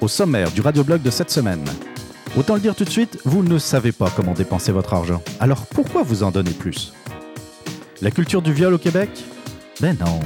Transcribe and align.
Au 0.00 0.08
sommaire 0.08 0.50
du 0.52 0.60
radioblog 0.60 1.00
de 1.00 1.10
cette 1.10 1.30
semaine. 1.30 1.64
Autant 2.36 2.54
le 2.54 2.60
dire 2.60 2.74
tout 2.74 2.84
de 2.84 2.90
suite, 2.90 3.18
vous 3.24 3.42
ne 3.42 3.58
savez 3.58 3.92
pas 3.92 4.10
comment 4.14 4.34
dépenser 4.34 4.70
votre 4.70 4.92
argent. 4.92 5.22
Alors 5.40 5.66
pourquoi 5.66 6.02
vous 6.02 6.22
en 6.22 6.30
donnez 6.30 6.52
plus? 6.52 6.92
La 8.02 8.10
culture 8.10 8.42
du 8.42 8.52
viol 8.52 8.74
au 8.74 8.78
Québec? 8.78 9.08
Ben 9.80 9.96
non, 9.98 10.20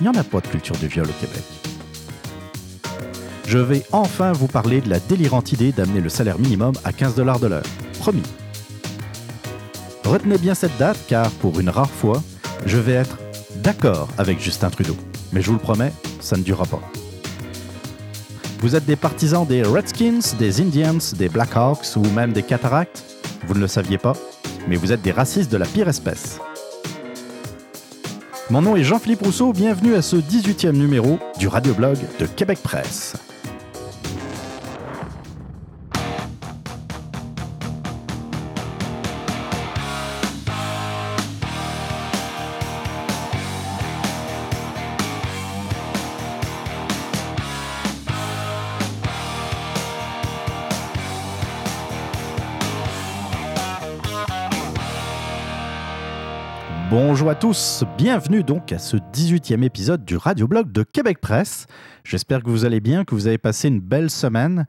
il 0.00 0.02
n'y 0.02 0.08
en 0.08 0.20
a 0.20 0.24
pas 0.24 0.40
de 0.40 0.46
culture 0.46 0.76
du 0.76 0.86
viol 0.86 1.06
au 1.06 1.20
Québec. 1.20 1.42
Je 3.46 3.58
vais 3.58 3.82
enfin 3.92 4.32
vous 4.32 4.46
parler 4.46 4.80
de 4.80 4.88
la 4.88 4.98
délirante 4.98 5.52
idée 5.52 5.72
d'amener 5.72 6.00
le 6.00 6.08
salaire 6.08 6.38
minimum 6.38 6.72
à 6.84 6.92
15 6.92 7.14
dollars 7.14 7.38
de 7.38 7.46
l'heure. 7.46 7.66
Promis. 8.00 8.22
Retenez 10.04 10.38
bien 10.38 10.54
cette 10.54 10.76
date 10.78 10.98
car 11.08 11.30
pour 11.30 11.60
une 11.60 11.70
rare 11.70 11.90
fois, 11.90 12.22
je 12.66 12.78
vais 12.78 12.92
être 12.92 13.18
d'accord 13.56 14.08
avec 14.18 14.40
Justin 14.40 14.70
Trudeau. 14.70 14.96
Mais 15.32 15.40
je 15.40 15.48
vous 15.48 15.54
le 15.54 15.58
promets, 15.58 15.92
ça 16.20 16.36
ne 16.36 16.42
durera 16.42 16.64
pas. 16.64 16.80
Vous 18.60 18.76
êtes 18.76 18.86
des 18.86 18.96
partisans 18.96 19.46
des 19.46 19.62
Redskins, 19.62 20.20
des 20.38 20.60
Indians, 20.60 20.98
des 21.16 21.28
Blackhawks 21.28 21.96
ou 21.96 22.02
même 22.10 22.32
des 22.32 22.42
Cataractes? 22.42 23.04
Vous 23.46 23.54
ne 23.54 23.60
le 23.60 23.68
saviez 23.68 23.98
pas, 23.98 24.14
mais 24.68 24.76
vous 24.76 24.90
êtes 24.90 25.02
des 25.02 25.12
racistes 25.12 25.52
de 25.52 25.58
la 25.58 25.66
pire 25.66 25.88
espèce. 25.88 26.40
Mon 28.50 28.60
nom 28.60 28.76
est 28.76 28.84
Jean-Philippe 28.84 29.22
Rousseau, 29.22 29.54
bienvenue 29.54 29.94
à 29.94 30.02
ce 30.02 30.16
18e 30.16 30.72
numéro 30.72 31.18
du 31.38 31.48
radioblog 31.48 31.96
de 32.18 32.26
Québec 32.26 32.58
Presse. 32.62 33.23
Bonjour 57.24 57.38
à 57.38 57.40
tous, 57.40 57.84
bienvenue 57.96 58.42
donc 58.42 58.70
à 58.70 58.78
ce 58.78 58.98
18e 58.98 59.62
épisode 59.62 60.04
du 60.04 60.18
radioblog 60.18 60.70
de 60.70 60.82
Québec 60.82 61.22
Presse. 61.22 61.66
J'espère 62.04 62.42
que 62.42 62.50
vous 62.50 62.66
allez 62.66 62.80
bien, 62.80 63.06
que 63.06 63.14
vous 63.14 63.26
avez 63.26 63.38
passé 63.38 63.68
une 63.68 63.80
belle 63.80 64.10
semaine. 64.10 64.66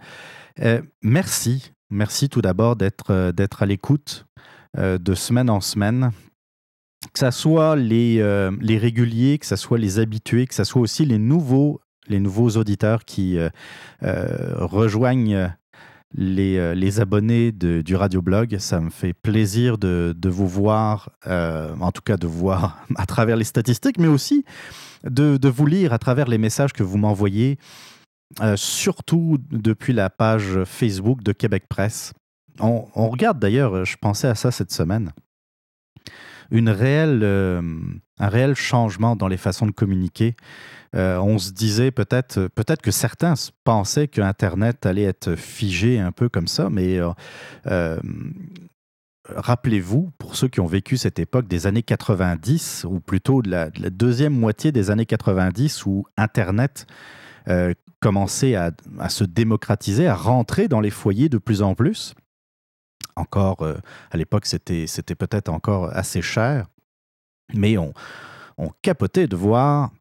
Euh, 0.62 0.82
merci, 1.02 1.74
merci 1.90 2.30
tout 2.30 2.42
d'abord 2.42 2.78
d'être 2.78 3.12
euh, 3.12 3.34
à 3.60 3.66
l'écoute 3.66 4.26
euh, 4.78 4.98
de 4.98 5.14
semaine 5.16 5.50
en 5.50 5.60
semaine. 5.60 6.12
Que 7.12 7.20
ce 7.20 7.32
soit 7.32 7.76
les, 7.76 8.20
euh, 8.22 8.52
les 8.62 8.78
réguliers, 8.78 9.38
que 9.38 9.46
ce 9.46 9.58
soit 9.58 9.78
les 9.78 10.00
habitués, 10.00 10.48
que 10.48 10.56
ce 10.56 10.64
soit 10.64 10.82
aussi 10.82 11.06
les 11.06 11.18
nouveaux, 11.18 11.82
les 12.08 12.22
nouveaux 12.22 12.52
auditeurs 12.52 13.04
qui 13.04 13.38
rejoignent 14.02 15.52
les, 16.18 16.58
euh, 16.58 16.74
les 16.74 17.00
abonnés 17.00 17.52
de- 17.52 17.82
du 17.82 17.96
radioblog. 17.96 18.58
Ça 18.58 18.80
me 18.80 18.90
fait 18.90 19.14
plaisir 19.14 19.78
de, 19.78 20.16
vous 20.26 20.48
voir, 20.48 21.10
euh, 21.28 21.76
en 21.80 21.92
tout 21.92 22.02
cas 22.02 22.18
de 22.18 22.28
voir 22.28 22.86
à 22.96 23.06
travers 23.06 23.36
les 23.36 23.44
statistiques, 23.44 24.00
mais 24.00 24.08
aussi 24.08 24.46
de, 25.04 25.38
vous 25.50 25.66
lire 25.66 25.94
à 25.94 26.00
travers 26.00 26.28
les 26.28 26.38
messages 26.38 26.74
que 26.74 26.84
vous 26.84 26.98
m'envoyez, 26.98 27.60
euh, 28.42 28.56
surtout 28.56 29.38
depuis 29.52 29.94
la 29.94 30.10
page 30.10 30.64
Facebook 30.66 31.22
de 31.22 31.32
Québec 31.32 31.66
Presse. 31.70 32.14
On, 32.60 33.10
regarde 33.10 33.38
d'ailleurs, 33.38 33.84
je 33.84 33.98
pensais 33.98 34.28
à 34.30 34.36
ça 34.36 34.50
cette 34.50 34.72
semaine, 34.72 35.12
une 36.52 36.70
réelle, 36.70 37.22
un 37.22 38.28
réel 38.30 38.56
changement 38.56 39.18
dans 39.18 39.28
les 39.28 39.36
façons 39.36 39.66
de 39.66 39.72
communiquer. 39.72 40.38
Euh, 40.96 41.18
on 41.20 41.38
se 41.38 41.52
disait 41.52 41.92
peut-être 41.92 42.48
peut-être 42.48 42.82
que 42.82 42.92
certains 42.92 43.34
pensaient 43.64 44.08
que 44.08 44.22
Internet 44.22 44.86
allait 44.86 45.04
être 45.04 45.36
figé 45.36 46.00
un 46.00 46.12
peu 46.12 46.30
comme 46.30 46.48
ça, 46.48 46.70
mais 46.70 47.00
euh, 47.00 47.10
euh, 47.68 48.00
rappelez-vous, 49.30 50.12
pour 50.18 50.36
ceux 50.36 50.48
qui 50.48 50.60
ont 50.60 50.68
vécu 50.68 50.98
cette 50.98 51.20
époque 51.20 51.48
des 51.48 51.68
années 51.68 51.84
90, 51.84 52.86
ou 52.90 53.00
plutôt 53.00 53.42
de 53.42 53.50
la, 53.50 53.70
de 53.70 53.82
la 53.82 53.90
deuxième 53.90 54.34
moitié 54.34 54.72
des 54.72 54.92
années 54.92 55.06
90, 55.06 55.86
où 55.86 56.06
Internet 56.18 56.86
euh, 57.48 57.74
commençait 58.00 58.56
à, 58.56 58.72
se 59.10 59.24
démocratiser, 59.24 60.08
à 60.08 60.16
rentrer 60.16 60.68
dans 60.68 60.82
les 60.82 60.92
foyers 60.92 61.30
de 61.30 61.38
plus 61.38 61.62
en 61.62 61.76
plus. 61.76 62.14
Encore, 63.16 63.62
euh, 63.62 63.76
à 64.12 64.18
l'époque, 64.18 64.46
c'était 64.46 64.88
c'était 64.88 65.16
peut-être 65.16 65.50
encore 65.50 65.90
assez 65.96 66.22
cher, 66.22 66.68
mais 67.54 67.78
on 67.78 67.94
capotait 68.82 69.28
de 69.28 69.36
voir 69.36 69.92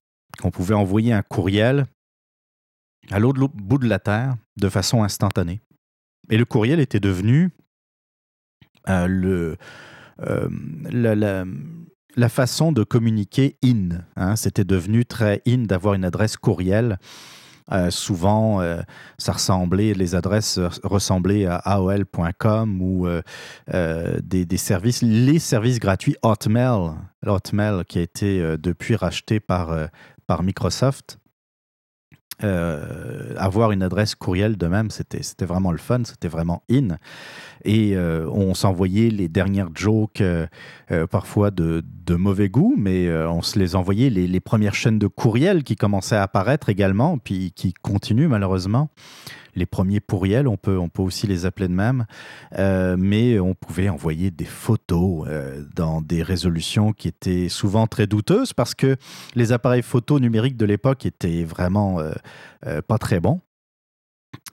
qu'on 0.41 0.50
pouvait 0.50 0.75
envoyer 0.75 1.12
un 1.12 1.22
courriel 1.22 1.87
à 3.11 3.19
l'autre 3.19 3.41
bout 3.55 3.78
de 3.78 3.89
la 3.89 3.99
Terre 3.99 4.37
de 4.56 4.69
façon 4.69 5.03
instantanée. 5.03 5.61
Et 6.31 6.39
le 6.39 6.45
courriel 6.45 6.81
était 6.81 7.00
devenu 7.00 7.50
euh, 8.89 9.06
le, 9.06 9.56
euh, 10.27 10.49
la, 12.17 12.28
façon 12.28 12.73
de 12.73 12.84
communiquer 12.84 13.56
in. 13.65 14.00
hein. 14.17 14.37
C'était 14.37 14.65
devenu 14.65 15.05
très 15.05 15.43
in 15.47 15.65
d'avoir 15.65 15.94
une 15.94 16.05
adresse 16.05 16.37
courriel. 16.37 16.99
Euh, 17.73 17.91
souvent, 17.91 18.61
ça 19.17 19.33
ressemblait, 19.33 19.94
les 19.94 20.15
adresses 20.15 20.61
ressemblaient 20.83 21.47
à 21.47 21.56
AOL.com 21.56 22.83
ou 22.83 23.06
des, 24.23 24.44
des 24.44 24.56
services, 24.59 25.00
les 25.00 25.39
services 25.39 25.78
gratuits 25.78 26.17
Hotmail, 26.23 26.93
Hotmail 27.27 27.84
qui 27.87 27.99
a 27.99 28.03
été 28.03 28.56
depuis 28.59 28.97
racheté 28.97 29.41
par, 29.41 29.89
par 30.27 30.43
Microsoft. 30.43 31.19
Euh, 32.43 33.35
avoir 33.37 33.71
une 33.71 33.83
adresse 33.83 34.17
courriel 34.17 34.57
de 34.57 34.67
même, 34.67 34.91
c'était 34.91 35.45
vraiment 35.45 35.71
le 35.71 35.79
fun, 35.79 36.03
c'était 36.05 36.29
vraiment 36.29 36.65
in. 36.71 36.97
Et 37.65 37.97
euh, 37.97 38.29
on 38.31 38.55
s'envoyait 38.55 39.11
les 39.11 39.29
dernières 39.29 39.71
jokes, 39.75 40.21
euh, 40.21 40.47
parfois 41.11 41.51
de, 41.51 41.83
de 42.04 42.15
mauvais 42.15 42.48
goût, 42.48 42.75
mais 42.76 43.06
euh, 43.06 43.31
on 43.31 43.42
se 43.42 43.59
les 43.59 43.76
envoyait, 43.76 44.10
les, 44.10 44.41
premières 44.41 44.75
chaînes 44.75 44.98
de 44.98 45.06
courriel 45.06 45.65
qui 45.65 45.76
commençaient 45.76 46.16
à 46.16 46.22
apparaître 46.22 46.69
également, 46.69 47.19
puis 47.19 47.53
qui 47.53 47.72
continuent 47.72 48.28
malheureusement. 48.28 48.91
Les 49.56 49.66
premiers 49.66 50.00
pourriels, 50.00 50.48
on 50.48 50.56
peut, 50.56 50.78
on 50.78 50.88
peut 50.88 51.03
aussi 51.03 51.26
les 51.28 51.47
appeler 51.47 51.69
de 51.69 51.75
même, 51.75 52.06
Euh, 52.59 52.97
mais 52.98 53.38
on 53.38 53.54
pouvait 53.54 53.88
envoyer 53.88 54.31
des 54.31 54.44
photos 54.44 55.26
euh, 55.28 55.64
dans 55.75 56.03
des 56.03 56.22
résolutions 56.22 56.93
qui 56.93 57.09
étaient 57.09 57.48
souvent 57.48 57.87
très 57.87 58.06
douteuses 58.06 58.53
parce 58.53 58.75
que 58.75 58.97
les 59.34 59.53
appareils 59.53 59.82
photo 59.82 60.19
numériques 60.19 60.56
de 60.56 60.66
l'époque 60.66 61.06
étaient 61.06 61.44
vraiment 61.44 61.98
pas 62.87 62.98
très 62.98 63.20
bons. 63.20 63.41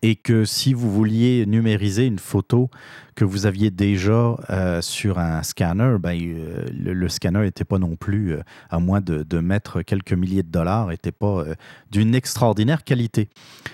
Et 0.03 0.15
que 0.15 0.45
si 0.45 0.73
vous 0.73 0.91
vouliez 0.91 1.45
numériser 1.45 2.07
une 2.07 2.17
photo 2.17 2.69
que 3.15 3.23
vous 3.23 3.45
aviez 3.45 3.69
déjà 3.69 4.35
euh, 4.49 4.81
sur 4.81 5.19
un 5.19 5.43
scanner, 5.43 5.97
ben, 5.99 6.19
euh, 6.19 6.65
le, 6.73 7.09
scanner 7.09 7.41
n'était 7.41 7.65
pas 7.65 7.77
non 7.77 7.95
plus, 7.95 8.33
euh, 8.33 8.41
à 8.71 8.79
moins 8.79 8.99
de, 8.99 9.21
de 9.21 9.39
mettre 9.39 9.83
quelques 9.83 10.13
milliers 10.13 10.41
de 10.41 10.49
dollars, 10.49 10.87
n'était 10.87 11.11
pas 11.11 11.45
d'une 11.91 12.15
extraordinaire 12.15 12.83
qualité. 12.83 13.29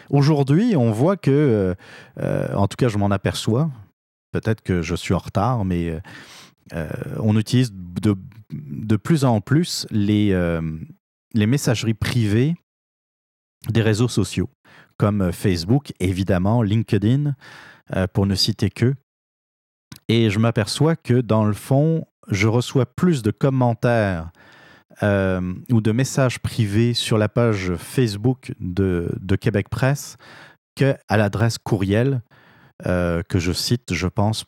Aujourd'hui, 0.10 0.76
on 0.76 0.92
voit 0.92 1.16
que, 1.16 1.76
en 2.20 2.68
tout 2.68 2.76
cas, 2.78 2.90
je 2.90 2.98
m'en 2.98 3.12
aperçois, 3.12 3.70
peut-être 4.32 4.62
que 4.62 4.82
je 4.82 4.96
suis 4.96 5.14
en 5.14 5.20
retard, 5.20 5.64
mais 5.64 6.02
on 7.20 7.38
utilise 7.38 7.72
de, 7.74 8.16
de 8.52 8.96
plus 8.98 9.24
en 9.24 9.40
plus 9.40 9.88
les, 9.92 10.38
les 11.34 11.46
messageries 11.48 11.94
privées 11.94 12.56
des 13.70 13.82
réseaux 13.82 14.08
sociaux, 14.08 14.50
comme 14.98 15.22
euh, 15.22 15.32
Facebook, 15.32 15.94
évidemment, 16.00 16.62
LinkedIn, 16.62 17.36
euh, 17.96 18.08
pour 18.12 18.26
ne 18.26 18.36
citer 18.36 18.70
que. 18.70 18.94
Et 20.10 20.30
je 20.30 20.40
m'aperçois 20.40 20.96
que, 20.96 21.22
dans 21.22 21.46
le 21.46 21.54
fond, 21.54 22.06
je 22.30 22.48
reçois 22.48 22.86
plus 22.86 23.22
de 23.22 23.32
commentaires 23.32 24.32
euh, 25.04 25.54
ou 25.72 25.82
de 25.82 25.92
messages 25.92 26.40
privés 26.40 26.94
sur 26.94 27.18
la 27.18 27.30
page 27.30 27.76
Facebook 27.76 28.54
de, 28.60 29.10
de 29.20 29.36
Québec 29.36 29.70
Presse 29.70 30.18
qu'à 30.76 30.98
l'adresse 31.10 31.58
courriel 31.58 32.22
que 32.84 33.40
je 33.40 33.52
cite, 33.54 33.96
je 33.96 34.06
pense, 34.06 34.46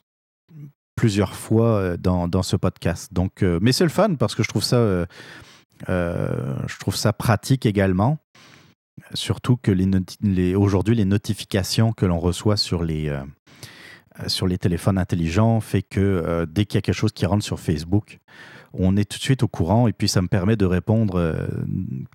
plusieurs 0.95 1.33
fois 1.33 1.97
dans, 1.97 2.43
ce 2.43 2.55
podcast. 2.55 3.11
Donc, 3.11 3.41
mais 3.41 3.71
c'est 3.71 3.85
le 3.85 3.89
fun 3.89 4.13
parce 4.13 4.35
que 4.35 4.43
je 4.43 4.49
trouve 4.49 4.61
ça, 4.61 5.07
je 5.87 6.79
trouve 6.79 6.95
ça 6.95 7.11
pratique 7.11 7.65
également. 7.65 8.19
Surtout 9.13 9.57
que 9.57 9.71
les, 9.71 10.55
aujourd'hui, 10.55 10.95
les 10.95 11.05
notifications 11.05 11.91
que 11.91 12.05
l'on 12.05 12.19
reçoit 12.19 12.57
sur 12.57 12.83
les, 12.83 13.09
euh, 13.09 13.21
euh, 14.19 14.27
sur 14.27 14.47
les 14.47 14.57
téléphones 14.57 14.97
intelligents 14.97 15.59
fait 15.59 15.81
que 15.81 15.99
euh, 15.99 16.45
dès 16.45 16.65
qu'il 16.65 16.77
y 16.77 16.79
a 16.79 16.81
quelque 16.81 16.95
chose 16.95 17.11
qui 17.11 17.25
rentre 17.25 17.43
sur 17.43 17.59
Facebook, 17.59 18.19
on 18.73 18.97
est 18.97 19.09
tout 19.09 19.17
de 19.17 19.23
suite 19.23 19.43
au 19.43 19.47
courant 19.47 19.87
et 19.87 19.93
puis 19.93 20.07
ça 20.07 20.21
me 20.21 20.27
permet 20.27 20.55
de 20.55 20.65
répondre 20.65 21.49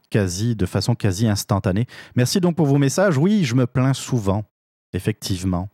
quasi 0.08 0.54
de 0.54 0.66
façon 0.66 0.94
quasi 0.94 1.26
instantanée. 1.26 1.86
Merci 2.14 2.40
donc 2.40 2.54
pour 2.54 2.66
vos 2.66 2.78
messages. 2.78 3.18
Oui, 3.18 3.44
je 3.44 3.56
me 3.56 3.66
plains 3.66 3.92
souvent, 3.92 4.44
effectivement, 4.92 5.68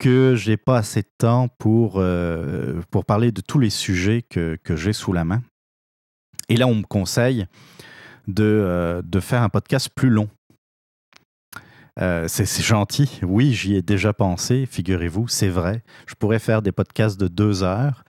que 0.00 0.34
j'ai 0.34 0.56
pas 0.56 0.78
assez 0.78 1.02
de 1.02 1.10
temps 1.16 1.46
pour, 1.46 2.02
pour 2.90 3.04
parler 3.04 3.30
de 3.30 3.40
tous 3.40 3.60
les 3.60 3.70
sujets 3.70 4.22
que, 4.22 4.58
que 4.64 4.74
j'ai 4.74 4.92
sous 4.92 5.12
la 5.12 5.24
main. 5.24 5.44
Et 6.48 6.56
là, 6.56 6.66
on 6.66 6.74
me 6.74 6.82
conseille 6.82 7.46
de, 8.26 9.02
de 9.04 9.20
faire 9.20 9.42
un 9.42 9.48
podcast 9.48 9.90
plus 9.94 10.10
long. 10.10 10.28
Euh, 12.00 12.26
c'est 12.28 12.62
gentil. 12.62 13.20
Oui, 13.22 13.52
j'y 13.52 13.76
ai 13.76 13.82
déjà 13.82 14.12
pensé, 14.12 14.66
figurez-vous, 14.66 15.28
c'est 15.28 15.48
vrai. 15.48 15.82
Je 16.06 16.14
pourrais 16.14 16.38
faire 16.38 16.62
des 16.62 16.72
podcasts 16.72 17.18
de 17.18 17.28
deux 17.28 17.62
heures. 17.62 18.04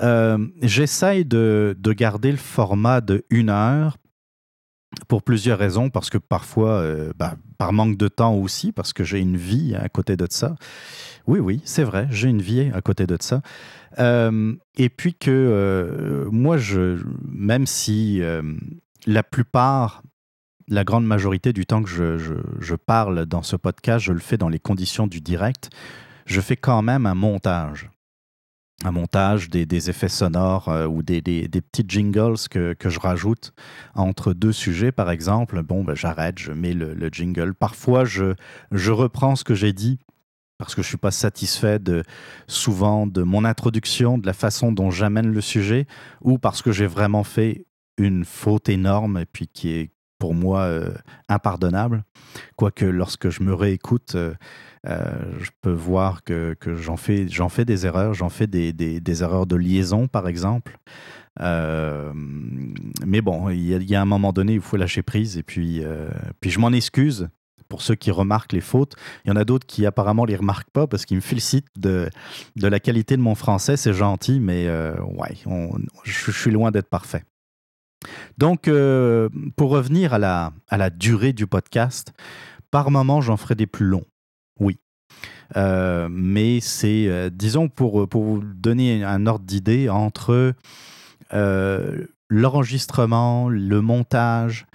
Euh, 0.00 0.38
j'essaye 0.62 1.24
de, 1.24 1.76
garder 1.86 2.30
le 2.30 2.38
format 2.38 3.00
de 3.00 3.24
une 3.30 3.50
heure 3.50 3.96
pour 5.08 5.22
plusieurs 5.22 5.58
raisons, 5.58 5.88
parce 5.88 6.10
que 6.10 6.18
parfois, 6.18 6.72
euh, 6.72 7.12
bah, 7.16 7.36
par 7.58 7.72
manque 7.72 7.96
de 7.96 8.08
temps 8.08 8.34
aussi, 8.34 8.72
parce 8.72 8.92
que 8.92 9.04
j'ai 9.04 9.20
une 9.20 9.36
vie 9.36 9.74
à 9.74 9.88
côté 9.88 10.16
de 10.16 10.26
ça. 10.28 10.56
Oui, 11.26 11.38
oui, 11.38 11.62
c'est 11.64 11.84
vrai, 11.84 12.08
j'ai 12.10 12.28
une 12.28 12.42
vie 12.42 12.70
à 12.74 12.80
côté 12.80 13.06
de 13.06 13.16
ça. 13.20 13.40
et 13.98 14.88
puis 14.88 15.14
que 15.14 16.28
moi, 16.32 16.56
je, 16.56 16.98
même 17.30 17.66
si 17.66 18.20
la 19.06 19.22
plupart 19.22 20.02
la 20.68 20.84
grande 20.84 21.06
majorité 21.06 21.52
du 21.52 21.66
temps 21.66 21.82
que 21.82 21.88
je, 21.88 22.74
parle 22.74 23.26
dans 23.26 23.42
ce 23.42 23.56
podcast, 23.56 24.04
je 24.04 24.12
le 24.12 24.20
fais 24.20 24.38
dans 24.38 24.48
les 24.48 24.58
conditions 24.58 25.06
du 25.06 25.20
direct. 25.20 25.70
Je 26.26 26.40
fais 26.40 26.56
quand 26.56 26.82
même 26.82 27.06
un 27.06 27.14
montage. 27.14 27.90
Un 28.84 28.90
montage 28.90 29.48
des, 29.48 29.90
effets 29.90 30.08
sonores 30.08 30.68
euh, 30.68 30.86
ou 30.86 31.02
des, 31.02 31.20
petits 31.20 31.84
jingles 31.86 32.36
que, 32.50 32.74
je 32.84 32.98
rajoute 32.98 33.52
entre 33.94 34.32
deux 34.32 34.52
sujets, 34.52 34.92
par 34.92 35.10
exemple. 35.10 35.62
Bon, 35.62 35.84
ben, 35.84 35.94
j'arrête, 35.94 36.38
je 36.38 36.52
mets 36.52 36.72
le, 36.72 37.08
jingle. 37.12 37.54
Parfois, 37.54 38.04
je, 38.04 38.34
je 38.72 38.90
reprends 38.90 39.36
ce 39.36 39.44
que 39.44 39.54
j'ai 39.54 39.72
dit 39.72 39.98
parce 40.58 40.74
que 40.74 40.82
je 40.82 40.86
ne 40.86 40.90
suis 40.90 40.96
pas 40.96 41.10
satisfait 41.10 41.80
de, 41.80 42.04
souvent 42.46 43.06
de 43.06 43.22
mon 43.22 43.44
introduction, 43.44 44.16
de 44.16 44.26
la 44.26 44.32
façon 44.32 44.70
dont 44.70 44.92
j'amène 44.92 45.26
le 45.26 45.40
sujet, 45.40 45.86
ou 46.20 46.38
parce 46.38 46.62
que 46.62 46.70
j'ai 46.70 46.86
vraiment 46.86 47.24
fait 47.24 47.66
une 47.98 48.24
faute 48.24 48.68
énorme 48.68 49.18
et 49.18 49.26
puis 49.26 49.48
qui 49.48 49.70
est, 49.70 49.90
pour 50.22 50.34
moi 50.34 50.60
euh, 50.60 50.94
impardonnable. 51.28 52.04
Quoique 52.54 52.84
lorsque 52.84 53.28
je 53.28 53.42
me 53.42 53.52
réécoute, 53.52 54.14
euh, 54.14 54.34
euh, 54.86 55.20
je 55.40 55.50
peux 55.62 55.72
voir 55.72 56.22
que, 56.22 56.54
que 56.60 56.76
j'en 56.76 56.96
fais, 56.96 57.26
fais 57.26 57.64
des 57.64 57.86
erreurs, 57.86 58.14
j'en 58.14 58.28
fais 58.28 58.46
des, 58.46 58.72
des, 58.72 59.22
erreurs 59.24 59.46
de 59.46 59.56
liaison, 59.56 60.06
par 60.06 60.28
exemple. 60.28 60.78
mais 61.40 63.20
bon, 63.20 63.50
il 63.50 63.82
y, 63.82 63.96
a 63.96 64.00
un 64.00 64.04
moment 64.04 64.32
donné, 64.32 64.54
il 64.54 64.60
faut 64.60 64.76
lâcher 64.76 65.02
prise 65.02 65.38
et 65.38 65.42
puis, 65.42 65.82
puis 66.40 66.50
je 66.50 66.60
m'en 66.60 66.70
excuse 66.70 67.28
pour 67.68 67.82
ceux 67.82 67.96
qui 67.96 68.12
remarquent 68.12 68.52
les 68.52 68.60
fautes. 68.60 68.94
Il 69.24 69.28
y 69.28 69.32
en 69.32 69.36
a 69.36 69.44
d'autres 69.44 69.66
qui 69.66 69.86
apparemment 69.86 70.24
les 70.24 70.36
remarquent 70.36 70.70
pas 70.70 70.86
parce 70.86 71.04
qu'ils 71.04 71.16
me 71.16 71.22
félicitent 71.22 71.66
de, 71.76 72.08
de 72.54 72.68
la 72.68 72.78
qualité 72.78 73.16
de 73.16 73.22
mon 73.22 73.34
français. 73.34 73.76
C'est 73.76 73.92
gentil, 73.92 74.38
mais 74.38 74.68
ouais, 74.70 75.36
je 76.04 76.30
suis 76.30 76.52
loin 76.52 76.70
d'être 76.70 76.88
parfait. 76.88 77.24
Donc, 78.38 78.68
euh, 78.68 79.28
pour 79.56 79.70
revenir 79.70 80.14
à 80.14 80.18
la, 80.18 80.52
à 80.68 80.76
la 80.76 80.90
durée 80.90 81.32
du 81.32 81.46
podcast, 81.46 82.12
par 82.70 82.90
moment, 82.90 83.20
j'en 83.20 83.36
ferai 83.36 83.54
des 83.54 83.66
plus 83.66 83.86
longs. 83.86 84.06
Oui. 84.58 84.78
Euh, 85.56 86.08
mais 86.10 86.60
c'est, 86.60 87.06
euh, 87.08 87.30
disons, 87.30 87.68
pour, 87.68 88.08
pour 88.08 88.24
vous 88.24 88.42
donner 88.42 89.04
un 89.04 89.26
ordre 89.26 89.44
d'idée, 89.44 89.88
entre 89.88 90.54
l'enregistrement, 92.28 93.48
le 93.48 93.80
montage, 93.80 94.66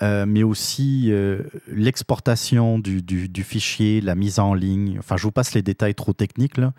mais 0.00 0.42
aussi 0.42 1.12
l'exportation 1.68 2.80
du, 2.80 3.02
du, 3.02 3.28
du, 3.28 3.44
fichier, 3.44 4.00
la 4.00 4.16
mise 4.16 4.40
en 4.40 4.52
ligne. 4.52 4.96
Enfin, 4.98 5.16
je 5.16 5.22
vous 5.22 5.30
passe 5.30 5.54
les 5.54 5.62
détails 5.62 5.94
trop 5.94 6.12
techniques 6.12 6.56
là. 6.56 6.72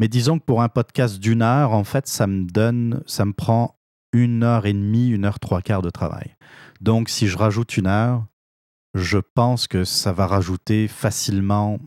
Mais 0.00 0.08
disons 0.08 0.38
que 0.38 0.44
pour 0.44 0.62
un 0.62 0.68
podcast 0.68 1.18
d'une 1.18 1.42
heure, 1.42 1.72
en 1.72 1.84
fait, 1.84 2.06
ça 2.06 2.26
me 2.26 2.44
donne, 2.46 3.02
ça 3.06 3.24
me 3.24 3.32
prend 3.32 3.77
une 4.12 4.42
heure 4.42 4.66
et 4.66 4.72
demie, 4.72 5.08
une 5.08 5.24
heure 5.24 5.40
trois 5.40 5.62
quarts 5.62 5.82
de 5.82 5.90
travail. 5.90 6.36
Donc, 6.80 7.08
si 7.08 7.28
je 7.28 7.36
rajoute 7.36 7.76
une 7.76 7.86
heure, 7.86 8.24
je 8.94 9.18
pense 9.18 9.66
que 9.66 9.84
ça 9.84 10.12
va 10.12 10.26
rajouter 10.26 10.88
facilement. 10.88 11.78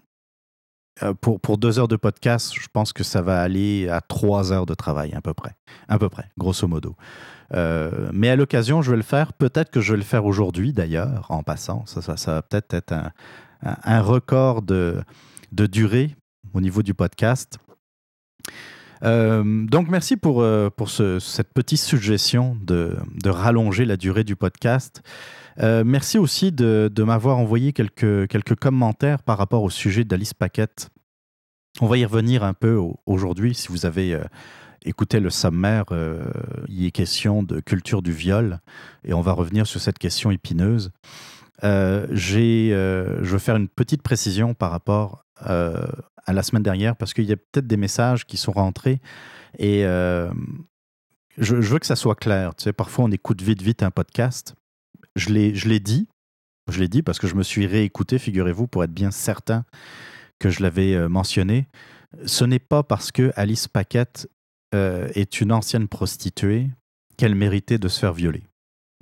Euh, 1.04 1.14
pour, 1.14 1.40
pour 1.40 1.58
deux 1.58 1.80
heures 1.80 1.88
de 1.88 1.96
podcast, 1.96 2.54
je 2.54 2.68
pense 2.72 2.94
que 2.94 3.04
ça 3.04 3.22
va 3.22 3.42
aller 3.42 3.88
à 3.90 4.02
trois 4.02 4.52
heures 4.52 4.66
de 4.66 4.74
travail, 4.74 5.14
à 5.14 5.22
peu 5.22 5.34
près. 5.34 5.56
À 5.88 5.98
peu 5.98 6.10
près, 6.10 6.30
grosso 6.38 6.68
modo. 6.68 6.96
Euh, 7.54 8.10
mais 8.14 8.30
à 8.30 8.36
l'occasion, 8.36 8.82
je 8.82 8.92
vais 8.92 8.98
le 8.98 9.04
faire. 9.04 9.34
Peut-être 9.34 9.72
que 9.72 9.82
je 9.82 9.94
vais 9.94 9.98
le 9.98 10.04
faire 10.04 10.26
aujourd'hui, 10.26 10.74
d'ailleurs, 10.74 11.26
en 11.30 11.44
passant. 11.44 11.86
Ça, 11.86 12.02
va 12.34 12.42
peut-être 12.42 12.74
être 12.74 12.92
un, 12.92 13.12
un, 13.62 14.02
record 14.02 14.62
de, 14.62 15.02
de 15.52 15.66
durée 15.66 16.16
au 16.54 16.62
niveau 16.62 16.84
du 16.84 16.94
podcast. 16.94 17.58
Euh, 19.04 19.66
donc 19.66 19.90
merci 19.90 20.18
pour, 20.18 20.42
euh, 20.42 20.70
pour 20.70 20.90
cette 20.90 21.54
petite 21.54 21.80
suggestion 21.80 22.58
de, 22.62 22.98
de, 23.22 23.30
rallonger 23.30 23.86
la 23.86 23.98
durée 23.98 24.24
du 24.24 24.36
podcast. 24.36 25.02
Euh, 25.60 25.84
merci 25.86 26.18
aussi 26.18 26.52
de, 26.52 26.90
de 26.94 27.04
m'avoir 27.04 27.38
envoyé 27.38 27.74
quelques, 27.74 28.28
quelques 28.28 28.56
commentaires 28.56 29.24
par 29.24 29.38
rapport 29.38 29.64
au 29.64 29.70
sujet 29.70 30.04
d'Alice 30.04 30.34
Paquette. 30.34 30.90
On 31.80 31.88
va 31.88 31.98
y 31.98 32.06
revenir 32.06 32.44
un 32.44 32.54
peu 32.54 32.80
aujourd'hui 33.06 33.56
si 33.56 33.70
vous 33.70 33.86
avez 33.86 34.20
écouté 34.84 35.22
le 35.22 35.30
sommaire. 35.30 35.86
il 36.68 36.86
est 36.86 36.92
question 36.92 37.44
de 37.44 37.62
culture 37.62 38.02
du 38.02 38.12
viol 38.12 38.60
et 39.06 39.14
on 39.14 39.22
va 39.22 39.32
revenir 39.32 39.66
sur 39.66 39.80
cette 39.80 39.98
question 39.98 40.32
épineuse. 40.32 40.92
j'ai, 41.64 42.70
je 42.72 43.30
veux 43.30 43.40
faire 43.40 43.56
une 43.56 43.70
petite 43.70 44.02
précision 44.02 44.54
par 44.54 44.72
rapport 44.72 45.24
à 46.26 46.34
la 46.34 46.44
semaine 46.44 46.64
dernière 46.64 46.96
parce 46.96 47.14
qu'il 47.14 47.26
y 47.26 47.32
a 47.32 47.38
peut-être 47.38 47.68
des 47.68 47.78
messages 47.78 48.26
qui 48.26 48.38
sont 48.38 48.52
rentrés 48.52 49.00
et 49.58 49.86
euh, 49.86 50.32
je, 51.38 51.56
veux 51.56 51.80
que 51.80 51.86
ça 51.86 51.96
soit 51.96 52.16
clair. 52.16 52.56
Tu 52.56 52.64
sais, 52.64 52.74
parfois 52.74 53.06
on 53.06 53.12
écoute 53.12 53.42
vite 53.42 53.62
vite 53.62 53.84
un 53.84 53.92
podcast. 53.92 54.56
Je 55.16 55.30
l'ai, 55.30 55.56
je 55.56 55.68
l'ai 55.68 55.80
dit, 55.80 56.08
je 56.70 56.80
l'ai 56.80 56.88
dit 56.88 57.04
parce 57.04 57.20
que 57.20 57.28
je 57.28 57.36
me 57.36 57.44
suis 57.44 57.66
réécouté, 57.66 58.20
figurez-vous, 58.20 58.68
pour 58.68 58.84
être 58.84 58.94
bien 58.94 59.12
certain 59.12 59.66
que 60.40 60.50
je 60.50 60.64
l'avais 60.64 60.94
euh, 60.94 61.10
mentionné. 61.10 61.68
Ce 62.26 62.44
n'est 62.44 62.60
pas 62.60 62.84
parce 62.84 63.12
que 63.12 63.32
Alice 63.36 63.68
Paquette 63.68 64.30
euh, 64.74 65.10
est 65.16 65.42
une 65.42 65.52
ancienne 65.52 65.88
prostituée 65.88 66.70
qu'elle 67.18 67.36
méritait 67.36 67.78
de 67.78 67.88
se 67.88 68.00
faire 68.00 68.14
violer. 68.14 68.44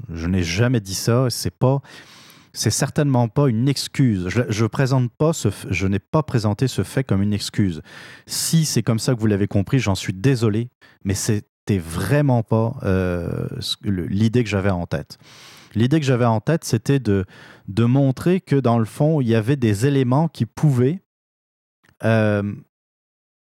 Je 0.10 0.28
n'ai 0.28 0.44
jamais 0.44 0.80
dit 0.80 0.96
ça. 0.96 1.30
C'est 1.30 1.56
pas 1.56 1.82
c'est 2.54 2.72
certainement 2.72 3.28
pas 3.28 3.48
une 3.48 3.68
excuse. 3.68 4.28
Je, 4.30 4.66
présente 4.66 5.12
pas 5.12 5.32
je 5.70 5.88
n'ai 5.88 6.00
pas 6.00 6.24
présenté 6.24 6.68
ce 6.68 6.84
fait 6.84 7.04
comme 7.04 7.22
une 7.22 7.34
excuse. 7.34 7.82
Si 8.26 8.66
c'est 8.66 8.84
comme 8.84 9.00
ça 9.00 9.14
que 9.14 9.20
vous 9.20 9.28
l'avez 9.28 9.48
compris, 9.48 9.80
j'en 9.80 9.96
suis 9.96 10.14
désolé, 10.14 10.70
mais 11.04 11.14
c'était 11.14 11.78
vraiment 11.78 12.44
pas 12.44 12.78
euh, 12.84 13.48
l'idée 13.84 14.44
que 14.44 14.50
j'avais 14.50 14.70
en 14.70 14.86
tête. 14.86 15.18
L'idée 15.76 16.00
que 16.00 16.06
j'avais 16.06 16.26
en 16.26 16.42
tête, 16.42 16.64
c'était 16.64 17.00
de, 17.00 17.26
de 17.68 17.86
montrer 17.86 18.42
que 18.42 18.56
dans 18.56 18.80
le 18.80 18.86
fond, 18.86 19.22
il 19.22 19.28
y 19.28 19.36
avait 19.36 19.56
des 19.56 19.86
éléments 19.86 20.28
qui 20.28 20.48
pouvaient 20.48 21.02
euh, 22.04 22.56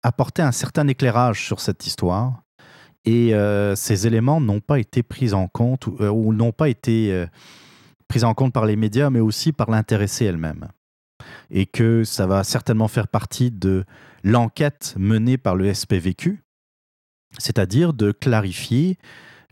apporter 0.03 0.41
un 0.41 0.53
certain 0.53 0.89
éclairage 0.89 1.45
sur 1.45 1.61
cette 1.61 1.87
histoire. 1.87 2.43
Et 3.05 3.35
euh, 3.35 3.77
ces 3.77 4.07
éléments 4.07 4.41
n'ont 4.41 4.61
pas 4.61 4.79
été 4.79 5.03
pris 5.03 5.35
en 5.35 5.47
compte 5.47 5.87
ou 5.87 6.33
n'ont 6.33 6.53
pas 6.53 6.71
été 6.71 7.27
prise 8.09 8.25
en 8.25 8.35
compte 8.35 8.53
par 8.53 8.67
les 8.67 8.77
médias, 8.77 9.11
mais 9.11 9.21
aussi 9.21 9.53
par 9.53 9.71
l'intéressée 9.71 10.25
elle-même. 10.25 10.69
Et 11.51 11.67
que 11.67 12.05
ça 12.05 12.27
va 12.27 12.45
certainement 12.45 12.89
faire 12.89 13.09
partie 13.09 13.51
de 13.51 13.85
l'enquête 14.23 14.95
menée 14.99 15.39
par 15.39 15.57
le 15.57 15.73
SPVQ, 15.73 16.43
c'est-à-dire 17.39 17.93
de 17.93 18.13
clarifier 18.13 18.99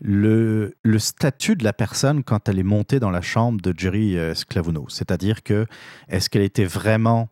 le, 0.01 0.73
statut 0.97 1.55
de 1.55 1.63
la 1.63 1.73
personne 1.73 2.23
quand 2.23 2.49
elle 2.49 2.59
est 2.59 2.63
montée 2.63 2.99
dans 2.99 3.11
la 3.11 3.21
chambre 3.21 3.61
de 3.61 3.73
Jerry 3.75 4.17
euh, 4.17 4.33
Sclavuno. 4.33 4.85
C'est-à-dire 4.89 5.43
que 5.43 5.65
est-ce 6.09 6.29
qu'elle 6.29 6.41
était 6.41 6.65
vraiment 6.65 7.29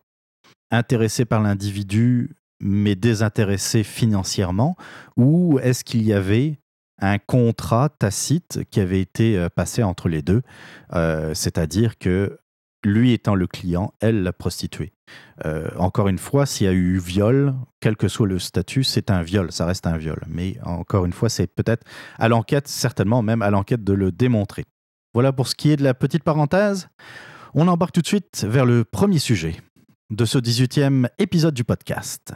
intéressée 0.70 1.24
par 1.24 1.42
l'individu 1.42 2.30
mais 2.60 2.94
désintéressée 2.94 3.82
financièrement 3.82 4.76
ou 5.16 5.58
est-ce 5.58 5.84
qu'il 5.84 6.02
y 6.02 6.12
avait 6.12 6.60
un 7.02 7.18
contrat 7.18 7.90
tacite 7.90 8.60
qui 8.70 8.80
avait 8.80 9.00
été 9.00 9.36
euh, 9.36 9.48
passé 9.48 9.82
entre 9.82 10.08
les 10.08 10.22
deux, 10.22 10.42
euh, 10.94 11.34
c'est-à-dire 11.34 11.98
que 11.98 12.38
lui 12.84 13.12
étant 13.12 13.34
le 13.34 13.46
client, 13.46 13.92
elle 14.00 14.22
la 14.22 14.32
prostituée. 14.32 14.92
Euh, 15.44 15.68
encore 15.76 16.08
une 16.08 16.18
fois, 16.18 16.46
s'il 16.46 16.66
y 16.66 16.70
a 16.70 16.72
eu 16.72 16.98
viol, 16.98 17.54
quel 17.80 17.96
que 17.96 18.08
soit 18.08 18.26
le 18.26 18.38
statut, 18.38 18.82
c'est 18.82 19.10
un 19.10 19.22
viol, 19.22 19.52
ça 19.52 19.66
reste 19.66 19.86
un 19.86 19.96
viol. 19.96 20.20
Mais 20.26 20.56
encore 20.64 21.04
une 21.04 21.12
fois, 21.12 21.28
c'est 21.28 21.46
peut-être 21.46 21.84
à 22.18 22.28
l'enquête, 22.28 22.68
certainement 22.68 23.22
même 23.22 23.42
à 23.42 23.50
l'enquête 23.50 23.84
de 23.84 23.92
le 23.92 24.10
démontrer. 24.10 24.64
Voilà 25.14 25.32
pour 25.32 25.48
ce 25.48 25.54
qui 25.54 25.70
est 25.70 25.76
de 25.76 25.84
la 25.84 25.94
petite 25.94 26.24
parenthèse. 26.24 26.88
On 27.54 27.68
embarque 27.68 27.92
tout 27.92 28.00
de 28.00 28.06
suite 28.06 28.46
vers 28.48 28.64
le 28.64 28.84
premier 28.84 29.18
sujet 29.18 29.56
de 30.10 30.24
ce 30.24 30.38
18e 30.38 31.08
épisode 31.18 31.54
du 31.54 31.64
podcast. 31.64 32.32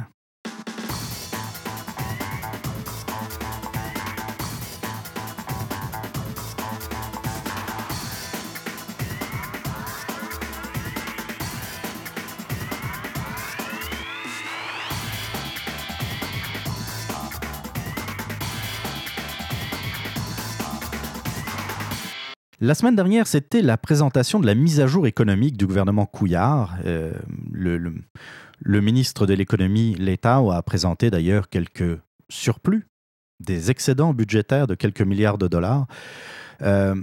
La 22.61 22.75
semaine 22.75 22.97
dernière, 22.97 23.27
c'était 23.27 23.61
la 23.61 23.77
présentation 23.77 24.41
de 24.41 24.47
la 24.47 24.55
mise 24.55 24.81
à 24.81 24.87
jour 24.87 25.07
économique 25.07 25.59
du 25.59 25.67
gouvernement 25.67 26.07
Couillard. 26.07 26.79
Euh, 26.87 27.13
le, 27.53 28.81
ministre 28.81 29.27
de 29.27 29.35
l'économie, 29.35 29.95
l'État, 29.97 30.39
a 30.39 30.63
présenté 30.63 31.11
d'ailleurs 31.11 31.51
quelques 31.51 32.01
surplus, 32.31 32.87
des 33.41 33.71
excédents 33.71 34.15
budgétaires 34.15 34.67
de 34.67 34.75
quelques 34.75 35.03
milliards 35.03 35.37
de 35.37 35.49
dollars. 35.49 35.87
Euh, 36.63 36.95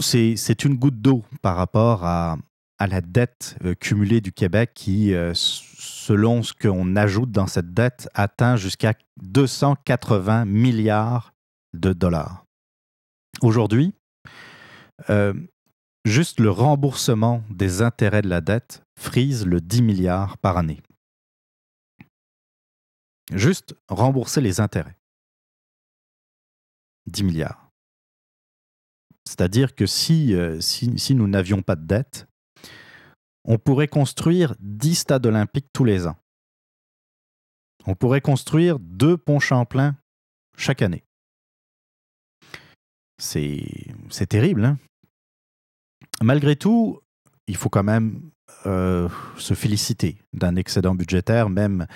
c'est 0.00 0.64
une 0.64 0.76
goutte 0.76 1.00
d'eau 1.00 1.24
par 1.42 1.56
rapport 1.56 2.04
à, 2.04 2.38
la 2.80 3.00
dette 3.02 3.56
euh, 3.64 3.74
cumulée 3.74 4.22
du 4.22 4.32
Québec 4.32 4.72
qui, 4.74 5.12
selon 5.34 6.42
ce 6.42 6.54
qu'on 6.54 6.96
ajoute 6.96 7.30
dans 7.30 7.46
cette 7.46 7.74
dette, 7.74 8.08
atteint 8.14 8.56
jusqu'à 8.56 8.94
280 9.22 10.46
milliards 10.46 11.34
de 11.74 11.92
dollars. 11.92 12.46
Aujourd'hui, 13.42 13.92
euh, 15.10 15.34
juste 16.04 16.40
le 16.40 16.50
remboursement 16.50 17.42
des 17.50 17.82
intérêts 17.82 18.22
de 18.22 18.28
la 18.28 18.40
dette 18.40 18.82
frise 18.98 19.46
le 19.46 19.60
10 19.60 19.82
milliards 19.82 20.38
par 20.38 20.56
année. 20.56 20.82
Juste 23.32 23.74
rembourser 23.88 24.40
les 24.40 24.60
intérêts. 24.60 24.96
10 27.06 27.24
milliards. 27.24 27.70
C'est-à-dire 29.26 29.74
que 29.74 29.86
si, 29.86 30.34
euh, 30.34 30.60
si, 30.60 30.98
si 30.98 31.14
nous 31.14 31.26
n'avions 31.26 31.62
pas 31.62 31.76
de 31.76 31.86
dette, 31.86 32.26
on 33.44 33.58
pourrait 33.58 33.88
construire 33.88 34.54
10 34.60 34.94
stades 34.94 35.26
olympiques 35.26 35.68
tous 35.72 35.84
les 35.84 36.06
ans. 36.06 36.16
On 37.86 37.94
pourrait 37.94 38.20
construire 38.20 38.78
deux 38.78 39.16
ponts 39.16 39.40
Champlain 39.40 39.96
chaque 40.56 40.82
année. 40.82 41.03
C'est 43.18 44.26
terrible. 44.28 44.64
Hein. 44.64 44.78
Malgré 46.22 46.56
tout, 46.56 47.00
il 47.46 47.56
faut 47.56 47.68
quand 47.68 47.82
même 47.82 48.30
euh, 48.66 49.08
se 49.36 49.54
féliciter 49.54 50.18
d'un 50.32 50.56
excédent 50.56 50.94
budgétaire, 50.94 51.50
même 51.50 51.86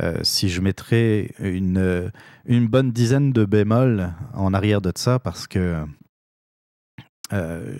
euh, 0.00 0.18
si 0.22 0.48
je 0.48 0.60
mettrais 0.60 1.32
une, 1.38 2.10
bonne 2.46 2.92
dizaine 2.92 3.32
de 3.32 3.44
bémols 3.44 4.12
en 4.32 4.54
arrière 4.54 4.80
de 4.80 4.92
ça, 4.94 5.18
parce 5.18 5.46
que 5.46 5.84
euh, 7.32 7.76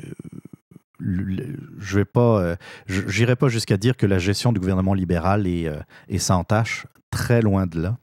je 1.00 1.96
vais 1.96 2.04
pas, 2.04 2.56
j'irai 2.86 3.36
pas 3.36 3.48
jusqu'à 3.48 3.76
dire 3.76 3.96
que 3.96 4.06
la 4.06 4.18
gestion 4.18 4.52
du 4.52 4.60
gouvernement 4.60 4.94
libéral 4.94 5.46
est, 5.46 6.18
sans 6.18 6.44
tâche, 6.44 6.86
très 7.10 7.42
loin 7.42 7.66
de 7.66 7.82
là. 7.82 7.98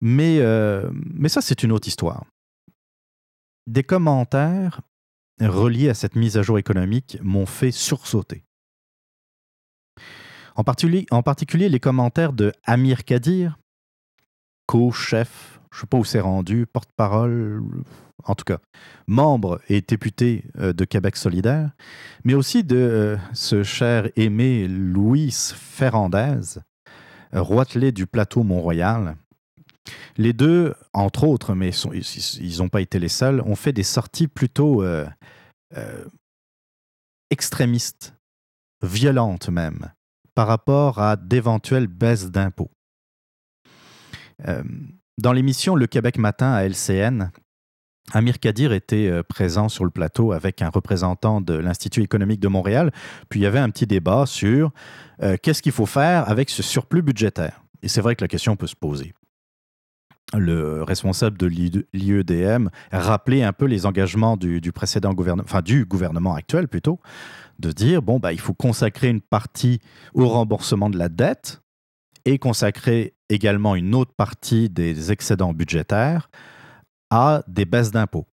Mais 0.00 0.38
ça, 1.28 1.40
c'est 1.40 1.62
une 1.62 1.72
autre 1.72 1.88
histoire 1.88 2.24
des 3.68 3.84
commentaires 3.84 4.80
reliés 5.40 5.90
à 5.90 5.94
cette 5.94 6.16
mise 6.16 6.36
à 6.36 6.42
jour 6.42 6.58
économique 6.58 7.18
m'ont 7.22 7.46
fait 7.46 7.70
sursauter. 7.70 8.44
En 10.56 10.64
particulier, 10.64 11.68
les 11.68 11.78
commentaires 11.78 12.32
de 12.32 12.52
Amir 12.64 13.04
Kadir, 13.04 13.58
co-chef, 14.66 15.60
je 15.70 15.76
ne 15.76 15.80
sais 15.82 15.86
pas 15.86 15.98
où 15.98 16.04
c'est 16.04 16.18
rendu, 16.18 16.66
porte-parole, 16.66 17.62
en 18.24 18.34
tout 18.34 18.44
cas, 18.44 18.58
membre 19.06 19.60
et 19.68 19.82
député 19.82 20.44
euh, 20.58 20.72
de 20.72 20.84
Québec 20.84 21.16
solidaire, 21.16 21.70
mais 22.24 22.34
aussi 22.34 22.64
de 22.64 22.76
euh, 22.76 23.16
ce 23.34 23.62
cher 23.62 24.10
aimé 24.16 24.66
Louis 24.66 25.30
Ferrandez, 25.30 26.58
roitelet 27.32 27.92
du 27.92 28.06
plateau 28.06 28.42
Mont-Royal, 28.42 29.16
les 30.16 30.32
deux, 30.32 30.74
entre 30.92 31.24
autres, 31.24 31.54
mais 31.54 31.70
ils 31.70 32.58
n'ont 32.58 32.68
pas 32.68 32.80
été 32.80 32.98
les 32.98 33.08
seuls, 33.08 33.40
ont 33.42 33.54
fait 33.54 33.72
des 33.72 33.82
sorties 33.82 34.28
plutôt 34.28 34.82
euh, 34.82 35.06
euh, 35.76 36.04
extrémistes, 37.30 38.14
violentes 38.82 39.48
même, 39.48 39.92
par 40.34 40.48
rapport 40.48 41.00
à 41.00 41.16
d'éventuelles 41.16 41.86
baisses 41.86 42.30
d'impôts. 42.30 42.70
Euh, 44.46 44.62
dans 45.18 45.32
l'émission 45.32 45.74
Le 45.74 45.86
Québec 45.86 46.18
Matin 46.18 46.52
à 46.52 46.64
LCN, 46.64 47.30
Amir 48.12 48.40
Kadir 48.40 48.72
était 48.72 49.22
présent 49.24 49.68
sur 49.68 49.84
le 49.84 49.90
plateau 49.90 50.32
avec 50.32 50.62
un 50.62 50.70
représentant 50.70 51.42
de 51.42 51.52
l'Institut 51.54 52.02
économique 52.02 52.40
de 52.40 52.48
Montréal. 52.48 52.90
Puis 53.28 53.40
il 53.40 53.42
y 53.42 53.46
avait 53.46 53.58
un 53.58 53.68
petit 53.68 53.86
débat 53.86 54.24
sur 54.24 54.72
qu'est-ce 55.42 55.60
qu'il 55.60 55.72
faut 55.72 55.84
faire 55.84 56.26
avec 56.26 56.48
ce 56.48 56.62
surplus 56.62 57.02
budgétaire. 57.02 57.62
Et 57.82 57.88
c'est 57.88 58.00
vrai 58.00 58.16
que 58.16 58.24
la 58.24 58.28
question 58.28 58.56
peut 58.56 58.66
se 58.66 58.76
poser 58.76 59.12
le 60.36 60.82
responsable 60.82 61.38
de 61.38 61.46
l'IEDM 61.46 62.68
rappelait 62.92 63.42
un 63.42 63.52
peu 63.52 63.64
les 63.64 63.86
engagements 63.86 64.36
du, 64.36 64.72
précédent 64.72 65.14
gouvernement, 65.14 65.44
enfin 65.46 65.62
du 65.62 65.84
gouvernement 65.84 66.34
actuel 66.34 66.68
plutôt, 66.68 67.00
de 67.58 67.72
dire 67.72 68.02
bon 68.02 68.18
bah 68.18 68.32
il 68.32 68.40
faut 68.40 68.54
consacrer 68.54 69.08
une 69.08 69.22
partie 69.22 69.80
au 70.14 70.28
remboursement 70.28 70.90
de 70.90 70.98
la 70.98 71.08
dette 71.08 71.62
et 72.24 72.38
consacrer 72.38 73.14
également 73.30 73.74
une 73.74 73.94
autre 73.94 74.12
partie 74.14 74.68
des 74.68 75.12
excédents 75.12 75.54
budgétaires 75.54 76.30
à 77.10 77.42
des 77.48 77.64
baisses 77.64 77.90
d'impôts. 77.90 78.26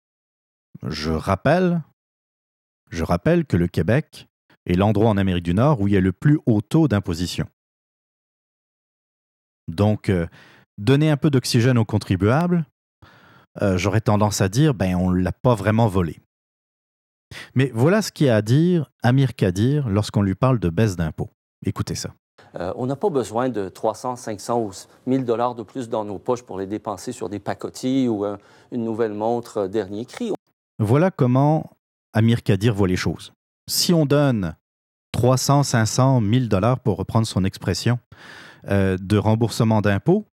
Je 0.88 1.12
rappelle, 1.12 1.82
je 2.90 3.04
rappelle 3.04 3.46
que 3.46 3.56
le 3.56 3.68
Québec 3.68 4.28
est 4.66 4.76
l'endroit 4.76 5.10
en 5.10 5.18
Amérique 5.18 5.44
du 5.44 5.54
Nord 5.54 5.80
où 5.82 5.88
il 5.88 5.94
y 5.94 5.98
a 5.98 6.02
le 6.02 6.12
plus 6.12 6.40
haut 6.48 6.62
taux 6.62 6.88
d'imposition. 6.88 7.46
Donc 9.68 10.10
euh, 10.10 10.28
donner 10.78 11.10
un 11.10 11.18
peu 11.18 11.30
d'oxygène 11.30 11.78
aux 11.78 11.86
contribuables, 11.86 12.66
euh, 13.62 13.78
j'aurais 13.78 14.02
tendance 14.02 14.42
à 14.42 14.50
dire, 14.50 14.74
ben, 14.74 14.96
on 14.96 15.12
ne 15.12 15.22
l'a 15.22 15.32
pas 15.32 15.56
vraiment 15.56 15.88
volé. 15.88 16.20
Mais 17.56 17.72
voilà 17.74 18.02
ce 18.02 18.12
qu'il 18.12 18.28
y 18.28 18.30
a 18.30 18.36
à 18.36 18.42
dire 18.42 18.92
Amir 19.02 19.36
Kadir 19.36 19.90
lorsqu'on 19.90 20.22
lui 20.22 20.36
parle 20.36 20.60
de 20.60 20.70
baisse 20.70 20.96
d'impôts. 20.96 21.32
Écoutez 21.66 21.96
ça. 21.96 22.10
Euh, 22.56 22.72
on 22.76 22.86
n'a 22.86 22.96
pas 22.96 23.10
besoin 23.10 23.50
de 23.50 23.70
300, 23.70 24.16
500 24.16 24.60
ou 24.60 24.72
1000 25.08 25.26
dollars 25.26 25.56
de 25.56 25.64
plus 25.64 25.90
dans 25.90 26.06
nos 26.06 26.20
poches 26.20 26.44
pour 26.44 26.60
les 26.60 26.68
dépenser 26.68 27.12
sur 27.12 27.30
des 27.30 27.40
pacotilles 27.40 28.08
ou 28.08 28.26
une 28.72 28.84
nouvelle 28.84 29.14
montre 29.14 29.58
euh, 29.62 29.68
dernier 29.68 30.06
cri. 30.06 30.32
Voilà 30.80 31.10
comment 31.10 31.72
Amir 32.14 32.44
Kadir 32.44 32.74
voit 32.74 32.88
les 32.88 32.96
choses. 32.96 33.34
Si 33.68 33.94
on 33.94 34.06
donne 34.06 34.56
300, 35.14 35.64
500, 35.64 36.22
1000 36.22 36.50
dollars, 36.50 36.80
pour 36.80 36.98
reprendre 36.98 37.26
son 37.26 37.44
expression, 37.44 38.00
de 38.66 39.18
remboursement 39.18 39.82
d'impôts, 39.82 40.26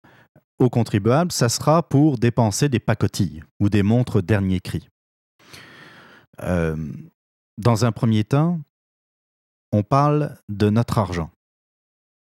aux 0.61 0.69
contribuables, 0.69 1.31
ça 1.31 1.49
sera 1.49 1.83
pour 1.87 2.17
dépenser 2.17 2.69
des 2.69 2.79
pacotilles 2.79 3.43
ou 3.59 3.69
des 3.69 3.83
montres 3.83 4.21
dernier 4.21 4.59
cri. 4.59 4.87
Euh, 6.43 6.75
dans 7.57 7.85
un 7.85 7.91
premier 7.91 8.23
temps, 8.23 8.61
on 9.71 9.83
parle 9.83 10.37
de 10.49 10.69
notre 10.69 10.97
argent. 10.97 11.31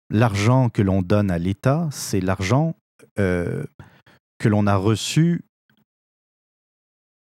L'argent 0.10 0.70
que 0.70 0.82
l'on 0.82 1.02
donne 1.02 1.32
à 1.32 1.38
l'État, 1.38 1.88
c'est 1.92 2.22
l'argent 2.22 2.76
euh, 3.20 3.64
que 4.40 4.50
l'on 4.50 4.68
a 4.68 4.76
reçu 4.76 5.42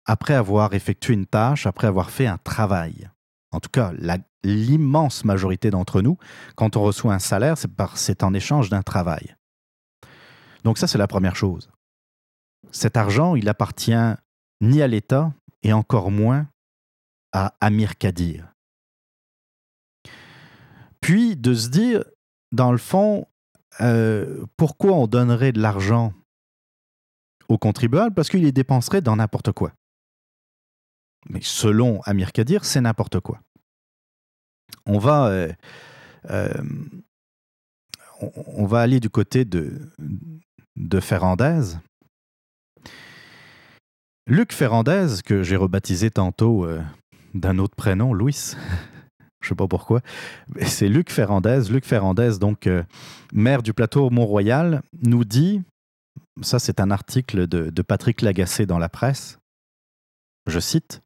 après 0.06 0.34
avoir 0.34 0.74
effectué 0.74 1.14
une 1.14 1.26
tâche, 1.26 1.66
après 1.66 1.86
avoir 1.86 2.10
fait 2.10 2.26
un 2.26 2.38
travail. 2.38 3.08
En 3.52 3.60
tout 3.60 3.70
cas, 3.70 3.92
l'immense 4.42 5.24
majorité 5.24 5.70
d'entre 5.70 6.02
nous, 6.02 6.18
quand 6.56 6.76
on 6.76 6.82
reçoit 6.82 7.14
un 7.14 7.18
salaire, 7.18 7.56
c'est 7.94 8.22
en 8.22 8.34
échange 8.34 8.68
d'un 8.68 8.82
travail. 8.82 9.36
Donc 10.64 10.78
ça, 10.78 10.86
c'est 10.86 10.98
la 10.98 11.06
première 11.06 11.36
chose. 11.36 11.70
Cet 12.72 12.96
argent, 12.96 13.36
il 13.36 13.48
appartient 13.48 13.92
ni 14.60 14.82
à 14.82 14.88
l'État 14.88 15.32
et 15.62 15.72
encore 15.72 16.10
moins 16.10 16.48
à 17.32 17.54
Amir 17.60 17.98
Kadir. 17.98 18.52
Puis 21.00 21.36
de 21.36 21.54
se 21.54 21.68
dire, 21.68 22.04
dans 22.52 22.72
le 22.72 22.78
fond, 22.78 23.26
euh, 23.80 24.46
pourquoi 24.56 24.92
on 24.92 25.06
donnerait 25.06 25.52
de 25.52 25.60
l'argent 25.60 26.14
aux 27.48 27.58
contribuables 27.58 28.14
Parce 28.14 28.30
qu'il 28.30 28.42
les 28.42 28.52
dépenserait 28.52 29.02
dans 29.02 29.16
n'importe 29.16 29.52
quoi. 29.52 29.72
Mais 31.28 31.40
selon 31.42 32.00
Amir 32.02 32.32
Kadir, 32.32 32.64
c'est 32.64 32.80
n'importe 32.80 33.20
quoi. 33.20 33.40
On 34.86 34.98
va, 34.98 35.26
euh, 35.26 35.52
euh, 36.30 36.62
on 38.46 38.66
va 38.66 38.80
aller 38.80 39.00
du 39.00 39.10
côté 39.10 39.44
de, 39.44 39.90
de 40.84 41.00
Ferrandez. 41.00 41.78
Luc 44.26 44.52
Ferrandez, 44.52 45.22
que 45.24 45.42
j'ai 45.42 45.56
rebaptisé 45.56 46.10
tantôt 46.10 46.64
euh, 46.64 46.80
d'un 47.34 47.58
autre 47.58 47.74
prénom, 47.74 48.12
Louis. 48.12 48.52
Je 49.42 49.48
sais 49.48 49.54
pas 49.54 49.68
pourquoi. 49.68 50.00
C'est 50.62 50.88
Luc 50.88 51.10
Ferrandez. 51.10 51.62
Luc 51.70 51.84
Ferrandez, 51.84 52.38
donc 52.38 52.66
euh, 52.66 52.82
maire 53.32 53.62
du 53.62 53.74
plateau 53.74 54.08
Mont-Royal, 54.08 54.82
nous 55.02 55.24
dit, 55.24 55.62
ça 56.40 56.58
c'est 56.58 56.80
un 56.80 56.90
article 56.90 57.46
de, 57.46 57.68
de 57.68 57.82
Patrick 57.82 58.22
Lagacé 58.22 58.64
dans 58.64 58.78
la 58.78 58.88
presse, 58.88 59.38
je 60.46 60.60
cite, 60.60 61.02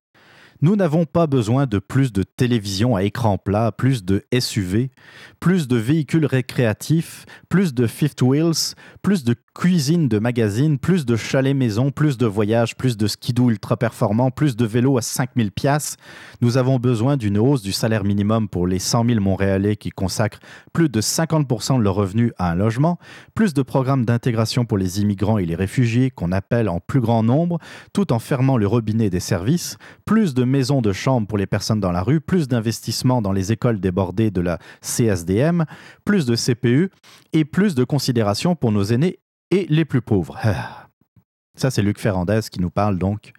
Nous 0.60 0.74
n'avons 0.74 1.04
pas 1.04 1.28
besoin 1.28 1.66
de 1.66 1.78
plus 1.78 2.12
de 2.12 2.24
télévision 2.24 2.96
à 2.96 3.04
écran 3.04 3.38
plat, 3.38 3.70
plus 3.70 4.04
de 4.04 4.24
SUV, 4.36 4.90
plus 5.38 5.68
de 5.68 5.76
véhicules 5.76 6.26
récréatifs, 6.26 7.26
plus 7.48 7.74
de 7.74 7.86
fifth 7.86 8.22
wheels, 8.22 8.74
plus 9.00 9.22
de 9.22 9.36
cuisine 9.54 10.08
de 10.08 10.18
magazine, 10.18 10.78
plus 10.78 11.06
de 11.06 11.14
chalets 11.14 11.54
maison, 11.54 11.92
plus 11.92 12.18
de 12.18 12.26
voyages, 12.26 12.76
plus 12.76 12.96
de 12.96 13.06
skidoo 13.06 13.50
ultra 13.50 13.76
performants, 13.76 14.32
plus 14.32 14.56
de 14.56 14.66
vélos 14.66 14.98
à 14.98 15.02
5000 15.02 15.52
pièces. 15.52 15.96
Nous 16.40 16.56
avons 16.56 16.78
besoin 16.78 17.16
d'une 17.16 17.38
hausse 17.38 17.62
du 17.62 17.72
salaire 17.72 18.02
minimum 18.02 18.48
pour 18.48 18.66
les 18.66 18.80
100 18.80 19.04
000 19.04 19.20
Montréalais 19.20 19.76
qui 19.76 19.90
consacrent 19.90 20.40
plus 20.72 20.88
de 20.88 21.00
50% 21.00 21.78
de 21.78 21.82
leurs 21.84 21.94
revenus 21.94 22.32
à 22.38 22.50
un 22.50 22.54
logement, 22.56 22.98
plus 23.36 23.54
de 23.54 23.62
programmes 23.62 24.04
d'intégration 24.04 24.64
pour 24.64 24.78
les 24.78 25.00
immigrants 25.00 25.38
et 25.38 25.46
les 25.46 25.54
réfugiés 25.56 26.10
qu'on 26.10 26.32
appelle 26.32 26.68
en 26.68 26.80
plus 26.80 27.00
grand 27.00 27.22
nombre, 27.22 27.58
tout 27.92 28.12
en 28.12 28.18
fermant 28.18 28.56
le 28.56 28.66
robinet 28.66 29.08
des 29.08 29.20
services, 29.20 29.76
plus 30.04 30.34
de 30.34 30.47
maisons 30.48 30.82
de 30.82 30.92
chambre 30.92 31.26
pour 31.26 31.38
les 31.38 31.46
personnes 31.46 31.80
dans 31.80 31.92
la 31.92 32.02
rue, 32.02 32.20
plus 32.20 32.48
d'investissements 32.48 33.22
dans 33.22 33.32
les 33.32 33.52
écoles 33.52 33.80
débordées 33.80 34.30
de 34.30 34.40
la 34.40 34.58
CSDM, 34.80 35.64
plus 36.04 36.26
de 36.26 36.34
CPU 36.34 36.90
et 37.32 37.44
plus 37.44 37.74
de 37.74 37.84
considération 37.84 38.56
pour 38.56 38.72
nos 38.72 38.82
aînés 38.82 39.20
et 39.50 39.66
les 39.68 39.84
plus 39.84 40.02
pauvres. 40.02 40.38
Ça, 41.54 41.70
c'est 41.70 41.82
Luc 41.82 41.98
Ferrandez 41.98 42.40
qui 42.50 42.60
nous 42.60 42.70
parle 42.70 42.98
donc 42.98 43.32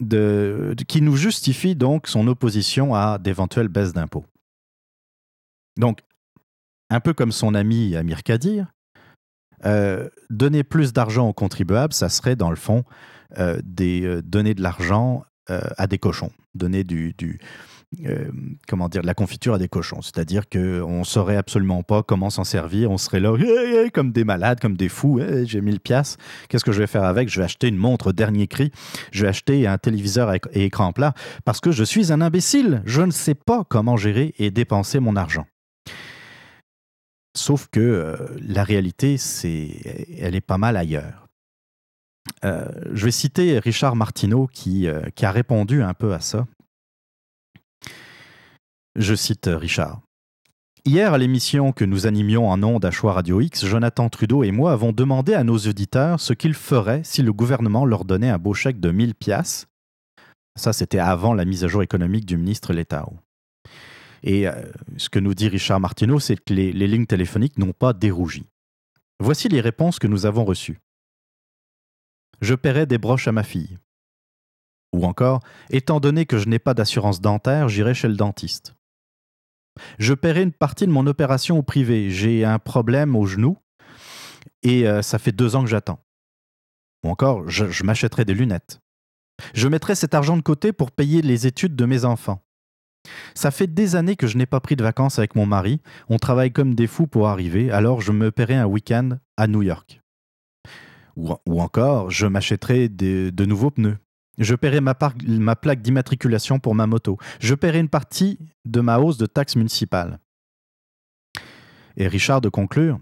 de, 0.00 0.74
qui 0.88 1.00
nous 1.00 1.16
justifie 1.16 1.74
donc 1.74 2.06
son 2.06 2.26
opposition 2.28 2.94
à 2.94 3.18
d'éventuelles 3.18 3.68
baisses 3.68 3.92
d'impôts. 3.92 4.24
Donc, 5.78 6.00
un 6.90 7.00
peu 7.00 7.12
comme 7.12 7.32
son 7.32 7.54
ami 7.54 7.96
Amir 7.96 8.22
Kadir, 8.22 8.72
euh, 9.66 10.08
donner 10.30 10.62
plus 10.62 10.92
d'argent 10.92 11.28
aux 11.28 11.32
contribuables, 11.32 11.92
ça 11.92 12.08
serait 12.08 12.36
dans 12.36 12.50
le 12.50 12.56
fond 12.56 12.84
euh, 13.38 13.60
euh, 13.80 14.22
donner 14.22 14.54
de 14.54 14.62
l'argent 14.62 15.24
à 15.48 15.86
des 15.86 15.98
cochons, 15.98 16.30
donner 16.54 16.84
du, 16.84 17.14
du 17.16 17.38
comment 18.68 18.88
dire, 18.88 19.02
de 19.02 19.06
la 19.06 19.14
confiture 19.14 19.54
à 19.54 19.58
des 19.58 19.68
cochons. 19.68 20.02
C'est-à-dire 20.02 20.48
qu'on 20.48 21.00
ne 21.00 21.04
saurait 21.04 21.36
absolument 21.36 21.82
pas 21.82 22.02
comment 22.02 22.30
s'en 22.30 22.44
servir. 22.44 22.90
On 22.90 22.98
serait 22.98 23.20
là 23.20 23.36
comme 23.92 24.12
des 24.12 24.24
malades, 24.24 24.60
comme 24.60 24.76
des 24.76 24.88
fous. 24.88 25.20
J'ai 25.44 25.60
1000 25.60 25.80
piastres. 25.80 26.18
Qu'est-ce 26.48 26.64
que 26.64 26.72
je 26.72 26.78
vais 26.78 26.86
faire 26.86 27.04
avec? 27.04 27.28
Je 27.28 27.40
vais 27.40 27.44
acheter 27.44 27.68
une 27.68 27.76
montre 27.76 28.12
dernier 28.12 28.46
cri. 28.46 28.70
Je 29.12 29.22
vais 29.22 29.28
acheter 29.28 29.66
un 29.66 29.78
téléviseur 29.78 30.34
et 30.34 30.64
écran 30.64 30.92
plat 30.92 31.14
parce 31.44 31.60
que 31.60 31.72
je 31.72 31.84
suis 31.84 32.12
un 32.12 32.20
imbécile. 32.20 32.82
Je 32.84 33.02
ne 33.02 33.10
sais 33.10 33.34
pas 33.34 33.64
comment 33.68 33.96
gérer 33.96 34.34
et 34.38 34.50
dépenser 34.50 35.00
mon 35.00 35.16
argent. 35.16 35.46
Sauf 37.36 37.66
que 37.70 37.80
euh, 37.80 38.16
la 38.40 38.62
réalité, 38.62 39.16
c'est, 39.16 39.68
elle 40.20 40.36
est 40.36 40.40
pas 40.40 40.58
mal 40.58 40.76
ailleurs. 40.76 41.23
Euh, 42.44 42.66
je 42.92 43.04
vais 43.04 43.10
citer 43.10 43.58
Richard 43.58 43.96
Martineau 43.96 44.46
qui, 44.46 44.86
euh, 44.86 45.02
qui 45.14 45.26
a 45.26 45.30
répondu 45.30 45.82
un 45.82 45.94
peu 45.94 46.14
à 46.14 46.20
ça. 46.20 46.46
Je 48.96 49.14
cite 49.14 49.50
Richard. 49.52 50.00
Hier, 50.86 51.14
à 51.14 51.18
l'émission 51.18 51.72
que 51.72 51.84
nous 51.84 52.06
animions 52.06 52.48
en 52.48 52.62
ondes 52.62 52.84
à 52.84 52.90
Choix 52.90 53.14
Radio 53.14 53.40
X, 53.40 53.64
Jonathan 53.64 54.10
Trudeau 54.10 54.44
et 54.44 54.50
moi 54.50 54.72
avons 54.72 54.92
demandé 54.92 55.32
à 55.32 55.42
nos 55.42 55.56
auditeurs 55.56 56.20
ce 56.20 56.34
qu'ils 56.34 56.54
feraient 56.54 57.00
si 57.04 57.22
le 57.22 57.32
gouvernement 57.32 57.86
leur 57.86 58.04
donnait 58.04 58.28
un 58.28 58.38
beau 58.38 58.52
chèque 58.52 58.80
de 58.80 58.90
1000 58.90 59.14
piastres. 59.14 59.66
Ça, 60.56 60.72
c'était 60.72 60.98
avant 60.98 61.32
la 61.32 61.46
mise 61.46 61.64
à 61.64 61.68
jour 61.68 61.82
économique 61.82 62.26
du 62.26 62.36
ministre 62.36 62.74
Letao. 62.74 63.14
Et 64.22 64.46
euh, 64.46 64.52
ce 64.96 65.08
que 65.08 65.18
nous 65.18 65.34
dit 65.34 65.48
Richard 65.48 65.80
Martineau, 65.80 66.20
c'est 66.20 66.36
que 66.36 66.52
les, 66.52 66.72
lignes 66.72 67.06
téléphoniques 67.06 67.58
n'ont 67.58 67.72
pas 67.72 67.92
dérougi. 67.92 68.44
Voici 69.20 69.48
les 69.48 69.60
réponses 69.60 69.98
que 69.98 70.06
nous 70.06 70.26
avons 70.26 70.44
reçues. 70.44 70.80
Je 72.44 72.54
paierai 72.54 72.84
des 72.84 72.98
broches 72.98 73.26
à 73.26 73.32
ma 73.32 73.42
fille. 73.42 73.78
Ou 74.92 75.06
encore, 75.06 75.40
étant 75.70 75.98
donné 75.98 76.26
que 76.26 76.36
je 76.36 76.46
n'ai 76.46 76.58
pas 76.58 76.74
d'assurance 76.74 77.22
dentaire, 77.22 77.70
j'irai 77.70 77.94
chez 77.94 78.06
le 78.06 78.16
dentiste. 78.16 78.74
Je 79.98 80.12
paierai 80.12 80.42
une 80.42 80.52
partie 80.52 80.86
de 80.86 80.92
mon 80.92 81.06
opération 81.06 81.56
au 81.56 81.62
privé. 81.62 82.10
J'ai 82.10 82.44
un 82.44 82.58
problème 82.58 83.16
au 83.16 83.24
genou 83.24 83.56
et 84.62 84.86
euh, 84.86 85.00
ça 85.00 85.18
fait 85.18 85.32
deux 85.32 85.56
ans 85.56 85.64
que 85.64 85.70
j'attends. 85.70 86.04
Ou 87.02 87.08
encore, 87.08 87.48
je, 87.48 87.70
je 87.70 87.82
m'achèterai 87.82 88.26
des 88.26 88.34
lunettes. 88.34 88.82
Je 89.54 89.66
mettrai 89.66 89.94
cet 89.94 90.12
argent 90.12 90.36
de 90.36 90.42
côté 90.42 90.74
pour 90.74 90.90
payer 90.90 91.22
les 91.22 91.46
études 91.46 91.74
de 91.74 91.86
mes 91.86 92.04
enfants. 92.04 92.44
Ça 93.34 93.52
fait 93.52 93.68
des 93.68 93.96
années 93.96 94.16
que 94.16 94.26
je 94.26 94.36
n'ai 94.36 94.46
pas 94.46 94.60
pris 94.60 94.76
de 94.76 94.84
vacances 94.84 95.18
avec 95.18 95.34
mon 95.34 95.46
mari. 95.46 95.80
On 96.10 96.18
travaille 96.18 96.52
comme 96.52 96.74
des 96.74 96.88
fous 96.88 97.06
pour 97.06 97.28
arriver, 97.28 97.70
alors 97.70 98.02
je 98.02 98.12
me 98.12 98.30
paierai 98.30 98.56
un 98.56 98.66
week-end 98.66 99.18
à 99.38 99.46
New 99.46 99.62
York. 99.62 100.03
Ou, 101.16 101.60
encore, 101.60 102.10
je 102.10 102.26
m'achèterai 102.26 102.88
de, 102.88 103.44
nouveaux 103.44 103.70
pneus. 103.70 103.98
Je 104.38 104.54
paierai 104.54 104.80
ma, 104.80 104.94
plaque 104.94 105.82
d'immatriculation 105.82 106.58
pour 106.58 106.74
ma 106.74 106.86
moto. 106.86 107.18
Je 107.40 107.54
paierai 107.54 107.78
une 107.78 107.88
partie 107.88 108.38
de 108.64 108.80
ma 108.80 108.98
hausse 108.98 109.16
de 109.16 109.26
taxes 109.26 109.56
municipales. 109.56 110.18
Et 111.96 112.08
Richard 112.08 112.40
de 112.40 112.48
conclure 112.48 112.98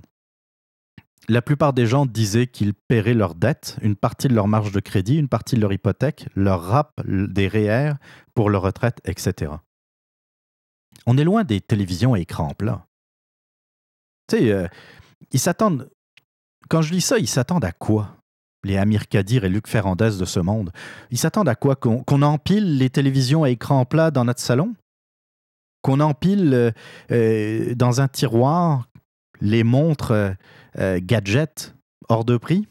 la 1.28 1.42
plupart 1.42 1.72
des 1.72 1.86
gens 1.86 2.06
disaient 2.06 2.46
qu'ils 2.46 2.74
paieraient 2.74 3.14
leurs 3.14 3.34
dettes, 3.34 3.76
une 3.82 3.96
partie 3.96 4.28
de 4.28 4.34
leur 4.34 4.48
marge 4.48 4.72
de 4.72 4.80
crédit, 4.80 5.16
une 5.16 5.28
partie 5.28 5.54
de 5.54 5.60
leur 5.60 5.72
hypothèque, 5.72 6.26
leur 6.34 6.62
rap 6.62 7.00
des 7.06 7.48
REER 7.48 7.92
pour 8.34 8.50
leur 8.50 8.62
retraite, 8.62 9.00
etc. 9.04 9.52
On 11.06 11.16
est 11.16 11.24
loin 11.24 11.44
des 11.44 11.60
télévisions 11.60 12.14
à 12.14 12.18
écran 12.18 12.48
plat. 12.54 12.86
Tu 14.28 14.38
sais, 14.38 14.52
euh, 14.52 14.66
ils 15.30 15.40
s'attendent. 15.40 15.90
Quand 16.72 16.80
je 16.80 16.94
lis 16.94 17.02
ça, 17.02 17.18
ils 17.18 17.28
s'attendent 17.28 17.66
à 17.66 17.72
quoi 17.72 18.16
Les 18.64 18.78
Amir 18.78 19.06
Kadir 19.06 19.44
et 19.44 19.50
Luc 19.50 19.68
Ferrandez 19.68 20.16
de 20.18 20.24
ce 20.24 20.40
monde? 20.40 20.72
Ils 21.10 21.18
s'attendent 21.18 21.50
à 21.50 21.54
quoi? 21.54 21.76
Qu'on 21.76 22.22
empile 22.22 22.78
les 22.78 22.88
télévisions 22.88 23.44
à 23.44 23.50
écran 23.50 23.84
plat 23.84 24.10
dans 24.10 24.24
notre 24.24 24.40
salon? 24.40 24.74
Qu'on 25.82 26.00
empile 26.00 26.54
euh, 26.54 26.70
euh, 27.10 27.74
dans 27.74 28.00
un 28.00 28.08
tiroir 28.08 28.88
les 29.42 29.64
montres 29.64 30.34
gadgets 30.74 31.74
hors 32.08 32.24
de 32.24 32.38
prix? 32.38 32.66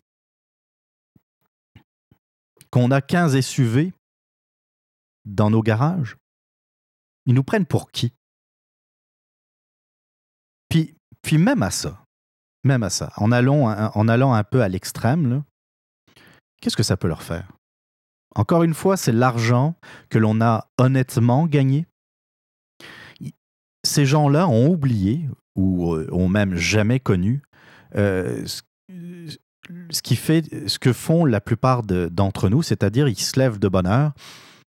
Qu'on 2.71 2.89
a 2.89 3.01
15 3.01 3.39
SUV 3.39 3.93
dans 5.25 5.51
nos 5.51 5.61
garages? 5.61 6.17
Ils 7.27 7.35
nous 7.35 7.43
prennent 7.43 7.67
pour 7.67 7.91
qui? 7.91 8.13
Puis, 10.69 10.95
puis 11.21 11.37
même 11.37 11.61
à 11.61 11.69
ça, 11.69 12.03
même 12.63 12.83
à 12.83 12.89
ça, 12.89 13.11
en 13.17 13.31
allant, 13.31 14.33
un 14.33 14.43
peu 14.43 14.61
à 14.61 14.69
l'extrême, 14.69 15.43
qu'est-ce 16.61 16.77
que 16.77 16.83
ça 16.83 16.97
peut 16.97 17.07
leur 17.07 17.23
faire? 17.23 17.51
Encore 18.35 18.63
une 18.63 18.73
fois, 18.73 18.97
c'est 18.97 19.11
l'argent 19.11 19.75
que 20.09 20.17
l'on 20.17 20.41
a 20.41 20.67
honnêtement 20.77 21.47
gagné. 21.47 21.85
Ces 23.83 24.05
gens-là 24.05 24.47
ont 24.47 24.69
oublié, 24.69 25.27
ou 25.55 25.95
euh, 25.95 26.07
ont 26.11 26.29
même 26.29 26.55
jamais 26.55 26.99
connu, 26.99 27.41
euh, 27.95 28.45
ce, 28.45 28.61
que 30.79 30.93
font 30.93 31.25
la 31.25 31.41
plupart 31.41 31.83
d'entre 31.83 32.47
nous, 32.47 32.61
c'est-à-dire 32.61 33.07
ils 33.07 33.19
se 33.19 33.39
lèvent 33.39 33.59
de 33.59 33.67
bonne 33.67 33.87
heure, 33.87 34.13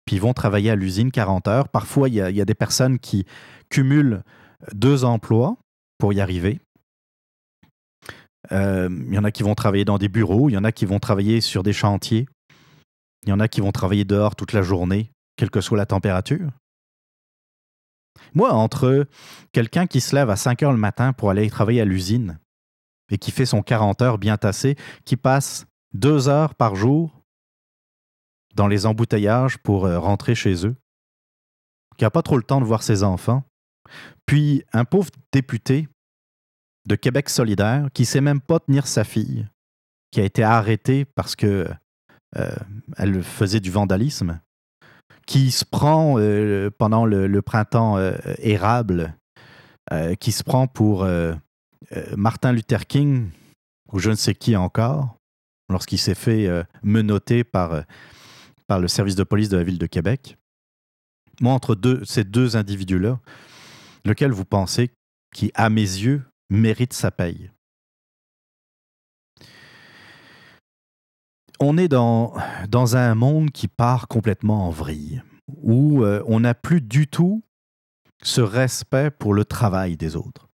puis 0.06 0.16
ils 0.16 0.22
vont 0.22 0.32
travailler 0.32 0.70
à 0.70 0.76
l'usine 0.76 1.10
40 1.10 1.48
heures. 1.48 1.68
Parfois, 1.68 2.08
il 2.08 2.14
y, 2.14 2.18
il 2.18 2.36
y 2.36 2.40
a 2.40 2.44
des 2.44 2.54
personnes 2.54 2.98
qui 2.98 3.26
cumulent 3.68 4.22
deux 4.72 5.04
emplois, 5.04 5.56
pour 6.00 6.12
y 6.12 6.20
arriver. 6.20 6.58
Euh, 8.52 8.88
il 8.90 9.14
y 9.14 9.18
en 9.18 9.24
a 9.24 9.30
qui 9.30 9.42
vont 9.42 9.54
travailler 9.54 9.84
dans 9.84 9.98
des 9.98 10.08
bureaux, 10.08 10.48
il 10.48 10.52
y 10.52 10.56
en 10.56 10.64
a 10.64 10.72
qui 10.72 10.84
vont 10.84 10.98
travailler 10.98 11.40
sur 11.40 11.62
des 11.62 11.72
chantiers, 11.72 12.26
il 13.24 13.28
y 13.28 13.32
en 13.32 13.40
a 13.40 13.48
qui 13.48 13.60
vont 13.60 13.72
travailler 13.72 14.04
dehors 14.04 14.34
toute 14.34 14.52
la 14.52 14.62
journée, 14.62 15.12
quelle 15.36 15.50
que 15.50 15.60
soit 15.60 15.78
la 15.78 15.86
température. 15.86 16.50
Moi, 18.34 18.52
entre 18.52 19.06
quelqu'un 19.52 19.86
qui 19.86 20.00
se 20.00 20.14
lève 20.14 20.30
à 20.30 20.36
5 20.36 20.62
heures 20.62 20.72
le 20.72 20.78
matin 20.78 21.12
pour 21.12 21.30
aller 21.30 21.48
travailler 21.48 21.80
à 21.80 21.84
l'usine 21.84 22.38
et 23.10 23.18
qui 23.18 23.30
fait 23.30 23.46
son 23.46 23.62
40 23.62 24.02
heures 24.02 24.18
bien 24.18 24.36
tassé, 24.36 24.76
qui 25.04 25.16
passe 25.16 25.66
deux 25.92 26.28
heures 26.28 26.54
par 26.54 26.76
jour 26.76 27.22
dans 28.54 28.68
les 28.68 28.86
embouteillages 28.86 29.58
pour 29.58 29.86
euh, 29.86 29.98
rentrer 29.98 30.34
chez 30.34 30.66
eux, 30.66 30.76
qui 31.96 32.04
n'a 32.04 32.10
pas 32.10 32.22
trop 32.22 32.36
le 32.36 32.42
temps 32.42 32.60
de 32.60 32.66
voir 32.66 32.82
ses 32.82 33.02
enfants, 33.02 33.44
puis 34.26 34.64
un 34.72 34.84
pauvre 34.84 35.10
député 35.32 35.88
de 36.90 36.96
Québec 36.96 37.28
solidaire 37.28 37.88
qui 37.94 38.04
sait 38.04 38.20
même 38.20 38.40
pas 38.40 38.58
tenir 38.58 38.88
sa 38.88 39.04
fille, 39.04 39.46
qui 40.10 40.20
a 40.20 40.24
été 40.24 40.42
arrêtée 40.42 41.04
parce 41.04 41.36
que 41.36 41.68
euh, 42.36 42.56
elle 42.96 43.22
faisait 43.22 43.60
du 43.60 43.70
vandalisme, 43.70 44.40
qui 45.24 45.52
se 45.52 45.64
prend 45.64 46.16
euh, 46.18 46.68
pendant 46.76 47.06
le, 47.06 47.42
printemps 47.42 47.96
euh, 47.96 48.12
érable, 48.38 49.14
qui 50.20 50.30
se 50.30 50.44
prend 50.44 50.68
pour 50.68 51.04
Martin 52.16 52.52
Luther 52.52 52.86
King 52.86 53.30
ou 53.92 53.98
je 53.98 54.10
ne 54.10 54.14
sais 54.14 54.36
qui 54.36 54.54
encore, 54.54 55.16
lorsqu'il 55.68 55.98
s'est 55.98 56.14
fait 56.14 56.48
menotter 56.84 57.42
par, 57.42 57.82
par 58.68 58.78
le 58.78 58.86
service 58.86 59.16
de 59.16 59.24
police 59.24 59.48
de 59.48 59.56
la 59.56 59.64
ville 59.64 59.78
de 59.78 59.86
Québec. 59.86 60.38
Moi, 61.40 61.52
entre 61.52 61.76
ces 62.04 62.22
deux 62.22 62.56
individus-là, 62.56 63.18
lequel 64.04 64.30
vous 64.30 64.44
pensez 64.44 64.90
qui, 65.34 65.50
à 65.54 65.70
mes 65.70 65.80
yeux, 65.80 66.22
mérite 66.50 66.92
sa 66.92 67.10
paye 67.10 67.50
On 71.62 71.76
est 71.76 71.88
dans, 71.88 72.34
un 72.72 73.14
monde 73.14 73.50
qui 73.50 73.68
part 73.68 74.08
complètement 74.08 74.66
en 74.66 74.70
vrille, 74.70 75.22
où 75.46 76.02
euh, 76.02 76.22
on 76.26 76.40
n'a 76.40 76.54
plus 76.54 76.80
du 76.80 77.06
tout 77.06 77.42
ce 78.22 78.40
respect 78.40 79.10
pour 79.10 79.34
le 79.34 79.44
travail 79.44 79.98
des 79.98 80.16
autres. 80.16 80.48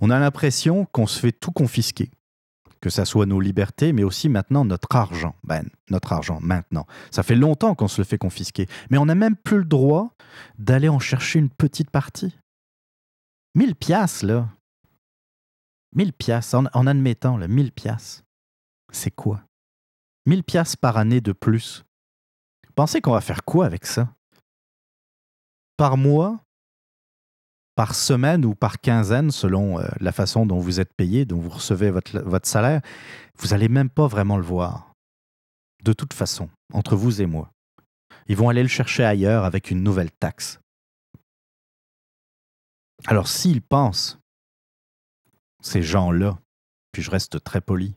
On 0.00 0.10
a 0.10 0.18
l'impression 0.20 0.84
qu'on 0.86 1.08
se 1.08 1.18
fait 1.18 1.32
tout 1.32 1.50
confisquer, 1.50 2.12
que 2.80 2.88
ça 2.88 3.04
soit 3.04 3.26
nos 3.26 3.40
libertés, 3.40 3.92
mais 3.92 4.04
aussi 4.04 4.28
maintenant 4.28 4.64
notre 4.64 4.94
argent. 4.94 5.34
Ben, 5.42 5.68
notre 5.90 6.12
argent, 6.12 6.38
maintenant. 6.40 6.86
Ça 7.10 7.24
fait 7.24 7.34
longtemps 7.34 7.74
qu'on 7.74 7.88
se 7.88 8.00
le 8.00 8.04
fait 8.04 8.18
confisquer, 8.18 8.68
mais 8.90 8.98
on 8.98 9.06
n'a 9.06 9.16
même 9.16 9.36
plus 9.36 9.58
le 9.58 9.64
droit 9.64 10.14
d'aller 10.56 10.88
en 10.88 11.00
chercher 11.00 11.40
une 11.40 11.50
petite 11.50 11.90
partie. 11.90 12.36
Mille 13.54 13.74
piastres, 13.74 14.24
là. 14.24 14.48
Mille 15.94 16.12
piastres, 16.14 16.54
en, 16.54 16.86
admettant, 16.86 17.36
là, 17.36 17.48
mille 17.48 17.70
piastres. 17.70 18.24
C'est 18.92 19.10
quoi? 19.10 19.42
Mille 20.26 20.42
piastres 20.42 20.78
par 20.78 20.96
année 20.96 21.20
de 21.20 21.32
plus. 21.32 21.84
Pensez 22.74 23.02
qu'on 23.02 23.12
va 23.12 23.20
faire 23.20 23.44
quoi 23.44 23.66
avec 23.66 23.84
ça? 23.84 24.14
Par 25.76 25.98
mois, 25.98 26.40
par 27.74 27.94
semaine 27.94 28.44
ou 28.46 28.54
par 28.54 28.80
quinzaine, 28.80 29.30
selon 29.30 29.78
euh, 29.78 29.86
la 30.00 30.12
façon 30.12 30.46
dont 30.46 30.58
vous 30.58 30.80
êtes 30.80 30.94
payé, 30.94 31.26
dont 31.26 31.38
vous 31.38 31.50
recevez 31.50 31.90
votre, 31.90 32.20
votre 32.20 32.48
salaire, 32.48 32.80
vous 33.36 33.48
n'allez 33.48 33.68
même 33.68 33.90
pas 33.90 34.06
vraiment 34.06 34.38
le 34.38 34.44
voir. 34.44 34.94
De 35.84 35.92
toute 35.92 36.14
façon, 36.14 36.48
entre 36.72 36.96
vous 36.96 37.20
et 37.20 37.26
moi. 37.26 37.50
Ils 38.28 38.36
vont 38.36 38.48
aller 38.48 38.62
le 38.62 38.68
chercher 38.68 39.04
ailleurs 39.04 39.44
avec 39.44 39.70
une 39.70 39.82
nouvelle 39.82 40.12
taxe. 40.12 40.61
Alors 43.06 43.26
s'ils 43.28 43.62
pensent, 43.62 44.20
ces 45.60 45.82
gens-là, 45.82 46.38
puis 46.92 47.02
je 47.02 47.10
reste 47.10 47.42
très 47.42 47.60
poli, 47.60 47.96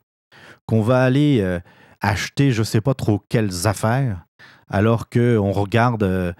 qu'on 0.65 0.81
va 0.81 1.03
aller 1.03 1.41
euh, 1.41 1.59
acheter 2.01 2.51
je 2.51 2.59
ne 2.59 2.65
sais 2.65 2.81
pas 2.81 2.93
trop 2.93 3.21
quelles 3.29 3.67
affaires, 3.67 4.25
alors 4.67 5.09
qu'on 5.09 5.51
regarde, 5.51 6.03
euh, 6.03 6.33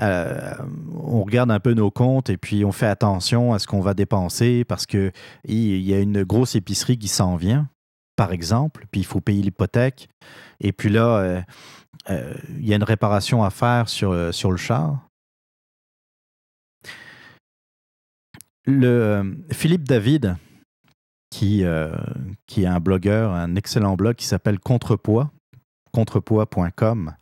euh, 0.00 0.54
on 0.92 1.22
regarde 1.22 1.52
un 1.52 1.60
peu 1.60 1.74
nos 1.74 1.90
comptes 1.90 2.30
et 2.30 2.36
puis 2.36 2.64
on 2.64 2.72
fait 2.72 2.86
attention 2.86 3.52
à 3.52 3.60
ce 3.60 3.68
qu'on 3.68 3.80
va 3.80 3.94
dépenser 3.94 4.64
parce 4.64 4.86
qu'il 4.86 5.12
y 5.46 5.94
a 5.94 6.00
une 6.00 6.24
grosse 6.24 6.56
épicerie 6.56 6.98
qui 6.98 7.08
s'en 7.08 7.36
vient, 7.36 7.68
par 8.16 8.32
exemple, 8.32 8.86
puis 8.90 9.02
il 9.02 9.06
faut 9.06 9.20
payer 9.20 9.42
l'hypothèque. 9.42 10.08
Et 10.58 10.72
puis 10.72 10.90
là, 10.90 11.44
il 12.08 12.66
y 12.66 12.72
a 12.72 12.76
une 12.76 12.82
réparation 12.82 13.44
à 13.44 13.50
faire 13.50 13.88
sur, 13.88 14.34
sur 14.34 14.50
le 14.50 14.56
char. 14.56 15.09
Le, 18.70 18.86
euh, 18.86 19.24
Philippe 19.50 19.88
David, 19.88 20.36
qui, 21.30 21.64
euh, 21.64 21.92
qui 22.46 22.62
est 22.62 22.66
un 22.66 22.80
blogueur, 22.80 23.32
un 23.32 23.56
excellent 23.56 23.96
blog 23.96 24.14
qui 24.14 24.26
s'appelle 24.26 24.60
Contrepoids, 24.60 25.30
contrepoids.com, 25.92 27.14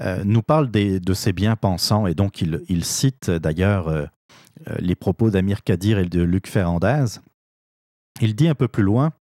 euh, 0.00 0.22
nous 0.24 0.42
parle 0.42 0.70
des, 0.70 1.00
de 1.00 1.12
ses 1.12 1.32
bien-pensants 1.32 2.06
et 2.06 2.14
donc 2.14 2.40
il, 2.40 2.62
il 2.68 2.84
cite 2.84 3.30
d'ailleurs 3.30 4.08
les 4.78 4.94
propos 4.94 5.30
d'Amir 5.30 5.62
Kadir 5.62 5.98
et 5.98 6.06
de 6.06 6.22
Luc 6.22 6.48
Ferrandez. 6.48 7.20
Il 8.20 8.34
dit 8.34 8.48
un 8.48 8.54
peu 8.54 8.68
plus 8.68 8.82
loin 8.82 9.12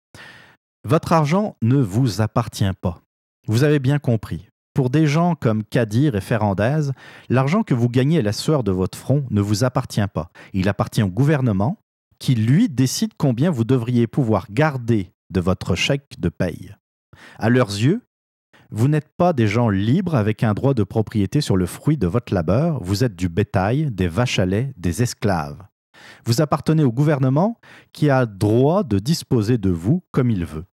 Votre 0.83 1.13
argent 1.13 1.57
ne 1.61 1.77
vous 1.77 2.21
appartient 2.21 2.71
pas. 2.81 3.01
Vous 3.47 3.63
avez 3.63 3.79
bien 3.79 3.99
compris. 3.99 4.47
Pour 4.77 4.91
des 4.91 5.07
gens 5.07 5.33
comme 5.33 5.63
Kadir 5.63 6.15
et 6.15 6.21
Ferrandez, 6.21 6.91
l'argent 7.29 7.63
que 7.63 7.73
vous 7.73 7.89
gagnez 7.89 8.19
à 8.19 8.21
la 8.21 8.31
sueur 8.31 8.63
de 8.63 8.71
votre 8.71 8.95
front 8.95 9.25
ne 9.31 9.41
vous 9.41 9.63
appartient 9.63 10.05
pas. 10.13 10.29
Il 10.53 10.69
appartient 10.69 11.01
au 11.01 11.09
gouvernement 11.09 11.79
qui, 12.19 12.35
lui, 12.35 12.69
décide 12.69 13.13
combien 13.17 13.49
vous 13.49 13.63
devriez 13.63 14.05
pouvoir 14.05 14.45
garder 14.51 15.13
de 15.31 15.39
votre 15.39 15.73
chèque 15.73 16.19
de 16.19 16.29
paye. 16.29 16.75
À 17.39 17.49
leurs 17.49 17.71
yeux, 17.71 18.03
vous 18.69 18.87
n'êtes 18.87 19.09
pas 19.17 19.33
des 19.33 19.47
gens 19.47 19.69
libres 19.69 20.13
avec 20.13 20.43
un 20.43 20.53
droit 20.53 20.75
de 20.75 20.83
propriété 20.83 21.41
sur 21.41 21.57
le 21.57 21.65
fruit 21.65 21.97
de 21.97 22.05
votre 22.05 22.31
labeur, 22.31 22.79
vous 22.83 23.03
êtes 23.03 23.15
du 23.15 23.29
bétail, 23.29 23.89
des 23.89 24.07
vaches 24.07 24.37
à 24.37 24.45
lait, 24.45 24.73
des 24.77 25.01
esclaves. 25.01 25.63
Vous 26.23 26.39
appartenez 26.39 26.83
au 26.83 26.91
gouvernement 26.91 27.59
qui 27.93 28.11
a 28.11 28.27
droit 28.27 28.83
de 28.83 28.99
disposer 28.99 29.57
de 29.57 29.71
vous 29.71 30.03
comme 30.11 30.29
il 30.29 30.45
veut. 30.45 30.65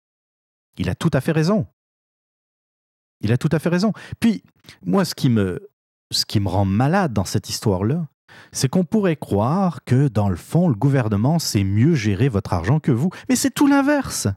Il 0.76 0.90
a 0.90 0.94
tout 0.94 1.10
à 1.14 1.22
fait 1.22 1.32
raison. 1.32 1.66
Il 3.24 3.32
a 3.32 3.38
tout 3.38 3.48
à 3.50 3.58
fait 3.58 3.70
raison. 3.70 3.92
Puis, 4.20 4.44
moi, 4.84 5.04
ce 5.04 5.14
qui 5.14 5.30
me, 5.30 5.68
rend 6.44 6.64
malade 6.64 7.12
dans 7.12 7.24
cette 7.24 7.48
histoire-là, 7.48 8.06
c'est 8.52 8.68
qu'on 8.68 8.84
pourrait 8.84 9.16
croire 9.16 9.82
que, 9.84 10.08
dans 10.08 10.28
le 10.28 10.36
fond, 10.36 10.68
le 10.68 10.74
gouvernement 10.74 11.38
sait 11.38 11.64
mieux 11.64 11.94
gérer 11.94 12.28
votre 12.28 12.52
argent 12.52 12.80
que 12.80 12.92
vous. 12.92 13.10
Mais 13.28 13.36
c'est 13.36 13.50
tout 13.50 13.66
l'inverse. 13.66 14.28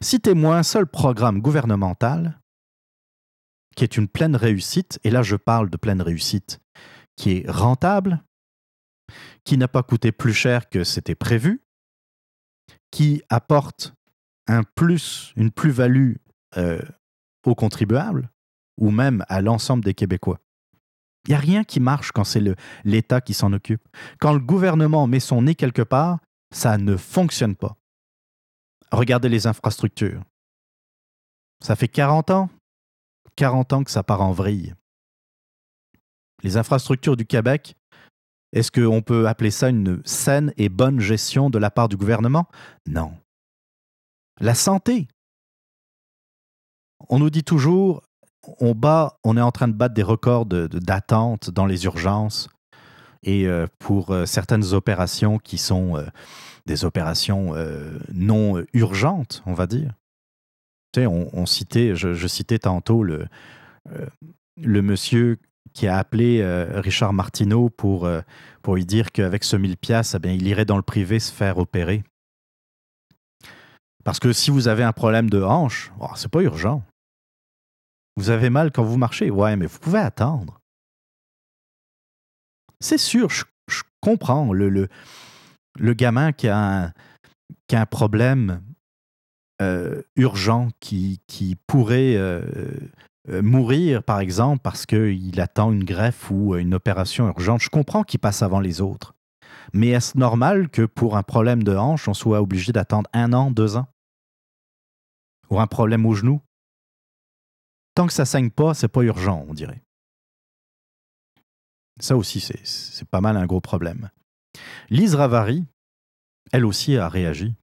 Citez-moi 0.00 0.56
un 0.56 0.62
seul 0.62 0.86
programme 0.86 1.40
gouvernemental 1.40 2.40
qui 3.76 3.84
est 3.84 3.96
une 3.96 4.08
pleine 4.08 4.36
réussite, 4.36 4.98
et 5.04 5.10
là 5.10 5.22
je 5.22 5.36
parle 5.36 5.70
de 5.70 5.76
pleine 5.76 6.02
réussite, 6.02 6.60
qui 7.16 7.38
est 7.38 7.50
rentable, 7.50 8.22
qui 9.44 9.56
n'a 9.56 9.68
pas 9.68 9.82
coûté 9.82 10.10
plus 10.12 10.34
cher 10.34 10.68
que 10.68 10.84
c'était 10.84 11.14
prévu, 11.14 11.62
qui 12.90 13.22
apporte 13.28 13.94
un 14.48 14.64
plus, 14.64 15.32
une 15.36 15.52
plus-value 15.52 16.14
euh, 16.56 16.80
aux 17.46 17.54
contribuables 17.54 18.30
ou 18.78 18.90
même 18.90 19.24
à 19.28 19.40
l'ensemble 19.40 19.84
des 19.84 19.94
Québécois. 19.94 20.40
Il 21.26 21.30
n'y 21.30 21.34
a 21.34 21.38
rien 21.38 21.64
qui 21.64 21.80
marche 21.80 22.12
quand 22.12 22.24
c'est 22.24 22.42
l'État 22.84 23.20
qui 23.20 23.34
s'en 23.34 23.52
occupe. 23.52 23.86
Quand 24.20 24.32
le 24.32 24.40
gouvernement 24.40 25.06
met 25.06 25.20
son 25.20 25.42
nez 25.42 25.54
quelque 25.54 25.82
part, 25.82 26.18
ça 26.52 26.78
ne 26.78 26.96
fonctionne 26.96 27.56
pas. 27.56 27.76
Regardez 28.90 29.28
les 29.28 29.46
infrastructures. 29.46 30.22
Ça 31.62 31.76
fait 31.76 31.88
40 31.88 32.30
ans, 32.30 32.50
40 33.36 33.72
ans 33.74 33.84
que 33.84 33.90
ça 33.90 34.02
part 34.02 34.22
en 34.22 34.32
vrille. 34.32 34.74
Les 36.42 36.56
infrastructures 36.56 37.16
du 37.16 37.26
Québec, 37.26 37.76
est-ce 38.52 38.72
qu'on 38.72 39.02
peut 39.02 39.28
appeler 39.28 39.50
ça 39.50 39.68
une 39.68 40.02
saine 40.04 40.52
et 40.56 40.70
bonne 40.70 41.00
gestion 41.00 41.50
de 41.50 41.58
la 41.58 41.70
part 41.70 41.88
du 41.88 41.96
gouvernement? 41.96 42.46
Non. 42.86 43.12
La 44.40 44.54
santé, 44.54 45.06
on 47.08 47.18
nous 47.18 47.30
dit 47.30 47.44
toujours, 47.44 48.02
on 48.60 49.36
est 49.36 49.40
en 49.40 49.50
train 49.50 49.68
de 49.68 49.72
battre 49.72 49.94
des 49.94 50.02
records 50.02 50.46
d'attente 50.46 51.50
dans 51.50 51.66
les 51.66 51.84
urgences 51.84 52.48
et 53.22 53.46
euh, 53.46 53.66
pour 53.78 54.10
euh, 54.10 54.26
certaines 54.26 54.72
opérations 54.72 55.38
qui 55.38 55.58
sont 55.58 55.96
euh, 55.96 56.06
des 56.66 56.84
opérations 56.84 57.54
non 58.12 58.62
urgentes, 58.74 59.42
on 59.46 59.54
va 59.54 59.66
dire. 59.66 59.92
Tu 60.92 61.02
je, 61.02 62.26
citais 62.26 62.58
tantôt 62.60 63.02
le, 63.02 63.26
le 64.56 64.82
monsieur 64.82 65.38
qui 65.72 65.88
a 65.88 65.98
appelé 65.98 66.44
Richard 66.74 67.12
Martineau 67.12 67.70
pour, 67.70 68.08
pour 68.62 68.76
lui 68.76 68.84
dire 68.84 69.10
qu'avec 69.10 69.42
ce 69.42 69.56
1000 69.56 69.78
pièces, 69.78 70.14
eh 70.22 70.34
il 70.34 70.46
irait 70.46 70.64
dans 70.64 70.76
le 70.76 70.82
privé 70.82 71.18
se 71.18 71.32
faire 71.32 71.58
opérer. 71.58 72.04
Parce 74.04 74.20
que 74.20 74.32
si 74.32 74.50
vous 74.50 74.68
avez 74.68 74.84
un 74.84 74.92
problème 74.92 75.30
de 75.30 75.42
hanche, 75.42 75.92
oh, 75.98 76.10
c'est 76.14 76.30
pas 76.30 76.42
urgent. 76.42 76.82
Vous 78.16 78.30
avez 78.30 78.50
mal 78.50 78.72
quand 78.72 78.82
vous 78.82 78.98
marchez, 78.98 79.30
ouais, 79.30 79.56
mais 79.56 79.66
vous 79.66 79.78
pouvez 79.78 80.00
attendre. 80.00 80.60
C'est 82.80 82.98
sûr, 82.98 83.28
je, 83.30 83.44
comprends 84.00 84.52
le, 84.52 84.88
gamin 85.78 86.32
qui 86.32 86.48
a 86.48 86.92
un, 87.72 87.86
problème 87.86 88.62
euh, 89.60 90.02
urgent, 90.16 90.68
qui, 90.80 91.20
qui 91.26 91.56
pourrait 91.66 92.16
euh, 92.16 92.42
euh, 93.28 93.42
mourir, 93.42 94.02
par 94.02 94.20
exemple, 94.20 94.60
parce 94.62 94.86
qu'il 94.86 95.40
attend 95.40 95.70
une 95.72 95.84
greffe 95.84 96.30
ou 96.30 96.56
une 96.56 96.74
opération 96.74 97.28
urgente. 97.28 97.60
Je 97.60 97.68
comprends 97.68 98.02
qu'il 98.02 98.20
passe 98.20 98.42
avant 98.42 98.60
les 98.60 98.80
autres. 98.80 99.14
Mais 99.72 99.88
est-ce 99.88 100.16
normal 100.18 100.68
que 100.68 100.82
pour 100.82 101.16
un 101.16 101.22
problème 101.22 101.62
de 101.62 101.76
hanche, 101.76 102.08
on 102.08 102.14
soit 102.14 102.40
obligé 102.40 102.72
d'attendre 102.72 103.08
un 103.12 103.32
an, 103.32 103.50
deux 103.50 103.76
ans? 103.76 103.86
Ou 105.50 105.60
un 105.60 105.66
problème 105.66 106.06
au 106.06 106.14
genou? 106.14 106.40
Tant 107.94 108.06
que 108.06 108.12
ça 108.12 108.24
saigne 108.24 108.50
pas, 108.50 108.74
c'est 108.74 108.88
pas 108.88 109.02
urgent, 109.02 109.44
on 109.48 109.54
dirait. 109.54 109.82
Ça 112.00 112.16
aussi, 112.16 112.40
c'est 112.40 113.08
pas 113.08 113.20
mal 113.20 113.36
un 113.36 113.46
gros 113.46 113.60
problème. 113.60 114.10
Lise 114.88 115.14
Ravary, 115.14 115.64
elle 116.52 116.64
aussi 116.64 116.96
a 116.96 117.08
réagi. 117.08 117.54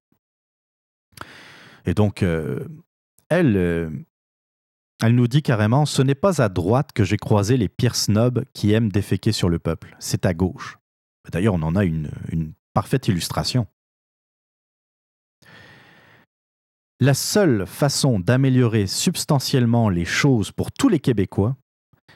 Et 1.86 1.94
donc, 1.94 2.22
euh, 2.22 2.68
elle, 3.30 3.58
euh, 3.58 3.90
elle 5.02 5.16
nous 5.16 5.28
dit 5.28 5.42
carrément 5.42 5.86
Ce 5.86 6.02
n'est 6.02 6.16
pas 6.16 6.42
à 6.42 6.50
droite 6.50 6.92
que 6.94 7.04
j'ai 7.04 7.18
croisé 7.18 7.58
les 7.58 7.70
pires 7.70 7.96
snobs 7.96 8.46
qui 8.54 8.74
aiment 8.74 8.92
déféquer 8.92 9.32
sur 9.32 9.50
le 9.50 9.60
peuple, 9.60 9.96
c'est 10.00 10.26
à 10.26 10.34
gauche. 10.34 10.78
D'ailleurs, 11.32 11.56
on 11.56 11.62
en 11.62 11.76
a 11.76 11.84
une, 11.84 12.12
une 12.32 12.54
parfaite 12.74 13.08
illustration. 13.08 13.68
La 17.00 17.14
seule 17.14 17.68
façon 17.68 18.20
d'améliorer 18.20 18.88
substantiellement 18.88 19.88
les 19.88 20.04
choses 20.04 20.52
pour 20.52 20.72
tous 20.72 20.90
les 20.90 21.00
Québécois, 21.00 21.56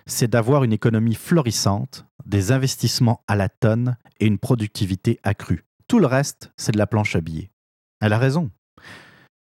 c'est 0.08 0.28
d'avoir 0.28 0.64
une 0.64 0.74
économie 0.74 1.14
florissante, 1.14 2.08
des 2.26 2.52
investissements 2.52 3.24
à 3.28 3.36
la 3.36 3.48
tonne 3.48 3.96
et 4.20 4.26
une 4.26 4.40
productivité 4.40 5.20
accrue. 5.22 5.66
Tout 5.88 6.00
le 6.00 6.08
reste, 6.08 6.52
c'est 6.58 6.72
de 6.72 6.80
la 6.80 6.88
planche 6.88 7.16
à 7.16 7.22
billets. 7.22 7.52
Elle 8.00 8.12
a 8.12 8.18
raison. 8.18 8.50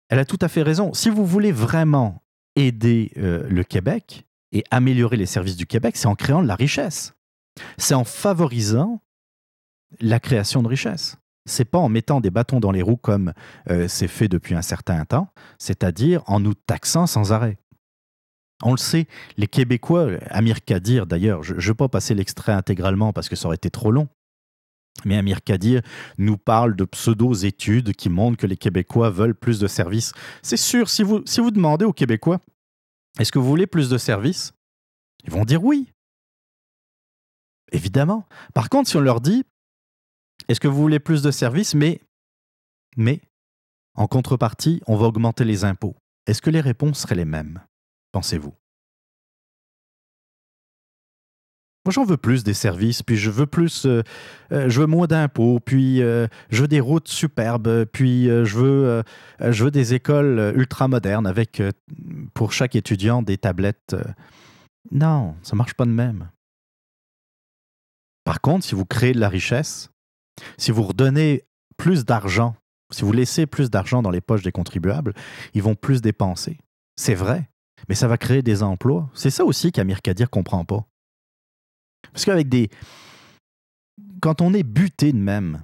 Elle 0.09 0.19
a 0.19 0.25
tout 0.25 0.39
à 0.41 0.49
fait 0.49 0.61
raison. 0.61 0.93
Si 0.93 1.09
vous 1.09 1.25
voulez 1.25 1.53
vraiment 1.53 2.21
aider 2.57 3.13
euh, 3.15 3.47
le 3.47 3.63
Québec 3.63 4.25
et 4.51 4.65
améliorer 4.71 5.15
les 5.15 5.25
services 5.25 5.55
du 5.55 5.65
Québec, 5.65 5.95
c'est 5.95 6.07
en 6.07 6.15
créant 6.15 6.43
de 6.43 6.47
la 6.49 6.55
richesse. 6.55 7.13
C'est 7.77 7.95
en 7.95 8.03
favorisant 8.03 9.01
la 10.01 10.19
création 10.19 10.61
de 10.61 10.67
richesse. 10.67 11.15
C'est 11.45 11.65
pas 11.65 11.79
en 11.79 11.89
mettant 11.89 12.21
des 12.21 12.31
bâtons 12.31 12.59
dans 12.59 12.71
les 12.71 12.81
roues 12.81 12.97
comme 12.97 13.33
euh, 13.69 13.87
c'est 13.87 14.07
fait 14.07 14.27
depuis 14.27 14.55
un 14.55 14.61
certain 14.61 15.03
temps, 15.05 15.27
c'est-à-dire 15.57 16.23
en 16.27 16.39
nous 16.39 16.53
taxant 16.53 17.07
sans 17.07 17.33
arrêt. 17.33 17.57
On 18.61 18.71
le 18.71 18.77
sait, 18.77 19.07
les 19.35 19.47
Québécois, 19.47 20.11
Amir 20.29 20.63
Kadir 20.63 21.05
d'ailleurs, 21.05 21.43
je 21.43 21.53
ne 21.53 21.59
vais 21.59 21.73
pas 21.73 21.89
passer 21.89 22.13
l'extrait 22.13 22.53
intégralement 22.53 23.11
parce 23.11 23.27
que 23.27 23.35
ça 23.35 23.47
aurait 23.47 23.57
été 23.57 23.69
trop 23.69 23.91
long, 23.91 24.07
mais 25.05 25.17
Amir 25.17 25.43
Kadir 25.43 25.81
nous 26.17 26.37
parle 26.37 26.75
de 26.75 26.85
pseudo-études 26.85 27.93
qui 27.93 28.09
montrent 28.09 28.37
que 28.37 28.47
les 28.47 28.57
Québécois 28.57 29.09
veulent 29.09 29.35
plus 29.35 29.59
de 29.59 29.67
services. 29.67 30.13
C'est 30.41 30.57
sûr, 30.57 30.89
si 30.89 31.03
vous, 31.03 31.23
si 31.25 31.41
vous 31.41 31.51
demandez 31.51 31.83
aux 31.83 31.93
Québécois, 31.93 32.39
est-ce 33.19 33.31
que 33.31 33.39
vous 33.39 33.47
voulez 33.47 33.67
plus 33.67 33.89
de 33.89 33.97
services 33.97 34.53
Ils 35.25 35.31
vont 35.31 35.45
dire 35.45 35.63
oui. 35.63 35.91
Évidemment. 37.71 38.25
Par 38.53 38.69
contre, 38.69 38.89
si 38.89 38.97
on 38.97 39.01
leur 39.01 39.19
dit, 39.19 39.43
est-ce 40.47 40.59
que 40.59 40.67
vous 40.67 40.81
voulez 40.81 40.99
plus 40.99 41.21
de 41.21 41.31
services? 41.31 41.75
Mais, 41.75 42.01
mais, 42.97 43.21
en 43.95 44.07
contrepartie, 44.07 44.81
on 44.87 44.95
va 44.95 45.07
augmenter 45.07 45.45
les 45.45 45.65
impôts. 45.65 45.95
Est-ce 46.25 46.41
que 46.41 46.49
les 46.49 46.61
réponses 46.61 46.99
seraient 46.99 47.15
les 47.15 47.25
mêmes 47.25 47.61
Pensez-vous? 48.11 48.53
Moi, 51.85 51.91
j'en 51.91 52.05
veux 52.05 52.15
plus 52.15 52.45
des 52.45 52.53
services, 52.53 53.03
puis 53.03 53.17
je 53.17 53.29
veux 53.29 53.45
plus, 53.45 53.85
euh, 53.85 54.03
euh, 54.53 54.69
je 54.69 54.79
veux 54.79 54.87
moins 54.87 55.05
d'impôts, 55.05 55.59
puis 55.59 56.01
euh, 56.01 56.27
je 56.49 56.61
veux 56.61 56.67
des 56.69 56.79
routes 56.79 57.09
superbes, 57.09 57.83
puis 57.85 58.27
je 58.27 58.57
veux, 58.57 59.03
je 59.41 59.67
des 59.67 59.93
écoles 59.93 60.53
ultra 60.55 60.87
modernes 60.87 61.27
avec 61.27 61.61
pour 62.33 62.53
chaque 62.53 62.75
étudiant 62.75 63.21
des 63.21 63.37
tablettes. 63.37 63.95
Non, 64.91 65.35
ça 65.43 65.55
marche 65.57 65.73
pas 65.73 65.85
de 65.85 65.91
même. 65.91 66.29
Par 68.23 68.39
contre, 68.39 68.65
si 68.65 68.75
vous 68.75 68.85
créez 68.85 69.11
de 69.11 69.19
la 69.19 69.27
richesse, 69.27 69.89
si 70.57 70.71
vous 70.71 70.83
redonnez 70.83 71.43
plus 71.77 72.05
d'argent, 72.05 72.55
si 72.91 73.03
vous 73.03 73.11
laissez 73.11 73.45
plus 73.45 73.69
d'argent 73.69 74.01
dans 74.01 74.11
les 74.11 74.21
poches 74.21 74.43
des 74.43 74.51
contribuables, 74.51 75.13
ils 75.53 75.63
vont 75.63 75.75
plus 75.75 76.01
dépenser. 76.01 76.57
C'est 76.95 77.15
vrai, 77.15 77.49
mais 77.89 77.95
ça 77.95 78.07
va 78.07 78.17
créer 78.17 78.41
des 78.41 78.63
emplois. 78.63 79.09
C'est 79.13 79.29
ça 79.29 79.45
aussi 79.45 79.71
qu'Amir 79.71 80.01
Kadir 80.01 80.29
comprend 80.29 80.65
pas. 80.65 80.85
Parce 82.11 82.25
qu'avec 82.25 82.49
des. 82.49 82.69
Quand 84.21 84.41
on 84.41 84.53
est 84.53 84.63
buté 84.63 85.11
de 85.11 85.17
même, 85.17 85.63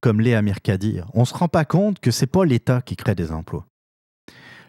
comme 0.00 0.20
l'est 0.20 0.34
Amir 0.34 0.60
Kadir, 0.62 1.08
on 1.14 1.20
ne 1.20 1.24
se 1.24 1.34
rend 1.34 1.48
pas 1.48 1.64
compte 1.64 2.00
que 2.00 2.10
ce 2.10 2.22
n'est 2.22 2.30
pas 2.30 2.44
l'État 2.44 2.82
qui 2.82 2.96
crée 2.96 3.14
des 3.14 3.30
emplois. 3.32 3.66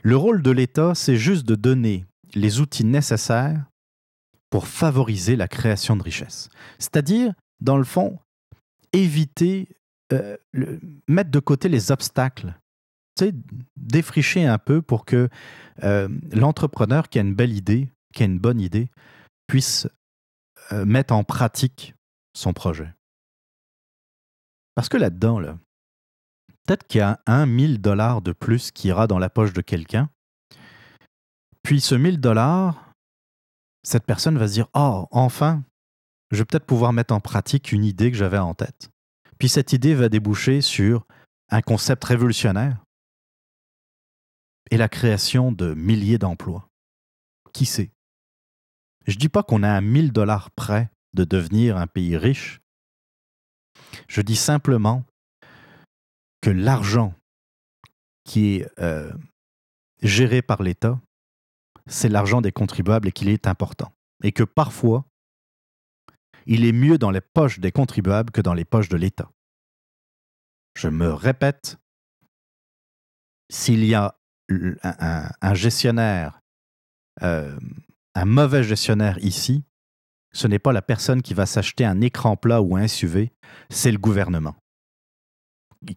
Le 0.02 0.16
rôle 0.16 0.42
de 0.42 0.52
l'État, 0.52 0.94
c'est 0.94 1.18
juste 1.18 1.46
de 1.46 1.56
donner 1.56 2.06
les 2.36 2.60
outils 2.60 2.86
nécessaires 2.86 3.66
pour 4.50 4.68
favoriser 4.68 5.36
la 5.36 5.48
création 5.48 5.96
de 5.96 6.04
richesses. 6.04 6.50
C'est-à-dire, 6.78 7.34
dans 7.60 7.78
le 7.78 7.84
fond, 7.84 8.20
éviter, 8.94 9.68
euh, 10.14 10.38
mettre 11.08 11.32
de 11.32 11.40
côté 11.40 11.70
les 11.70 11.92
obstacles, 11.92 12.56
défricher 13.78 14.46
un 14.46 14.58
peu 14.58 14.82
pour 14.82 15.06
que 15.06 15.30
euh, 15.84 16.10
l'entrepreneur 16.32 17.10
qui 17.10 17.20
a 17.20 17.22
une 17.22 17.36
belle 17.36 17.54
idée, 17.54 17.90
qui 18.14 18.24
a 18.24 18.26
une 18.26 18.40
bonne 18.40 18.60
idée, 18.60 18.90
puisse 19.48 19.88
euh, 20.72 20.86
mettre 20.86 21.14
en 21.14 21.24
pratique 21.24 21.96
son 22.34 22.54
projet. 22.54 22.94
Parce 24.76 24.90
que 24.90 24.98
là-dedans, 24.98 25.40
là, 25.40 25.58
peut-être 26.66 26.86
qu'il 26.88 27.00
y 27.00 27.02
a 27.02 27.22
un 27.26 27.46
1000 27.46 27.80
dollars 27.80 28.22
de 28.22 28.34
plus 28.34 28.72
qui 28.72 28.90
ira 28.90 29.08
dans 29.08 29.20
la 29.20 29.30
poche 29.30 29.54
de 29.54 29.62
quelqu'un. 29.62 30.10
Puis 31.64 31.80
ce 31.80 31.96
1000 31.96 32.20
dollars, 32.20 32.94
cette 33.84 34.06
personne 34.06 34.38
va 34.38 34.48
se 34.48 34.54
dire 34.54 34.68
Oh, 34.74 35.08
enfin, 35.12 35.64
je 36.32 36.38
vais 36.38 36.46
peut-être 36.46 36.66
pouvoir 36.66 36.94
mettre 36.94 37.14
en 37.14 37.20
pratique 37.20 37.72
une 37.72 37.84
idée 37.84 38.12
que 38.12 38.18
j'avais 38.18 38.38
en 38.38 38.54
tête. 38.54 38.90
Puis 39.38 39.50
cette 39.50 39.74
idée 39.74 39.94
va 39.94 40.10
déboucher 40.10 40.62
sur 40.62 41.06
un 41.50 41.62
concept 41.62 42.04
révolutionnaire 42.04 42.84
et 44.72 44.78
la 44.78 44.90
création 44.90 45.52
de 45.52 45.74
milliers 45.74 46.18
d'emplois. 46.18 46.68
Qui 47.54 47.66
sait? 47.66 47.92
Je 49.06 49.14
ne 49.14 49.20
dis 49.20 49.30
pas 49.30 49.44
qu'on 49.44 49.64
est 49.64 49.68
à 49.68 49.82
1000 49.82 50.12
dollars 50.12 50.50
près 50.52 50.90
de 51.14 51.24
devenir 51.24 51.78
un 51.78 51.88
pays 51.88 52.18
riche. 52.18 52.62
Je 54.08 54.22
dis 54.22 54.36
simplement 54.36 55.04
que 56.42 56.50
l'argent 56.50 57.14
qui 58.24 58.56
est 58.56 58.68
euh, 58.80 59.14
géré 60.02 60.42
par 60.42 60.64
l'État, 60.64 61.00
c'est 61.88 62.10
l'argent 62.10 62.42
des 62.42 62.52
contribuables 62.52 63.08
et 63.08 63.12
qu'il 63.12 63.30
est 63.30 63.48
important. 63.48 63.92
Et 64.24 64.32
que 64.32 64.44
parfois, 64.44 65.06
il 66.46 66.66
est 66.66 66.72
mieux 66.72 66.98
dans 66.98 67.12
les 67.12 67.22
poches 67.22 67.60
des 67.60 67.72
contribuables 67.72 68.32
que 68.32 68.42
dans 68.42 68.54
les 68.54 68.66
poches 68.66 68.90
de 68.90 68.98
l'État. 68.98 69.32
Je 70.76 70.90
me 70.90 71.12
répète, 71.12 71.78
s'il 73.50 73.84
y 73.86 73.96
a 73.96 74.18
un, 74.50 75.54
gestionnaire 75.54 76.42
euh, 77.24 77.58
un 78.16 78.26
mauvais 78.26 78.64
gestionnaire 78.64 79.18
ici, 79.24 79.64
ce 80.34 80.48
n'est 80.48 80.60
pas 80.60 80.74
la 80.74 80.82
personne 80.82 81.22
qui 81.22 81.34
va 81.34 81.46
s'acheter 81.46 81.86
un 81.86 82.02
écran 82.02 82.36
plat 82.36 82.62
ou 82.62 82.76
un 82.76 82.88
SUV, 82.88 83.32
c'est 83.70 83.92
le 83.92 83.98
gouvernement. 83.98 84.56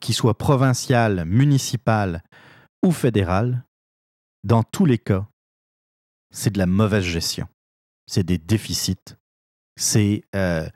Qu'il 0.01 0.15
soit 0.15 0.39
provincial, 0.39 1.25
municipal 1.25 2.23
ou 2.85 2.93
fédéral, 2.93 3.65
dans 4.45 4.63
tous 4.63 4.85
les 4.85 4.99
cas, 4.99 5.27
c'est 6.31 6.51
de 6.51 6.59
la 6.59 6.67
mauvaise 6.67 7.05
gestion. 7.05 7.49
C'est 8.07 8.23
des 8.23 8.39
déficits. 8.39 9.17
C'est 9.79 10.23
euh, 10.35 10.69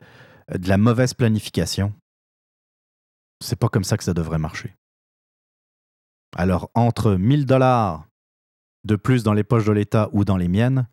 de 0.49 0.69
la 0.69 0.79
mauvaise 0.79 1.13
planification. 1.13 1.93
C'est 3.41 3.59
pas 3.59 3.69
comme 3.69 3.85
ça 3.85 3.97
que 3.97 4.05
ça 4.05 4.15
devrait 4.15 4.39
marcher. 4.39 4.75
Alors, 6.37 6.71
entre 6.75 7.17
1000 7.17 7.45
dollars 7.45 8.07
de 8.85 8.97
plus 8.97 9.23
dans 9.23 9.35
les 9.35 9.45
poches 9.45 9.67
de 9.67 9.73
l'État 9.73 10.09
ou 10.13 10.25
dans 10.25 10.37
les 10.37 10.49
miennes, 10.49 10.87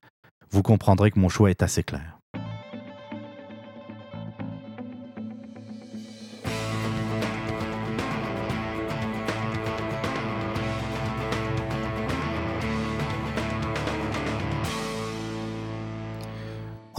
vous 0.50 0.64
comprendrez 0.64 1.12
que 1.12 1.20
mon 1.20 1.30
choix 1.30 1.50
est 1.50 1.64
assez 1.64 1.84
clair. 1.84 2.19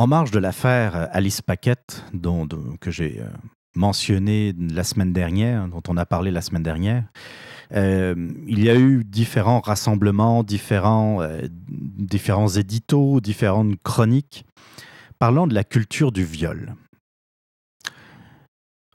En 0.01 0.07
marge 0.07 0.31
de 0.31 0.39
l'affaire 0.39 1.11
Alice 1.13 1.43
Paquette, 1.43 2.07
dont, 2.15 2.49
que 2.81 2.91
j'ai 2.91 3.21
euh, 3.21 3.29
mentionné 3.77 4.55
la 4.59 4.83
semaine 4.83 5.13
dernière, 5.13 5.69
dont 5.69 5.83
on 5.89 5.99
a 5.99 6.07
parlé 6.07 6.31
la 6.31 6.41
semaine 6.41 6.63
dernière, 6.63 7.05
euh, 7.75 8.15
il 8.47 8.65
y 8.65 8.71
a 8.71 8.77
eu 8.77 9.05
différents 9.05 9.61
rassemblements, 9.61 10.43
différents, 10.43 11.21
euh, 11.21 11.43
différents 11.69 12.49
éditos, 12.49 13.21
différentes 13.21 13.75
chroniques 13.83 14.47
parlant 15.19 15.47
de 15.47 15.53
la 15.53 15.65
culture 15.65 16.13
du 16.13 16.25
viol. 16.25 16.75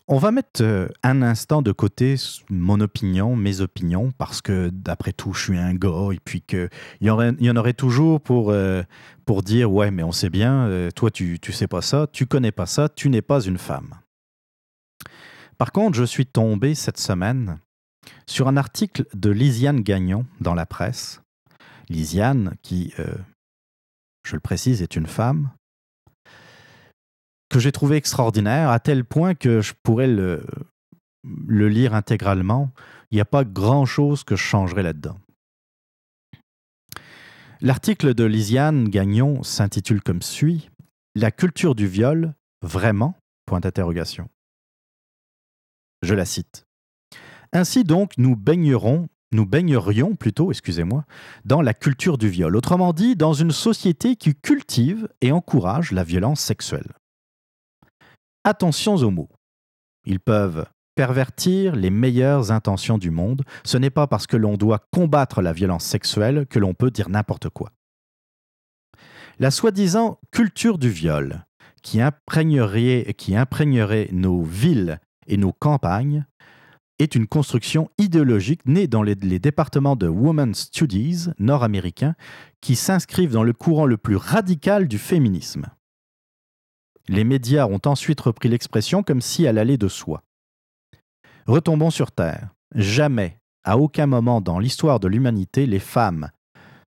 On 0.08 0.20
va 0.20 0.32
mettre 0.32 0.62
euh, 0.62 0.88
un 1.02 1.24
instant 1.24 1.64
de 1.64 1.72
côté 1.72 2.16
mon 2.50 2.80
opinion, 2.80 3.36
mes 3.36 3.62
opinions, 3.62 4.12
parce 4.18 4.42
que 4.42 4.70
d'après 4.70 5.14
tout, 5.14 5.34
je 5.34 5.44
suis 5.44 5.58
un 5.58 5.74
gars, 5.74 6.10
et 6.14 6.20
puis 6.24 6.42
qu'il 6.42 6.70
y, 7.02 7.08
y 7.08 7.10
en 7.50 7.56
aurait 7.56 7.74
toujours 7.74 8.22
pour, 8.22 8.54
pour 9.26 9.42
dire 9.42 9.72
Ouais, 9.72 9.90
mais 9.90 10.04
on 10.04 10.12
sait 10.12 10.30
bien, 10.30 10.70
toi, 10.96 11.10
tu 11.10 11.40
ne 11.46 11.52
sais 11.52 11.68
pas 11.68 11.82
ça, 11.82 12.08
tu 12.12 12.28
connais 12.28 12.52
pas 12.52 12.68
ça, 12.68 12.88
tu 12.88 13.10
n'es 13.10 13.24
pas 13.24 13.42
une 13.42 13.58
femme. 13.58 13.96
Par 15.58 15.72
contre, 15.72 15.98
je 15.98 16.04
suis 16.04 16.26
tombé 16.26 16.76
cette 16.76 16.98
semaine 16.98 17.60
sur 18.28 18.48
un 18.48 18.58
article 18.58 19.06
de 19.14 19.30
Lisiane 19.30 19.82
Gagnon 19.82 20.26
dans 20.42 20.54
la 20.54 20.66
presse. 20.66 21.22
Lisiane, 21.90 22.56
qui, 22.62 22.94
euh, 23.00 23.16
je 24.24 24.36
le 24.36 24.40
précise, 24.40 24.82
est 24.82 24.96
une 24.96 25.08
femme, 25.08 25.52
que 27.56 27.62
j'ai 27.62 27.72
trouvé 27.72 27.96
extraordinaire, 27.96 28.70
à 28.70 28.80
tel 28.80 29.06
point 29.06 29.34
que 29.34 29.62
je 29.62 29.74
pourrais 29.82 30.08
le, 30.08 30.46
le 31.48 31.70
lire 31.70 31.94
intégralement. 31.94 32.70
Il 33.12 33.16
n'y 33.16 33.22
a 33.22 33.26
pas 33.26 33.46
grand-chose 33.46 34.26
que 34.26 34.36
je 34.36 34.44
changerais 34.44 34.84
là-dedans. 34.84 35.18
L'article 37.62 38.14
de 38.14 38.26
Lisiane 38.26 38.90
Gagnon 38.90 39.42
s'intitule 39.44 40.02
comme 40.02 40.22
suit 40.22 40.70
La 41.16 41.32
culture 41.32 41.76
du 41.76 41.88
viol, 41.88 42.34
vraiment? 42.62 43.16
Point 43.46 43.62
d'interrogation. 43.62 44.28
Je 46.02 46.14
la 46.14 46.26
cite. 46.26 46.66
Ainsi 47.54 47.86
donc, 47.86 48.18
nous 48.18 48.36
baignerons 48.36 49.08
nous 49.32 49.46
baignerions 49.46 50.16
plutôt, 50.16 50.52
excusez-moi, 50.52 51.04
dans 51.44 51.62
la 51.62 51.74
culture 51.74 52.18
du 52.18 52.30
viol, 52.30 52.56
autrement 52.56 52.94
dit, 52.94 53.16
dans 53.16 53.34
une 53.34 53.52
société 53.52 54.16
qui 54.16 54.34
cultive 54.34 55.10
et 55.22 55.32
encourage 55.32 55.92
la 55.92 56.04
violence 56.04 56.40
sexuelle. 56.40 56.94
Attention 58.48 58.98
aux 58.98 59.10
mots. 59.10 59.32
Ils 60.06 60.20
peuvent 60.20 60.68
pervertir 60.94 61.76
les 61.76 61.90
meilleures 61.90 62.52
intentions 62.52 63.00
du 63.00 63.10
monde. 63.10 63.42
Ce 63.64 63.76
n'est 63.76 63.90
pas 63.90 64.06
parce 64.06 64.28
que 64.28 64.38
l'on 64.38 64.56
doit 64.56 64.86
combattre 64.92 65.42
la 65.42 65.52
violence 65.52 65.84
sexuelle 65.84 66.46
que 66.46 66.60
l'on 66.60 66.76
peut 66.76 66.92
dire 66.92 67.10
n'importe 67.10 67.50
quoi. 67.50 67.72
La 69.40 69.50
soi-disant 69.50 70.20
culture 70.32 70.78
du 70.78 70.92
viol, 70.92 71.44
qui 71.82 72.00
imprégnerait, 72.00 74.10
nos 74.12 74.44
villes 74.44 75.00
et 75.26 75.38
nos 75.38 75.52
campagnes, 75.52 76.28
est 77.00 77.16
une 77.16 77.26
construction 77.26 77.90
idéologique 77.98 78.62
née 78.68 78.86
dans 78.86 79.02
les 79.02 79.16
départements 79.16 79.96
de 79.96 80.08
Women's 80.08 80.68
Studies 80.68 81.30
nord-américains 81.40 82.14
qui 82.62 82.76
s'inscrivent 82.76 83.34
dans 83.34 83.44
le 83.44 83.54
courant 83.54 83.88
le 83.88 83.98
plus 83.98 84.18
radical 84.18 84.88
du 84.88 85.00
féminisme. 85.00 85.66
Les 87.08 87.24
médias 87.24 87.68
ont 87.68 87.82
ensuite 87.86 88.22
repris 88.22 88.50
l'expression 88.50 89.04
comme 89.04 89.22
si 89.22 89.44
elle 89.44 89.58
allait 89.58 89.78
de 89.78 89.88
soi. 89.88 90.24
Retombons 91.46 91.92
sur 91.92 92.12
Terre. 92.12 92.50
Jamais, 92.74 93.40
à 93.64 93.78
aucun 93.78 94.08
moment 94.08 94.42
dans 94.42 94.60
l'histoire 94.60 95.00
de 95.00 95.08
l'humanité, 95.08 95.68
les 95.68 95.80
femmes, 95.80 96.32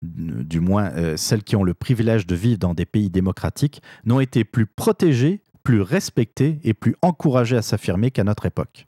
du 0.02 0.60
moins 0.60 0.92
euh, 0.92 1.18
celles 1.18 1.44
qui 1.44 1.56
ont 1.56 1.64
le 1.64 1.74
privilège 1.74 2.26
de 2.26 2.36
vivre 2.36 2.58
dans 2.58 2.74
des 2.74 2.86
pays 2.86 3.10
démocratiques, 3.10 3.82
n'ont 4.06 4.22
été 4.22 4.46
plus 4.46 4.66
protégées, 4.66 5.42
plus 5.64 5.82
respectées 5.82 6.60
et 6.64 6.74
plus 6.74 6.96
encouragées 7.02 7.58
à 7.58 7.62
s'affirmer 7.62 8.12
qu'à 8.12 8.24
notre 8.24 8.46
époque. 8.46 8.88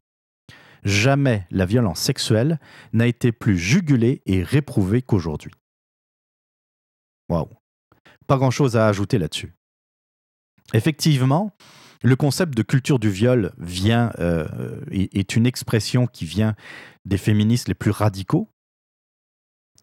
Jamais 0.84 1.46
la 1.52 1.66
violence 1.66 2.00
sexuelle 2.00 2.60
n'a 2.94 3.08
été 3.08 3.34
plus 3.34 3.58
jugulée 3.58 4.22
et 4.26 4.44
réprouvée 4.44 5.02
qu'aujourd'hui. 5.02 5.52
Waouh. 7.28 7.50
Pas 8.28 8.38
grand-chose 8.38 8.78
à 8.78 8.88
ajouter 8.88 9.18
là-dessus. 9.18 9.54
Effectivement, 10.74 11.56
le 12.02 12.16
concept 12.16 12.56
de 12.56 12.64
culture 12.64 13.00
du 13.00 13.10
viol 13.10 13.52
vient, 13.58 14.12
euh, 14.20 14.80
est, 14.92 15.36
une 15.36 15.46
expression 15.46 16.08
qui 16.08 16.26
vient 16.26 16.56
des 17.06 17.18
féministes 17.18 17.68
les 17.68 17.74
plus 17.74 17.92
radicaux, 17.92 18.50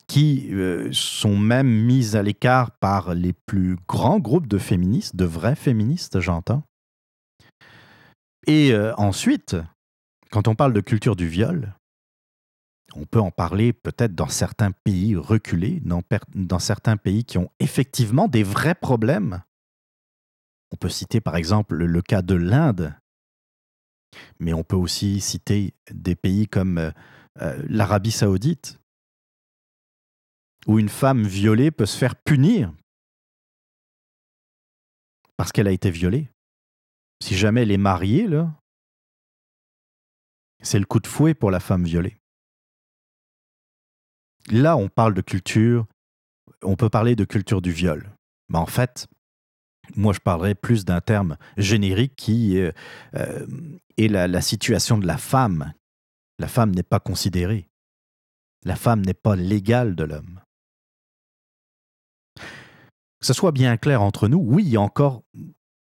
qui 0.07 0.49
euh, 0.53 0.89
sont 0.93 1.37
même 1.37 1.69
mises 1.69 2.17
à 2.17 2.23
l'écart 2.23 2.71
par 2.79 3.15
les 3.15 3.33
plus 3.33 3.77
grands 3.89 4.21
groupes 4.21 4.47
de 4.47 4.59
féministes, 4.59 5.17
de 5.17 5.25
vrais 5.25 5.57
féministes, 5.57 6.21
j'entends. 6.21 6.63
Et 8.47 8.73
euh, 8.73 8.95
ensuite, 8.97 9.57
quand 10.31 10.49
on 10.49 10.55
parle 10.55 10.73
de 10.73 10.81
culture 10.81 11.17
du 11.17 11.29
viol, 11.29 11.75
on 12.95 13.05
peut 13.05 13.21
en 13.21 13.31
parler 13.31 13.73
peut-être 13.73 14.15
dans 14.15 14.29
certains 14.29 14.71
pays 14.71 15.17
reculés, 15.17 15.81
dans, 15.85 16.03
dans 16.35 16.61
certains 16.61 16.97
pays 16.97 17.25
qui 17.25 17.37
ont 17.37 17.51
effectivement 17.61 18.29
des 18.29 18.45
vrais 18.45 18.75
problèmes. 18.75 19.43
On 20.73 20.77
peut 20.77 20.89
citer 20.89 21.21
par 21.21 21.37
exemple 21.37 21.77
le 21.77 22.03
cas 22.03 22.23
de 22.23 22.35
l'Inde, 22.35 22.95
mais 24.39 24.53
on 24.53 24.65
peut 24.65 24.77
aussi 24.77 25.21
citer 25.21 25.75
des 25.91 26.17
pays 26.17 26.49
comme 26.49 26.79
euh, 26.79 26.91
euh, 27.41 27.63
l'Arabie 27.69 28.11
saoudite, 28.11 28.81
où 30.67 30.79
une 30.79 30.89
femme 30.89 31.23
violée 31.27 31.71
peut 31.71 31.87
se 31.87 31.97
faire 31.97 32.17
punir 32.17 32.73
parce 35.37 35.53
qu'elle 35.53 35.69
a 35.69 35.73
été 35.73 35.91
violée. 35.91 36.31
Si 37.23 37.37
jamais 37.37 37.63
elle 37.63 37.71
est 37.71 37.79
mariée, 37.79 38.27
là, 38.27 38.53
c'est 40.63 40.79
le 40.79 40.87
coup 40.87 41.01
de 41.01 41.07
fouet 41.07 41.35
pour 41.35 41.51
la 41.51 41.61
femme 41.61 41.85
violée. 41.85 42.17
Là, 44.49 44.77
on 44.77 44.89
parle 44.89 45.15
de 45.15 45.21
culture, 45.21 45.87
on 46.63 46.77
peut 46.77 46.89
parler 46.89 47.17
de 47.17 47.25
culture 47.25 47.61
du 47.61 47.73
viol. 47.73 48.11
Mais 48.49 48.59
en 48.59 48.67
fait, 48.67 49.09
moi, 49.95 50.13
je 50.13 50.21
parlerais 50.21 50.55
plus 50.55 50.85
d'un 50.85 51.01
terme 51.01 51.37
générique 51.57 52.17
qui 52.17 52.59
euh, 52.59 53.47
est 53.97 54.09
la, 54.09 54.41
situation 54.41 54.99
de 54.99 55.07
la 55.07 55.17
femme. 55.17 55.73
La 56.39 56.49
femme 56.49 56.75
n'est 56.75 56.83
pas 56.83 57.01
considérée. 57.01 57.69
La 58.65 58.77
femme 58.77 59.05
n'est 59.05 59.15
pas 59.15 59.37
l'égale 59.37 59.95
de 59.95 60.05
l'homme. 60.05 60.41
Que 62.37 63.27
ce 63.27 63.33
soit 63.33 63.53
bien 63.53 63.77
clair 63.77 64.03
entre 64.03 64.29
nous, 64.29 64.39
oui, 64.39 64.65
il 64.65 64.71
y 64.71 64.77
a 64.77 64.81
encore 64.81 65.23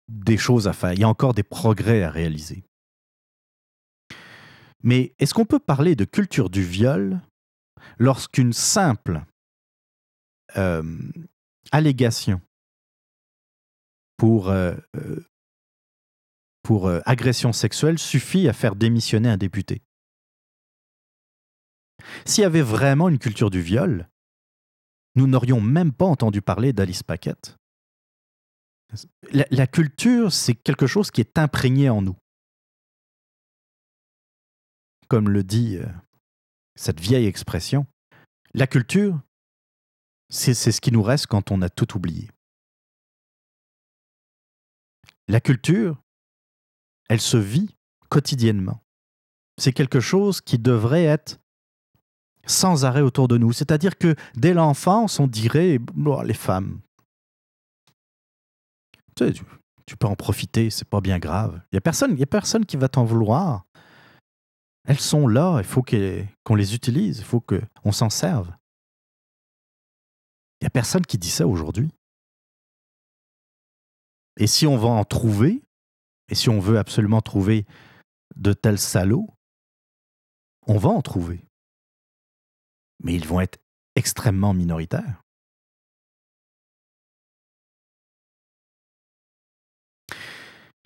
des 0.09 0.37
choses 0.37 0.67
à 0.67 0.73
faire, 0.73 0.93
il 0.93 0.99
y 0.99 1.03
a 1.03 1.09
encore 1.09 1.33
des 1.33 1.43
progrès 1.43 2.03
à 2.03 2.09
réaliser. 2.09 2.65
Mais 4.83 5.15
est-ce 5.19 5.33
qu'on 5.33 5.45
peut 5.45 5.59
parler 5.59 5.95
de 5.95 6.05
culture 6.05 6.49
du 6.49 6.63
viol 6.63 7.21
lorsqu'une 7.97 8.51
simple 8.51 9.23
euh, 10.57 10.83
allégation 11.71 12.41
pour, 14.21 14.49
euh, 14.49 14.75
euh, 14.97 15.25
pour 16.61 16.87
agression 17.05 17.53
sexuelle 17.53 17.97
suffit 17.97 18.47
à 18.47 18.53
faire 18.53 18.75
démissionner 18.75 19.29
un 19.29 19.37
député 19.37 19.81
S'il 22.25 22.43
y 22.43 22.45
avait 22.45 22.61
vraiment 22.61 23.09
une 23.09 23.17
culture 23.17 23.49
du 23.49 23.61
viol, 23.61 24.07
nous 25.15 25.25
n'aurions 25.25 25.59
même 25.59 25.91
pas 25.91 26.05
entendu 26.05 26.43
parler 26.43 26.71
d'Alice 26.71 27.01
Paquette. 27.01 27.57
la 29.31 29.65
culture, 29.65 30.31
c'est 30.31 30.53
quelque 30.53 30.85
chose 30.85 31.09
qui 31.09 31.21
est 31.21 31.39
imprégné 31.39 31.89
en 31.89 32.03
nous 32.03 32.17
comme 35.11 35.29
le 35.29 35.43
dit 35.43 35.75
euh, 35.75 35.85
cette 36.75 37.01
vieille 37.01 37.25
expression, 37.25 37.85
la 38.53 38.65
culture, 38.65 39.19
c'est 40.29 40.53
ce 40.53 40.79
qui 40.79 40.89
nous 40.93 41.03
reste 41.03 41.27
quand 41.27 41.51
on 41.51 41.61
a 41.61 41.69
tout 41.69 41.97
oublié. 41.97 42.29
La 45.31 45.39
culture, 45.39 45.95
elle 47.07 47.21
se 47.21 47.37
vit 47.37 47.77
quotidiennement. 48.09 48.83
C'est 49.57 49.71
quelque 49.71 50.01
chose 50.01 50.41
qui 50.41 50.59
devrait 50.59 51.05
être 51.05 51.39
sans 52.45 52.83
arrêt 52.83 52.99
autour 52.99 53.29
de 53.29 53.37
nous. 53.37 53.53
C'est-à-dire 53.53 53.97
que 53.97 54.17
dès 54.35 54.53
l'enfance, 54.53 55.21
on 55.21 55.27
dirait, 55.27 55.79
les 56.25 56.33
femmes, 56.33 56.81
tu, 59.15 59.95
peux 59.95 60.07
en 60.07 60.17
profiter, 60.17 60.69
c'est 60.69 60.89
pas 60.89 60.99
bien 60.99 61.17
grave. 61.17 61.61
Il 61.71 61.75
n'y 61.75 61.77
a, 61.77 61.81
personne, 61.81 62.17
y 62.17 62.23
a 62.23 62.27
personne 62.27 62.65
qui 62.65 62.75
va 62.75 62.89
t'en 62.89 63.05
vouloir. 63.05 63.65
Elles 64.83 64.99
sont 64.99 65.29
là, 65.29 65.59
il 65.59 65.63
faut 65.63 65.81
qu'on 66.43 66.55
les 66.55 66.75
utilise, 66.75 67.19
il 67.19 67.23
faut 67.23 67.39
qu'on 67.39 67.93
s'en 67.93 68.09
serve. 68.09 68.51
Il 70.59 70.65
n'y 70.65 70.67
a 70.67 70.71
personne 70.71 71.05
qui 71.05 71.17
dit 71.17 71.29
ça 71.29 71.47
aujourd'hui. 71.47 71.89
Et 74.37 74.47
si 74.47 74.65
on 74.65 74.77
va 74.77 74.87
en 74.87 75.03
trouver, 75.03 75.63
et 76.29 76.35
si 76.35 76.49
on 76.49 76.59
veut 76.59 76.77
absolument 76.77 77.21
trouver 77.21 77.65
de 78.35 78.53
tels 78.53 78.79
salauds, 78.79 79.29
on 80.67 80.77
va 80.77 80.89
en 80.89 81.01
trouver. 81.01 81.45
Mais 83.03 83.13
ils 83.13 83.27
vont 83.27 83.41
être 83.41 83.59
extrêmement 83.95 84.53
minoritaires. 84.53 85.21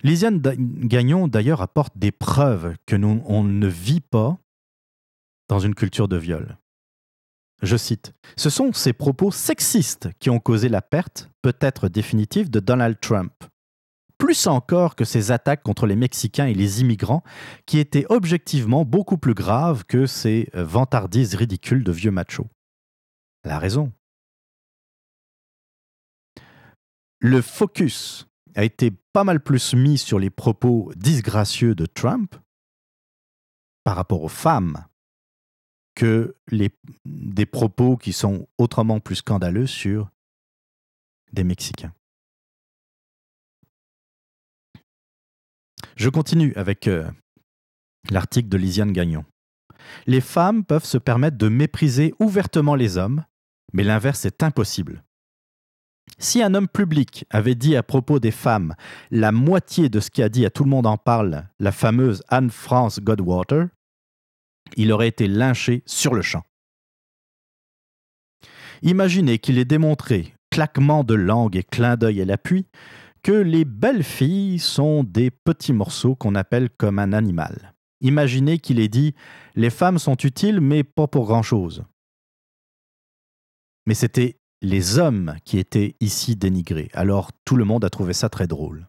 Lisiane 0.02 0.40
Gagnon, 0.40 1.26
d'ailleurs, 1.26 1.62
apporte 1.62 1.96
des 1.96 2.12
preuves 2.12 2.76
que 2.86 2.96
nous, 2.96 3.22
on 3.26 3.42
ne 3.44 3.66
vit 3.66 4.00
pas 4.00 4.38
dans 5.48 5.58
une 5.58 5.74
culture 5.74 6.08
de 6.08 6.16
viol. 6.16 6.58
Je 7.62 7.76
cite, 7.76 8.12
Ce 8.36 8.50
sont 8.50 8.72
ces 8.72 8.92
propos 8.92 9.30
sexistes 9.30 10.10
qui 10.18 10.28
ont 10.28 10.40
causé 10.40 10.68
la 10.68 10.82
perte, 10.82 11.30
peut-être 11.42 11.88
définitive, 11.88 12.50
de 12.50 12.60
Donald 12.60 13.00
Trump. 13.00 13.32
Plus 14.18 14.46
encore 14.46 14.94
que 14.94 15.04
ces 15.04 15.30
attaques 15.30 15.62
contre 15.62 15.86
les 15.86 15.96
Mexicains 15.96 16.46
et 16.46 16.54
les 16.54 16.80
immigrants, 16.80 17.22
qui 17.66 17.78
étaient 17.78 18.06
objectivement 18.08 18.84
beaucoup 18.84 19.18
plus 19.18 19.34
graves 19.34 19.84
que 19.84 20.06
ces 20.06 20.48
vantardises 20.52 21.34
ridicules 21.34 21.84
de 21.84 21.92
vieux 21.92 22.10
machos. 22.10 22.46
Elle 23.42 23.52
a 23.52 23.58
raison. 23.58 23.92
Le 27.20 27.40
focus 27.40 28.26
a 28.54 28.64
été 28.64 28.90
pas 29.12 29.24
mal 29.24 29.40
plus 29.40 29.74
mis 29.74 29.98
sur 29.98 30.18
les 30.18 30.30
propos 30.30 30.92
disgracieux 30.96 31.74
de 31.74 31.86
Trump 31.86 32.34
par 33.84 33.96
rapport 33.96 34.22
aux 34.22 34.28
femmes 34.28 34.84
que 35.96 36.36
des 37.04 37.46
propos 37.46 37.96
qui 37.96 38.12
sont 38.12 38.46
autrement 38.58 39.00
plus 39.00 39.16
scandaleux 39.16 39.66
sur 39.66 40.08
des 41.32 41.42
Mexicains. 41.42 41.92
Je 45.96 46.10
continue 46.10 46.52
avec 46.54 46.86
euh, 46.86 47.10
l'article 48.10 48.48
de 48.48 48.58
Lisiane 48.58 48.92
Gagnon. 48.92 49.24
Les 50.06 50.20
femmes 50.20 50.64
peuvent 50.64 50.84
se 50.84 50.98
permettre 50.98 51.38
de 51.38 51.48
mépriser 51.48 52.14
ouvertement 52.20 52.74
les 52.74 52.98
hommes, 52.98 53.24
mais 53.72 53.82
l'inverse 53.82 54.24
est 54.26 54.42
impossible. 54.42 55.02
Si 56.18 56.42
un 56.42 56.54
homme 56.54 56.68
public 56.68 57.24
avait 57.30 57.54
dit 57.54 57.76
à 57.76 57.82
propos 57.82 58.20
des 58.20 58.30
femmes 58.30 58.74
la 59.10 59.32
moitié 59.32 59.88
de 59.88 60.00
ce 60.00 60.10
qu'a 60.10 60.28
dit 60.28 60.46
à 60.46 60.50
tout 60.50 60.64
le 60.64 60.70
monde 60.70 60.86
en 60.86 60.96
parle 60.96 61.44
la 61.58 61.72
fameuse 61.72 62.22
Anne-France 62.28 63.00
Godwater, 63.00 63.68
il 64.76 64.92
aurait 64.92 65.08
été 65.08 65.28
lynché 65.28 65.82
sur 65.86 66.14
le 66.14 66.22
champ. 66.22 66.42
Imaginez 68.82 69.38
qu'il 69.38 69.58
ait 69.58 69.64
démontré, 69.64 70.34
claquement 70.50 71.04
de 71.04 71.14
langue 71.14 71.56
et 71.56 71.62
clin 71.62 71.96
d'œil 71.96 72.20
à 72.20 72.24
l'appui, 72.24 72.66
que 73.22 73.32
les 73.32 73.64
belles 73.64 74.04
filles 74.04 74.58
sont 74.58 75.02
des 75.02 75.30
petits 75.30 75.72
morceaux 75.72 76.14
qu'on 76.14 76.34
appelle 76.34 76.70
comme 76.70 76.98
un 76.98 77.12
animal. 77.12 77.74
Imaginez 78.00 78.58
qu'il 78.58 78.78
ait 78.78 78.88
dit 78.88 79.14
Les 79.54 79.70
femmes 79.70 79.98
sont 79.98 80.16
utiles, 80.16 80.60
mais 80.60 80.84
pas 80.84 81.06
pour 81.06 81.26
grand-chose. 81.26 81.84
Mais 83.86 83.94
c'était 83.94 84.38
les 84.62 84.98
hommes 84.98 85.36
qui 85.44 85.58
étaient 85.58 85.96
ici 86.00 86.36
dénigrés. 86.36 86.90
Alors 86.92 87.30
tout 87.44 87.56
le 87.56 87.64
monde 87.64 87.84
a 87.84 87.90
trouvé 87.90 88.12
ça 88.12 88.28
très 88.28 88.46
drôle. 88.46 88.86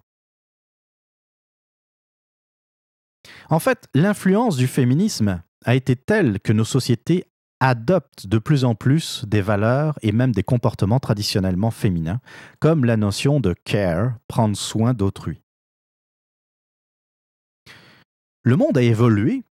En 3.50 3.60
fait, 3.60 3.88
l'influence 3.94 4.58
du 4.58 4.68
féminisme 4.68 5.42
a 5.68 5.76
été 5.76 5.98
telle 5.98 6.40
que 6.40 6.54
nos 6.54 6.64
sociétés 6.64 7.26
adoptent 7.60 8.26
de 8.26 8.38
plus 8.38 8.64
en 8.64 8.74
plus 8.74 9.26
des 9.26 9.42
valeurs 9.42 10.00
et 10.02 10.14
même 10.14 10.32
des 10.32 10.44
comportements 10.44 11.00
traditionnellement 11.00 11.72
féminins, 11.72 12.22
comme 12.60 12.86
la 12.86 12.96
notion 12.96 13.42
de 13.42 13.54
care, 13.66 14.18
prendre 14.28 14.56
soin 14.56 14.94
d'autrui. 14.94 15.42
Le 18.44 18.56
monde 18.56 18.78
a 18.78 18.82
évolué 18.82 19.44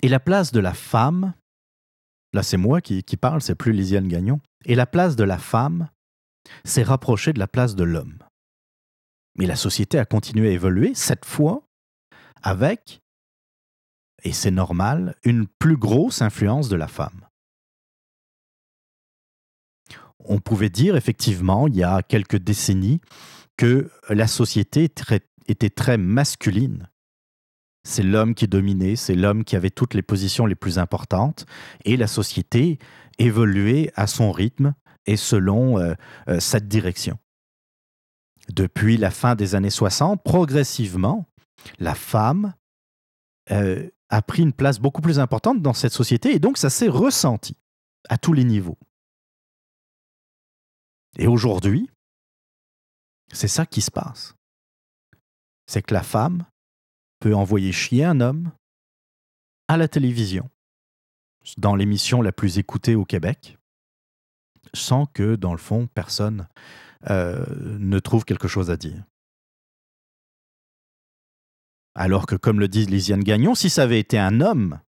et 0.00 0.08
la 0.08 0.20
place 0.20 0.52
de 0.52 0.60
la 0.60 0.72
femme, 0.72 1.34
là 2.32 2.42
c'est 2.42 2.56
moi 2.56 2.80
qui, 2.80 3.02
parle, 3.20 3.42
c'est 3.42 3.54
plus 3.54 3.72
Lisiane 3.72 4.08
Gagnon, 4.08 4.40
et 4.64 4.74
la 4.74 4.86
place 4.86 5.16
de 5.16 5.24
la 5.24 5.38
femme 5.38 5.90
s'est 6.64 6.82
rapprochée 6.82 7.34
de 7.34 7.38
la 7.38 7.48
place 7.48 7.74
de 7.74 7.84
l'homme. 7.84 8.18
Mais 9.36 9.46
la 9.46 9.56
société 9.56 9.98
a 9.98 10.06
continué 10.06 10.48
à 10.48 10.52
évoluer, 10.52 10.94
cette 10.94 11.26
fois 11.26 11.62
avec, 12.42 13.02
et 14.24 14.32
c'est 14.32 14.50
normal, 14.50 15.16
une 15.24 15.46
plus 15.46 15.76
grosse 15.76 16.22
influence 16.22 16.68
de 16.68 16.76
la 16.76 16.88
femme. 16.88 17.26
On 20.18 20.38
pouvait 20.38 20.70
dire 20.70 20.96
effectivement, 20.96 21.66
il 21.66 21.76
y 21.76 21.82
a 21.82 22.02
quelques 22.02 22.36
décennies, 22.36 23.00
que 23.56 23.90
la 24.08 24.26
société 24.26 24.88
était 25.46 25.70
très 25.70 25.98
masculine. 25.98 26.88
C'est 27.86 28.02
l'homme 28.02 28.34
qui 28.34 28.48
dominait, 28.48 28.96
c'est 28.96 29.14
l'homme 29.14 29.44
qui 29.44 29.54
avait 29.54 29.70
toutes 29.70 29.92
les 29.92 30.02
positions 30.02 30.46
les 30.46 30.54
plus 30.54 30.78
importantes, 30.78 31.44
et 31.84 31.98
la 31.98 32.06
société 32.06 32.78
évoluait 33.18 33.92
à 33.96 34.06
son 34.06 34.32
rythme 34.32 34.74
et 35.04 35.16
selon 35.16 35.78
euh, 35.78 35.94
euh, 36.28 36.40
cette 36.40 36.68
direction. 36.68 37.18
Depuis 38.50 38.96
la 38.96 39.10
fin 39.10 39.34
des 39.34 39.54
années 39.54 39.70
60, 39.70 40.22
progressivement, 40.22 41.26
la 41.78 41.94
femme 41.94 42.54
euh, 43.50 43.88
a 44.10 44.22
pris 44.22 44.42
une 44.42 44.52
place 44.52 44.78
beaucoup 44.78 45.00
plus 45.00 45.18
importante 45.18 45.62
dans 45.62 45.72
cette 45.72 45.92
société 45.92 46.34
et 46.34 46.38
donc 46.38 46.58
ça 46.58 46.68
s'est 46.68 46.88
ressenti 46.88 47.56
à 48.08 48.18
tous 48.18 48.32
les 48.32 48.44
niveaux. 48.44 48.78
Et 51.16 51.26
aujourd'hui, 51.26 51.88
c'est 53.32 53.48
ça 53.48 53.66
qui 53.66 53.80
se 53.80 53.90
passe. 53.90 54.34
C'est 55.66 55.82
que 55.82 55.94
la 55.94 56.02
femme 56.02 56.44
peut 57.20 57.34
envoyer 57.34 57.72
chier 57.72 58.04
un 58.04 58.20
homme 58.20 58.50
à 59.68 59.76
la 59.76 59.86
télévision, 59.86 60.50
dans 61.56 61.76
l'émission 61.76 62.22
la 62.22 62.32
plus 62.32 62.58
écoutée 62.58 62.96
au 62.96 63.04
Québec, 63.04 63.58
sans 64.74 65.06
que, 65.06 65.36
dans 65.36 65.52
le 65.52 65.58
fond, 65.58 65.86
personne 65.86 66.48
euh, 67.08 67.44
ne 67.78 67.98
trouve 68.00 68.24
quelque 68.24 68.48
chose 68.48 68.70
à 68.70 68.76
dire. 68.76 69.04
Alors 72.00 72.24
que, 72.24 72.34
comme 72.34 72.60
le 72.60 72.66
dit 72.66 72.86
Lisiane 72.86 73.22
Gagnon, 73.22 73.54
si 73.54 73.68
ça 73.68 73.82
avait 73.82 74.00
été 74.00 74.18
un 74.18 74.40
homme, 74.40 74.80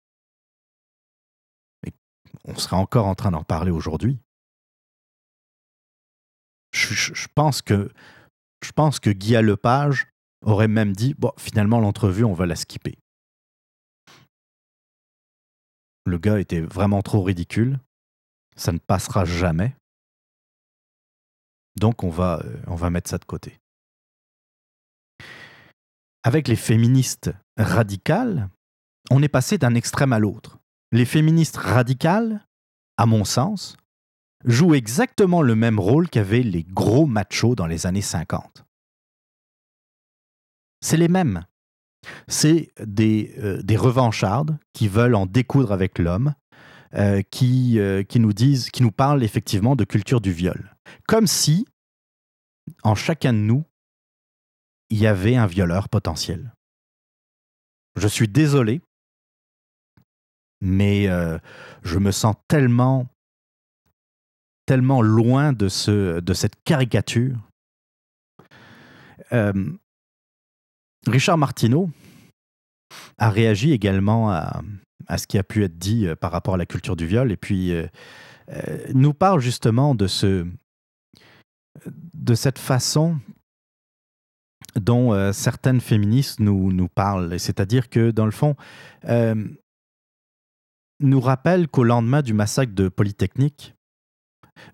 on 2.45 2.55
serait 2.55 2.77
encore 2.77 3.07
en 3.07 3.17
train 3.17 3.33
d'en 3.33 3.43
parler 3.43 3.73
aujourd'hui. 3.73 4.21
Je, 6.71 7.27
pense 7.35 7.63
que, 7.63 7.91
je 8.63 8.71
pense 8.71 9.01
que 9.01 9.11
Guy 9.11 9.33
Lepage 9.33 10.07
aurait 10.43 10.69
même 10.69 10.93
dit 10.93 11.15
bon, 11.19 11.33
finalement, 11.37 11.81
l'entrevue, 11.81 12.23
on 12.23 12.33
va 12.33 12.47
la 12.47 12.55
skipper. 12.55 12.97
Le 16.07 16.17
gars 16.19 16.39
était 16.39 16.61
vraiment 16.61 17.03
trop 17.03 17.25
ridicule. 17.25 17.81
Ça 18.55 18.71
ne 18.71 18.79
passera 18.79 19.25
jamais. 19.25 19.75
Donc, 21.75 22.05
on 22.05 22.11
va, 22.11 22.41
euh, 22.45 22.63
on 22.69 22.77
va 22.77 22.89
mettre 22.91 23.11
ça 23.11 23.19
de 23.19 23.25
côté 23.25 23.60
avec 26.23 26.49
les 26.49 26.57
féministes 26.57 27.31
radicales, 27.57 28.49
on 29.11 29.23
est 29.23 29.29
passé 29.29 29.59
d'un 29.59 29.75
extrême 29.75 30.13
à 30.13 30.19
l'autre. 30.19 30.59
Les 30.93 31.05
féministes 31.05 31.57
radicales, 31.57 32.47
à 32.97 33.07
mon 33.07 33.25
sens, 33.25 33.77
jouent 34.45 34.75
exactement 34.75 35.43
le 35.43 35.55
même 35.55 35.79
rôle 35.79 36.09
qu'avaient 36.09 36.43
les 36.43 36.65
gros 36.65 37.07
machos 37.07 37.55
dans 37.55 37.67
les 37.67 37.87
années 37.87 38.03
50. 38.03 38.65
C'est 40.81 40.97
les 40.97 41.09
mêmes. 41.09 41.45
C'est 42.29 42.73
des, 42.83 43.35
euh, 43.39 43.63
des, 43.63 43.77
revanchardes 43.77 44.59
qui 44.73 44.89
veulent 44.89 45.15
en 45.15 45.27
découdre 45.27 45.73
avec 45.73 45.99
l'homme, 45.99 46.35
euh, 46.95 47.21
qui, 47.31 47.79
euh, 47.79 48.03
qui 48.03 48.21
nous 48.21 48.33
disent, 48.33 48.71
qui 48.71 48.83
nous 48.83 48.91
parlent 48.91 49.23
effectivement 49.23 49.77
de 49.77 49.85
culture 49.85 50.23
du 50.23 50.33
viol. 50.33 50.75
Comme 51.07 51.27
si, 51.27 51.67
en 52.83 52.95
chacun 52.95 53.35
de 53.35 53.39
nous, 53.39 53.65
il 54.91 54.99
y 54.99 55.07
avait 55.07 55.37
un 55.37 55.47
violeur 55.47 55.89
potentiel. 55.89 56.53
Je 57.97 58.09
suis 58.09 58.29
désolé, 58.29 58.81
mais 60.61 61.09
euh, 61.09 61.39
je 61.83 61.99
me 61.99 62.11
sens 62.11 62.37
tellement, 62.49 63.09
tellement 64.67 65.01
loin 65.01 65.53
de, 65.53 65.69
ce, 65.69 66.21
de 66.21 66.35
cette 66.35 66.63
caricature. 66.65 67.39
Euh, 69.33 69.73
Richard 71.07 71.39
Martineau 71.39 71.91
a 73.19 73.31
réagi 73.31 73.73
également 73.73 74.31
à, 74.31 74.63
ce 75.17 75.27
qui 75.27 75.39
a 75.39 75.43
pu 75.43 75.65
être 75.65 75.79
dit 75.79 76.07
euh, 76.07 76.17
par 76.17 76.33
rapport 76.33 76.55
à 76.55 76.59
la 76.59 76.67
culture 76.67 76.97
du 76.97 77.07
viol 77.07 77.33
et 77.33 77.37
puis 77.37 77.73
nous 78.95 79.15
parle 79.15 79.41
justement 79.41 79.95
de, 79.95 80.09
ce, 80.09 80.45
de 81.87 82.35
cette 82.35 82.59
façon 82.59 83.21
dont 84.77 85.13
euh, 85.13 85.33
certaines 85.33 85.81
féministes 85.81 86.41
nous, 86.41 86.73
nous 86.73 86.89
parlent. 86.89 87.39
C'est-à-dire 87.39 87.89
que, 87.89 88.11
dans 88.11 88.25
le 88.25 88.31
fond, 88.31 88.57
euh, 89.07 89.35
nous 91.01 91.21
rappelle 91.21 91.69
qu'au 91.69 91.85
lendemain 91.85 92.23
du 92.23 92.35
massacre 92.35 92.75
de 92.75 92.89
Polytechnique, 92.89 93.75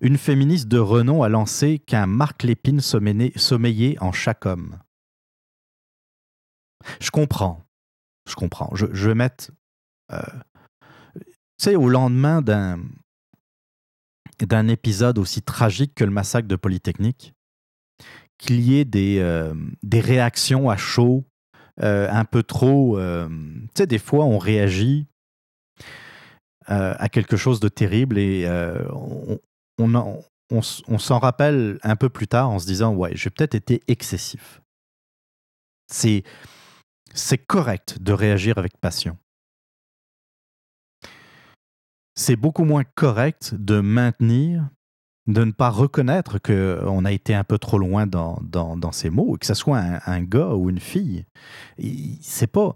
une 0.01 0.17
féministe 0.17 0.67
de 0.67 0.79
renom 0.79 1.23
a 1.23 1.29
lancé 1.29 1.79
qu'un 1.79 2.07
Marc 2.07 2.43
Lépine 2.43 2.81
sommeillait 2.81 3.97
en 4.01 4.11
chaque 4.11 4.45
homme. 4.45 4.77
Je 6.99 7.09
comprends. 7.09 7.65
Je 8.27 8.35
comprends. 8.35 8.69
Je, 8.75 8.85
je 8.91 9.09
vais 9.09 9.15
mettre. 9.15 9.51
Euh, 10.11 10.21
tu 11.15 11.23
sais, 11.57 11.75
au 11.75 11.89
lendemain 11.89 12.41
d'un 12.41 12.79
d'un 14.45 14.67
épisode 14.67 15.17
aussi 15.17 15.41
tragique 15.41 15.95
que 15.95 16.03
le 16.03 16.11
massacre 16.11 16.47
de 16.47 16.55
Polytechnique, 16.55 17.33
qu'il 18.37 18.61
y 18.61 18.79
ait 18.79 18.85
des, 18.85 19.19
euh, 19.19 19.53
réactions 19.93 20.69
à 20.69 20.77
chaud 20.77 21.25
euh, 21.81 22.07
un 22.09 22.25
peu 22.25 22.43
trop. 22.43 22.97
Euh, 22.97 23.27
tu 23.29 23.69
sais, 23.79 23.87
des 23.87 23.99
fois, 23.99 24.25
on 24.25 24.37
réagit 24.37 25.07
à 26.69 27.07
quelque 27.07 27.37
chose 27.37 27.61
de 27.61 27.69
terrible 27.69 28.17
et 28.17 28.45
on, 28.91 29.39
on, 29.79 30.21
on, 30.51 30.99
s'en 30.99 31.17
rappelle 31.17 31.79
un 31.81 31.95
peu 31.95 32.09
plus 32.09 32.27
tard 32.27 32.49
en 32.49 32.59
se 32.59 32.65
disant 32.65 32.93
Ouais, 32.93 33.11
j'ai 33.15 33.29
peut-être 33.29 33.55
été 33.55 33.81
excessif. 33.87 34.61
C'est, 35.89 36.23
c'est 37.13 37.37
correct 37.37 38.01
de 38.01 38.11
réagir 38.11 38.57
avec 38.57 38.77
passion. 38.81 39.17
C'est 42.15 42.35
beaucoup 42.35 42.65
moins 42.65 42.83
correct 42.83 43.55
de 43.55 43.79
maintenir 43.79 44.67
de 45.27 45.43
ne 45.43 45.51
pas 45.51 45.69
reconnaître 45.69 46.39
qu'on 46.39 47.05
a 47.05 47.11
été 47.11 47.35
un 47.35 47.43
peu 47.43 47.57
trop 47.57 47.77
loin 47.77 48.07
dans, 48.07 48.39
dans, 48.41 48.91
ces 48.91 49.09
mots, 49.09 49.37
que 49.37 49.45
ce 49.45 49.53
soit 49.53 49.79
un, 50.05 50.21
gars 50.21 50.53
ou 50.53 50.69
une 50.69 50.79
fille. 50.79 51.25
C'est 52.21 52.47
pas. 52.47 52.75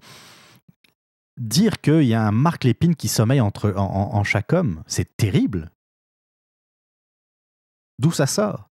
Dire 1.38 1.80
qu'il 1.82 2.04
y 2.04 2.14
a 2.14 2.28
un 2.28 2.32
Marc 2.32 2.66
Lépine 2.66 2.96
qui 2.96 3.08
sommeille 3.08 3.42
entre, 3.42 3.74
en, 3.76 4.24
chaque 4.24 4.54
homme, 4.54 4.84
c'est 4.86 5.16
terrible. 5.16 5.72
D'où 8.00 8.12
ça 8.12 8.28
sort? 8.28 8.70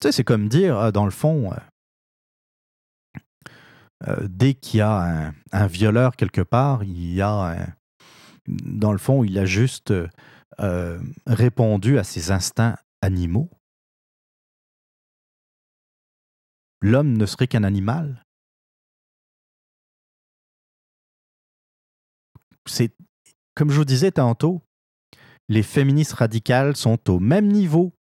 Tu 0.00 0.08
sais, 0.08 0.12
c'est 0.12 0.24
comme 0.24 0.48
dire, 0.48 0.78
euh, 0.78 0.90
dans 0.92 1.06
le 1.06 1.10
fond, 1.10 1.52
euh, 1.52 1.56
euh, 4.08 4.26
dès 4.28 4.54
qu'il 4.54 4.78
y 4.78 4.82
a 4.82 5.32
un, 5.52 5.66
violeur 5.66 6.16
quelque 6.16 6.42
part, 6.42 6.84
il 6.84 7.14
y 7.14 7.22
a 7.22 7.66
Dans 8.46 8.92
le 8.92 8.98
fond, 8.98 9.24
il 9.24 9.38
a 9.38 9.46
juste 9.46 9.90
euh, 9.90 10.08
répondu 11.26 11.98
à 11.98 12.04
ses 12.04 12.30
instincts 12.30 12.76
animaux 13.02 13.50
L'homme 16.82 17.16
ne 17.16 17.26
serait 17.26 17.48
qu'un 17.48 17.64
animal 17.64 18.22
C'est 22.66 22.94
comme 23.54 23.70
je 23.70 23.76
vous 23.76 23.84
disais 23.84 24.10
tantôt, 24.10 24.62
les 25.48 25.62
féministes 25.62 26.12
radicales 26.12 26.76
sont 26.76 27.08
au 27.08 27.18
même 27.18 27.48
niveau 27.48 27.94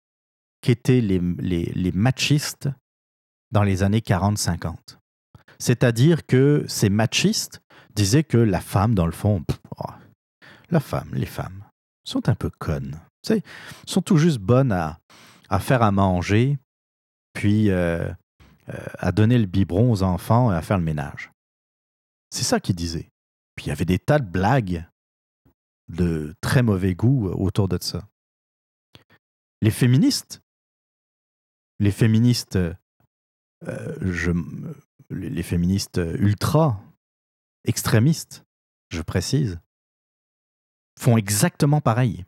qu'étaient 0.62 1.02
les 1.02 1.92
machistes 1.94 2.70
dans 3.52 3.64
les 3.64 3.84
années 3.84 4.00
40-50. 4.00 4.98
C'est-à-dire 5.60 6.26
que 6.26 6.66
ces 6.68 6.90
machistes 6.90 7.62
disaient 7.96 8.24
que 8.24 8.38
la 8.38 8.60
femme, 8.60 8.96
dans 8.96 9.06
le 9.06 9.12
fond, 9.12 9.46
oh, 9.78 9.92
la 10.70 10.80
femme, 10.80 11.10
les 11.14 11.28
femmes, 11.28 11.63
sont 12.04 12.30
un 12.30 12.36
peu 12.36 12.50
connes. 12.50 13.00
Tu 13.24 13.42
sont 13.86 14.02
tout 14.02 14.18
juste 14.18 14.40
bonnes 14.40 14.72
à, 14.72 15.00
faire 15.60 15.82
à 15.82 15.92
manger, 15.92 16.58
puis 17.34 17.70
euh, 17.70 18.10
euh, 18.70 18.86
à 19.00 19.12
donner 19.12 19.38
le 19.38 19.46
biberon 19.46 19.92
aux 19.92 20.04
enfants 20.04 20.52
et 20.52 20.56
à 20.56 20.62
faire 20.62 20.78
le 20.78 20.84
ménage. 20.84 21.32
C'est 22.30 22.44
ça 22.44 22.60
qu'il 22.60 22.76
disait. 22.76 23.10
Puis 23.56 23.66
il 23.66 23.70
y 23.70 23.72
avait 23.72 23.86
des 23.86 24.00
tas 24.00 24.20
de 24.20 24.30
blagues 24.30 24.86
de 25.90 26.34
très 26.42 26.64
mauvais 26.64 26.96
goût 26.96 27.28
autour 27.28 27.68
de 27.68 27.78
ça. 27.82 28.08
Les 29.62 29.72
féministes, 29.72 30.42
les 31.80 31.92
féministes, 31.92 32.58
je, 33.62 34.32
les 35.12 35.44
féministes 35.44 36.02
ultra 36.20 36.82
extrémistes, 37.66 38.44
je 38.90 39.02
précise, 39.02 39.60
font 41.04 41.18
exactement 41.18 41.82
pareil. 41.82 42.26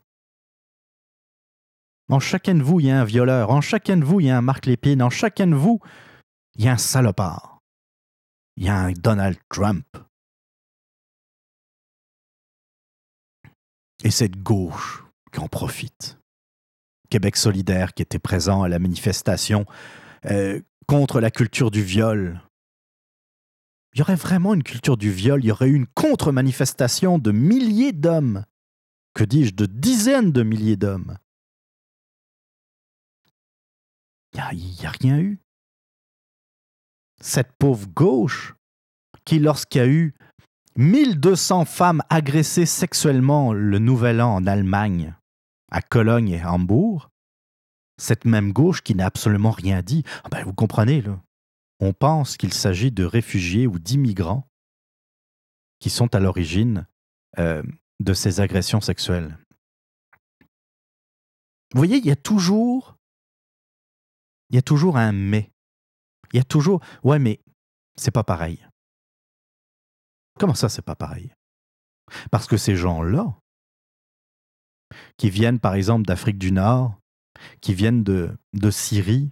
En 2.10 2.20
chacun 2.20 2.54
de 2.54 2.62
vous, 2.62 2.78
il 2.78 2.86
y 2.86 2.90
a 2.90 3.00
un 3.00 3.04
violeur. 3.04 3.50
En 3.50 3.62
chacun 3.62 3.96
de 3.96 4.04
vous, 4.04 4.20
il 4.20 4.26
y 4.26 4.30
a 4.30 4.36
un 4.36 4.42
Marc 4.42 4.66
Lépine. 4.66 5.02
En 5.02 5.08
chacun 5.08 5.46
de 5.46 5.54
vous, 5.54 5.80
il 6.56 6.64
y 6.66 6.68
a 6.68 6.72
un 6.72 6.78
salopard. 6.78 7.62
Il 8.56 8.64
y 8.64 8.68
a 8.68 8.76
un 8.76 8.92
Donald 8.92 9.38
Trump. 9.48 9.86
Et 14.04 14.10
cette 14.10 14.42
gauche 14.42 15.04
qui 15.32 15.40
en 15.40 15.48
profite. 15.48 16.18
Québec 17.08 17.36
solidaire 17.36 17.94
qui 17.94 18.02
était 18.02 18.18
présent 18.18 18.62
à 18.62 18.68
la 18.68 18.78
manifestation 18.78 19.64
euh, 20.26 20.60
contre 20.86 21.20
la 21.20 21.30
culture 21.30 21.70
du 21.70 21.82
viol. 21.82 22.42
Il 23.94 24.00
y 24.00 24.02
aurait 24.02 24.16
vraiment 24.16 24.52
une 24.52 24.62
culture 24.62 24.98
du 24.98 25.10
viol, 25.10 25.42
il 25.42 25.46
y 25.46 25.50
aurait 25.50 25.68
eu 25.68 25.74
une 25.74 25.86
contre-manifestation 25.86 27.18
de 27.18 27.32
milliers 27.32 27.92
d'hommes 27.92 28.44
que 29.16 29.24
dis-je, 29.24 29.54
de 29.54 29.64
dizaines 29.64 30.30
de 30.30 30.42
milliers 30.42 30.76
d'hommes. 30.76 31.16
Il 34.34 34.40
n'y 34.40 34.84
a, 34.84 34.90
rien 34.90 35.18
eu. 35.18 35.40
Cette 37.22 37.52
pauvre 37.58 37.88
gauche, 37.88 38.54
qui 39.24 39.38
lorsqu'il 39.38 39.78
y 39.78 39.84
a 39.84 39.88
eu 39.88 40.14
1200 40.76 41.64
femmes 41.64 42.02
agressées 42.10 42.66
sexuellement 42.66 43.54
le 43.54 43.78
nouvel 43.78 44.20
an 44.20 44.34
en 44.34 44.46
Allemagne, 44.46 45.16
à 45.70 45.80
Cologne 45.80 46.28
et 46.28 46.44
Hambourg, 46.44 47.08
cette 47.96 48.26
même 48.26 48.52
gauche 48.52 48.82
qui 48.82 48.94
n'a 48.94 49.06
absolument 49.06 49.50
rien 49.50 49.80
dit, 49.80 50.04
ah 50.24 50.28
ben, 50.30 50.44
vous 50.44 50.52
comprenez, 50.52 51.02
on 51.80 51.94
pense 51.94 52.36
qu'il 52.36 52.52
s'agit 52.52 52.92
de 52.92 53.04
réfugiés 53.04 53.66
ou 53.66 53.78
d'immigrants 53.78 54.46
qui 55.78 55.88
sont 55.88 56.14
à 56.14 56.20
l'origine 56.20 56.86
euh, 57.38 57.62
de 58.00 58.12
ces 58.12 58.40
agressions 58.40 58.80
sexuelles. 58.80 59.38
Vous 61.72 61.78
voyez, 61.78 61.96
il 61.96 62.06
y 62.06 62.10
a 62.10 62.16
toujours, 62.16 62.96
un 64.96 65.12
mais. 65.12 65.50
Il 66.32 66.36
y 66.36 66.40
a 66.40 66.44
toujours, 66.44 66.80
ouais, 67.02 67.18
mais 67.18 67.40
c'est 67.96 68.10
pas 68.10 68.24
pareil. 68.24 68.66
Comment 70.38 70.54
ça, 70.54 70.68
c'est 70.68 70.82
pas 70.82 70.96
pareil? 70.96 71.32
Parce 72.30 72.46
que 72.46 72.56
ces 72.56 72.76
gens-là, 72.76 73.36
qui 75.16 75.30
viennent 75.30 75.58
par 75.58 75.74
exemple 75.74 76.06
d'Afrique 76.06 76.38
du 76.38 76.52
Nord, 76.52 77.00
qui 77.60 77.74
viennent 77.74 78.04
de 78.04 78.70
Syrie, 78.70 79.30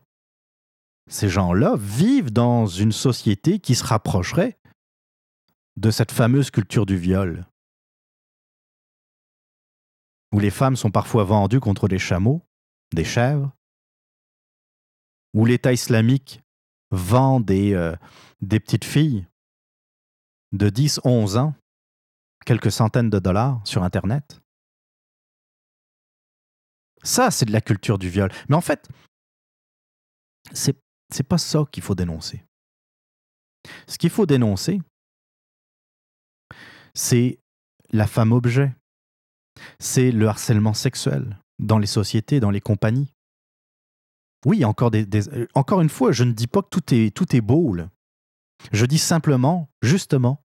ces 1.09 1.29
gens-là 1.29 1.77
vivent 1.77 2.33
dans 2.33 2.67
une 2.67 2.93
société 2.93 3.61
qui 3.61 3.75
se 3.75 3.85
rapprocherait 3.85 4.59
de 5.77 5.91
cette 5.91 6.13
fameuse 6.13 6.51
culture 6.51 6.87
du 6.87 6.97
viol 6.97 7.47
où 10.35 10.41
les 10.41 10.51
femmes 10.51 10.75
sont 10.75 10.91
parfois 10.91 11.23
vendues 11.23 11.61
contre 11.61 11.87
des 11.87 12.01
chameaux, 12.01 12.43
des 12.93 13.05
chèvres, 13.05 13.53
où 15.33 15.47
l'État 15.47 15.73
islamique 15.73 16.43
vend 16.91 17.39
des, 17.39 17.73
euh, 17.73 17.95
petites 18.41 18.85
filles 18.85 19.29
de 20.51 20.71
10, 20.71 21.03
11 21.05 21.37
ans, 21.37 21.55
quelques 22.45 22.73
centaines 22.73 23.11
de 23.11 23.21
dollars 23.21 23.61
sur 23.65 23.85
Internet. 23.85 24.41
Ça, 27.05 27.31
c'est 27.31 27.47
de 27.47 27.53
la 27.53 27.61
culture 27.61 27.99
du 27.99 28.09
viol. 28.09 28.33
Mais 28.49 28.57
en 28.57 28.61
fait, 28.61 28.89
c'est, 30.53 30.77
c'est 31.13 31.23
pas 31.23 31.39
ça 31.39 31.65
qu'il 31.71 31.85
faut 31.85 31.95
dénoncer. 31.95 32.45
Ce 33.87 33.99
qu'il 33.99 34.11
faut 34.11 34.27
dénoncer, 34.27 34.81
c'est 36.93 37.39
la 37.93 38.09
femme 38.09 38.33
objet, 38.33 38.75
c'est 39.79 40.11
le 40.11 40.29
harcèlement 40.29 40.75
sexuel 40.75 41.39
dans 41.59 41.79
les 41.79 41.87
sociétés, 41.87 42.41
dans 42.41 42.51
les 42.51 42.61
compagnies. 42.61 43.15
Oui, 44.45 44.65
encore, 44.65 44.91
euh, 44.95 45.47
encore 45.55 45.81
une 45.81 45.89
fois, 45.89 46.13
je 46.13 46.25
ne 46.25 46.33
dis 46.33 46.47
pas 46.47 46.63
que 46.63 46.69
tout 46.69 46.95
est, 46.95 47.15
tout 47.15 47.35
est 47.35 47.41
beau. 47.41 47.77
Je 48.73 48.87
dis 48.87 48.99
simplement, 48.99 49.69
justement, 49.83 50.43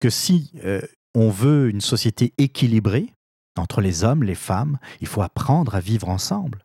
que 0.00 0.10
si 0.10 0.52
euh, 0.64 0.80
on 1.14 1.30
veut 1.30 1.70
une 1.70 1.80
société 1.80 2.34
équilibrée 2.38 3.14
entre 3.56 3.80
les 3.80 4.02
hommes, 4.02 4.24
les 4.24 4.34
femmes, 4.34 4.78
il 5.00 5.06
faut 5.06 5.22
apprendre 5.22 5.74
à 5.74 5.80
vivre 5.80 6.08
ensemble. 6.08 6.64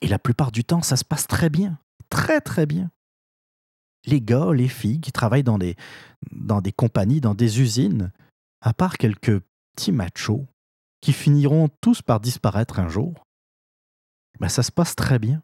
Et 0.00 0.08
la 0.08 0.18
plupart 0.18 0.50
du 0.50 0.64
temps, 0.64 0.82
ça 0.82 0.96
se 0.96 1.04
passe 1.04 1.26
très 1.26 1.50
bien, 1.50 1.78
très 2.08 2.40
très 2.40 2.66
bien. 2.66 2.90
Les 4.06 4.20
gars, 4.20 4.52
les 4.52 4.68
filles 4.68 5.00
qui 5.00 5.12
travaillent 5.12 5.42
dans 5.42 5.58
des, 5.58 5.76
dans 6.30 6.60
des 6.60 6.72
compagnies, 6.72 7.20
dans 7.20 7.34
des 7.34 7.60
usines, 7.60 8.12
à 8.62 8.72
part 8.72 8.98
quelques 8.98 9.40
petits 9.74 9.92
machos, 9.92 10.46
qui 11.06 11.12
finiront 11.12 11.68
tous 11.80 12.02
par 12.02 12.18
disparaître 12.18 12.80
un 12.80 12.88
jour, 12.88 13.24
ben 14.40 14.48
ça 14.48 14.64
se 14.64 14.72
passe 14.72 14.96
très 14.96 15.20
bien. 15.20 15.40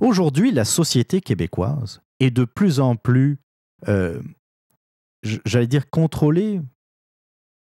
Aujourd'hui, 0.00 0.52
la 0.52 0.66
société 0.66 1.22
québécoise 1.22 2.02
est 2.20 2.30
de 2.30 2.44
plus 2.44 2.78
en 2.78 2.96
plus, 2.96 3.38
euh, 3.88 4.22
j'allais 5.22 5.66
dire, 5.66 5.88
contrôlée 5.88 6.60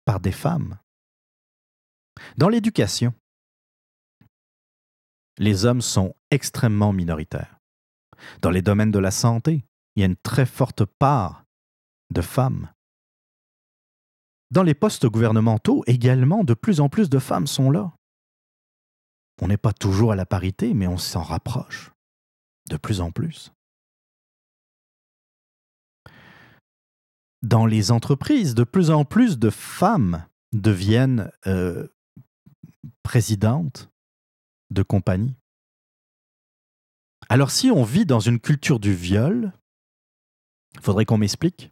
par 0.06 0.20
des 0.20 0.32
femmes. 0.32 0.78
Dans 2.38 2.48
l'éducation, 2.48 3.12
les 5.36 5.66
hommes 5.66 5.82
sont 5.82 6.16
extrêmement 6.30 6.94
minoritaires. 6.94 7.58
Dans 8.40 8.50
les 8.50 8.62
domaines 8.62 8.90
de 8.90 8.98
la 8.98 9.10
santé, 9.10 9.66
il 9.96 10.00
y 10.00 10.02
a 10.02 10.06
une 10.06 10.16
très 10.16 10.46
forte 10.46 10.86
part 10.86 11.44
de 12.10 12.22
femmes. 12.22 12.71
Dans 14.52 14.62
les 14.62 14.74
postes 14.74 15.06
gouvernementaux 15.06 15.82
également, 15.86 16.44
de 16.44 16.52
plus 16.52 16.80
en 16.80 16.90
plus 16.90 17.08
de 17.08 17.18
femmes 17.18 17.46
sont 17.46 17.70
là. 17.70 17.90
On 19.40 19.48
n'est 19.48 19.56
pas 19.56 19.72
toujours 19.72 20.12
à 20.12 20.14
la 20.14 20.26
parité, 20.26 20.74
mais 20.74 20.86
on 20.86 20.98
s'en 20.98 21.22
rapproche 21.22 21.90
de 22.68 22.76
plus 22.76 23.00
en 23.00 23.10
plus. 23.10 23.50
Dans 27.40 27.64
les 27.64 27.90
entreprises, 27.90 28.54
de 28.54 28.64
plus 28.64 28.90
en 28.90 29.06
plus 29.06 29.38
de 29.38 29.48
femmes 29.48 30.26
deviennent 30.52 31.32
euh, 31.46 31.88
présidentes 33.02 33.90
de 34.70 34.82
compagnies. 34.82 35.34
Alors 37.30 37.50
si 37.50 37.70
on 37.70 37.84
vit 37.84 38.04
dans 38.04 38.20
une 38.20 38.38
culture 38.38 38.80
du 38.80 38.92
viol, 38.92 39.54
il 40.74 40.80
faudrait 40.82 41.06
qu'on 41.06 41.16
m'explique? 41.16 41.71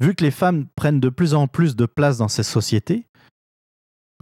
Vu 0.00 0.14
que 0.14 0.24
les 0.24 0.30
femmes 0.30 0.68
prennent 0.76 1.00
de 1.00 1.08
plus 1.08 1.34
en 1.34 1.48
plus 1.48 1.74
de 1.74 1.86
place 1.86 2.18
dans 2.18 2.28
ces 2.28 2.42
sociétés, 2.42 3.06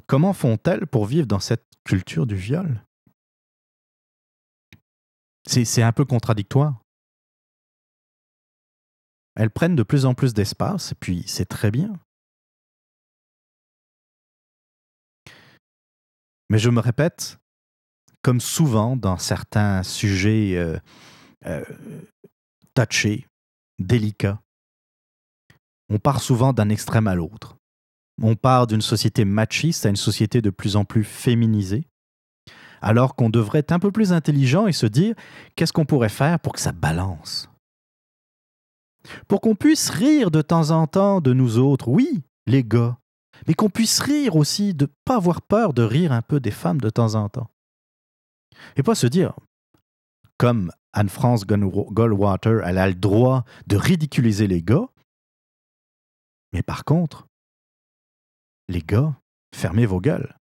comment 0.06 0.32
font-elles 0.32 0.86
pour 0.86 1.06
vivre 1.06 1.26
dans 1.26 1.40
cette 1.40 1.66
culture 1.84 2.26
du 2.26 2.36
viol? 2.36 2.84
C'est 5.46 5.82
un 5.82 5.92
peu 5.92 6.04
contradictoire. 6.04 6.80
Elles 9.36 9.50
prennent 9.50 9.76
de 9.76 9.82
plus 9.82 10.06
en 10.06 10.14
plus 10.14 10.32
d'espace, 10.32 10.92
et 10.92 10.94
puis 10.94 11.24
c'est 11.26 11.44
très 11.44 11.70
bien. 11.70 11.98
Mais 16.48 16.58
je 16.58 16.70
me 16.70 16.80
répète, 16.80 17.38
comme 18.22 18.40
souvent 18.40 18.96
dans 18.96 19.18
certains 19.18 19.82
sujets 19.82 20.56
euh, 20.56 20.78
euh, 21.46 21.64
touchés, 22.74 23.26
délicats, 23.78 24.40
on 25.90 25.98
part 25.98 26.20
souvent 26.20 26.52
d'un 26.52 26.68
extrême 26.68 27.06
à 27.06 27.14
l'autre. 27.14 27.56
On 28.22 28.36
part 28.36 28.66
d'une 28.66 28.80
société 28.80 29.24
machiste 29.24 29.86
à 29.86 29.88
une 29.88 29.96
société 29.96 30.40
de 30.40 30.50
plus 30.50 30.76
en 30.76 30.84
plus 30.84 31.04
féminisée, 31.04 31.86
alors 32.80 33.14
qu'on 33.16 33.30
devrait 33.30 33.60
être 33.60 33.72
un 33.72 33.78
peu 33.78 33.90
plus 33.90 34.12
intelligent 34.12 34.66
et 34.66 34.72
se 34.72 34.86
dire 34.86 35.14
qu'est-ce 35.56 35.72
qu'on 35.72 35.86
pourrait 35.86 36.08
faire 36.08 36.38
pour 36.38 36.52
que 36.52 36.60
ça 36.60 36.72
balance? 36.72 37.48
Pour 39.28 39.40
qu'on 39.40 39.54
puisse 39.54 39.90
rire 39.90 40.30
de 40.30 40.42
temps 40.42 40.70
en 40.70 40.86
temps 40.86 41.20
de 41.20 41.32
nous 41.32 41.58
autres, 41.58 41.88
oui, 41.88 42.22
les 42.46 42.64
gars, 42.64 42.98
mais 43.46 43.54
qu'on 43.54 43.70
puisse 43.70 44.00
rire 44.00 44.36
aussi, 44.36 44.74
de 44.74 44.84
ne 44.84 44.90
pas 45.04 45.16
avoir 45.16 45.42
peur 45.42 45.74
de 45.74 45.82
rire 45.82 46.12
un 46.12 46.22
peu 46.22 46.40
des 46.40 46.50
femmes 46.50 46.80
de 46.80 46.90
temps 46.90 47.14
en 47.14 47.28
temps. 47.28 47.50
Et 48.76 48.82
pas 48.82 48.94
se 48.94 49.06
dire, 49.06 49.34
comme 50.38 50.70
Anne-France 50.92 51.46
Goldwater, 51.46 52.62
elle 52.64 52.78
a 52.78 52.88
le 52.88 52.94
droit 52.94 53.44
de 53.66 53.76
ridiculiser 53.76 54.46
les 54.46 54.62
gars, 54.62 54.86
mais 56.54 56.62
par 56.62 56.84
contre, 56.84 57.26
les 58.68 58.80
gars, 58.80 59.20
fermez 59.54 59.86
vos 59.86 60.00
gueules. 60.00 60.36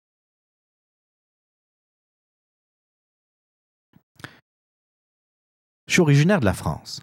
Je 5.87 5.93
suis 5.93 6.01
originaire 6.01 6.41
de 6.41 6.47
la 6.47 6.55
France. 6.55 7.03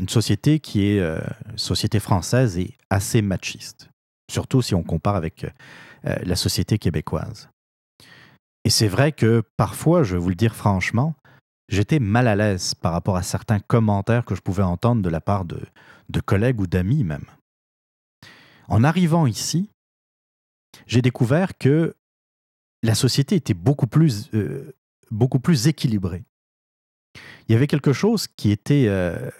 Une 0.00 0.08
société 0.08 0.60
qui 0.60 0.86
est 0.86 1.00
euh, 1.00 1.20
société 1.56 2.00
française 2.00 2.58
et 2.58 2.76
assez 2.90 3.22
machiste, 3.22 3.88
surtout 4.30 4.62
si 4.62 4.74
on 4.74 4.82
compare 4.82 5.16
avec 5.16 5.44
euh, 5.44 5.50
la 6.22 6.36
société 6.36 6.78
québécoise. 6.78 7.48
Et 8.64 8.70
c'est 8.70 8.88
vrai 8.88 9.12
que 9.12 9.42
parfois, 9.56 10.02
je 10.02 10.14
vais 10.14 10.20
vous 10.20 10.28
le 10.28 10.34
dire 10.34 10.54
franchement, 10.54 11.14
j'étais 11.68 11.98
mal 11.98 12.26
à 12.28 12.36
l'aise 12.36 12.74
par 12.74 12.92
rapport 12.92 13.16
à 13.16 13.22
certains 13.22 13.60
commentaires 13.60 14.24
que 14.24 14.34
je 14.34 14.40
pouvais 14.40 14.62
entendre 14.62 15.02
de 15.02 15.08
la 15.08 15.20
part 15.20 15.44
de, 15.44 15.60
collègues 16.24 16.60
ou 16.60 16.66
d'amis 16.66 17.04
même. 17.04 17.26
En 18.68 18.84
arrivant 18.84 19.26
ici, 19.26 19.70
j'ai 20.86 21.02
découvert 21.02 21.56
que 21.56 21.94
la 22.82 22.94
société 22.94 23.36
était 23.36 23.54
beaucoup 23.54 23.86
plus, 23.86 24.30
euh, 24.34 24.74
beaucoup 25.10 25.40
plus 25.40 25.66
équilibrée. 25.68 26.24
Il 27.48 27.52
y 27.52 27.54
avait 27.54 27.66
quelque 27.66 27.92
chose 27.92 28.26
qui 28.28 28.50
était 28.50 28.86
euh, 28.88 29.30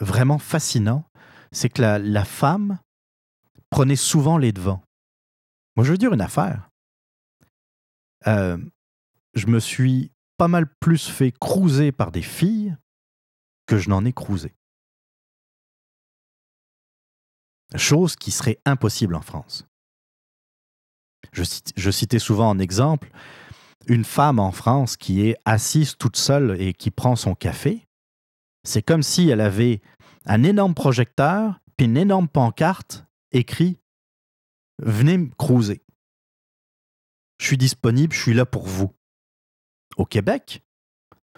vraiment 0.00 0.38
fascinant, 0.38 1.04
c'est 1.52 1.68
que 1.68 1.82
la, 1.82 1.98
la, 1.98 2.24
femme 2.24 2.78
prenait 3.70 3.96
souvent 3.96 4.38
les 4.38 4.52
devants. 4.52 4.82
Moi, 5.76 5.84
je 5.84 5.92
veux 5.92 5.98
dire 5.98 6.12
une 6.12 6.20
affaire. 6.20 6.70
Euh, 8.26 8.58
je 9.34 9.46
me 9.46 9.60
suis 9.60 10.10
pas 10.40 10.48
mal 10.48 10.66
plus 10.66 11.06
fait 11.06 11.32
cruiser 11.32 11.92
par 11.92 12.10
des 12.10 12.22
filles 12.22 12.74
que 13.66 13.76
je 13.76 13.90
n'en 13.90 14.06
ai 14.06 14.14
cruisé. 14.14 14.54
Chose 17.76 18.16
qui 18.16 18.30
serait 18.30 18.58
impossible 18.64 19.16
en 19.16 19.20
France. 19.20 19.66
Je, 21.32 21.90
citais 21.90 22.18
souvent 22.18 22.48
en 22.48 22.58
exemple 22.58 23.10
une 23.86 24.02
femme 24.02 24.38
en 24.38 24.50
France 24.50 24.96
qui 24.96 25.28
est 25.28 25.36
assise 25.44 25.98
toute 25.98 26.16
seule 26.16 26.58
et 26.58 26.72
qui 26.72 26.90
prend 26.90 27.16
son 27.16 27.34
café. 27.34 27.86
C'est 28.64 28.80
comme 28.80 29.02
si 29.02 29.28
elle 29.28 29.42
avait 29.42 29.82
un 30.24 30.42
énorme 30.42 30.72
projecteur 30.72 31.60
puis 31.76 31.84
une 31.84 31.98
énorme 31.98 32.28
pancarte 32.28 33.04
écrit 33.32 33.78
Venez 34.78 35.18
me 35.18 35.28
cruiser. 35.36 35.82
Je 37.36 37.44
suis 37.44 37.58
disponible, 37.58 38.14
je 38.14 38.22
suis 38.22 38.32
là 38.32 38.46
pour 38.46 38.66
vous. 38.66 38.94
Au 40.00 40.06
Québec, 40.06 40.62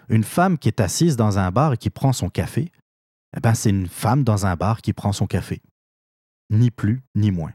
une 0.07 0.23
femme 0.23 0.57
qui 0.57 0.69
est 0.69 0.79
assise 0.79 1.17
dans 1.17 1.37
un 1.37 1.51
bar 1.51 1.73
et 1.73 1.77
qui 1.77 1.89
prend 1.89 2.13
son 2.13 2.29
café, 2.29 2.71
eh 3.35 3.41
ben 3.41 3.55
c'est 3.55 3.71
une 3.71 3.89
femme 3.89 4.23
dans 4.23 4.45
un 4.45 4.55
bar 4.55 4.81
qui 4.81 4.93
prend 4.93 5.11
son 5.11 5.27
café. 5.27 5.61
Ni 6.49 6.71
plus, 6.71 7.03
ni 7.13 7.29
moins. 7.29 7.51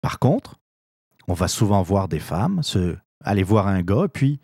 Par 0.00 0.18
contre, 0.18 0.58
on 1.28 1.34
va 1.34 1.46
souvent 1.46 1.80
voir 1.82 2.08
des 2.08 2.18
femmes 2.18 2.64
se, 2.64 2.96
aller 3.22 3.44
voir 3.44 3.68
un 3.68 3.82
gars, 3.82 4.08
puis 4.12 4.40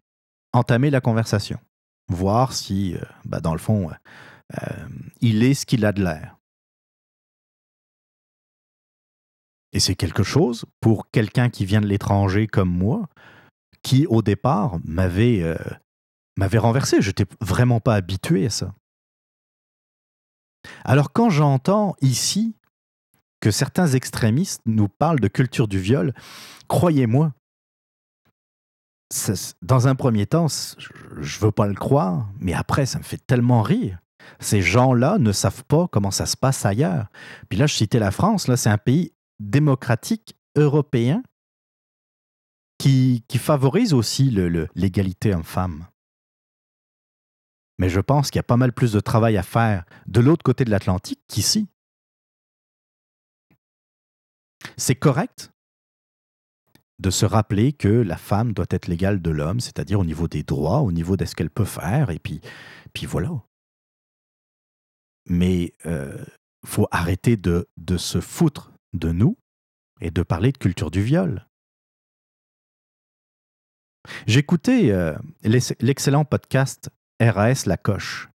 entamer 0.53 0.91
la 0.91 1.01
conversation. 1.01 1.59
Voir 2.07 2.53
si, 2.53 2.95
euh, 2.95 3.01
ben, 3.25 3.41
dans 3.41 3.55
le 3.55 3.59
fond, 3.59 3.91
euh, 3.91 3.95
euh, 4.63 4.89
il 5.21 5.43
est 5.43 5.55
ce 5.55 5.67
qu'il 5.67 5.85
a 5.85 5.91
de 5.91 6.05
l'air. 6.05 6.37
Et 9.73 9.81
c'est 9.81 9.97
quelque 9.97 10.23
chose 10.23 10.65
pour 10.81 11.11
quelqu'un 11.11 11.51
qui 11.51 11.65
vient 11.65 11.81
de 11.81 11.89
l'étranger 11.89 12.47
comme 12.47 12.71
moi, 12.71 13.09
qui 13.83 14.07
au 14.07 14.23
départ 14.23 14.79
m'avait 14.85 15.43
euh, 15.43 15.57
m'avait 16.37 16.59
renversé. 16.59 17.01
Je 17.01 17.09
n'étais 17.09 17.27
vraiment 17.41 17.81
pas 17.81 17.95
habitué 17.95 18.47
à 18.47 18.51
ça. 18.51 18.75
Alors 20.85 21.13
quand 21.13 21.31
j'entends 21.31 21.95
ici 22.01 22.57
que 23.41 23.51
certains 23.51 23.89
extrémistes 23.89 24.63
nous 24.67 24.89
parlent 24.89 25.21
de 25.21 25.29
culture 25.29 25.67
du 25.67 25.79
viol, 25.79 26.15
croyez-moi, 26.69 27.33
dans 29.61 29.89
un 29.89 29.95
premier 29.95 30.27
temps, 30.27 30.47
je 30.49 31.39
veux 31.41 31.51
pas 31.51 31.67
le 31.67 31.75
croire, 31.75 32.29
mais 32.39 32.55
après, 32.55 32.87
ça 32.87 32.99
me 32.99 33.05
fait 33.05 33.19
tellement 33.19 33.63
rire. 33.63 33.99
Ces 34.41 34.63
gens-là 34.63 35.19
ne 35.19 35.33
savent 35.33 35.65
pas 35.65 35.89
comment 35.89 36.11
ça 36.11 36.25
se 36.27 36.37
passe 36.37 36.65
ailleurs. 36.65 37.07
Puis 37.49 37.59
là, 37.59 37.67
je 37.67 37.75
citais 37.75 37.99
la 37.99 38.11
France, 38.11 38.49
là, 38.49 38.57
c'est 38.57 38.71
un 38.71 38.79
pays 38.79 39.13
démocratique 39.41 40.37
européen 40.57 41.23
qui, 42.83 43.39
favorise 43.39 43.95
aussi 43.95 44.31
l'égalité 44.75 45.35
homme-femme. 45.35 45.87
Mais 47.79 47.89
je 47.89 48.01
pense 48.01 48.31
qu'il 48.31 48.39
y 48.39 48.41
a 48.41 48.45
pas 48.45 48.57
mal 48.57 48.73
plus 48.73 48.93
de 48.93 49.01
travail 49.01 49.37
à 49.37 49.43
faire 49.43 49.85
de 50.07 50.21
l'autre 50.21 50.43
côté 50.43 50.65
de 50.65 50.71
l'Atlantique 50.71 51.21
qu'ici. 51.29 51.69
C'est 54.77 54.97
correct 54.97 55.51
de 56.99 57.11
se 57.11 57.25
rappeler 57.25 57.73
que 57.73 57.89
la 57.89 58.17
femme 58.17 58.53
doit 58.53 58.67
être 58.71 58.87
l'égale 58.87 59.23
de 59.23 59.31
l'homme, 59.31 59.61
c'est-à-dire 59.61 60.01
au 60.01 60.05
niveau 60.05 60.29
des 60.29 60.43
droits, 60.43 60.81
au 60.81 60.93
niveau 60.93 61.17
de 61.17 61.25
ce 61.25 61.35
qu'elle 61.35 61.51
peut 61.51 61.65
faire, 61.65 62.11
et 62.11 62.19
puis, 62.19 62.41
voilà. 63.07 63.31
Mais 65.27 65.63
il 65.63 65.73
euh, 65.87 66.25
faut 66.65 66.89
arrêter 66.91 67.37
de 67.37 67.67
se 67.97 68.21
foutre 68.21 68.73
de 68.93 69.11
nous 69.11 69.37
et 70.01 70.11
de 70.11 70.23
parler 70.23 70.53
de 70.53 70.59
culture 70.59 70.91
du 70.91 71.03
viol. 71.03 71.47
J'écoutais 74.27 74.91
euh, 74.91 75.17
l'excellent 75.43 76.25
podcast 76.25 76.91
RAS 77.21 77.65
La 77.67 77.77
Coche. 77.77 78.29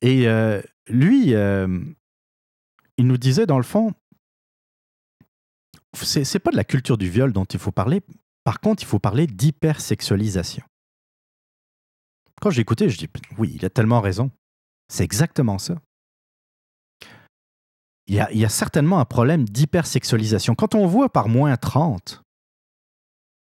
Et 0.00 0.28
euh, 0.28 0.62
lui, 0.88 1.34
euh, 1.34 1.84
il 2.96 3.06
nous 3.06 3.18
disait 3.18 3.46
dans 3.46 3.58
le 3.58 3.64
fond, 3.64 3.92
c'est 5.94 6.38
pas 6.38 6.50
de 6.50 6.56
la 6.56 6.64
culture 6.64 6.96
du 6.96 7.08
viol 7.10 7.32
dont 7.32 7.44
il 7.44 7.58
faut 7.58 7.72
parler. 7.72 8.02
Par 8.44 8.60
contre, 8.60 8.82
il 8.82 8.86
faut 8.86 8.98
parler 8.98 9.26
d'hypersexualisation. 9.26 10.64
Quand 12.40 12.50
j'écoutais, 12.50 12.88
je 12.88 12.98
dis 12.98 13.08
oui, 13.36 13.52
il 13.54 13.64
a 13.64 13.70
tellement 13.70 14.00
raison. 14.00 14.30
C'est 14.88 15.04
exactement 15.04 15.58
ça 15.58 15.74
il 18.08 18.14
y, 18.14 18.44
a, 18.44 18.48
certainement 18.48 19.00
un 19.00 19.04
problème 19.04 19.44
d'hypersexualisation. 19.44 20.54
Quand 20.54 20.74
on 20.74 20.86
voit 20.86 21.12
par 21.12 21.28
moins 21.28 21.54
30, 21.58 22.22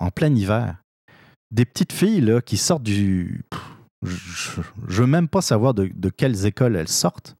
en 0.00 0.10
plein 0.10 0.34
hiver, 0.34 0.82
des 1.50 1.64
petites 1.64 1.92
filles 1.92 2.22
là, 2.22 2.40
qui 2.40 2.56
sortent 2.56 2.82
du... 2.82 3.44
Je 4.02 4.60
ne 4.60 4.64
veux 4.86 5.06
même 5.06 5.28
pas 5.28 5.42
savoir 5.42 5.74
de, 5.74 6.08
quelles 6.08 6.46
écoles 6.46 6.74
elles 6.74 6.88
sortent, 6.88 7.36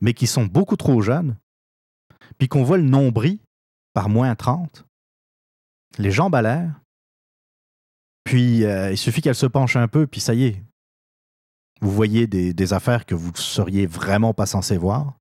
mais 0.00 0.12
qui 0.12 0.26
sont 0.26 0.44
beaucoup 0.44 0.76
trop 0.76 1.00
jeunes, 1.00 1.36
puis 2.38 2.46
qu'on 2.46 2.62
voit 2.62 2.76
le 2.76 2.84
nombril 2.84 3.38
par 3.94 4.08
moins 4.08 4.34
30, 4.34 4.84
les 5.98 6.10
jambes 6.10 6.34
à 6.34 6.42
l'air, 6.42 6.80
puis 8.24 8.64
euh, 8.64 8.90
il 8.90 8.98
suffit 8.98 9.22
qu'elles 9.22 9.34
se 9.34 9.46
penchent 9.46 9.76
un 9.76 9.88
peu, 9.88 10.06
puis 10.06 10.20
ça 10.20 10.34
y 10.34 10.44
est, 10.44 10.62
vous 11.80 11.90
voyez 11.90 12.26
des, 12.26 12.52
des 12.52 12.72
affaires 12.72 13.06
que 13.06 13.14
vous 13.14 13.30
ne 13.30 13.36
seriez 13.36 13.86
vraiment 13.86 14.34
pas 14.34 14.46
censé 14.46 14.76
voir. 14.76 15.16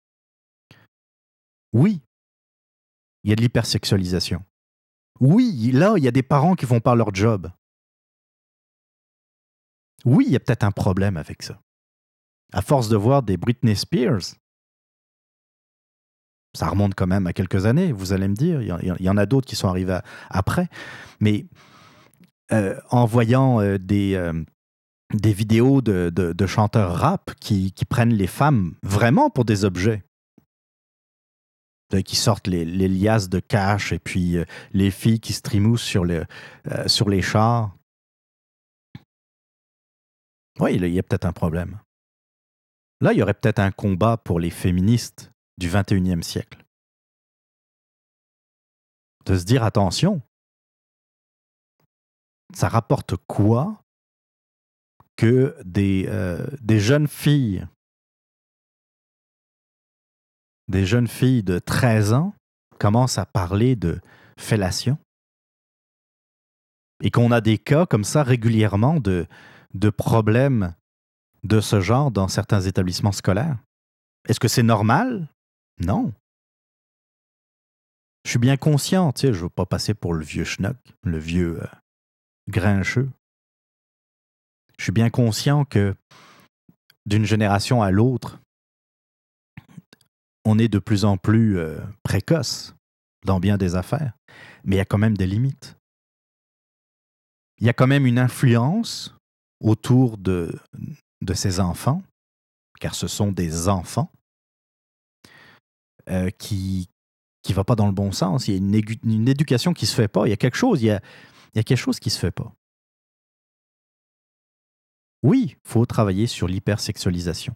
Oui, 1.72 2.02
il 3.24 3.30
y 3.30 3.34
a 3.34 3.36
de 3.36 3.42
l'hypersexualisation. 3.42 4.44
Oui, 5.20 5.72
là, 5.72 5.94
il 5.98 6.04
y 6.04 6.08
a 6.08 6.12
des 6.12 6.24
parents 6.24 6.56
qui 6.56 6.66
font 6.66 6.80
pas 6.80 6.96
leur 6.96 7.14
job. 7.14 7.50
Oui, 10.06 10.26
il 10.28 10.34
y 10.34 10.36
a 10.36 10.40
peut-être 10.40 10.64
un 10.64 10.72
problème 10.72 11.18
avec 11.18 11.44
ça. 11.44 11.62
À 12.52 12.62
force 12.62 12.90
de 12.90 12.98
voir 12.98 13.24
des 13.24 13.38
Britney 13.38 13.76
Spears, 13.76 14.36
ça 16.56 16.68
remonte 16.68 16.94
quand 16.96 17.08
même 17.08 17.26
à 17.26 17.34
quelques 17.34 17.66
années, 17.66 17.92
vous 17.92 18.14
allez 18.14 18.28
me 18.28 18.36
dire. 18.36 18.62
Il 18.62 18.96
y 19.00 19.10
en 19.10 19.18
a 19.18 19.26
d'autres 19.26 19.48
qui 19.48 19.56
sont 19.56 19.68
arrivés 19.68 20.00
après. 20.30 20.68
Mais 21.20 21.46
euh, 22.52 22.80
en 22.92 23.06
voyant 23.06 23.62
euh, 23.62 23.78
des, 23.80 24.14
euh, 24.16 24.34
des 25.14 25.34
vidéos 25.34 25.82
de, 25.82 26.46
chanteurs 26.46 26.96
rap 26.96 27.32
qui, 27.40 27.74
prennent 27.90 28.14
les 28.14 28.28
femmes 28.28 28.76
vraiment 28.84 29.30
pour 29.30 29.46
des 29.46 29.66
objets, 29.66 30.04
qui 32.02 32.16
sortent 32.16 32.48
les, 32.48 32.66
liasses 32.66 33.30
de 33.30 33.40
cash 33.40 33.92
et 33.92 34.00
puis 34.00 34.38
euh, 34.38 34.46
les 34.72 34.92
filles 34.92 35.20
qui 35.20 35.34
se 35.34 35.42
sur, 35.78 36.04
euh, 36.04 36.24
sur 36.88 37.10
les 37.10 37.22
chars. 37.22 37.76
Oui, 40.60 40.76
il 40.76 40.88
y 40.88 41.00
a 41.00 41.04
peut-être 41.04 41.26
un 41.26 41.34
problème. 41.34 41.80
Là, 43.02 43.14
il 43.14 43.20
y 43.20 43.24
aurait 43.24 43.34
peut-être 43.34 43.60
un 43.60 43.72
combat 43.72 44.18
pour 44.18 44.40
les 44.40 44.50
féministes 44.50 45.32
du 45.58 45.70
21e 45.70 46.22
siècle. 46.22 46.64
De 49.26 49.38
se 49.38 49.46
dire 49.46 49.64
attention, 49.64 50.22
ça 52.54 52.70
rapporte 52.70 53.16
quoi 53.28 53.84
que 55.16 55.56
des, 55.64 56.06
euh, 56.08 56.46
des 56.62 56.80
jeunes 56.80 57.08
filles 57.08 57.68
des 60.68 60.86
jeunes 60.86 61.08
filles 61.08 61.44
de 61.44 61.60
13 61.60 62.14
ans 62.14 62.34
commencent 62.80 63.18
à 63.18 63.26
parler 63.26 63.76
de 63.76 64.00
fellation 64.38 64.98
et 67.02 67.12
qu'on 67.12 67.32
a 67.32 67.42
des 67.42 67.58
cas 67.58 67.86
comme 67.86 68.04
ça 68.04 68.24
régulièrement 68.24 69.00
de, 69.00 69.28
de 69.74 69.90
problèmes 69.90 70.74
de 71.44 71.60
ce 71.60 71.82
genre 71.82 72.12
dans 72.12 72.28
certains 72.28 72.62
établissements 72.62 73.12
scolaires. 73.12 73.58
Est-ce 74.28 74.40
que 74.40 74.48
c'est 74.48 74.64
normal? 74.64 75.28
Non. 75.80 76.14
Je 78.24 78.32
suis 78.32 78.40
bien 78.40 78.56
conscient, 78.56 79.12
tu 79.12 79.22
sais, 79.22 79.34
je 79.34 79.40
ne 79.40 79.44
veux 79.44 79.50
pas 79.50 79.66
passer 79.66 79.94
pour 79.94 80.14
le 80.14 80.24
vieux 80.24 80.46
schnock, 80.46 80.78
le 81.04 81.18
vieux, 81.18 81.62
euh, 81.62 81.68
grincheux. 82.50 83.10
Je 84.78 84.84
suis 84.84 84.94
bien 84.94 85.10
conscient 85.10 85.66
que 85.66 85.94
d'une 87.06 87.26
génération 87.26 87.84
à 87.84 87.92
l'autre, 87.92 88.40
on 90.46 90.60
est 90.60 90.68
de 90.68 90.80
plus 90.80 91.06
en 91.06 91.18
plus 91.18 91.58
euh, 91.58 91.80
précoce 92.04 92.76
dans 93.26 93.40
bien 93.40 93.58
des 93.58 93.76
affaires, 93.76 94.14
mais 94.64 94.76
il 94.76 94.80
y 94.80 94.82
a 94.82 94.86
quand 94.86 94.98
même 94.98 95.18
des 95.18 95.28
limites. 95.28 95.78
Il 97.60 97.68
y 97.68 97.70
a 97.70 97.74
quand 97.74 97.88
même 97.88 98.06
une 98.06 98.20
influence 98.20 99.16
autour 99.62 100.18
de, 100.18 100.54
de 101.22 101.34
ces 101.34 101.60
enfants, 101.60 102.04
car 102.80 102.96
ce 102.96 103.08
sont 103.08 103.32
des 103.32 103.70
enfants, 103.70 104.12
euh, 106.10 106.30
qui 106.32 106.90
ne 107.48 107.54
va 107.54 107.64
pas 107.64 107.76
dans 107.76 107.86
le 107.86 107.94
bon 107.94 108.12
sens. 108.12 108.48
Il 108.48 108.52
y 108.52 108.56
a 108.56 108.58
une, 108.58 109.28
éducation 109.28 109.74
qui 109.74 109.86
se 109.86 109.96
fait 109.96 110.10
pas. 110.10 110.28
Il 110.28 110.32
y 110.32 110.34
a 110.34 110.38
quelque 110.38 110.58
chose, 110.58 110.82
il 110.82 110.88
y 110.88 110.92
a, 110.92 111.02
il 111.54 111.58
y 111.58 111.60
a 111.60 111.64
quelque 111.64 111.78
chose 111.78 112.00
qui 112.00 112.10
se 112.10 112.20
fait 112.20 112.32
pas. 112.32 112.54
Oui, 115.24 115.56
il 115.56 115.70
faut 115.70 115.86
travailler 115.86 116.28
sur 116.28 116.48
l'hypersexualisation. 116.48 117.56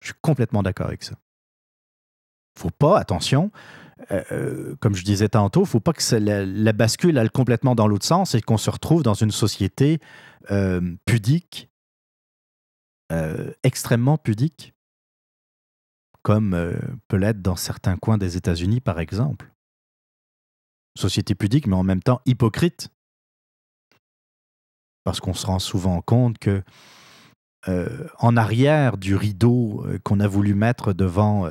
Je 0.00 0.08
suis 0.08 0.18
complètement 0.22 0.62
d'accord 0.62 0.86
avec 0.86 1.02
ça. 1.02 1.16
Faut 2.56 2.70
pas, 2.70 2.98
attention, 2.98 3.50
euh, 4.10 4.22
euh, 4.30 4.76
comme 4.80 4.94
je 4.94 5.04
disais 5.04 5.28
tantôt, 5.28 5.62
il 5.62 5.66
faut 5.66 5.80
pas 5.80 5.92
que 5.92 6.16
la, 6.16 6.72
bascule 6.72 7.16
aille 7.18 7.30
complètement 7.30 7.74
dans 7.74 7.88
l'autre 7.88 8.04
sens 8.04 8.34
et 8.34 8.42
qu'on 8.42 8.58
se 8.58 8.70
retrouve 8.70 9.02
dans 9.02 9.14
une 9.14 9.30
société 9.30 10.00
euh, 10.50 10.96
pudique, 11.04 11.70
extrêmement 13.62 14.18
pudique, 14.18 14.74
comme 16.22 16.56
peut 17.06 17.16
l'être 17.16 17.40
dans 17.40 17.54
certains 17.54 17.96
coins 17.96 18.18
des 18.18 18.36
États-Unis, 18.36 18.80
par 18.80 18.98
exemple. 18.98 19.52
Société 20.98 21.36
pudique, 21.36 21.68
mais 21.68 21.76
en 21.76 21.84
même 21.84 22.02
temps 22.02 22.20
hypocrite. 22.26 22.88
Parce 25.04 25.20
qu'on 25.20 25.34
se 25.34 25.46
rend 25.46 25.60
souvent 25.60 26.00
compte 26.02 26.38
que 26.38 26.64
en 28.18 28.36
arrière 28.36 28.96
du 28.96 29.14
rideau 29.14 29.86
qu'on 30.02 30.18
a 30.18 30.26
voulu 30.26 30.54
mettre 30.54 30.92
devant 30.92 31.48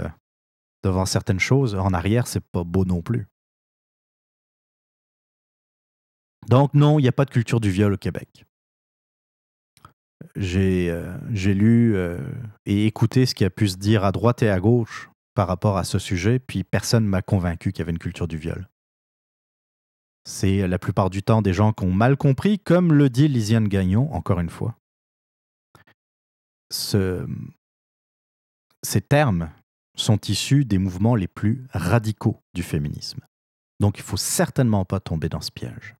devant 0.85 1.05
certaines 1.05 1.39
choses, 1.39 1.73
en 1.75 1.93
arrière, 1.93 2.27
c'est 2.27 2.45
pas 2.45 2.63
beau 2.63 2.85
non 2.85 3.01
plus. 3.01 3.27
Donc 6.47 6.73
non, 6.75 6.99
il 6.99 7.01
n'y 7.01 7.07
a 7.07 7.11
pas 7.11 7.25
de 7.25 7.31
culture 7.31 7.59
du 7.59 7.71
viol 7.71 7.93
au 7.93 7.97
Québec. 7.97 8.45
J'ai 10.35 10.89
euh, 10.91 11.17
lu 11.27 11.95
euh, 11.95 12.19
et 12.65 12.85
écouté 12.85 13.25
ce 13.25 13.33
qui 13.33 13.43
a 13.43 13.49
pu 13.49 13.67
se 13.67 13.77
dire 13.77 14.03
à 14.03 14.11
droite 14.11 14.43
et 14.43 14.49
à 14.49 14.59
gauche 14.59 15.09
par 15.33 15.47
rapport 15.47 15.77
à 15.77 15.83
ce 15.83 15.97
sujet, 15.97 16.39
puis 16.39 16.63
personne 16.63 17.03
ne 17.03 17.09
m'a 17.09 17.21
convaincu 17.21 17.71
qu'il 17.71 17.79
y 17.79 17.81
avait 17.81 17.91
une 17.91 17.99
culture 17.99 18.27
du 18.27 18.37
viol. 18.37 18.69
C'est 20.23 20.67
la 20.67 20.79
plupart 20.79 21.09
du 21.09 21.23
temps 21.23 21.41
des 21.41 21.53
gens 21.53 21.73
qui 21.73 21.83
ont 21.83 21.91
mal 21.91 22.15
compris, 22.15 22.59
comme 22.59 22.93
le 22.93 23.09
dit 23.09 23.27
Lisiane 23.27 23.67
Gagnon, 23.67 24.11
encore 24.13 24.39
une 24.39 24.49
fois. 24.49 24.75
Ce, 26.71 27.27
ces 28.83 29.01
termes 29.01 29.51
sont 29.95 30.19
issus 30.27 30.65
des 30.65 30.77
mouvements 30.77 31.15
les 31.15 31.27
plus 31.27 31.65
radicaux 31.73 32.41
du 32.53 32.63
féminisme. 32.63 33.21
Donc 33.79 33.97
il 33.97 34.03
faut 34.03 34.17
certainement 34.17 34.85
pas 34.85 34.99
tomber 34.99 35.29
dans 35.29 35.41
ce 35.41 35.51
piège. 35.51 35.95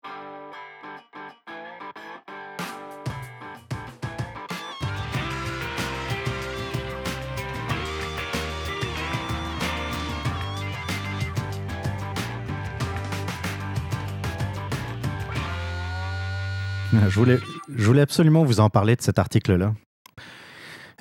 Je 17.07 17.19
voulais, 17.19 17.39
je 17.75 17.85
voulais 17.85 18.01
absolument 18.01 18.43
vous 18.43 18.59
en 18.59 18.69
parler 18.69 18.95
de 18.95 19.01
cet 19.01 19.19
article-là. 19.19 19.73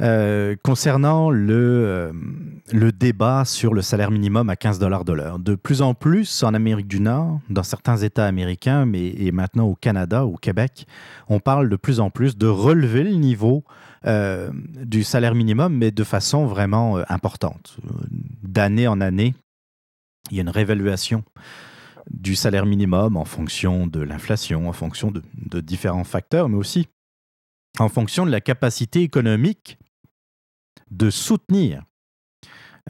Euh, 0.01 0.57
concernant 0.65 1.31
le, 1.31 1.55
euh, 1.55 2.13
le 2.73 2.91
débat 2.91 3.45
sur 3.45 3.75
le 3.75 3.81
salaire 3.81 4.11
minimum 4.11 4.51
à 4.51 4.57
15 4.57 4.81
dollars 4.81 5.05
de 5.05 5.13
l'heure. 5.13 5.39
De 5.39 5.55
plus 5.55 5.83
en 5.83 5.95
plus 5.95 6.43
en 6.43 6.53
Amérique 6.53 6.89
du 6.89 6.99
Nord, 6.99 7.39
dans 7.49 7.63
certains 7.63 7.97
États 7.99 8.27
américains, 8.27 8.87
mais 8.87 9.07
et 9.07 9.31
maintenant 9.31 9.67
au 9.67 9.77
Canada, 9.77 10.27
au 10.27 10.37
Québec, 10.37 10.89
on 11.29 11.39
parle 11.39 11.69
de 11.69 11.77
plus 11.77 12.01
en 12.01 12.11
plus 12.11 12.37
de 12.37 12.49
relever 12.49 13.05
le 13.05 13.13
niveau 13.13 13.63
euh, 14.05 14.51
du 14.83 15.05
salaire 15.05 15.37
minimum, 15.37 15.73
mais 15.77 15.93
de 15.93 16.05
façon 16.05 16.45
vraiment 16.45 16.99
importante. 17.09 17.77
D'année 18.43 18.89
en 18.89 19.01
année, 19.01 19.33
il 20.33 20.39
y 20.39 20.41
a 20.41 20.43
une 20.43 20.51
réévaluation 20.51 21.23
du 22.11 22.35
salaire 22.35 22.67
minimum 22.67 23.17
en 23.17 23.25
fonction 23.25 23.87
de 23.87 24.01
l'inflation, 24.01 24.69
en 24.69 24.73
fonction 24.73 25.13
de 25.13 25.61
différents 25.61 26.03
facteurs, 26.03 26.49
mais 26.49 26.57
aussi 26.57 26.89
en 27.79 27.89
fonction 27.89 28.27
de 28.27 28.31
la 28.31 28.41
capacité 28.41 29.01
économique 29.03 29.79
de 30.91 31.11
soutenir 31.11 31.83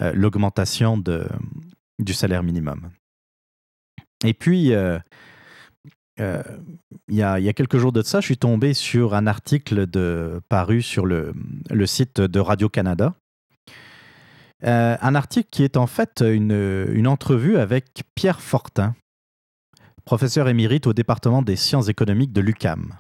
euh, 0.01 0.13
l'augmentation 0.13 0.99
du 1.99 2.13
salaire 2.15 2.43
minimum. 2.43 2.91
Et 4.25 4.35
puis, 4.35 4.73
euh, 4.73 4.99
euh, 6.19 6.43
il 7.09 7.15
y, 7.15 7.23
a, 7.23 7.53
quelques 7.53 7.79
jours 7.79 7.93
de 7.93 8.03
ça, 8.03 8.21
je 8.21 8.27
suis 8.27 8.37
tombé 8.37 8.75
sur 8.75 9.15
un 9.15 9.29
article 9.29 9.87
de, 9.87 10.41
paru 10.49 10.83
sur 10.83 11.07
le, 11.07 11.33
site 11.87 12.21
de 12.21 12.41
Radio-Canada. 12.41 13.15
un 14.63 15.15
article 15.15 15.49
qui 15.51 15.63
est 15.63 15.77
en 15.77 15.87
fait 15.87 16.23
une, 16.27 16.89
une 16.91 17.07
entrevue 17.07 17.57
avec 17.57 18.03
Pierre 18.17 18.41
Fortin, 18.41 18.97
professeur 20.05 20.49
émérite 20.49 20.89
au 20.89 20.93
département 20.93 21.43
des 21.43 21.57
sciences 21.57 21.89
économiques 21.89 22.33
de 22.33 22.41
l'UCAM. 22.41 22.95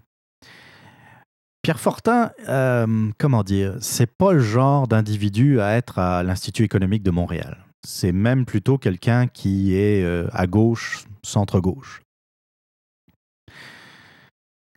Pierre 1.65 1.81
Fortin, 1.81 2.31
euh, 2.47 3.11
comment 3.17 3.43
dire, 3.43 3.79
c'est 3.81 4.05
pas 4.19 4.35
le 4.35 4.41
genre 4.41 4.87
d'individu 4.87 5.63
à 5.63 5.79
être 5.79 5.99
à 5.99 6.23
l'Institut 6.23 6.63
économique 6.63 7.03
de 7.03 7.11
Montréal. 7.11 7.65
C'est 7.87 8.13
même 8.13 8.45
plutôt 8.45 8.77
quelqu'un 8.77 9.29
qui 9.29 9.75
est 9.75 10.05
euh, 10.05 10.29
à 10.35 10.47
gauche, 10.47 11.07
centre-gauche. 11.23 12.03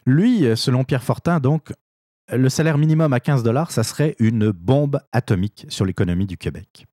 Lui, 0.06 0.46
selon 0.56 0.86
Pierre 0.86 1.04
Fortin, 1.04 1.42
donc, 1.42 1.74
le 2.32 2.48
salaire 2.48 2.78
minimum 2.78 3.12
à 3.12 3.20
15 3.20 3.44
dollars, 3.44 3.72
ça 3.72 3.84
serait 3.84 4.16
une 4.20 4.52
bombe 4.52 5.02
atomique 5.12 5.66
sur 5.68 5.84
l'économie 5.84 6.26
du 6.26 6.38
Québec. 6.38 6.86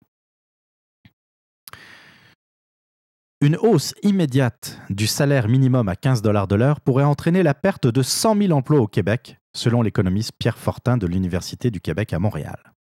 Une 3.40 3.57
hausse 3.59 3.95
immédiate 4.03 4.80
du 4.90 5.07
salaire 5.07 5.47
minimum 5.47 5.88
à 5.88 5.95
15 5.95 6.20
dollars 6.20 6.49
de 6.49 6.57
l'heure 6.57 6.80
pourrait 6.80 7.05
entraîner 7.05 7.45
la 7.45 7.55
perte 7.55 7.86
de 7.86 8.03
100 8.03 8.36
000 8.38 8.53
emplois 8.53 8.80
au 8.80 8.88
Québec, 8.88 9.38
selon 9.55 9.82
l'économiste 9.82 10.32
Pierre 10.38 10.59
Fortin 10.59 10.96
de 10.96 11.07
l'Université 11.07 11.70
du 11.70 11.80
Québec 11.80 12.12
à 12.12 12.18
Montréal. 12.18 12.74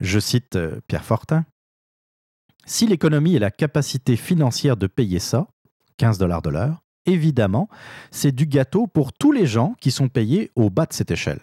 Je 0.00 0.18
cite 0.18 0.56
euh, 0.56 0.80
Pierre 0.86 1.04
Fortin. 1.04 1.44
Si 2.66 2.86
l'économie 2.86 3.36
a 3.36 3.40
la 3.40 3.50
capacité 3.50 4.16
financière 4.16 4.76
de 4.76 4.86
payer 4.86 5.18
ça, 5.18 5.48
15 5.96 6.18
dollars 6.18 6.42
de 6.42 6.50
l'heure, 6.50 6.82
évidemment, 7.06 7.68
c'est 8.10 8.32
du 8.32 8.46
gâteau 8.46 8.86
pour 8.86 9.12
tous 9.12 9.32
les 9.32 9.46
gens 9.46 9.74
qui 9.80 9.90
sont 9.90 10.08
payés 10.08 10.50
au 10.54 10.70
bas 10.70 10.86
de 10.86 10.92
cette 10.92 11.10
échelle. 11.10 11.40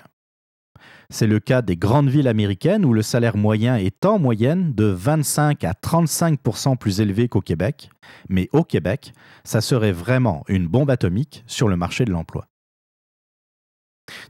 C'est 1.09 1.28
le 1.28 1.39
cas 1.39 1.61
des 1.61 1.78
grandes 1.78 2.09
villes 2.09 2.28
américaines 2.28 2.86
où 2.86 2.93
le 2.93 3.01
salaire 3.01 3.38
moyen 3.38 3.76
est 3.76 4.05
en 4.05 4.17
moyenne 4.17 4.73
de 4.73 4.86
25 4.86 5.63
à 5.63 5.73
35% 5.73 6.78
plus 6.78 6.99
élevé 6.99 7.28
qu'au 7.28 7.41
Québec, 7.41 7.89
mais 8.30 8.49
au 8.53 8.63
Québec, 8.63 9.13
ça 9.43 9.61
serait 9.61 9.91
vraiment 9.91 10.43
une 10.47 10.67
bombe 10.67 10.89
atomique 10.89 11.43
sur 11.47 11.67
le 11.67 11.78
marché 11.78 12.05
de 12.05 12.11
l'emploi. 12.11 12.47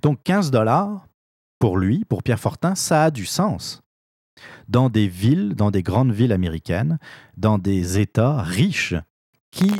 Donc 0.01 0.23
15 0.23 0.51
dollars, 0.51 1.07
pour 1.59 1.77
lui, 1.77 2.05
pour 2.05 2.23
Pierre 2.23 2.39
Fortin, 2.39 2.75
ça 2.75 3.05
a 3.05 3.11
du 3.11 3.25
sens. 3.25 3.81
Dans 4.67 4.89
des 4.89 5.07
villes, 5.07 5.55
dans 5.55 5.71
des 5.71 5.83
grandes 5.83 6.11
villes 6.11 6.33
américaines, 6.33 6.99
dans 7.37 7.57
des 7.57 7.99
États 7.99 8.41
riches 8.41 8.95
qui, 9.51 9.71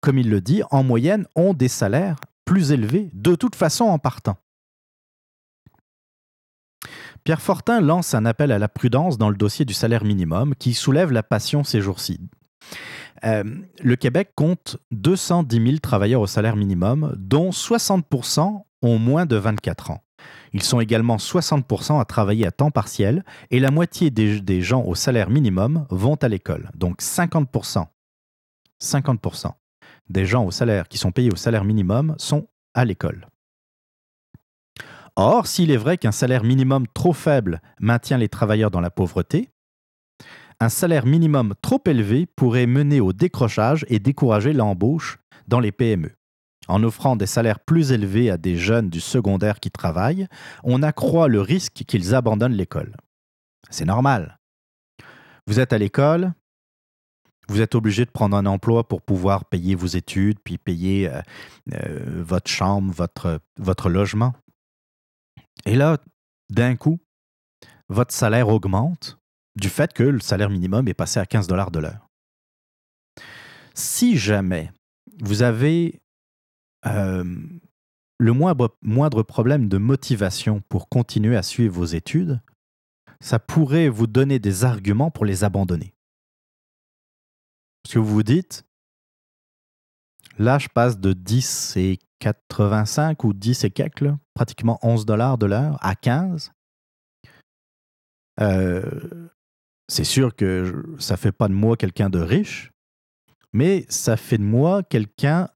comme 0.00 0.18
il 0.18 0.28
le 0.28 0.40
dit, 0.40 0.62
en 0.70 0.82
moyenne 0.82 1.26
ont 1.34 1.54
des 1.54 1.68
salaires 1.68 2.16
plus 2.44 2.72
élevés 2.72 3.10
de 3.14 3.34
toute 3.34 3.56
façon 3.56 3.84
en 3.84 3.98
partant. 3.98 4.36
Pierre 7.24 7.40
Fortin 7.40 7.80
lance 7.80 8.14
un 8.14 8.26
appel 8.26 8.50
à 8.50 8.58
la 8.58 8.68
prudence 8.68 9.16
dans 9.16 9.30
le 9.30 9.36
dossier 9.36 9.64
du 9.64 9.74
salaire 9.74 10.04
minimum 10.04 10.54
qui 10.56 10.74
soulève 10.74 11.12
la 11.12 11.22
passion 11.22 11.62
ces 11.62 11.80
jours-ci. 11.80 12.20
Euh, 13.24 13.44
le 13.80 13.96
Québec 13.96 14.32
compte 14.34 14.76
210 14.90 15.64
000 15.64 15.78
travailleurs 15.78 16.20
au 16.20 16.26
salaire 16.26 16.56
minimum, 16.56 17.14
dont 17.16 17.52
60 17.52 18.04
ont 18.82 18.98
moins 18.98 19.26
de 19.26 19.36
24 19.36 19.90
ans. 19.90 20.02
Ils 20.52 20.62
sont 20.62 20.80
également 20.80 21.16
60% 21.16 22.00
à 22.00 22.04
travailler 22.04 22.46
à 22.46 22.50
temps 22.50 22.70
partiel 22.70 23.24
et 23.50 23.60
la 23.60 23.70
moitié 23.70 24.10
des, 24.10 24.62
gens 24.62 24.82
au 24.82 24.94
salaire 24.94 25.30
minimum 25.30 25.86
vont 25.90 26.16
à 26.16 26.28
l'école. 26.28 26.70
Donc 26.74 27.00
50%, 27.00 27.86
50% 28.80 29.52
des 30.10 30.26
gens 30.26 30.44
au 30.44 30.50
salaire 30.50 30.88
qui 30.88 30.98
sont 30.98 31.12
payés 31.12 31.32
au 31.32 31.36
salaire 31.36 31.64
minimum 31.64 32.14
sont 32.18 32.48
à 32.74 32.84
l'école. 32.84 33.28
Or, 35.16 35.46
s'il 35.46 35.70
est 35.70 35.76
vrai 35.76 35.98
qu'un 35.98 36.12
salaire 36.12 36.44
minimum 36.44 36.86
trop 36.94 37.12
faible 37.12 37.60
maintient 37.80 38.18
les 38.18 38.28
travailleurs 38.28 38.70
dans 38.70 38.80
la 38.80 38.90
pauvreté, 38.90 39.50
un 40.60 40.68
salaire 40.68 41.06
minimum 41.06 41.54
trop 41.60 41.82
élevé 41.86 42.26
pourrait 42.26 42.66
mener 42.66 43.00
au 43.00 43.12
décrochage 43.12 43.84
et 43.88 43.98
décourager 43.98 44.52
l'embauche 44.52 45.18
dans 45.48 45.60
les 45.60 45.72
PME. 45.72 46.12
En 46.68 46.82
offrant 46.82 47.16
des 47.16 47.26
salaires 47.26 47.60
plus 47.60 47.92
élevés 47.92 48.30
à 48.30 48.36
des 48.36 48.56
jeunes 48.56 48.88
du 48.88 49.00
secondaire 49.00 49.60
qui 49.60 49.70
travaillent, 49.70 50.26
on 50.62 50.82
accroît 50.82 51.28
le 51.28 51.40
risque 51.40 51.84
qu'ils 51.86 52.14
abandonnent 52.14 52.54
l'école. 52.54 52.96
C'est 53.70 53.84
normal. 53.84 54.38
Vous 55.46 55.58
êtes 55.58 55.72
à 55.72 55.78
l'école, 55.78 56.32
vous 57.48 57.60
êtes 57.60 57.74
obligé 57.74 58.04
de 58.04 58.10
prendre 58.10 58.36
un 58.36 58.46
emploi 58.46 58.86
pour 58.86 59.02
pouvoir 59.02 59.44
payer 59.44 59.74
vos 59.74 59.86
études, 59.86 60.38
puis 60.44 60.58
payer 60.58 61.08
euh, 61.08 61.20
euh, 61.74 62.22
votre 62.22 62.50
chambre, 62.50 62.92
votre, 62.92 63.40
votre 63.58 63.90
logement. 63.90 64.34
Et 65.66 65.74
là, 65.74 65.98
d'un 66.50 66.76
coup, 66.76 66.98
votre 67.88 68.14
salaire 68.14 68.48
augmente 68.48 69.18
du 69.56 69.68
fait 69.68 69.92
que 69.92 70.02
le 70.02 70.20
salaire 70.20 70.50
minimum 70.50 70.88
est 70.88 70.94
passé 70.94 71.20
à 71.20 71.26
15 71.26 71.46
dollars 71.46 71.70
de 71.70 71.80
l'heure. 71.80 72.08
Si 73.74 74.16
jamais 74.16 74.70
vous 75.20 75.42
avez 75.42 76.01
euh, 76.86 77.24
le 78.18 78.32
moindre, 78.32 78.76
moindre 78.82 79.22
problème 79.22 79.68
de 79.68 79.78
motivation 79.78 80.62
pour 80.68 80.88
continuer 80.88 81.36
à 81.36 81.42
suivre 81.42 81.74
vos 81.74 81.84
études, 81.84 82.40
ça 83.20 83.38
pourrait 83.38 83.88
vous 83.88 84.06
donner 84.06 84.38
des 84.38 84.64
arguments 84.64 85.10
pour 85.10 85.24
les 85.24 85.44
abandonner. 85.44 85.94
Parce 87.82 87.94
que 87.94 87.98
vous 87.98 88.12
vous 88.12 88.22
dites, 88.22 88.64
là, 90.38 90.58
je 90.58 90.68
passe 90.68 90.98
de 90.98 91.12
10 91.12 91.76
et 91.76 91.98
85 92.20 93.24
ou 93.24 93.32
10 93.32 93.64
et 93.64 93.70
quelques, 93.70 94.12
pratiquement 94.34 94.78
11 94.82 95.06
dollars 95.06 95.38
de 95.38 95.46
l'heure, 95.46 95.78
à 95.80 95.94
15. 95.94 96.52
Euh, 98.40 99.28
c'est 99.88 100.04
sûr 100.04 100.34
que 100.34 100.84
ça 100.98 101.14
ne 101.14 101.18
fait 101.18 101.32
pas 101.32 101.48
de 101.48 101.54
moi 101.54 101.76
quelqu'un 101.76 102.10
de 102.10 102.20
riche, 102.20 102.72
mais 103.52 103.84
ça 103.88 104.16
fait 104.16 104.38
de 104.38 104.44
moi 104.44 104.82
quelqu'un 104.82 105.48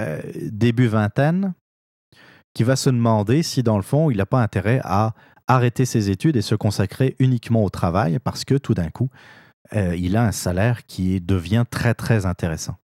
euh, 0.00 0.20
début 0.50 0.86
vingtaine 0.86 1.54
qui 2.54 2.64
va 2.64 2.76
se 2.76 2.90
demander 2.90 3.42
si 3.42 3.62
dans 3.62 3.76
le 3.76 3.82
fond 3.82 4.10
il 4.10 4.16
n'a 4.16 4.26
pas 4.26 4.42
intérêt 4.42 4.80
à 4.84 5.14
arrêter 5.46 5.84
ses 5.84 6.10
études 6.10 6.36
et 6.36 6.42
se 6.42 6.54
consacrer 6.54 7.16
uniquement 7.18 7.64
au 7.64 7.70
travail 7.70 8.18
parce 8.18 8.44
que 8.44 8.54
tout 8.54 8.74
d'un 8.74 8.90
coup 8.90 9.08
euh, 9.74 9.94
il 9.96 10.16
a 10.16 10.24
un 10.24 10.32
salaire 10.32 10.84
qui 10.86 11.20
devient 11.20 11.64
très 11.70 11.94
très 11.94 12.26
intéressant 12.26 12.76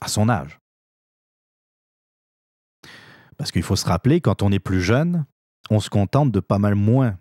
à 0.00 0.08
son 0.08 0.28
âge. 0.28 0.58
Parce 3.36 3.52
qu'il 3.52 3.62
faut 3.62 3.76
se 3.76 3.86
rappeler, 3.86 4.20
quand 4.20 4.42
on 4.42 4.52
est 4.52 4.58
plus 4.58 4.80
jeune, 4.80 5.24
on 5.70 5.80
se 5.80 5.90
contente 5.90 6.32
de 6.32 6.40
pas 6.40 6.58
mal 6.58 6.74
moins. 6.74 7.18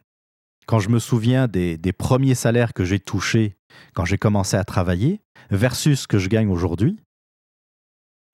Quand 0.65 0.79
je 0.79 0.89
me 0.89 0.99
souviens 0.99 1.47
des, 1.47 1.77
premiers 1.97 2.35
salaires 2.35 2.73
que 2.73 2.83
j'ai 2.83 2.99
touchés 2.99 3.55
quand 3.93 4.05
j'ai 4.05 4.17
commencé 4.17 4.57
à 4.57 4.63
travailler 4.63 5.21
versus 5.51 6.01
ce 6.01 6.07
que 6.07 6.17
je 6.17 6.29
gagne 6.29 6.49
aujourd'hui, 6.49 6.99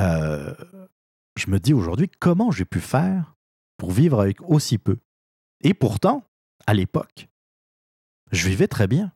euh, 0.02 0.54
je 1.38 1.50
me 1.50 1.60
dis 1.60 1.74
aujourd'hui 1.74 2.10
comment 2.20 2.52
j'ai 2.52 2.66
pu 2.66 2.80
faire 2.80 3.36
pour 3.78 3.92
vivre 3.92 4.22
avec 4.22 4.42
aussi 4.42 4.78
peu? 4.78 4.98
Et 5.62 5.74
pourtant, 5.74 6.24
à 6.68 6.74
l'époque, 6.74 7.30
je 8.32 8.48
vivais 8.48 8.68
très 8.68 8.88
bien. 8.88 9.12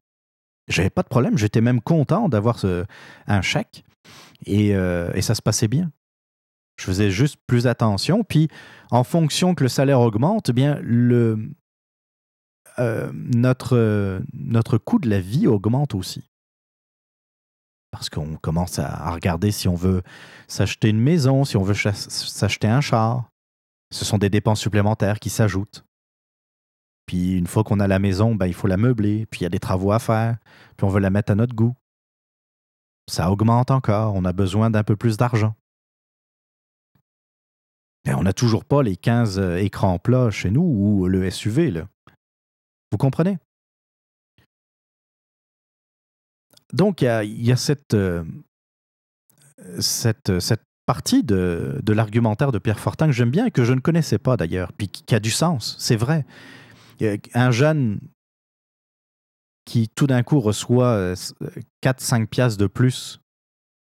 J'avais 0.68 0.90
pas 0.90 1.04
de 1.04 1.08
problème, 1.08 1.38
j'étais 1.38 1.62
même 1.62 1.82
content 1.82 2.28
d'avoir 2.28 2.64
un 3.28 3.42
chèque 3.42 3.86
et, 4.46 4.76
euh, 4.76 5.12
et, 5.14 5.22
ça 5.22 5.34
se 5.34 5.42
passait 5.42 5.70
bien. 5.70 5.92
Je 6.78 6.86
faisais 6.86 7.10
juste 7.10 7.38
plus 7.48 7.68
attention, 7.68 8.24
puis 8.24 8.50
en 8.92 9.04
fonction 9.04 9.56
que 9.56 9.64
le 9.64 9.70
salaire 9.70 10.02
augmente, 10.02 10.50
eh 10.50 10.54
bien 10.54 10.80
euh, 12.80 13.12
notre 14.34 14.78
coût 14.78 15.00
de 15.00 15.10
la 15.10 15.20
vie 15.20 15.48
augmente 15.48 15.96
aussi. 15.96 16.30
Parce 17.92 18.10
qu'on 18.10 18.36
commence 18.36 18.80
à 18.80 19.12
regarder 19.12 19.52
si 19.52 19.68
on 19.68 19.76
veut 19.76 20.04
s'acheter 20.48 20.90
une 20.90 21.00
maison, 21.00 21.46
si 21.46 21.58
on 21.58 21.64
veut 21.64 21.74
s'acheter 21.74 22.68
un 22.68 22.82
char. 22.82 23.30
Ce 23.92 24.04
sont 24.04 24.18
des 24.18 24.30
dépenses 24.30 24.60
supplémentaires 24.60 25.20
qui 25.20 25.30
s'ajoutent. 25.30 25.86
Puis 27.06 27.38
une 27.38 27.48
fois 27.48 27.64
qu'on 27.64 27.80
a 27.80 27.88
la 27.88 28.00
maison, 28.00 28.36
ben, 28.36 28.48
il 28.48 28.54
faut 28.54 28.68
la 28.68 28.78
meubler, 28.78 29.26
puis 29.26 29.40
il 29.40 29.44
y 29.44 29.46
a 29.46 29.50
des 29.50 29.60
travaux 29.60 29.94
à 29.94 30.00
faire, 30.00 30.38
puis 30.76 30.86
on 30.86 30.90
veut 30.90 31.00
la 31.00 31.10
mettre 31.10 31.32
à 31.32 31.36
notre 31.36 31.56
goût. 31.56 31.76
Ça 33.10 33.32
augmente 33.32 33.72
encore, 33.72 34.14
on 34.16 34.26
a 34.26 34.34
besoin 34.34 34.70
d'un 34.70 34.84
peu 34.84 34.98
plus 34.98 35.16
d'argent. 35.16 35.56
Mais 38.06 38.14
on 38.14 38.24
n'a 38.24 38.34
toujours 38.34 38.66
pas 38.66 38.84
les 38.84 38.98
15 38.98 39.40
euh, 39.40 39.58
écrans 39.58 40.00
plats 40.00 40.30
chez 40.32 40.50
nous 40.50 40.62
ou 40.62 41.08
le 41.08 41.30
SUV. 41.30 41.84
Vous 42.92 42.98
comprenez? 42.98 43.38
Donc 46.74 47.02
il 47.02 47.46
y 47.46 47.52
a, 47.52 47.56
cette, 47.56 47.94
euh, 47.94 48.24
cette, 49.80 50.40
cette, 50.40 50.62
partie 50.86 51.24
de, 51.24 51.82
de 51.84 51.94
l'argumentaire 51.94 52.54
de 52.54 52.60
Pierre 52.60 52.80
Fortin 52.80 53.08
que 53.08 53.12
j'aime 53.12 53.30
bien 53.30 53.46
et 53.48 53.52
que 53.52 53.66
je 53.66 53.74
ne 53.74 53.82
connaissais 53.82 54.18
pas 54.18 54.38
d'ailleurs, 54.38 54.72
puis 54.72 54.88
qui 54.88 55.14
a 55.14 55.20
du 55.20 55.32
sens, 55.32 55.76
c'est 55.80 55.98
vrai 55.98 56.26
un 57.34 57.52
jeune 57.52 58.00
qui 59.66 59.90
tout 59.90 60.08
d'un 60.08 60.24
coup 60.24 60.40
reçoit 60.40 61.14
4-5 61.84 62.22
euh, 62.22 62.26
piastres 62.26 62.60
de 62.60 62.68
plus 62.68 63.20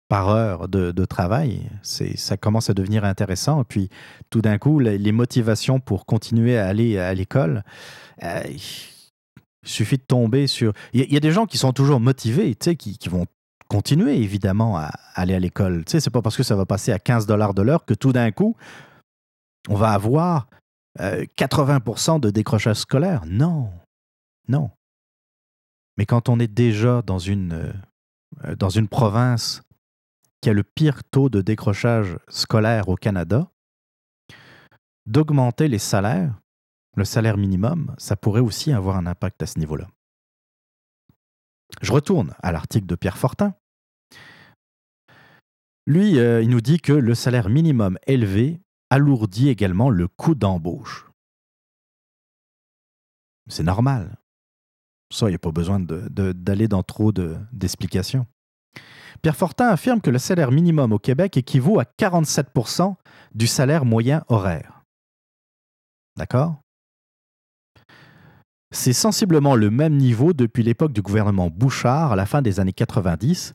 par 0.10 0.30
heure 0.30 0.70
de, 0.70 1.06
travail, 1.06 1.70
ça 1.82 2.38
commence 2.38 2.70
à 2.70 2.74
devenir 2.74 3.04
intéressant. 3.04 3.62
Et 3.62 3.66
puis 3.66 3.90
tout 4.30 4.42
d'un 4.42 4.58
coup, 4.58 4.80
les, 4.80 5.12
motivations 5.12 5.82
pour 5.82 6.06
continuer 6.06 6.58
à 6.58 6.68
aller 6.68 6.98
à 6.98 7.14
l'école, 7.14 7.64
euh, 8.24 8.42
il 9.68 9.72
suffit 9.72 9.98
de 9.98 10.04
tomber 10.04 10.48
sur... 10.48 10.72
Il 10.94 11.12
y, 11.12 11.18
a 11.18 11.20
des 11.20 11.32
gens 11.32 11.46
qui 11.46 11.58
sont 11.58 11.74
toujours 11.74 12.00
motivés, 12.00 12.56
tu 12.56 12.66
sais, 12.66 12.76
qui, 12.78 12.98
vont 13.10 13.26
continuer 13.68 14.16
évidemment 14.16 14.78
à 14.78 14.92
aller 15.14 15.36
à 15.36 15.40
l'école. 15.40 15.84
Tu 15.84 15.92
sais, 15.92 16.00
c'est 16.00 16.10
pas 16.10 16.22
parce 16.22 16.38
que 16.38 16.44
ça 16.44 16.56
va 16.56 16.66
passer 16.66 16.94
à 16.94 17.00
15 17.00 17.26
dollars 17.26 17.54
de 17.54 17.62
l'heure 17.62 17.84
que 17.84 17.94
tout 17.94 18.14
d'un 18.14 18.32
coup, 18.32 18.56
on 19.68 19.76
va 19.76 19.92
avoir 19.92 20.48
80% 20.98 22.16
euh, 22.16 22.20
de 22.20 22.30
décrochage 22.30 22.78
scolaire. 22.78 23.24
Non, 23.28 23.70
non. 24.48 24.72
Mais 25.98 26.06
quand 26.06 26.30
on 26.30 26.40
est 26.40 26.48
déjà 26.48 27.02
dans 27.02 27.20
une, 27.20 27.74
euh, 28.46 28.56
dans 28.56 28.70
une 28.70 28.88
province 28.88 29.62
qui 30.42 30.50
a 30.50 30.54
le 30.54 30.64
pire 30.64 31.04
taux 31.04 31.28
de 31.28 31.42
décrochage 31.42 32.18
scolaire 32.30 32.88
au 32.88 32.96
Canada, 32.96 33.50
d'augmenter 35.06 35.68
les 35.68 35.80
salaires, 35.80 36.40
le 36.98 37.06
salaire 37.06 37.38
minimum, 37.38 37.94
ça 38.00 38.16
pourrait 38.16 38.42
aussi 38.42 38.74
avoir 38.74 38.98
un 38.98 39.06
impact 39.06 39.44
à 39.44 39.46
ce 39.46 39.60
niveau-là. 39.60 39.88
Je 41.82 41.92
retourne 41.94 42.34
à 42.42 42.52
l'article 42.52 42.88
de 42.88 42.96
Pierre 42.96 43.20
Fortin. 43.20 43.54
Lui, 45.86 46.18
euh, 46.18 46.42
il 46.42 46.50
nous 46.50 46.60
dit 46.60 46.80
que 46.80 46.94
le 46.94 47.14
salaire 47.14 47.50
minimum 47.50 48.00
élevé 48.08 48.60
alourdit 48.90 49.50
également 49.50 49.92
le 49.92 50.08
coût 50.08 50.34
d'embauche. 50.34 51.06
C'est 53.48 53.64
normal. 53.64 54.18
Ça, 55.14 55.28
il 55.28 55.30
n'y 55.30 55.36
a 55.36 55.40
pas 55.40 55.52
besoin 55.52 55.80
d'aller 55.80 56.68
dans 56.68 56.84
trop 56.84 57.12
d'explications. 57.12 58.26
Pierre 59.22 59.36
Fortin 59.36 59.68
affirme 59.68 60.02
que 60.02 60.10
le 60.10 60.20
salaire 60.20 60.52
minimum 60.52 60.92
au 60.94 61.00
Québec 61.00 61.38
équivaut 61.38 61.80
à 61.80 61.84
47% 61.84 62.96
du 63.36 63.46
salaire 63.46 63.86
moyen 63.86 64.24
horaire. 64.30 64.84
D'accord? 66.18 66.62
C'est 68.72 68.94
sensiblement 68.94 69.56
le 69.56 69.70
même 69.70 69.96
niveau 69.96 70.34
depuis 70.34 70.64
l'époque 70.64 70.92
du 70.92 71.02
gouvernement 71.02 71.50
Bouchard 71.50 72.12
à 72.12 72.16
la 72.16 72.26
fin 72.26 72.42
des 72.42 72.60
années 72.60 72.74
90 72.74 73.54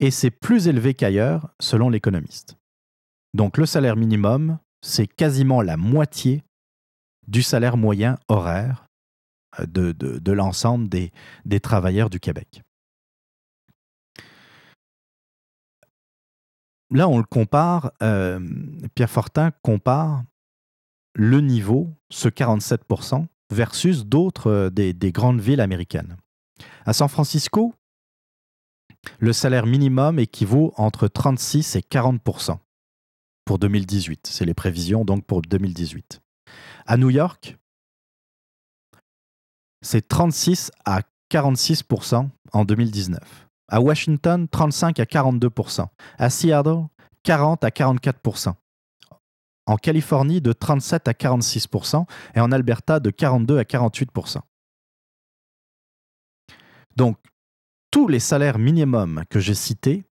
et 0.00 0.10
c'est 0.10 0.30
plus 0.30 0.68
élevé 0.68 0.94
qu'ailleurs 0.94 1.48
selon 1.60 1.88
l'économiste. 1.88 2.56
Donc 3.32 3.56
le 3.56 3.66
salaire 3.66 3.96
minimum 3.96 4.58
c'est 4.82 5.06
quasiment 5.06 5.62
la 5.62 5.76
moitié 5.76 6.42
du 7.26 7.42
salaire 7.42 7.76
moyen 7.76 8.18
horaire 8.28 8.86
euh, 9.60 9.66
de, 9.66 10.32
l'ensemble 10.32 10.88
des, 10.88 11.60
travailleurs 11.60 12.10
du 12.10 12.20
Québec. 12.20 12.62
Là, 16.92 17.08
on 17.08 17.18
le 17.18 17.24
compare, 17.24 17.92
euh, 18.02 18.40
Pierre 18.94 19.10
Fortin 19.10 19.52
compare 19.62 20.24
le 21.14 21.40
niveau, 21.40 21.88
ce 22.10 22.28
47%, 22.28 23.26
versus 23.50 24.04
d'autres 24.06 24.50
euh, 24.50 24.70
des, 24.70 24.92
des 24.92 25.12
grandes 25.12 25.40
villes 25.40 25.60
américaines. 25.60 26.16
À 26.86 26.92
San 26.92 27.08
Francisco, 27.08 27.74
le 29.18 29.32
salaire 29.32 29.66
minimum 29.66 30.18
équivaut 30.18 30.72
entre 30.76 31.08
36 31.08 31.76
et 31.76 31.80
40% 31.80 32.58
pour 33.44 33.58
2018. 33.58 34.26
C'est 34.26 34.44
les 34.44 34.54
prévisions 34.54 35.04
donc 35.04 35.24
pour 35.24 35.42
2018. 35.42 36.20
À 36.86 36.96
New 36.96 37.10
York, 37.10 37.56
c'est 39.82 40.06
36 40.06 40.70
à 40.84 41.02
46 41.30 41.82
en 42.52 42.64
2019. 42.64 43.20
À 43.68 43.80
Washington, 43.80 44.48
35 44.48 45.00
à 45.00 45.06
42 45.06 45.48
À 46.18 46.28
Seattle, 46.28 46.84
40 47.22 47.64
à 47.64 47.70
44 47.70 48.58
En 49.66 49.76
Californie, 49.76 50.40
de 50.40 50.52
37 50.52 51.08
à 51.08 51.12
46% 51.12 52.06
et 52.34 52.40
en 52.40 52.50
Alberta, 52.50 53.00
de 53.00 53.10
42 53.10 53.58
à 53.58 53.62
48% 53.62 54.40
Donc, 56.96 57.18
tous 57.90 58.08
les 58.08 58.20
salaires 58.20 58.58
minimums 58.58 59.24
que 59.30 59.40
j'ai 59.40 59.54
cités 59.54 60.04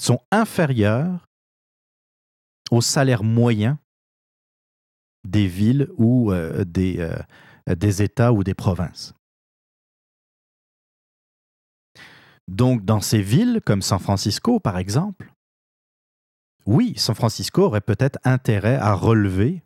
sont 0.00 0.20
inférieurs 0.30 1.26
au 2.70 2.80
salaire 2.80 3.22
moyen 3.22 3.78
des 5.24 5.46
villes 5.46 5.88
ou 5.96 6.32
euh, 6.32 6.64
euh, 6.76 7.74
des 7.74 8.02
États 8.02 8.32
ou 8.32 8.44
des 8.44 8.54
provinces. 8.54 9.14
Donc, 12.48 12.84
dans 12.84 13.00
ces 13.00 13.20
villes 13.20 13.60
comme 13.64 13.82
San 13.82 13.98
Francisco, 13.98 14.60
par 14.60 14.78
exemple, 14.78 15.32
oui, 16.66 16.94
San 16.96 17.14
Francisco 17.14 17.62
aurait 17.62 17.80
peut-être 17.80 18.18
intérêt 18.24 18.76
à 18.76 18.94
relever 18.94 19.62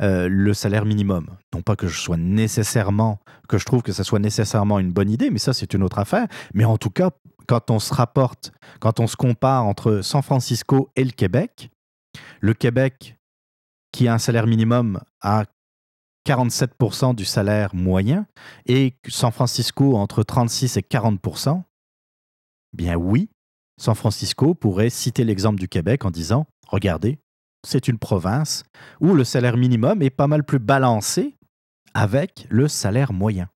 euh, 0.00 0.28
le 0.28 0.52
salaire 0.52 0.84
minimum. 0.84 1.26
Non 1.54 1.62
pas 1.62 1.76
que 1.76 1.86
je 1.86 1.98
sois 1.98 2.16
nécessairement, 2.16 3.20
que 3.48 3.58
je 3.58 3.64
trouve 3.64 3.82
que 3.82 3.92
ce 3.92 4.02
soit 4.02 4.18
nécessairement 4.18 4.78
une 4.78 4.92
bonne 4.92 5.10
idée, 5.10 5.30
mais 5.30 5.38
ça 5.38 5.52
c'est 5.52 5.74
une 5.74 5.82
autre 5.82 5.98
affaire. 5.98 6.26
Mais 6.54 6.64
en 6.64 6.76
tout 6.76 6.90
cas, 6.90 7.10
quand 7.46 7.70
on 7.70 7.78
se 7.78 7.94
rapporte, 7.94 8.52
quand 8.80 9.00
on 9.00 9.06
se 9.06 9.16
compare 9.16 9.64
entre 9.64 10.00
San 10.00 10.22
Francisco 10.22 10.90
et 10.96 11.04
le 11.04 11.12
Québec, 11.12 11.70
le 12.40 12.54
Québec 12.54 13.16
qui 13.92 14.08
a 14.08 14.14
un 14.14 14.18
salaire 14.18 14.46
minimum 14.46 15.00
à 15.20 15.44
47% 16.26 17.14
du 17.14 17.24
salaire 17.24 17.74
moyen 17.74 18.26
et 18.66 18.94
San 19.08 19.30
Francisco 19.30 19.96
entre 19.96 20.22
36 20.22 20.76
et 20.78 20.80
40%, 20.80 21.62
bien 22.72 22.96
oui, 22.96 23.28
San 23.82 23.96
Francisco 23.96 24.54
pourrait 24.54 24.90
citer 24.90 25.24
l'exemple 25.24 25.58
du 25.58 25.66
Québec 25.68 26.04
en 26.04 26.12
disant, 26.12 26.46
regardez, 26.68 27.18
c'est 27.66 27.88
une 27.88 27.98
province 27.98 28.62
où 29.00 29.12
le 29.12 29.24
salaire 29.24 29.56
minimum 29.56 30.02
est 30.02 30.10
pas 30.10 30.28
mal 30.28 30.44
plus 30.44 30.60
balancé 30.60 31.36
avec 31.92 32.46
le 32.48 32.68
salaire 32.68 33.12
moyen. 33.12 33.50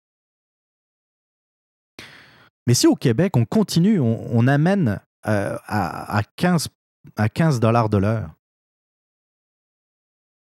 Mais 2.66 2.74
si 2.74 2.88
au 2.88 2.96
Québec, 2.96 3.36
on 3.36 3.44
continue, 3.44 4.00
on, 4.00 4.48
amène 4.48 5.00
euh, 5.28 5.56
à, 5.64 6.22
15, 6.34 6.70
à 7.14 7.28
15 7.28 7.60
dollars 7.60 7.88
de 7.88 7.98
l'heure, 7.98 8.34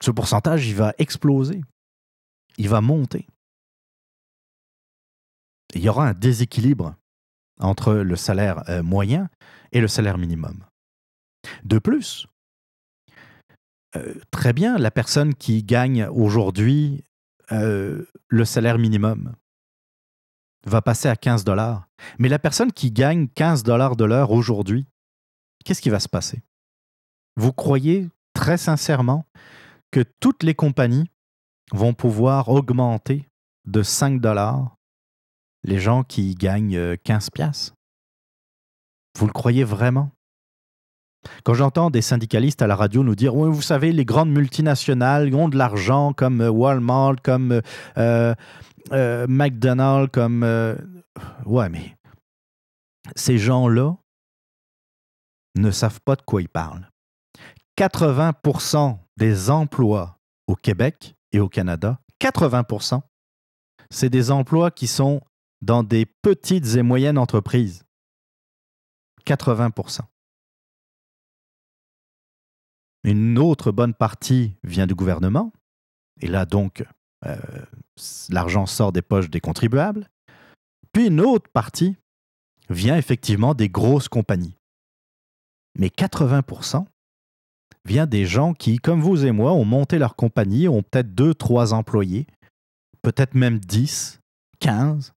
ce 0.03 0.11
pourcentage, 0.11 0.67
il 0.67 0.75
va 0.75 0.95
exploser. 0.99 1.61
Il 2.59 2.69
va 2.69 2.81
monter. 2.81 3.29
Il 5.75 5.83
y 5.83 5.89
aura 5.89 6.09
un 6.09 6.15
déséquilibre 6.15 6.97
entre 7.61 7.95
le 7.95 8.17
salaire 8.17 8.69
euh, 8.69 8.83
moyen 8.83 9.29
et 9.73 9.81
le 9.81 9.89
salaire 9.89 10.19
minimum. 10.19 10.65
De 11.65 11.79
plus, 11.79 12.27
euh, 13.97 14.15
très 14.31 14.53
bien, 14.53 14.79
la 14.79 14.91
personne 14.91 15.35
qui 15.35 15.63
gagne 15.63 16.07
aujourd'hui 16.07 17.05
euh, 17.53 18.05
le 18.29 18.45
salaire 18.45 18.79
minimum 18.79 19.35
va 20.65 20.83
passer 20.83 21.09
à 21.09 21.17
15 21.17 21.45
dollars. 21.45 21.89
Mais 22.19 22.29
la 22.29 22.39
personne 22.39 22.73
qui 22.73 22.93
gagne 22.93 23.29
15 23.29 23.63
dollars 23.63 23.97
de 23.97 24.05
l'heure 24.05 24.31
aujourd'hui, 24.31 24.87
qu'est-ce 25.65 25.83
qui 25.83 25.91
va 25.91 26.01
se 26.01 26.09
passer? 26.09 26.43
Vous 27.37 27.53
croyez 27.53 28.09
très 28.35 28.57
sincèrement 28.57 29.25
que 29.91 30.05
toutes 30.21 30.43
les 30.43 30.55
compagnies 30.55 31.11
vont 31.73 31.95
pouvoir 31.95 32.49
augmenter 32.49 33.29
de 33.67 33.83
5 33.83 34.21
dollars 34.21 34.77
les 35.65 35.79
gens 35.79 36.03
qui 36.03 36.35
gagnent 36.35 36.97
15 37.05 37.27
euh, 37.27 37.31
piastres 37.33 37.75
Vous 39.19 39.27
le 39.27 39.33
croyez 39.33 39.65
vraiment? 39.65 40.11
Quand 41.45 41.53
j'entends 41.53 41.91
des 41.91 42.01
syndicalistes 42.01 42.63
à 42.63 42.67
la 42.67 42.77
radio 42.77 43.03
nous 43.03 43.15
dire, 43.15 43.35
oui, 43.35 43.51
vous 43.51 43.61
savez, 43.61 43.93
les 43.93 44.07
grandes 44.07 44.31
multinationales 44.31 45.35
ont 45.35 45.51
de 45.51 45.59
l'argent 45.59 46.15
comme 46.15 46.41
euh, 46.41 46.49
Walmart, 46.51 47.17
comme 47.23 47.61
euh, 47.99 48.35
McDonald's, 49.29 50.11
comme... 50.13 50.43
ouais, 51.45 51.69
mais 51.69 51.97
ces 53.15 53.37
gens-là 53.37 53.97
ne 55.57 55.71
savent 55.71 56.01
pas 56.01 56.17
de 56.17 56.23
quoi 56.23 56.41
ils 56.41 56.49
parlent. 56.49 56.89
80% 57.79 58.99
des 59.17 59.51
emplois 59.51 60.19
au 60.47 60.55
Québec 60.55 61.15
et 61.33 61.41
au 61.41 61.49
Canada, 61.49 62.01
80%, 62.21 63.01
c'est 63.91 64.11
des 64.11 64.31
emplois 64.31 64.71
qui 64.71 64.87
sont 64.87 65.21
dans 65.63 65.83
des 65.83 66.07
petites 66.07 66.77
et 66.77 66.83
moyennes 66.83 67.19
entreprises. 67.19 67.85
80%. 69.27 70.01
Une 73.05 73.39
autre 73.39 73.73
bonne 73.73 73.95
partie 73.95 74.57
vient 74.63 74.87
du 74.87 74.95
gouvernement, 74.95 75.53
et 76.21 76.27
là 76.27 76.45
donc 76.45 76.85
euh, 77.27 77.37
l'argent 78.29 78.67
sort 78.67 78.93
des 78.93 79.03
poches 79.03 79.31
des 79.31 79.41
contribuables. 79.41 80.09
Puis 80.93 81.07
une 81.07 81.21
autre 81.21 81.49
partie 81.51 81.97
vient 82.69 82.97
effectivement 82.97 83.55
des 83.55 83.69
grosses 83.69 84.09
compagnies. 84.09 84.57
Mais 85.79 85.89
80% 85.89 86.85
vient 87.85 88.07
des 88.07 88.27
gens 88.27 88.55
qui, 88.55 88.79
comme 88.79 89.01
vous 89.01 89.25
et 89.25 89.33
moi, 89.33 89.53
ont 89.53 89.65
monté 89.65 89.99
leur 89.99 90.17
compagnie, 90.17 90.69
ont 90.69 90.83
peut-être 90.83 91.15
deux, 91.15 91.35
trois 91.35 91.73
employés, 91.73 92.27
peut-être 93.03 93.35
même 93.35 93.59
10, 93.59 94.21
15, 94.59 95.13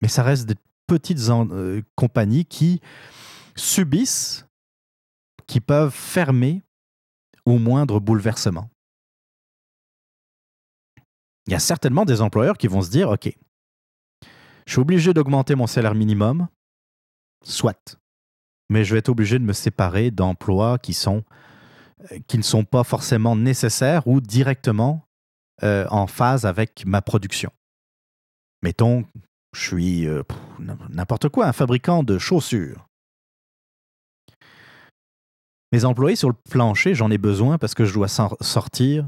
mais 0.00 0.08
ça 0.08 0.22
reste 0.22 0.46
des 0.46 0.56
petites 0.86 1.20
euh, 1.28 1.82
compagnies 1.94 2.44
qui 2.44 2.80
subissent, 3.56 4.46
qui 5.46 5.60
peuvent 5.60 5.94
fermer 5.94 6.62
au 7.44 7.58
moindre 7.58 8.00
bouleversement. 8.00 8.68
Il 11.46 11.52
y 11.52 11.56
a 11.56 11.60
certainement 11.60 12.04
des 12.04 12.20
employeurs 12.20 12.58
qui 12.58 12.66
vont 12.66 12.82
se 12.82 12.90
dire, 12.90 13.08
OK, 13.08 13.32
je 14.66 14.72
suis 14.72 14.80
obligé 14.80 15.14
d'augmenter 15.14 15.54
mon 15.54 15.66
salaire 15.66 15.94
minimum, 15.94 16.48
soit, 17.42 17.98
mais 18.68 18.84
je 18.84 18.92
vais 18.92 18.98
être 18.98 19.08
obligé 19.08 19.38
de 19.38 19.44
me 19.44 19.54
séparer 19.54 20.10
d'emplois 20.10 20.78
qui, 20.78 20.92
sont, 20.92 21.24
euh, 22.12 22.18
qui 22.26 22.36
ne 22.36 22.42
sont 22.42 22.64
pas 22.64 22.84
forcément 22.84 23.34
nécessaires 23.34 24.06
ou 24.06 24.20
directement 24.20 25.08
euh, 25.62 25.86
en 25.90 26.06
phase 26.06 26.44
avec 26.44 26.84
ma 26.84 27.00
production. 27.00 27.50
Mettons, 28.62 29.04
je 29.54 29.60
suis 29.60 30.06
euh, 30.06 30.22
n'importe 30.90 31.28
quoi, 31.28 31.46
un 31.46 31.52
fabricant 31.52 32.02
de 32.02 32.18
chaussures. 32.18 32.86
Mes 35.72 35.84
employés 35.84 36.16
sur 36.16 36.28
le 36.28 36.34
plancher, 36.50 36.94
j'en 36.94 37.10
ai 37.10 37.18
besoin 37.18 37.58
parce 37.58 37.74
que 37.74 37.84
je 37.84 37.92
dois 37.92 38.08
sortir 38.08 39.06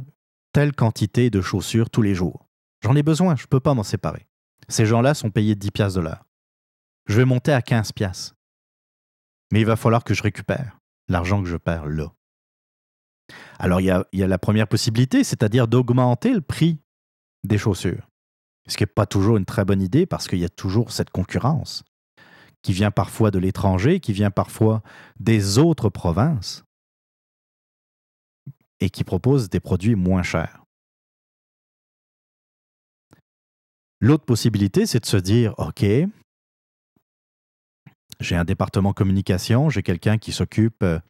telle 0.53 0.75
quantité 0.75 1.31
de 1.31 1.41
chaussures 1.41 1.89
tous 1.89 2.03
les 2.03 2.15
jours. 2.15 2.47
J'en 2.83 2.97
ai 2.97 3.03
besoin, 3.03 3.37
je 3.37 3.45
ne 3.45 3.49
peux 3.49 3.61
pas 3.61 3.75
m'en 3.75 3.83
séparer. 3.83 4.27
Ces 4.69 4.87
gens-là 4.87 5.15
sont 5.15 5.31
payés 5.31 5.55
10 5.55 5.71
piastres 5.71 5.99
de 5.99 6.05
l'heure. 6.05 6.25
Je 7.07 7.17
vais 7.17 7.25
monter 7.25 7.53
à 7.53 7.63
15 7.63 7.93
piastres. 7.93 8.35
Mais 9.53 9.61
il 9.61 9.67
va 9.67 9.77
falloir 9.77 10.05
que 10.05 10.15
je 10.15 10.23
récupère 10.23 10.79
l'argent 11.09 11.43
que 11.43 11.49
je 11.49 11.57
perds 11.57 11.87
là. 11.87 12.13
Alors 13.59 13.81
il 13.81 13.85
y 13.85 13.91
a, 13.91 14.07
il 14.13 14.21
y 14.21 14.23
a 14.23 14.29
la 14.29 14.39
première 14.39 14.69
possibilité, 14.69 15.25
c'est-à-dire 15.25 15.67
d'augmenter 15.67 16.33
le 16.33 16.41
prix 16.41 16.79
des 17.45 17.59
chaussures. 17.59 18.10
Ce 18.71 18.77
qui 18.77 18.85
n'est 18.85 18.87
pas 18.87 19.07
toujours 19.07 19.37
une 19.37 19.45
très 19.45 19.65
bonne 19.65 19.83
idée 19.83 20.07
parce 20.07 20.29
qu'il 20.29 20.39
y 20.39 20.45
a 20.45 20.49
toujours 20.49 20.93
cette 20.93 21.11
concurrence 21.11 21.83
qui 22.63 22.73
vient 22.73 22.93
parfois 22.93 23.33
de 23.33 23.39
l'étranger, 23.41 23.99
qui 23.99 24.13
vient 24.13 24.31
parfois 24.31 24.83
des 25.19 25.59
autres 25.59 25.89
provinces 25.89 26.63
et 28.79 28.89
qui 28.89 29.03
propose 29.03 29.51
des 29.51 29.59
produits 29.59 29.97
moins 29.97 30.23
chers. 30.23 30.63
L'autre 34.01 34.25
possibilité, 34.25 34.87
c'est 34.87 35.01
de 35.01 35.07
se 35.07 35.17
dire, 35.17 35.53
OK, 35.59 35.85
j'ai 38.21 38.37
un 38.37 38.45
département 38.45 38.93
communication, 38.93 39.69
j'ai 39.69 39.83
quelqu'un 39.83 40.17
qui 40.17 40.31
s'occupe 40.31 40.83
euh, 40.85 41.01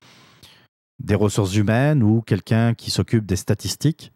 des 0.99 1.15
ressources 1.15 1.55
humaines 1.57 2.03
ou 2.03 2.23
quelqu'un 2.23 2.75
qui 2.75 2.91
s'occupe 2.91 3.27
des 3.27 3.37
statistiques. 3.37 4.13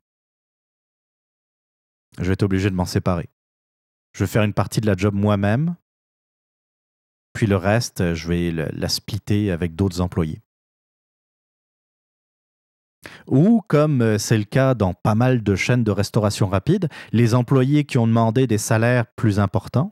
Je 2.18 2.24
vais 2.24 2.32
être 2.32 2.42
obligé 2.42 2.70
de 2.70 2.74
m'en 2.74 2.86
séparer. 2.86 3.28
Je 4.14 4.24
vais 4.24 4.28
faire 4.28 4.42
une 4.42 4.54
partie 4.54 4.80
de 4.80 4.86
la 4.86 4.96
job 4.96 5.14
moi-même 5.14 5.76
puis 7.34 7.46
le 7.46 7.56
reste, 7.56 8.14
je 8.14 8.28
vais 8.28 8.50
la 8.52 8.88
splitter 8.88 9.50
avec 9.50 9.74
d'autres 9.74 10.00
employés. 10.00 10.40
Ou, 13.26 13.60
comme 13.68 14.00
euh, 14.00 14.18
c'est 14.18 14.38
le 14.38 14.44
cas 14.44 14.74
dans 14.74 14.94
pas 14.94 15.14
mal 15.14 15.42
de 15.42 15.56
chaînes 15.56 15.84
de 15.84 15.90
restauration 15.90 16.48
rapide, 16.48 16.88
les 17.12 17.34
employés 17.34 17.84
qui 17.84 17.98
ont 17.98 18.06
demandé 18.06 18.46
des 18.46 18.56
salaires 18.56 19.06
plus 19.14 19.40
importants 19.40 19.90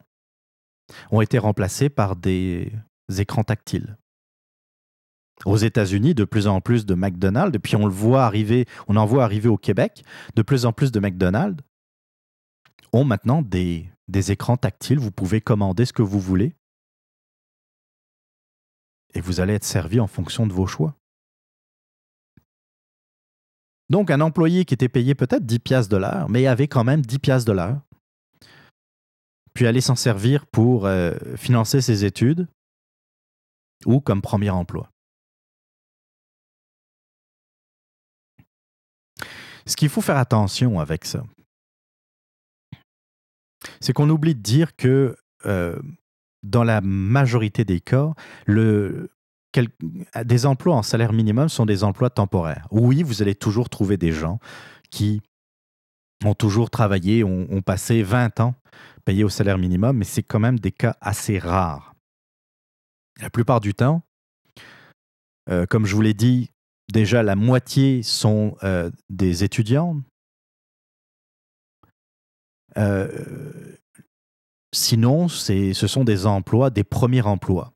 ont 1.10 1.20
été 1.20 1.38
remplacés 1.38 1.90
par 1.90 2.16
des 2.16 2.72
écrans 3.18 3.44
tactiles. 3.44 3.98
Aux 5.44 5.56
États-Unis, 5.56 6.14
de 6.14 6.24
plus 6.24 6.46
en 6.46 6.60
plus 6.60 6.86
de 6.86 6.94
McDonald's, 6.94 7.58
puis 7.58 7.76
on 7.76 7.86
le 7.86 7.92
voit 7.92 8.24
arriver, 8.24 8.66
on 8.86 8.96
en 8.96 9.04
voit 9.04 9.24
arriver 9.24 9.48
au 9.48 9.58
Québec, 9.58 10.04
de 10.36 10.42
plus 10.42 10.64
en 10.64 10.72
plus 10.72 10.92
de 10.92 11.00
McDonald's 11.00 11.62
ont 12.92 13.04
maintenant 13.04 13.42
des, 13.42 13.91
des 14.08 14.32
écrans 14.32 14.56
tactiles. 14.56 14.98
Vous 14.98 15.12
pouvez 15.12 15.40
commander 15.40 15.84
ce 15.84 15.92
que 15.92 16.02
vous 16.02 16.20
voulez 16.20 16.54
et 19.14 19.20
vous 19.20 19.40
allez 19.40 19.54
être 19.54 19.64
servi 19.64 20.00
en 20.00 20.06
fonction 20.06 20.46
de 20.46 20.52
vos 20.52 20.66
choix. 20.66 20.96
Donc 23.90 24.10
un 24.10 24.20
employé 24.20 24.64
qui 24.64 24.74
était 24.74 24.88
payé 24.88 25.14
peut-être 25.14 25.44
10 25.44 25.58
piastres 25.58 25.90
de 25.92 25.98
l'heure, 25.98 26.28
mais 26.28 26.46
avait 26.46 26.68
quand 26.68 26.84
même 26.84 27.02
10 27.02 27.18
piastres 27.18 27.46
de 27.46 27.52
l'heure, 27.52 27.80
puis 29.52 29.66
aller 29.66 29.82
s'en 29.82 29.96
servir 29.96 30.46
pour 30.46 30.86
euh, 30.86 31.14
financer 31.36 31.80
ses 31.82 32.04
études 32.04 32.48
ou 33.84 34.00
comme 34.00 34.22
premier 34.22 34.50
emploi. 34.50 34.88
Ce 39.66 39.76
qu'il 39.76 39.90
faut 39.90 40.00
faire 40.00 40.16
attention 40.16 40.80
avec 40.80 41.04
ça, 41.04 41.22
c'est 43.82 43.92
qu'on 43.92 44.08
oublie 44.08 44.34
de 44.34 44.40
dire 44.40 44.76
que 44.76 45.16
euh, 45.44 45.78
dans 46.42 46.64
la 46.64 46.80
majorité 46.80 47.64
des 47.64 47.80
cas, 47.80 48.12
des 50.24 50.46
emplois 50.46 50.76
en 50.76 50.82
salaire 50.82 51.12
minimum 51.12 51.48
sont 51.48 51.66
des 51.66 51.84
emplois 51.84 52.10
temporaires. 52.10 52.66
Oui, 52.70 53.02
vous 53.02 53.22
allez 53.22 53.34
toujours 53.34 53.68
trouver 53.68 53.96
des 53.96 54.12
gens 54.12 54.38
qui 54.90 55.20
ont 56.24 56.34
toujours 56.34 56.70
travaillé, 56.70 57.24
ont, 57.24 57.60
passé 57.62 58.02
20 58.02 58.40
ans 58.40 58.54
payés 59.04 59.24
au 59.24 59.28
salaire 59.28 59.58
minimum, 59.58 59.96
mais 59.96 60.04
c'est 60.04 60.22
quand 60.22 60.38
même 60.38 60.60
des 60.60 60.70
cas 60.70 60.96
assez 61.00 61.38
rares. 61.38 61.94
La 63.20 63.30
plupart 63.30 63.60
du 63.60 63.74
temps, 63.74 64.02
euh, 65.50 65.66
comme 65.66 65.86
je 65.86 65.94
vous 65.94 66.02
l'ai 66.02 66.14
dit, 66.14 66.50
déjà 66.92 67.24
la 67.24 67.34
moitié 67.34 68.02
sont 68.04 68.56
euh, 68.62 68.90
des 69.10 69.42
étudiants. 69.42 70.00
Sinon, 74.72 75.28
ce 75.28 75.72
sont 75.72 76.04
des 76.04 76.26
emplois, 76.26 76.70
des 76.70 76.84
premiers 76.84 77.22
emplois. 77.22 77.72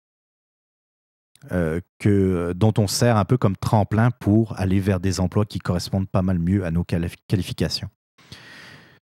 que, 1.98 2.52
dont 2.56 2.74
on 2.78 2.86
sert 2.88 3.16
un 3.16 3.24
peu 3.24 3.36
comme 3.36 3.56
tremplin 3.56 4.10
pour 4.10 4.58
aller 4.58 4.80
vers 4.80 5.00
des 5.00 5.20
emplois 5.20 5.44
qui 5.44 5.58
correspondent 5.58 6.08
pas 6.08 6.22
mal 6.22 6.38
mieux 6.38 6.64
à 6.64 6.70
nos 6.70 6.84
qualifications. 6.84 7.88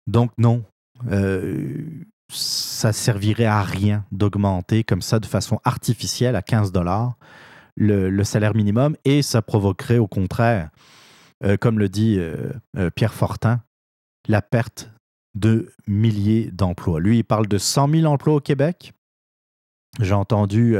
Donc 0.07 0.31
non, 0.37 0.63
euh, 1.09 2.05
ça 2.31 2.93
servirait 2.93 3.45
à 3.45 3.61
rien 3.61 4.05
d'augmenter 4.11 4.83
comme 4.83 5.01
ça 5.01 5.19
de 5.19 5.25
façon 5.25 5.59
artificielle 5.63 6.35
à 6.35 6.41
15 6.41 6.71
dollars 6.71 7.15
le, 7.75 8.23
salaire 8.23 8.55
minimum 8.55 8.95
et 9.05 9.21
ça 9.21 9.41
provoquerait 9.41 9.97
au 9.97 10.07
contraire, 10.07 10.69
euh, 11.43 11.57
comme 11.57 11.79
le 11.79 11.89
dit 11.89 12.17
euh, 12.19 12.51
Pierre 12.95 13.13
Fortin, 13.13 13.61
la 14.27 14.41
perte 14.41 14.91
de 15.35 15.71
milliers 15.87 16.51
d'emplois. 16.51 16.99
Lui, 16.99 17.19
il 17.19 17.23
parle 17.23 17.47
de 17.47 17.57
100 17.57 17.89
000 17.89 18.05
emplois 18.05 18.35
au 18.35 18.39
Québec. 18.39 18.93
J'ai 19.99 20.13
entendu 20.13 20.77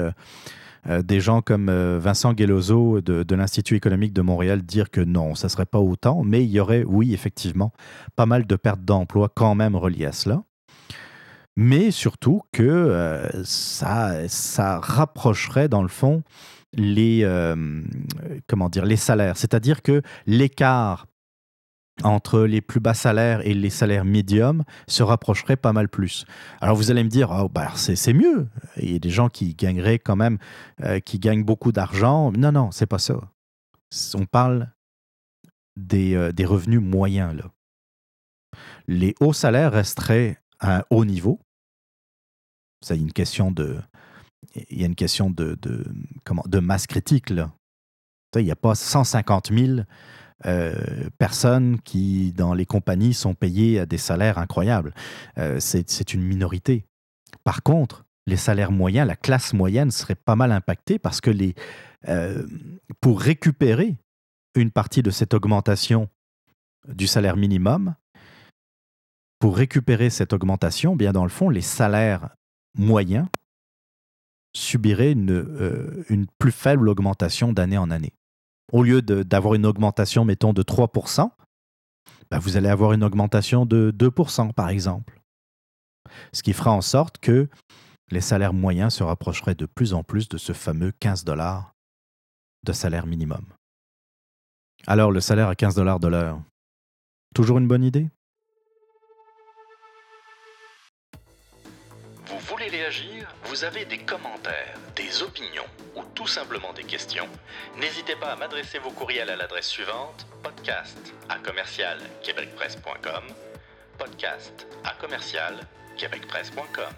euh, 0.87 1.03
des 1.03 1.19
gens 1.19 1.41
comme 1.41 1.69
euh, 1.69 1.99
Vincent 1.99 2.33
Guélozo 2.33 3.01
de, 3.01 3.35
l'Institut 3.35 3.75
économique 3.75 4.13
de 4.13 4.21
Montréal 4.21 4.63
dire 4.63 4.89
que 4.89 5.01
non, 5.01 5.35
ça 5.35 5.47
ne 5.47 5.49
serait 5.49 5.65
pas 5.65 5.79
autant, 5.79 6.23
mais 6.23 6.43
il 6.43 6.49
y 6.49 6.59
aurait, 6.59 6.83
oui, 6.83 7.13
effectivement, 7.13 7.71
pas 8.15 8.25
mal 8.25 8.47
de 8.47 8.55
pertes 8.55 8.83
d'emplois 8.83 9.29
quand 9.29 9.53
même 9.53 9.75
reliées 9.75 10.07
à 10.07 10.11
cela. 10.11 10.43
Mais 11.55 11.91
surtout 11.91 12.41
que 12.51 12.63
euh, 12.63 13.43
ça, 13.43 14.27
ça 14.27 14.79
rapprocherait, 14.79 15.67
dans 15.69 15.83
le 15.83 15.89
fond, 15.89 16.23
les, 16.73 17.27
comment 18.47 18.69
dire, 18.69 18.85
les 18.85 18.95
salaires. 18.95 19.35
C'est-à-dire 19.35 19.81
que 19.81 20.01
l'écart 20.25 21.05
entre 22.03 22.41
les 22.41 22.61
plus 22.61 22.79
bas 22.79 22.93
salaires 22.93 23.45
et 23.45 23.53
les 23.53 23.69
salaires 23.69 24.05
médiums 24.05 24.63
se 24.87 25.03
rapprocherait 25.03 25.55
pas 25.55 25.73
mal 25.73 25.89
plus. 25.89 26.25
Alors 26.59 26.75
vous 26.75 26.91
allez 26.91 27.03
me 27.03 27.09
dire, 27.09 27.31
oh, 27.31 27.49
bah, 27.49 27.71
c'est 27.75 28.13
mieux. 28.13 28.47
Il 28.77 28.93
y 28.93 28.95
a 28.95 28.99
des 28.99 29.09
gens 29.09 29.29
qui 29.29 29.53
gagneraient 29.53 29.99
quand 29.99 30.15
même, 30.15 30.37
euh, 30.83 30.99
qui 30.99 31.19
gagnent 31.19 31.43
beaucoup 31.43 31.71
d'argent. 31.71 32.31
Non, 32.31 32.51
non, 32.51 32.71
c'est 32.71 32.85
pas 32.85 32.99
ça. 32.99 33.19
On 34.13 34.25
parle 34.25 34.71
des, 35.75 36.15
euh, 36.15 36.31
des, 36.31 36.45
revenus 36.45 36.81
moyens. 36.81 37.35
Là. 37.35 37.51
Les 38.87 39.15
hauts 39.19 39.33
salaires 39.33 39.73
resteraient 39.73 40.37
à 40.59 40.77
un 40.79 40.83
haut 40.89 41.05
niveau. 41.05 41.39
Ça, 42.83 42.95
une 42.95 43.13
question 43.13 43.51
de, 43.51 43.79
il 44.69 44.79
y 44.79 44.83
a 44.83 44.87
une 44.87 44.95
question 44.95 45.29
de, 45.29 45.57
de, 45.61 45.85
comment, 46.23 46.43
de 46.47 46.59
masse 46.59 46.87
critique. 46.87 47.29
Là. 47.29 47.51
Il 48.35 48.45
n'y 48.45 48.51
a 48.51 48.55
pas 48.55 48.75
150 48.75 49.51
000 49.53 49.81
euh, 50.45 51.09
personnes 51.17 51.79
qui, 51.81 52.31
dans 52.33 52.53
les 52.53 52.65
compagnies, 52.65 53.13
sont 53.13 53.35
payées 53.35 53.79
à 53.79 53.85
des 53.85 53.97
salaires 53.97 54.37
incroyables. 54.37 54.93
Euh, 55.37 55.57
c'est 55.59 56.13
une 56.13 56.23
minorité. 56.23 56.85
Par 57.43 57.63
contre, 57.63 58.05
les 58.27 58.37
salaires 58.37 58.71
moyens, 58.71 59.07
la 59.07 59.15
classe 59.15 59.53
moyenne 59.53 59.91
serait 59.91 60.15
pas 60.15 60.35
mal 60.35 60.51
impactée 60.51 60.99
parce 60.99 61.21
que 61.21 61.29
les, 61.29 61.55
euh, 62.07 62.45
pour 63.01 63.21
récupérer 63.21 63.97
une 64.55 64.71
partie 64.71 65.03
de 65.03 65.11
cette 65.11 65.33
augmentation 65.33 66.09
du 66.87 67.07
salaire 67.07 67.37
minimum, 67.37 67.95
pour 69.39 69.57
récupérer 69.57 70.09
cette 70.09 70.33
augmentation, 70.33 70.95
bien 70.95 71.13
dans 71.13 71.23
le 71.23 71.29
fond, 71.29 71.49
les 71.49 71.61
salaires 71.61 72.29
moyens 72.75 73.27
subiraient 74.53 75.13
une, 75.13 76.05
une 76.09 76.27
plus 76.37 76.51
faible 76.51 76.89
augmentation 76.89 77.53
d'année 77.53 77.77
en 77.77 77.89
année 77.89 78.13
au 78.71 78.83
lieu 78.83 79.01
d'avoir 79.01 79.53
une 79.53 79.65
augmentation, 79.65 80.25
mettons, 80.25 80.53
de 80.53 80.63
3%, 80.63 81.29
bah, 82.29 82.39
vous 82.39 82.55
allez 82.57 82.69
avoir 82.69 82.93
une 82.93 83.03
augmentation 83.03 83.65
de 83.65 83.93
2%, 83.95 84.53
par 84.53 84.69
exemple. 84.69 85.19
Ce 86.33 86.43
qui 86.43 86.53
fera 86.53 86.71
en 86.71 86.81
sorte 86.81 87.17
que 87.17 87.49
les 88.09 88.21
salaires 88.21 88.53
moyens 88.53 88.95
se 88.95 89.03
rapprocheraient 89.03 89.55
de 89.55 89.65
plus 89.65 89.93
en 89.93 90.03
plus 90.03 90.29
de 90.29 90.37
ce 90.37 90.53
fameux 90.53 90.91
15 90.99 91.23
dollars 91.23 91.73
de 92.63 92.73
salaire 92.73 93.05
minimum. 93.05 93.45
Alors, 94.87 95.11
le 95.11 95.21
salaire 95.21 95.47
à 95.47 95.55
15 95.55 95.75
dollars 95.75 95.99
de 95.99 96.07
l'heure, 96.07 96.41
toujours 97.35 97.57
une 97.57 97.67
bonne 97.67 97.83
idée? 97.83 98.09
Vous 102.25 102.39
voulez 102.39 102.67
réagir? 102.67 103.20
Vous 103.51 103.65
avez 103.65 103.83
des 103.83 103.97
commentaires, 103.97 104.79
des 104.95 105.21
opinions 105.23 105.65
ou 105.97 106.03
tout 106.15 106.25
simplement 106.25 106.71
des 106.71 106.85
questions, 106.85 107.27
n'hésitez 107.77 108.15
pas 108.15 108.31
à 108.31 108.35
m'adresser 108.37 108.79
vos 108.79 108.91
courriels 108.91 109.29
à 109.29 109.35
l'adresse 109.35 109.67
suivante 109.67 110.25
podcast 110.41 111.13
à 111.27 111.37
commercial 111.37 111.99
québecpresse.com 112.23 113.23
podcast 113.97 114.65
à 114.85 114.93
commercial 114.93 115.59
québecpresse.com. 115.97 116.95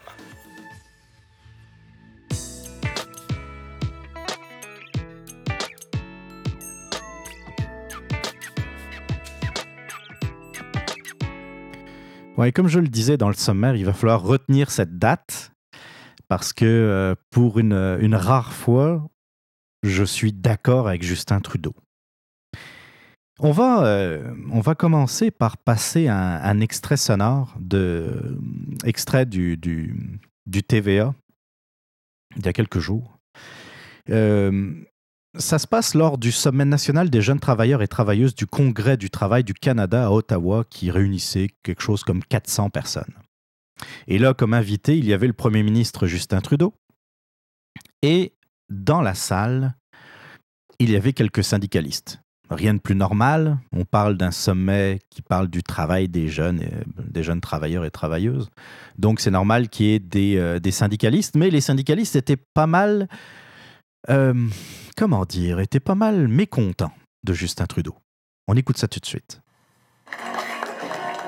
Comme 12.54 12.68
je 12.68 12.78
le 12.78 12.90
disais 12.90 13.18
dans 13.18 13.30
le 13.30 13.34
sommaire, 13.34 13.76
il 13.76 13.86
va 13.86 13.94
falloir 13.94 14.22
retenir 14.22 14.70
cette 14.70 15.00
date 15.00 15.53
parce 16.34 16.52
que 16.52 16.66
euh, 16.66 17.14
pour 17.30 17.60
une, 17.60 17.74
une, 18.02 18.16
rare 18.16 18.54
fois, 18.54 19.08
je 19.84 20.04
suis 20.04 20.34
d'accord 20.34 20.88
avec 20.88 21.04
Justin 21.04 21.40
Trudeau. 21.42 21.76
On 23.38 23.52
va, 23.52 23.86
euh, 23.86 24.34
on 24.52 24.60
va 24.60 24.74
commencer 24.74 25.30
par 25.30 25.58
passer 25.58 26.08
un, 26.08 26.60
extrait 26.60 26.98
sonore, 26.98 27.56
de, 27.60 28.40
extrait 28.84 29.28
du, 29.28 29.58
du, 29.58 30.64
TVA 30.64 31.14
il 32.36 32.44
y 32.44 32.48
a 32.48 32.54
quelques 32.54 32.80
jours. 32.80 33.20
Euh, 34.10 34.74
ça 35.38 35.60
se 35.60 35.68
passe 35.68 35.94
lors 35.94 36.18
du 36.18 36.32
Sommet 36.32 36.66
national 36.66 37.12
des 37.12 37.22
jeunes 37.22 37.40
travailleurs 37.40 37.84
et 37.84 37.88
travailleuses 37.88 38.34
du 38.34 38.48
Congrès 38.48 38.98
du 38.98 39.12
travail 39.12 39.44
du 39.44 39.54
Canada 39.54 40.08
à 40.08 40.10
Ottawa 40.10 40.64
qui 40.68 40.90
réunissait 40.90 41.50
quelque 41.62 41.84
chose 41.84 42.04
comme 42.04 42.24
400 42.24 42.72
personnes. 42.72 43.14
Et 44.08 44.18
là, 44.18 44.34
comme 44.34 44.54
invité, 44.54 44.98
il 44.98 45.06
y 45.06 45.14
avait 45.14 45.28
le 45.28 45.34
Premier 45.34 45.64
ministre 45.64 46.08
Justin 46.08 46.42
Trudeau. 46.42 46.74
Et 48.02 48.34
dans 48.70 49.02
la 49.02 49.14
salle, 49.14 49.76
il 50.80 50.92
y 50.92 50.96
avait 50.96 51.14
quelques 51.14 51.44
syndicalistes. 51.44 52.20
Rien 52.50 52.74
de 52.74 52.80
plus 52.80 52.96
normal. 52.96 53.58
On 53.72 53.86
parle 53.86 54.18
d'un 54.18 54.32
sommet 54.32 55.00
qui 55.10 55.22
parle 55.22 55.48
du 55.48 55.64
travail 55.64 56.10
des 56.10 56.28
jeunes, 56.28 56.62
jeunes 57.16 57.42
travailleurs 57.42 57.86
et 57.86 57.92
travailleuses. 57.92 58.50
Donc 58.98 59.22
c'est 59.22 59.32
normal 59.32 59.70
qu'il 59.70 59.86
y 59.88 59.94
ait 59.94 60.00
des, 60.00 60.38
euh, 60.38 60.60
syndicalistes, 60.72 61.36
mais 61.36 61.50
les 61.50 61.62
syndicalistes 61.62 62.16
étaient 62.16 62.38
pas 62.38 62.68
mal, 62.68 63.08
euh, 64.10 64.48
comment 64.98 65.26
dire, 65.26 65.60
étaient 65.60 65.80
pas 65.80 65.96
mal 65.96 66.28
mécontents 66.28 66.94
de 67.24 67.34
Justin 67.34 67.66
Trudeau. 67.66 67.96
On 68.48 68.56
écoute 68.56 68.78
ça 68.78 68.88
tout 68.88 69.00
de 69.00 69.06
suite. 69.06 69.43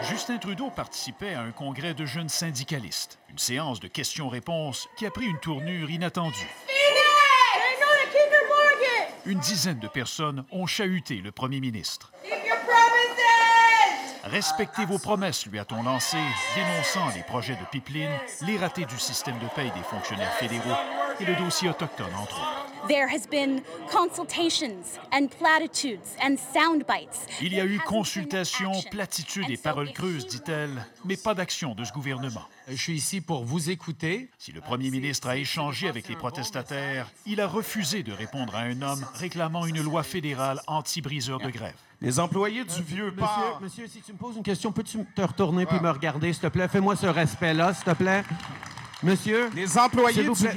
Justin 0.09 0.37
Trudeau 0.37 0.69
participait 0.69 1.33
à 1.33 1.41
un 1.41 1.51
congrès 1.51 1.93
de 1.95 2.05
jeunes 2.05 2.29
syndicalistes, 2.29 3.17
une 3.29 3.39
séance 3.39 3.79
de 3.79 3.87
questions-réponses 3.87 4.87
qui 4.97 5.05
a 5.05 5.11
pris 5.11 5.25
une 5.25 5.39
tournure 5.39 5.89
inattendue. 5.89 6.49
Une 9.25 9.39
dizaine 9.39 9.79
de 9.79 9.87
personnes 9.87 10.45
ont 10.51 10.67
chahuté 10.67 11.15
le 11.15 11.31
premier 11.31 11.59
ministre. 11.59 12.11
Respectez 14.23 14.85
vos 14.85 14.99
promesses, 14.99 15.47
lui 15.47 15.57
a-t-on 15.57 15.81
lancé, 15.81 16.17
dénonçant 16.55 17.09
les 17.15 17.23
projets 17.23 17.55
de 17.55 17.65
pipeline, 17.71 18.11
les 18.41 18.57
ratés 18.57 18.85
du 18.85 18.99
système 18.99 19.39
de 19.39 19.47
paye 19.55 19.71
des 19.71 19.83
fonctionnaires 19.83 20.33
fédéraux 20.33 20.77
et 21.19 21.25
le 21.25 21.35
dossier 21.35 21.69
autochtone, 21.69 22.13
entre 22.15 22.39
autres. 22.41 22.64
There 22.87 23.07
has 23.07 23.27
been 23.27 23.61
consultations 23.91 24.99
and 25.11 25.27
platitudes 25.39 26.15
and 26.21 26.35
sound 26.53 26.85
bites. 26.85 27.25
Il 27.41 27.53
y 27.53 27.59
a 27.59 27.65
eu 27.65 27.79
consultation, 27.79 28.71
platitudes 28.91 29.49
et 29.49 29.57
paroles 29.57 29.91
creuses, 29.91 30.27
dit-elle, 30.27 30.85
mais 31.03 31.17
pas 31.17 31.33
d'action 31.33 31.73
de 31.73 31.83
ce 31.83 31.91
gouvernement. 31.91 32.43
Je 32.67 32.75
suis 32.75 32.95
ici 32.95 33.21
pour 33.21 33.43
vous 33.43 33.71
écouter. 33.71 34.29
Si 34.37 34.51
le 34.51 34.61
premier 34.61 34.91
ministre 34.91 35.29
a 35.29 35.37
échangé 35.37 35.87
avec 35.87 36.07
les 36.07 36.15
protestataires, 36.15 37.09
il 37.25 37.41
a 37.41 37.47
refusé 37.47 38.03
de 38.03 38.11
répondre 38.11 38.55
à 38.55 38.59
un 38.59 38.81
homme 38.81 39.05
réclamant 39.15 39.65
une 39.65 39.81
loi 39.81 40.03
fédérale 40.03 40.61
anti-briseur 40.67 41.39
de 41.39 41.49
grève. 41.49 41.75
Les 42.01 42.19
employés 42.19 42.65
du 42.65 42.83
vieux 42.83 43.13
port. 43.15 43.59
Monsieur, 43.61 43.87
si 43.87 44.01
tu 44.01 44.13
me 44.13 44.17
poses 44.17 44.35
une 44.37 44.43
question, 44.43 44.71
peux-tu 44.71 44.99
te 45.15 45.21
retourner 45.21 45.65
puis 45.65 45.79
me 45.79 45.89
regarder, 45.89 46.33
s'il 46.33 46.41
te 46.41 46.47
plaît? 46.47 46.67
Fais-moi 46.67 46.95
ce 46.95 47.07
respect-là, 47.07 47.73
s'il 47.73 47.85
te 47.85 47.91
plaît. 47.91 48.23
Monsieur, 49.05 49.51
les 49.53 49.77
employés 49.77 50.23
du 50.23 50.29
monsieur, 50.29 50.49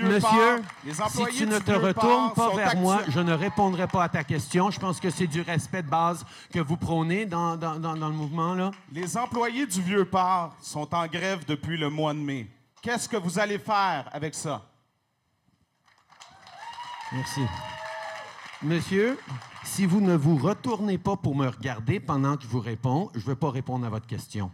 les 0.83 1.01
employés 1.03 1.33
si 1.33 1.39
tu 1.39 1.47
ne 1.47 1.59
te 1.59 1.71
retournes 1.71 2.33
pas 2.33 2.55
vers 2.57 2.77
moi, 2.77 3.03
je 3.09 3.21
ne 3.21 3.35
répondrai 3.35 3.87
pas 3.87 4.05
à 4.05 4.09
ta 4.09 4.25
question. 4.25 4.71
Je 4.71 4.81
pense 4.81 4.99
que 4.99 5.11
c'est 5.11 5.27
du 5.27 5.43
respect 5.43 5.83
de 5.83 5.91
base 5.91 6.25
que 6.51 6.59
vous 6.59 6.79
prônez 6.79 7.27
dans, 7.27 7.57
dans, 7.57 7.79
dans, 7.79 7.93
le 7.95 8.15
mouvement. 8.15 8.55
là. 8.55 8.71
Les 8.91 9.19
employés 9.19 9.67
du 9.67 9.83
vieux 9.83 10.07
port 10.07 10.57
sont 10.63 10.95
en 10.95 11.07
grève 11.07 11.45
depuis 11.47 11.77
le 11.77 11.91
mois 11.91 12.15
de 12.15 12.21
mai. 12.21 12.49
Qu'est-ce 12.81 13.07
que 13.07 13.19
vous 13.19 13.39
allez 13.39 13.59
faire 13.59 14.09
avec 14.13 14.35
ça? 14.35 14.63
Merci. 17.13 17.43
Monsieur, 18.63 19.19
si 19.63 19.85
vous 19.85 20.01
ne 20.01 20.17
vous 20.17 20.39
retournez 20.39 20.97
pas 20.97 21.17
pour 21.17 21.37
me 21.37 21.49
regarder 21.49 22.01
pendant 22.01 22.37
que 22.39 22.45
je 22.45 22.49
vous 22.49 22.61
réponds, 22.61 23.11
je 23.15 23.21
ne 23.21 23.25
vais 23.27 23.37
pas 23.37 23.51
répondre 23.51 23.85
à 23.85 23.91
votre 23.91 24.07
question. 24.07 24.51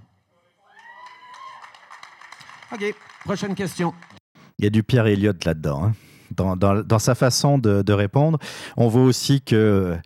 Prochaine 3.24 3.55
question. 3.55 3.94
Il 4.59 4.64
y 4.64 4.66
a 4.66 4.70
du 4.70 4.82
Pierre 4.82 5.06
Elliott 5.06 5.44
là-dedans. 5.44 5.84
Hein. 5.84 5.92
Dans, 6.30 6.98
sa 6.98 7.14
façon 7.14 7.59
de, 7.59 7.92
répondre. 7.92 8.38
On 8.76 8.88
voit 8.88 9.05
aussi 9.05 9.40
que 9.40 9.96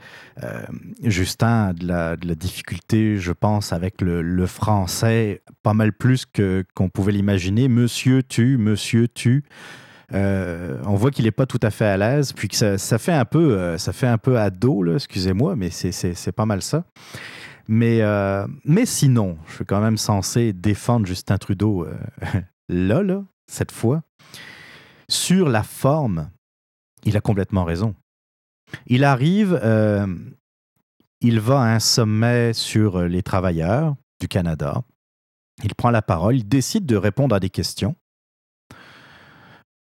euh, 0.43 0.63
Justin 1.03 1.69
a 1.69 1.73
de 1.73 1.87
la, 1.87 2.17
difficulté, 2.35 3.17
je 3.17 3.33
pense, 3.33 3.73
avec 3.73 4.03
le, 4.03 4.47
français, 4.47 5.43
pas 5.63 5.73
mal 5.73 5.93
plus 5.93 6.27
qu'on 6.27 6.89
pouvait 6.91 7.13
l'imaginer. 7.13 7.69
Monsieur 7.69 8.23
tu, 8.23 8.59
monsieur 8.59 9.09
tu. 9.09 9.45
Euh, 10.13 10.79
on 10.85 10.97
voit 10.97 11.11
qu'il 11.11 11.25
n'est 11.25 11.31
pas 11.31 11.47
tout 11.47 11.61
à 11.63 11.71
fait 11.71 11.87
à 11.87 11.97
l'aise, 11.97 12.33
puis 12.33 12.49
que 12.49 12.77
ça, 12.77 12.99
fait 12.99 13.13
un 13.13 13.25
peu, 13.25 13.53
euh, 13.53 13.79
ça 13.79 13.93
fait 13.93 14.07
un 14.07 14.19
peu 14.19 14.39
ado, 14.39 14.85
excusez-moi, 14.95 15.57
mais 15.57 15.71
c'est 15.71 16.33
pas 16.33 16.47
mal 16.47 16.61
ça. 16.61 16.85
Mais, 17.69 18.03
mais 18.65 18.85
sinon, 18.85 19.39
je 19.47 19.55
suis 19.55 19.65
quand 19.65 19.81
même 19.81 19.97
censé 19.97 20.53
défendre 20.53 21.07
Justin 21.07 21.39
Trudeau 21.39 21.87
là, 22.69 23.23
cette 23.47 23.73
fois, 23.73 24.03
sur 25.09 25.49
la 25.49 25.63
forme, 25.63 26.31
il 27.05 27.17
a 27.17 27.21
complètement 27.21 27.65
raison. 27.65 27.95
Il 28.87 29.05
arrive, 29.05 29.59
euh, 29.63 30.07
il 31.21 31.41
va 31.41 31.61
à 31.61 31.75
un 31.75 31.81
sommet 31.81 32.53
sur 32.53 33.03
les 33.03 33.23
travailleurs 33.23 33.97
du 34.21 34.29
Canada, 34.29 34.83
il 35.65 35.75
prend 35.75 35.91
la 35.91 36.03
parole, 36.03 36.37
il 36.37 36.47
décide 36.47 36.87
de 36.87 36.97
répondre 36.97 37.35
à 37.35 37.41
des 37.41 37.51
questions. 37.51 37.97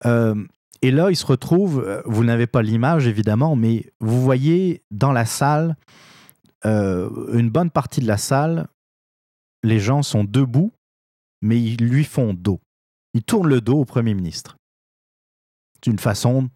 Euh, 0.05 0.45
et 0.83 0.91
là, 0.91 1.11
il 1.11 1.17
se 1.17 1.25
retrouve, 1.25 1.83
euh, 1.83 2.03
vous 2.05 2.25
n'avez 2.25 2.47
pas 2.47 2.61
l'image 2.61 3.07
évidemment, 3.07 3.57
mais 3.57 3.91
vous 4.01 4.21
voyez 4.21 4.85
dans 4.91 5.13
la 5.13 5.25
salle, 5.25 5.77
une 6.67 7.51
bonne 7.51 7.71
partie 7.71 8.01
de 8.01 8.07
la 8.07 8.17
salle, 8.17 8.69
les 9.63 9.79
gens 9.79 10.03
sont 10.03 10.25
debout, 10.25 10.73
mais 11.43 11.61
ils 11.63 11.77
lui 11.77 12.05
font 12.05 12.33
dos 12.33 12.59
il 13.15 13.23
tourne 13.23 13.49
le 13.49 13.61
dos 13.61 13.79
au 13.79 13.85
Premier 13.85 14.15
ministre. 14.15 14.57
C'est 15.83 15.91
une 15.91 15.99
façon 15.99 16.51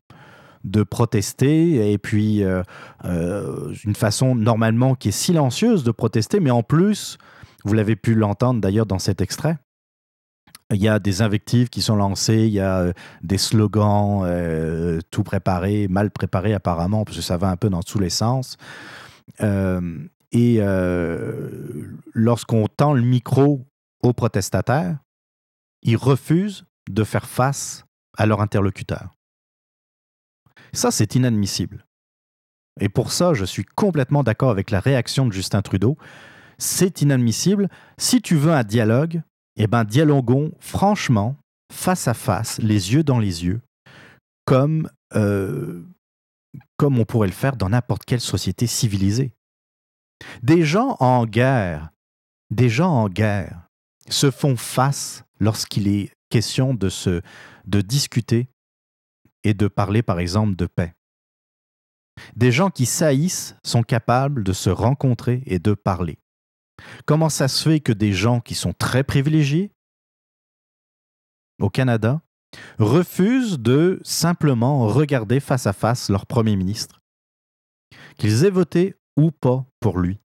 de 0.65 0.83
protester 0.83 1.93
et 1.93 1.99
puis 1.99 2.43
euh, 2.43 2.63
euh, 3.05 3.73
une 3.85 3.95
façon 3.95 4.35
normalement 4.35 4.95
qui 4.95 5.09
est 5.09 5.13
silencieuse 5.13 5.85
de 5.85 5.91
protester, 5.91 6.41
mais 6.41 6.51
en 6.51 6.63
plus, 6.63 7.17
vous 7.65 7.75
l'avez 7.75 7.97
pu 7.97 8.15
l'entendre 8.15 8.61
d'ailleurs 8.61 8.87
dans 8.87 8.99
cet 8.99 9.21
extrait, 9.21 9.57
il 10.71 10.83
y 10.83 10.89
a 10.89 10.99
des 10.99 11.23
invectives 11.23 11.71
qui 11.71 11.81
sont 11.81 11.97
lancées, 11.97 12.47
il 12.47 12.53
y 12.53 12.61
a 12.61 12.81
euh, 12.81 12.93
des 13.23 13.39
slogans 13.39 14.29
tout 15.11 15.23
préparés, 15.23 15.89
mal 15.89 16.11
préparés 16.11 16.53
apparemment, 16.55 17.05
parce 17.05 17.17
que 17.17 17.23
ça 17.23 17.37
va 17.37 17.49
un 17.49 17.57
peu 17.57 17.71
dans 17.71 17.83
tous 17.83 17.99
les 17.99 18.11
sens. 18.11 18.57
et 19.41 20.61
lorsqu'on 22.13 22.67
tend 22.67 22.93
le 22.93 23.03
micro 23.03 23.65
aux 24.03 24.13
protestataires, 24.13 24.99
ils 25.83 25.97
refusent 25.97 26.65
de 26.91 27.05
faire 27.05 27.27
face 27.27 27.85
à 28.17 28.27
leur 28.27 28.41
interlocuteur. 28.41 29.15
Ça, 30.73 30.91
c'est 30.91 31.15
inadmissible. 31.15 31.87
Et 32.81 32.89
pour 32.89 33.13
ça, 33.13 33.35
je 33.35 33.45
suis 33.45 33.65
complètement 33.65 34.23
d'accord 34.23 34.51
avec 34.51 34.71
la 34.71 34.81
réaction 34.81 35.27
de 35.27 35.33
Justin 35.33 35.63
Trudeau. 35.63 35.97
C'est 36.59 37.03
inadmissible. 37.03 37.69
Si 37.99 38.21
tu 38.23 38.37
veux 38.37 38.53
un 38.53 38.65
dialogue, 38.65 39.23
eh 39.57 39.67
ben 39.67 39.85
dialoguons 39.85 40.53
franchement, 40.61 41.37
face 41.73 42.09
à 42.09 42.15
face, 42.15 42.59
les 42.59 42.93
yeux 42.93 43.03
dans 43.03 43.19
les 43.19 43.45
yeux, 43.45 43.61
comme, 44.45 44.89
euh, 45.15 45.85
comme 46.77 46.99
on 46.99 47.05
pourrait 47.05 47.29
le 47.29 47.35
faire 47.35 47.57
dans 47.57 47.69
n'importe 47.69 48.05
quelle 48.05 48.21
société 48.21 48.67
civilisée. 48.67 49.33
Des 50.43 50.65
gens 50.65 50.97
en 51.01 51.27
guerre, 51.27 51.91
des 52.51 52.69
gens 52.69 52.91
en 52.91 53.09
guerre 53.09 53.69
se 54.09 54.31
font 54.31 54.57
face 54.57 55.25
lorsqu'il 55.41 55.89
est 55.89 56.13
question 56.31 56.75
de, 56.75 56.89
se, 56.89 57.23
discuter 57.65 58.49
et 59.45 59.55
de 59.55 59.69
parler, 59.69 60.03
par 60.03 60.19
exemple, 60.19 60.57
de 60.57 60.67
paix. 60.67 60.95
Des 62.35 62.51
gens 62.51 62.71
qui 62.71 62.87
saillissent 62.87 63.57
sont 63.65 63.83
capables 63.83 64.43
de 64.43 64.53
se 64.53 64.71
rencontrer 64.71 65.43
et 65.47 65.59
de 65.59 65.75
parler. 65.75 66.19
Comment 67.07 67.29
ça 67.29 67.49
se 67.49 67.69
fait 67.69 67.81
que 67.81 67.93
des 67.93 68.13
gens 68.13 68.41
qui 68.41 68.55
sont 68.55 68.73
très 68.73 69.05
privilégiés 69.05 69.73
au 71.61 71.71
Canada 71.71 72.21
refusent 72.79 73.59
de 73.59 74.01
simplement 74.05 74.87
regarder 74.87 75.41
face 75.41 75.67
à 75.67 75.73
face 75.73 76.09
leur 76.09 76.27
Premier 76.27 76.57
ministre, 76.57 77.01
qu'ils 78.17 78.45
aient 78.45 78.51
voté 78.51 78.97
ou 79.17 79.31
pas 79.31 79.67
pour 79.81 79.99
lui? 79.99 80.21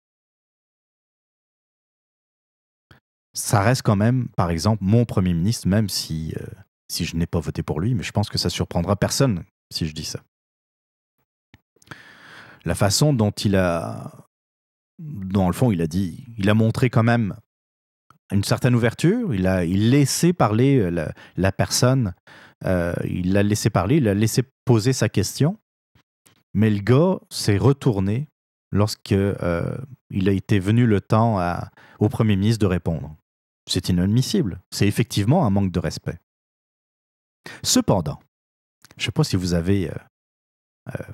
Ça 3.34 3.62
reste 3.62 3.82
quand 3.84 3.96
même, 3.96 4.28
par 4.36 4.50
exemple, 4.50 4.84
mon 4.84 5.06
Premier 5.06 5.34
ministre, 5.34 5.68
même 5.68 5.90
si, 5.90 6.34
euh, 6.40 6.46
si 6.88 7.06
je 7.06 7.16
n'ai 7.16 7.28
pas 7.28 7.40
voté 7.40 7.64
pour 7.64 7.80
lui, 7.80 7.96
mais 7.96 8.04
je 8.04 8.12
pense 8.12 8.30
que 8.30 8.38
ça 8.38 8.50
surprendra 8.50 8.96
personne 8.96 9.44
si 9.72 9.88
je 9.88 9.94
dis 9.94 10.04
ça. 10.04 10.20
La 12.66 12.76
façon 12.76 13.14
dont 13.14 13.32
il 13.32 13.56
a, 13.56 14.28
dans 15.00 15.48
le 15.48 15.54
fond, 15.54 15.72
il 15.72 15.82
a 15.82 15.88
dit, 15.88 16.26
il 16.38 16.50
a 16.50 16.54
montré 16.54 16.90
quand 16.90 17.04
même 17.04 17.36
une 18.32 18.44
certaine 18.44 18.76
ouverture, 18.76 19.34
il 19.34 19.48
a 19.48 19.66
laissé 19.66 20.34
parler 20.34 20.78
euh, 20.80 21.08
la, 21.38 21.52
personne, 21.52 22.14
euh, 22.66 22.94
il 23.06 23.34
l'a 23.34 23.44
laissé 23.44 23.70
parler, 23.70 23.98
il 23.98 24.08
a 24.08 24.14
laissé 24.14 24.44
poser 24.66 24.94
sa 24.94 25.10
question, 25.10 25.58
mais 26.54 26.70
le 26.70 26.80
gars 26.80 27.20
s'est 27.30 27.58
retourné 27.58 28.28
lorsqu'il 28.72 29.36
il 30.12 30.30
a 30.30 30.32
été 30.32 30.60
venu 30.60 30.86
le 30.86 31.02
temps 31.02 31.40
au 32.00 32.08
Premier 32.08 32.38
ministre 32.38 32.60
de 32.60 32.68
répondre. 32.68 33.18
C'est 33.72 33.88
inadmissible. 33.88 34.60
C'est 34.70 34.86
effectivement 34.86 35.46
un 35.46 35.50
manque 35.50 35.72
de 35.72 35.80
respect. 35.80 36.20
Cependant, 37.64 38.20
je 38.98 39.04
ne 39.04 39.06
sais 39.06 39.12
pas 39.14 39.24
si 39.24 39.38
vous 39.38 39.54
avez 39.54 39.90
euh, 39.90 39.94
euh, 40.90 41.14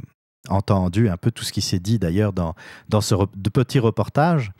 entendu 0.50 1.08
un 1.08 1.18
peu 1.18 1.30
tout 1.30 1.44
ce 1.44 1.54
qui 1.54 1.62
s'est 1.62 1.80
dit 1.80 2.00
d'ailleurs 2.00 2.34
dans, 2.34 2.56
ce 3.00 3.14
petit 3.54 3.78
reportage. 3.78 4.52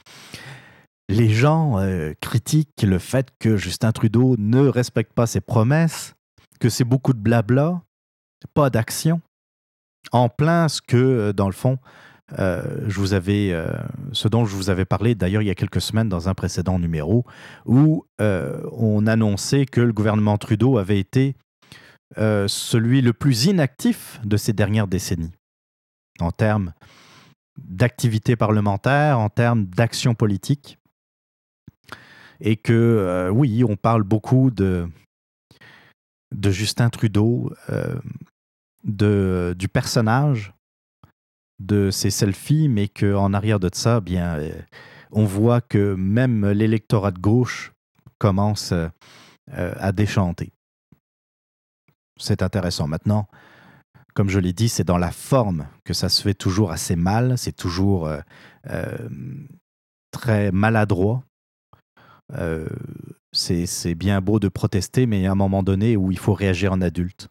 Les 1.10 1.30
gens 1.30 1.80
euh, 1.80 2.14
critiquent 2.22 2.84
le 2.84 3.00
fait 3.00 3.30
que 3.40 3.58
Justin 3.58 3.92
Trudeau 3.92 4.36
ne 4.38 4.68
respecte 4.68 5.14
pas 5.14 5.26
ses 5.26 5.42
promesses, 5.42 6.14
que 6.60 6.70
c'est 6.70 6.84
beaucoup 6.84 7.14
de 7.14 7.20
blabla, 7.20 7.82
pas 8.54 8.70
d'action, 8.70 9.22
en 10.12 10.30
plein 10.30 10.68
ce 10.68 10.84
que, 10.84 11.32
dans 11.32 11.48
le 11.48 11.54
fond, 11.54 11.80
euh, 12.40 12.62
je 12.88 13.00
vous 13.00 13.14
avais, 13.14 13.52
euh, 13.54 13.72
ce 14.12 14.28
dont 14.28 14.46
je 14.46 14.56
vous 14.56 14.70
avais 14.70 14.84
parlé 14.84 15.16
d'ailleurs 15.16 15.42
il 15.42 15.46
y 15.46 15.52
a 15.52 15.56
quelques 15.56 15.80
semaines 15.80 16.10
dans 16.10 16.28
un 16.28 16.34
précédent 16.34 16.78
numéro, 16.78 17.26
où 17.66 18.06
euh, 18.20 18.62
on 18.74 19.08
annonçait 19.08 19.66
que 19.66 19.80
le 19.80 19.94
gouvernement 19.94 20.38
Trudeau 20.38 20.78
avait 20.78 21.00
été 21.00 21.36
celui 22.16 23.02
le 23.02 23.12
plus 23.12 23.48
inactif 23.48 24.22
de 24.24 24.38
ces 24.38 24.54
dernières 24.54 24.88
décennies, 24.88 25.34
en 26.22 26.32
termes 26.32 26.74
d'activité 27.58 28.38
parlementaire, 28.38 29.20
en 29.20 29.28
termes 29.28 29.66
d'action 29.66 30.16
politique. 30.16 30.80
Et 32.40 32.56
que, 32.56 33.30
oui, 33.34 33.66
on 33.66 33.76
parle 33.76 34.04
beaucoup 34.04 34.52
de, 34.52 34.88
Justin 36.42 36.90
Trudeau, 36.90 37.52
de, 38.86 39.54
du 39.60 39.68
personnage 39.68 40.54
de 41.60 41.90
ces 41.92 42.10
selfies, 42.10 42.70
mais 42.70 42.88
qu'en 42.88 43.34
arrière 43.34 43.60
de 43.60 43.70
ça, 43.74 44.00
bien, 44.00 44.38
euh, 44.38 44.52
on 45.12 45.26
voit 45.26 45.62
que 45.62 45.96
même 45.96 46.46
l'électorat 46.50 47.12
de 47.12 47.20
gauche 47.20 47.74
commence 48.20 48.72
euh, 48.72 48.90
à 49.48 49.92
déchanter. 49.92 50.52
C'est 52.20 52.42
intéressant. 52.42 52.88
Maintenant, 52.88 53.28
comme 54.14 54.30
je 54.30 54.40
l'ai 54.40 54.54
dit, 54.54 54.70
c'est 54.70 54.84
dans 54.84 54.98
la 54.98 55.12
forme 55.12 55.68
que 55.84 55.94
ça 55.94 56.10
se 56.10 56.22
fait 56.22 56.34
toujours 56.34 56.72
assez 56.72 56.96
mal, 56.96 57.38
c'est 57.38 57.56
toujours 57.56 58.10
très 60.12 60.52
maladroit. 60.52 61.24
c'est 63.32 63.94
bien 63.94 64.20
beau 64.20 64.40
de 64.40 64.48
protester, 64.48 65.06
mais 65.06 65.20
il 65.20 65.24
y 65.24 65.28
a 65.28 65.32
un 65.32 65.36
moment 65.36 65.62
donné 65.62 65.96
où 65.96 66.12
il 66.12 66.18
faut 66.18 66.34
réagir 66.34 66.74
en 66.74 66.82
adulte. 66.82 67.30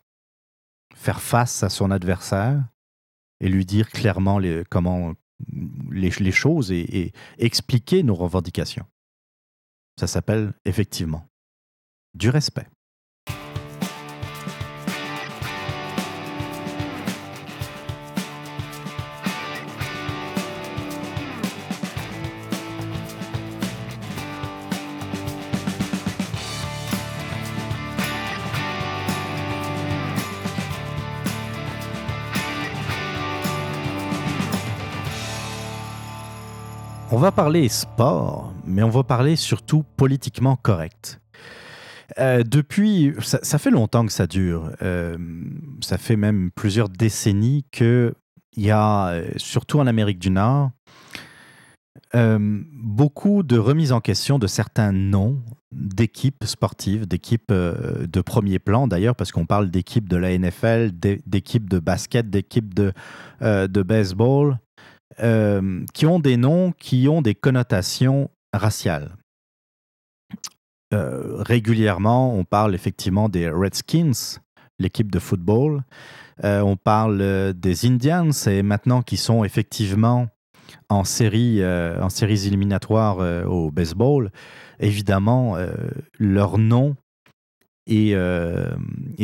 Faire 0.94 1.20
face 1.20 1.64
à 1.64 1.68
son 1.68 1.90
adversaire 1.90 2.62
et 3.40 3.48
lui 3.48 3.64
dire 3.64 3.90
clairement 3.90 4.38
les, 4.38 4.64
comment 4.68 5.14
les, 5.90 6.10
les 6.10 6.32
choses 6.32 6.72
et, 6.72 7.12
expliquer 7.38 8.02
nos 8.02 8.14
revendications. 8.14 8.86
Ça 9.98 10.06
s'appelle 10.06 10.52
effectivement 10.64 11.28
du 12.14 12.30
respect. 12.30 12.66
On 37.16 37.18
va 37.18 37.32
parler 37.32 37.70
sport, 37.70 38.52
mais 38.66 38.82
on 38.82 38.90
va 38.90 39.02
parler 39.02 39.36
surtout 39.36 39.84
politiquement 39.96 40.54
correct. 40.54 41.18
Euh, 42.18 42.42
depuis, 42.42 43.14
ça, 43.22 43.58
fait 43.58 43.70
longtemps 43.70 44.04
que 44.04 44.12
ça 44.12 44.26
dure. 44.26 44.70
Euh, 44.82 45.16
ça 45.80 45.96
fait 45.96 46.16
même 46.16 46.50
plusieurs 46.54 46.90
décennies 46.90 47.64
qu'il 47.72 48.12
y 48.58 48.70
a, 48.70 49.08
euh, 49.12 49.30
surtout 49.38 49.80
en 49.80 49.86
Amérique 49.86 50.18
du 50.18 50.28
Nord, 50.28 50.72
beaucoup 52.12 53.42
de 53.42 53.56
remises 53.56 53.92
en 53.92 54.02
question 54.02 54.38
de 54.38 54.46
certains 54.46 54.92
noms 54.92 55.42
d'équipes 55.72 56.44
sportives, 56.44 57.08
d'équipes 57.08 57.50
de 57.50 58.20
premier 58.20 58.58
plan 58.58 58.88
d'ailleurs, 58.88 59.16
parce 59.16 59.32
qu'on 59.32 59.46
parle 59.46 59.70
d'équipes 59.70 60.08
de 60.08 60.18
la 60.18 60.36
NFL, 60.38 60.90
d'équipes 60.92 61.70
de 61.70 61.78
basket, 61.78 62.28
d'équipes 62.28 62.74
de 62.74 62.92
baseball. 63.40 64.58
Euh, 65.20 65.84
qui 65.94 66.04
ont 66.04 66.18
des 66.18 66.36
noms 66.36 66.72
qui 66.72 67.08
ont 67.08 67.22
des 67.22 67.34
connotations 67.34 68.28
raciales. 68.52 69.16
Euh, 70.92 71.42
régulièrement, 71.42 72.34
on 72.34 72.44
parle 72.44 72.74
effectivement 72.74 73.28
des 73.28 73.48
Redskins, 73.48 74.40
l'équipe 74.78 75.10
de 75.10 75.18
football. 75.18 75.84
Euh, 76.44 76.60
on 76.60 76.76
parle 76.76 77.54
des 77.54 77.86
Indians 77.86 78.30
et 78.46 78.62
maintenant 78.62 79.00
qui 79.00 79.16
sont 79.16 79.42
effectivement 79.44 80.28
en, 80.88 81.04
série, 81.04 81.64
en 81.64 82.10
séries 82.10 82.46
éliminatoires 82.46 83.18
au 83.48 83.70
baseball. 83.70 84.30
Évidemment, 84.80 85.56
leur 86.18 86.58
nom 86.58 86.96
est, 87.86 88.12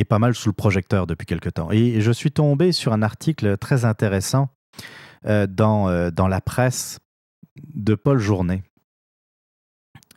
pas 0.08 0.18
mal 0.18 0.34
sous 0.34 0.48
le 0.48 0.54
projecteur 0.54 1.06
depuis 1.06 1.26
quelque 1.26 1.50
temps. 1.50 1.70
Et 1.70 2.00
je 2.00 2.12
suis 2.12 2.30
tombé 2.30 2.72
sur 2.72 2.92
un 2.92 3.02
article 3.02 3.58
très 3.58 3.84
intéressant 3.84 4.48
dans, 5.24 5.88
euh, 5.88 6.10
dans 6.10 6.28
la 6.28 6.40
presse 6.40 6.98
de 7.74 7.94
Paul 7.94 8.18
Journet. 8.18 8.62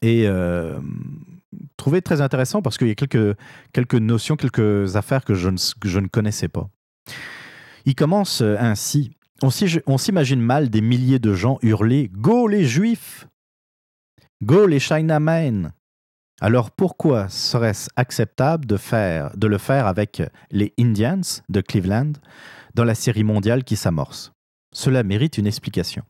Et 0.01 0.27
euh, 0.27 0.79
trouvé 1.77 2.01
très 2.01 2.21
intéressant 2.21 2.61
parce 2.61 2.77
qu'il 2.77 2.87
y 2.87 2.91
a 2.91 2.95
quelques, 2.95 3.37
quelques 3.73 3.95
notions, 3.95 4.35
quelques 4.35 4.95
affaires 4.95 5.25
que 5.25 5.33
je 5.33 5.49
ne, 5.49 5.57
je 5.83 5.99
ne 5.99 6.07
connaissais 6.07 6.47
pas. 6.47 6.69
Il 7.85 7.95
commence 7.95 8.41
ainsi. 8.41 9.11
On 9.41 9.97
s'imagine 9.97 10.41
mal 10.41 10.69
des 10.69 10.81
milliers 10.81 11.19
de 11.19 11.33
gens 11.33 11.59
hurler 11.61 12.09
Go 12.13 12.47
les 12.47 12.65
Juifs 12.65 13.27
Go 14.41 14.65
les 14.65 14.79
Chinamen 14.79 15.73
alors 16.41 16.71
pourquoi 16.71 17.29
serait-ce 17.29 17.89
acceptable 17.95 18.65
de, 18.65 18.75
faire, 18.75 19.35
de 19.37 19.47
le 19.47 19.57
faire 19.57 19.87
avec 19.87 20.21
les 20.51 20.73
Indians 20.77 21.21
de 21.47 21.61
Cleveland 21.61 22.13
dans 22.73 22.83
la 22.83 22.95
série 22.95 23.23
mondiale 23.23 23.63
qui 23.63 23.77
s'amorce? 23.77 24.34
Cela 24.75 25.03
mérite 25.03 25.37
une 25.37 25.47
explication. 25.47 26.03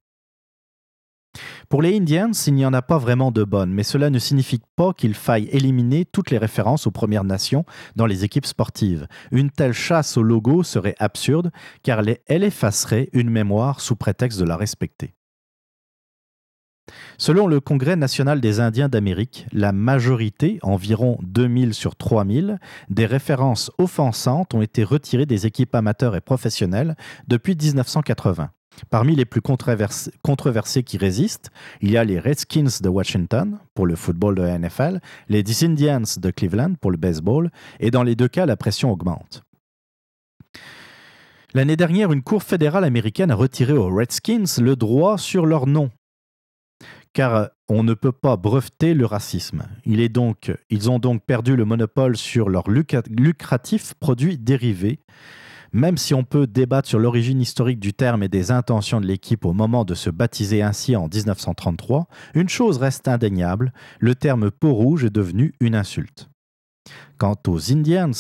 Pour 1.69 1.81
les 1.81 1.95
Indians, 1.97 2.31
il 2.47 2.53
n'y 2.53 2.65
en 2.65 2.73
a 2.73 2.81
pas 2.81 2.97
vraiment 2.97 3.31
de 3.31 3.43
bonnes, 3.43 3.73
mais 3.73 3.83
cela 3.83 4.09
ne 4.09 4.19
signifie 4.19 4.61
pas 4.75 4.93
qu'il 4.93 5.13
faille 5.13 5.49
éliminer 5.51 6.05
toutes 6.05 6.31
les 6.31 6.37
références 6.37 6.87
aux 6.87 6.91
Premières 6.91 7.23
Nations 7.23 7.65
dans 7.95 8.05
les 8.05 8.23
équipes 8.23 8.45
sportives. 8.45 9.07
Une 9.31 9.51
telle 9.51 9.73
chasse 9.73 10.17
au 10.17 10.23
logo 10.23 10.63
serait 10.63 10.95
absurde, 10.99 11.51
car 11.83 12.01
elle 12.27 12.43
effacerait 12.43 13.09
une 13.13 13.29
mémoire 13.29 13.81
sous 13.81 13.95
prétexte 13.95 14.39
de 14.39 14.45
la 14.45 14.57
respecter. 14.57 15.13
Selon 17.18 17.48
le 17.48 17.60
Congrès 17.60 17.95
national 17.95 18.41
des 18.41 18.60
Indiens 18.60 18.90
d'Amérique, 18.90 19.48
la 19.52 19.72
majorité, 19.72 20.60
environ 20.62 21.18
2000 21.24 21.74
sur 21.74 21.95
3000, 21.95 22.60
des 22.90 23.06
références 23.06 23.72
offensantes 23.78 24.53
ont 24.53 24.62
été 24.62 24.84
retirées 24.84 25.26
des 25.26 25.45
équipes 25.45 25.74
amateurs 25.76 26.16
et 26.16 26.22
professionnelles 26.22 26.95
depuis 27.28 27.56
1980. 27.56 28.49
Parmi 28.90 29.16
les 29.16 29.24
plus 29.24 29.41
controversés 29.41 30.84
qui 30.84 30.98
résistent, 30.98 31.49
il 31.82 31.91
y 31.91 31.98
a 31.98 32.03
les 32.03 32.20
Redskins 32.20 32.82
de 32.82 32.90
Washington 32.90 33.57
pour 33.74 33.86
le 33.86 33.95
football 33.95 34.36
de 34.36 34.41
la 34.41 34.60
NFL, 34.60 34.99
les 35.30 35.64
Indians 35.64 36.03
de 36.18 36.30
Cleveland 36.30 36.74
pour 36.82 36.91
le 36.91 36.98
baseball, 36.98 37.52
et 37.80 37.90
dans 37.90 38.03
les 38.03 38.16
deux 38.16 38.28
cas, 38.28 38.45
la 38.45 38.57
pression 38.57 38.91
augmente. 38.91 39.44
L'année 41.53 41.78
dernière, 41.78 42.12
une 42.12 42.22
cour 42.22 42.44
fédérale 42.44 42.84
américaine 42.84 43.32
a 43.32 43.36
retiré 43.36 43.72
aux 43.72 43.88
Redskins 43.88 44.62
le 44.62 44.76
droit 44.76 45.18
sur 45.18 45.45
leur 45.45 45.68
nom 45.68 45.90
car 47.15 47.49
on 47.69 47.83
ne 47.83 47.93
peut 47.93 48.11
pas 48.11 48.35
breveter 48.35 48.93
le 48.93 49.05
racisme. 49.05 49.63
ils 49.85 50.89
ont 50.89 50.99
donc 50.99 51.23
perdu 51.25 51.55
le 51.55 51.65
monopole 51.65 52.17
sur 52.17 52.49
leurs 52.49 52.69
lucratifs 52.69 53.93
produits 53.95 54.37
dérivés. 54.37 54.99
Même 55.71 55.97
si 55.97 56.13
on 56.13 56.23
peut 56.23 56.45
débattre 56.45 56.87
sur 56.87 56.99
l'origine 56.99 57.41
historique 57.41 57.79
du 57.79 57.93
terme 57.93 58.21
et 58.21 58.27
des 58.27 58.51
intentions 58.51 59.01
de 59.01 59.07
l'équipe 59.07 59.45
au 59.45 59.53
moment 59.53 59.85
de 59.85 59.95
se 59.95 60.09
baptiser 60.09 60.61
ainsi 60.61 60.95
en 60.95 61.07
1933, 61.07 62.07
une 62.33 62.49
chose 62.49 62.77
reste 62.77 63.07
indéniable, 63.07 63.73
le 63.99 64.13
terme 64.13 64.51
peau 64.51 64.73
rouge 64.73 65.05
est 65.05 65.09
devenu 65.09 65.53
une 65.59 65.75
insulte. 65.75 66.29
Quant 67.17 67.37
aux 67.47 67.71
Indians, 67.71 68.11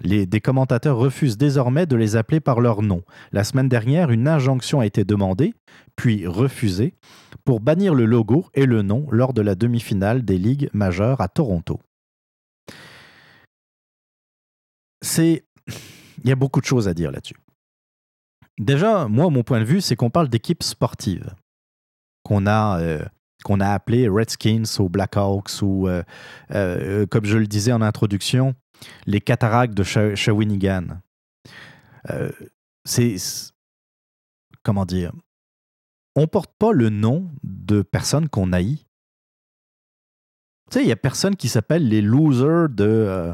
les, 0.00 0.26
des 0.26 0.40
commentateurs 0.40 0.96
refusent 0.96 1.36
désormais 1.36 1.86
de 1.86 1.96
les 1.96 2.16
appeler 2.16 2.40
par 2.40 2.60
leur 2.60 2.82
nom. 2.82 3.02
La 3.32 3.44
semaine 3.44 3.68
dernière, 3.68 4.10
une 4.10 4.28
injonction 4.28 4.80
a 4.80 4.86
été 4.86 5.04
demandée, 5.04 5.54
puis 5.96 6.26
refusée, 6.26 6.94
pour 7.44 7.60
bannir 7.60 7.94
le 7.94 8.04
logo 8.04 8.46
et 8.54 8.66
le 8.66 8.82
nom 8.82 9.06
lors 9.10 9.32
de 9.32 9.42
la 9.42 9.54
demi-finale 9.54 10.24
des 10.24 10.38
ligues 10.38 10.70
majeures 10.72 11.20
à 11.20 11.28
Toronto. 11.28 11.80
C'est. 15.02 15.44
Il 16.24 16.28
y 16.28 16.32
a 16.32 16.36
beaucoup 16.36 16.60
de 16.60 16.66
choses 16.66 16.88
à 16.88 16.94
dire 16.94 17.12
là-dessus. 17.12 17.36
Déjà, 18.58 19.06
moi, 19.06 19.30
mon 19.30 19.44
point 19.44 19.60
de 19.60 19.64
vue, 19.64 19.80
c'est 19.80 19.94
qu'on 19.94 20.10
parle 20.10 20.28
d'équipes 20.28 20.62
sportives. 20.62 21.34
Qu'on 22.24 22.46
a. 22.46 22.80
Euh, 22.80 23.04
a 23.60 23.72
appelé 23.72 24.08
Redskins 24.08 24.64
ou 24.80 24.88
Blackhawks 24.88 25.62
ou, 25.62 25.88
euh, 25.88 26.02
euh, 26.50 27.06
comme 27.06 27.24
je 27.24 27.38
le 27.38 27.46
disais 27.46 27.72
en 27.72 27.80
introduction, 27.80 28.54
les 29.06 29.20
cataractes 29.20 29.74
de 29.74 29.82
Shawinigan. 29.82 31.00
Euh, 32.10 32.30
c'est. 32.84 33.16
Comment 34.62 34.84
dire 34.84 35.12
On 36.14 36.26
porte 36.26 36.52
pas 36.58 36.72
le 36.72 36.90
nom 36.90 37.30
de 37.42 37.82
personnes 37.82 38.28
qu'on 38.28 38.52
haït. 38.52 38.86
Tu 40.70 40.78
sais, 40.78 40.82
il 40.82 40.86
n'y 40.86 40.92
a 40.92 40.96
personne 40.96 41.36
qui 41.36 41.48
s'appelle 41.48 41.88
les 41.88 42.02
losers 42.02 42.68
de. 42.68 43.32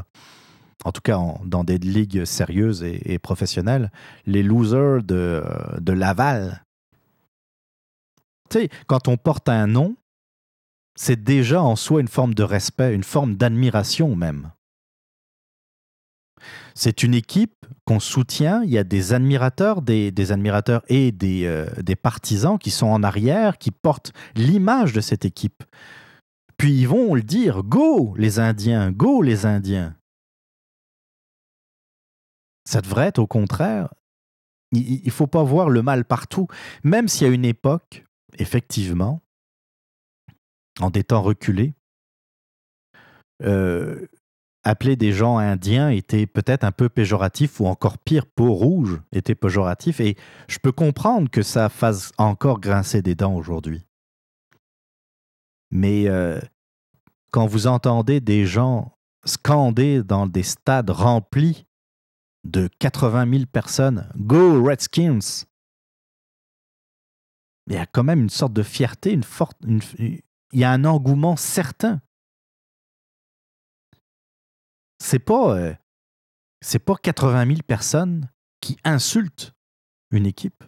en 0.83 0.91
tout 0.91 1.01
cas, 1.01 1.19
dans 1.43 1.63
des 1.63 1.77
ligues 1.77 2.25
sérieuses 2.25 2.83
et, 2.83 3.19
professionnelles, 3.19 3.91
les 4.25 4.43
losers 4.43 5.03
de, 5.03 5.43
de 5.79 5.91
Laval. 5.91 6.63
Tu 8.49 8.59
sais, 8.59 8.69
quand 8.87 9.07
on 9.07 9.17
porte 9.17 9.49
un 9.49 9.67
nom, 9.67 9.97
c'est 10.95 11.21
déjà 11.21 11.61
en 11.61 11.75
soi 11.75 11.99
une 11.99 12.07
forme 12.07 12.33
de 12.33 12.43
respect, 12.43 12.93
une 12.93 13.03
forme 13.03 13.35
d'admiration 13.35 14.15
même. 14.15 14.51
C'est 16.73 17.03
une 17.03 17.13
équipe 17.13 17.65
qu'on 17.85 17.99
soutient, 17.99 18.63
il 18.63 18.69
y 18.69 18.77
a 18.77 18.83
des 18.83 19.13
admirateurs, 19.13 19.81
des, 19.81 20.31
admirateurs 20.31 20.83
et 20.87 21.11
des, 21.11 21.45
euh, 21.45 21.67
des, 21.81 21.95
partisans 21.95 22.57
qui 22.57 22.71
sont 22.71 22.87
en 22.87 23.03
arrière, 23.03 23.57
qui 23.57 23.71
portent 23.71 24.11
l'image 24.35 24.93
de 24.93 25.01
cette 25.01 25.25
équipe. 25.25 25.63
Puis 26.57 26.73
ils 26.73 26.87
vont 26.87 27.13
le 27.15 27.23
dire, 27.23 27.63
go 27.63 28.13
les 28.17 28.39
Indiens, 28.39 28.91
go 28.91 29.21
les 29.21 29.45
Indiens. 29.45 29.95
Ça 32.67 32.81
devrait 32.81 33.07
être 33.07 33.19
au 33.19 33.27
contraire. 33.27 33.93
Il 34.71 35.01
ne 35.05 35.11
faut 35.11 35.27
pas 35.27 35.43
voir 35.43 35.69
le 35.69 35.81
mal 35.81 36.05
partout, 36.05 36.47
même 36.83 37.07
s'il 37.07 37.27
y 37.27 37.29
a 37.29 37.33
une 37.33 37.45
époque, 37.45 38.03
effectivement, 38.37 39.21
en 40.81 40.89
des 40.89 41.03
temps 41.03 41.21
reculés, 41.21 41.75
euh, 43.43 44.07
appeler 44.65 44.95
des 44.95 45.13
gens 45.13 45.37
indiens 45.37 45.89
était 45.89 46.25
peut-être 46.25 46.63
un 46.63 46.71
peu 46.71 46.89
péjoratif 46.89 47.59
ou 47.59 47.67
encore 47.67 47.97
pire, 47.97 48.25
peau 48.25 48.51
rouge 48.53 48.99
était 49.13 49.35
péjoratif 49.35 50.01
et 50.01 50.17
je 50.47 50.57
peux 50.59 50.71
comprendre 50.71 51.29
que 51.29 51.43
ça 51.43 51.69
fasse 51.69 52.11
encore 52.17 52.59
grincer 52.59 53.01
des 53.01 53.15
dents 53.15 53.35
aujourd'hui. 53.35 53.85
Mais 55.71 56.07
euh, 56.07 56.41
quand 57.31 57.45
vous 57.45 57.67
entendez 57.67 58.19
des 58.19 58.45
gens 58.45 58.97
scander 59.25 60.03
dans 60.03 60.27
des 60.27 60.43
stades 60.43 60.89
remplis 60.89 61.65
de 62.43 62.69
80 62.79 63.31
000 63.31 63.45
personnes 63.51 64.09
Go 64.17 64.63
Redskins 64.63 65.45
il 67.67 67.73
y 67.73 67.77
a 67.77 67.85
quand 67.85 68.03
même 68.03 68.21
une 68.21 68.29
sorte 68.29 68.53
de 68.53 68.63
fierté, 68.63 69.11
une 69.11 69.23
forte, 69.23 69.57
il 69.65 70.21
y 70.53 70.63
a 70.63 70.71
un 70.71 70.85
engouement 70.85 71.35
certain 71.35 72.01
c'est 75.05 75.19
pas, 75.19 75.55
euh, 75.55 75.73
c'est 76.61 76.79
pas 76.79 76.95
80 76.95 77.45
000 77.45 77.59
personnes 77.67 78.29
qui 78.59 78.77
insultent 78.83 79.53
une 80.11 80.25
équipe. 80.25 80.63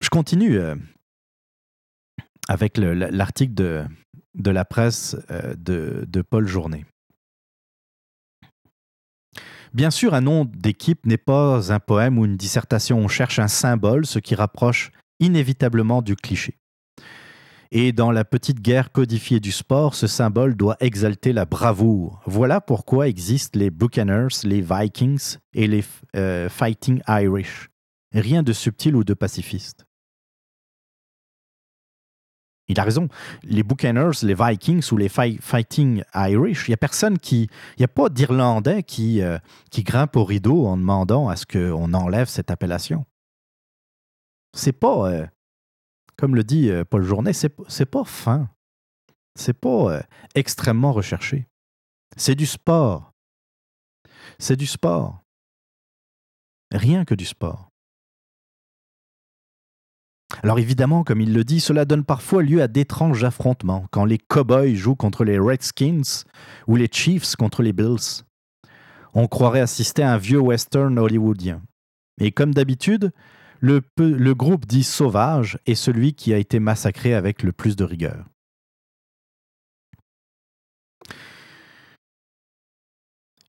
Je 0.00 0.08
continue 0.10 0.58
euh, 0.58 0.74
avec 2.48 2.76
l'article 2.76 3.54
de, 3.54 4.50
la 4.50 4.64
presse 4.64 5.16
euh, 5.30 5.54
de, 5.54 6.04
de 6.08 6.22
Paul 6.22 6.46
Journet. 6.46 6.84
Bien 9.72 9.90
sûr, 9.90 10.14
un 10.14 10.20
nom 10.20 10.44
d'équipe 10.44 11.06
n'est 11.06 11.16
pas 11.16 11.72
un 11.72 11.80
poème 11.80 12.18
ou 12.18 12.24
une 12.24 12.36
dissertation. 12.36 12.98
On 12.98 13.08
cherche 13.08 13.38
un 13.38 13.48
symbole, 13.48 14.06
ce 14.06 14.18
qui 14.18 14.34
rapproche 14.34 14.90
inévitablement 15.20 16.02
du 16.02 16.16
cliché. 16.16 16.58
Et 17.76 17.90
dans 17.90 18.12
la 18.12 18.24
petite 18.24 18.60
guerre 18.60 18.92
codifiée 18.92 19.40
du 19.40 19.50
sport, 19.50 19.96
ce 19.96 20.06
symbole 20.06 20.54
doit 20.54 20.76
exalter 20.78 21.32
la 21.32 21.44
bravoure. 21.44 22.22
Voilà 22.24 22.60
pourquoi 22.60 23.08
existent 23.08 23.58
les 23.58 23.70
Buccaneers, 23.70 24.28
les 24.44 24.60
Vikings 24.60 25.38
et 25.54 25.66
les 25.66 25.82
euh, 26.14 26.48
Fighting 26.48 27.02
Irish. 27.08 27.70
Rien 28.12 28.44
de 28.44 28.52
subtil 28.52 28.94
ou 28.94 29.02
de 29.02 29.12
pacifiste. 29.12 29.86
Il 32.68 32.78
a 32.78 32.84
raison. 32.84 33.08
Les 33.42 33.64
Buccaneers, 33.64 34.22
les 34.22 34.34
Vikings 34.34 34.92
ou 34.92 34.96
les 34.96 35.08
Fighting 35.08 36.04
Irish, 36.14 36.68
il 36.68 36.70
n'y 36.70 36.74
a 36.74 36.76
personne 36.76 37.18
qui. 37.18 37.48
Il 37.76 37.80
n'y 37.80 37.86
a 37.86 37.88
pas 37.88 38.08
d'Irlandais 38.08 38.84
qui, 38.84 39.20
euh, 39.20 39.36
qui 39.72 39.82
grimpe 39.82 40.14
au 40.14 40.22
rideau 40.22 40.64
en 40.66 40.76
demandant 40.76 41.28
à 41.28 41.34
ce 41.34 41.44
qu'on 41.44 41.92
enlève 41.92 42.28
cette 42.28 42.52
appellation. 42.52 43.04
C'est 44.52 44.72
pas. 44.72 45.10
Euh, 45.10 45.26
comme 46.16 46.34
le 46.34 46.44
dit 46.44 46.70
euh, 46.70 46.84
Paul 46.84 47.02
Journet, 47.02 47.32
c'est, 47.32 47.86
pas 47.86 48.04
fin. 48.04 48.48
C'est 49.34 49.58
pas 49.58 49.92
euh, 49.92 50.02
extrêmement 50.34 50.92
recherché. 50.92 51.48
C'est 52.16 52.34
du 52.34 52.46
sport. 52.46 53.12
C'est 54.38 54.56
du 54.56 54.66
sport. 54.66 55.22
Rien 56.72 57.04
que 57.04 57.14
du 57.14 57.24
sport. 57.24 57.68
Alors 60.42 60.58
évidemment, 60.58 61.04
comme 61.04 61.20
il 61.20 61.32
le 61.32 61.44
dit, 61.44 61.60
cela 61.60 61.84
donne 61.84 62.04
parfois 62.04 62.42
lieu 62.42 62.60
à 62.60 62.68
d'étranges 62.68 63.22
affrontements, 63.22 63.86
quand 63.90 64.04
les 64.04 64.18
Cowboys 64.18 64.74
jouent 64.74 64.96
contre 64.96 65.24
les 65.24 65.38
Redskins 65.38 66.24
ou 66.66 66.76
les 66.76 66.88
Chiefs 66.90 67.36
contre 67.36 67.62
les 67.62 67.72
Bills. 67.72 68.24
On 69.12 69.28
croirait 69.28 69.60
assister 69.60 70.02
à 70.02 70.12
un 70.12 70.18
vieux 70.18 70.40
western 70.40 70.98
hollywoodien. 70.98 71.62
Et 72.20 72.32
comme 72.32 72.52
d'habitude, 72.52 73.12
le, 73.64 74.34
groupe 74.34 74.66
dit 74.66 74.84
sauvage 74.84 75.58
est 75.66 75.74
celui 75.74 76.14
qui 76.14 76.34
a 76.34 76.38
été 76.38 76.58
massacré 76.60 77.14
avec 77.14 77.42
le 77.42 77.52
plus 77.52 77.76
de 77.76 77.84
rigueur. 77.84 78.26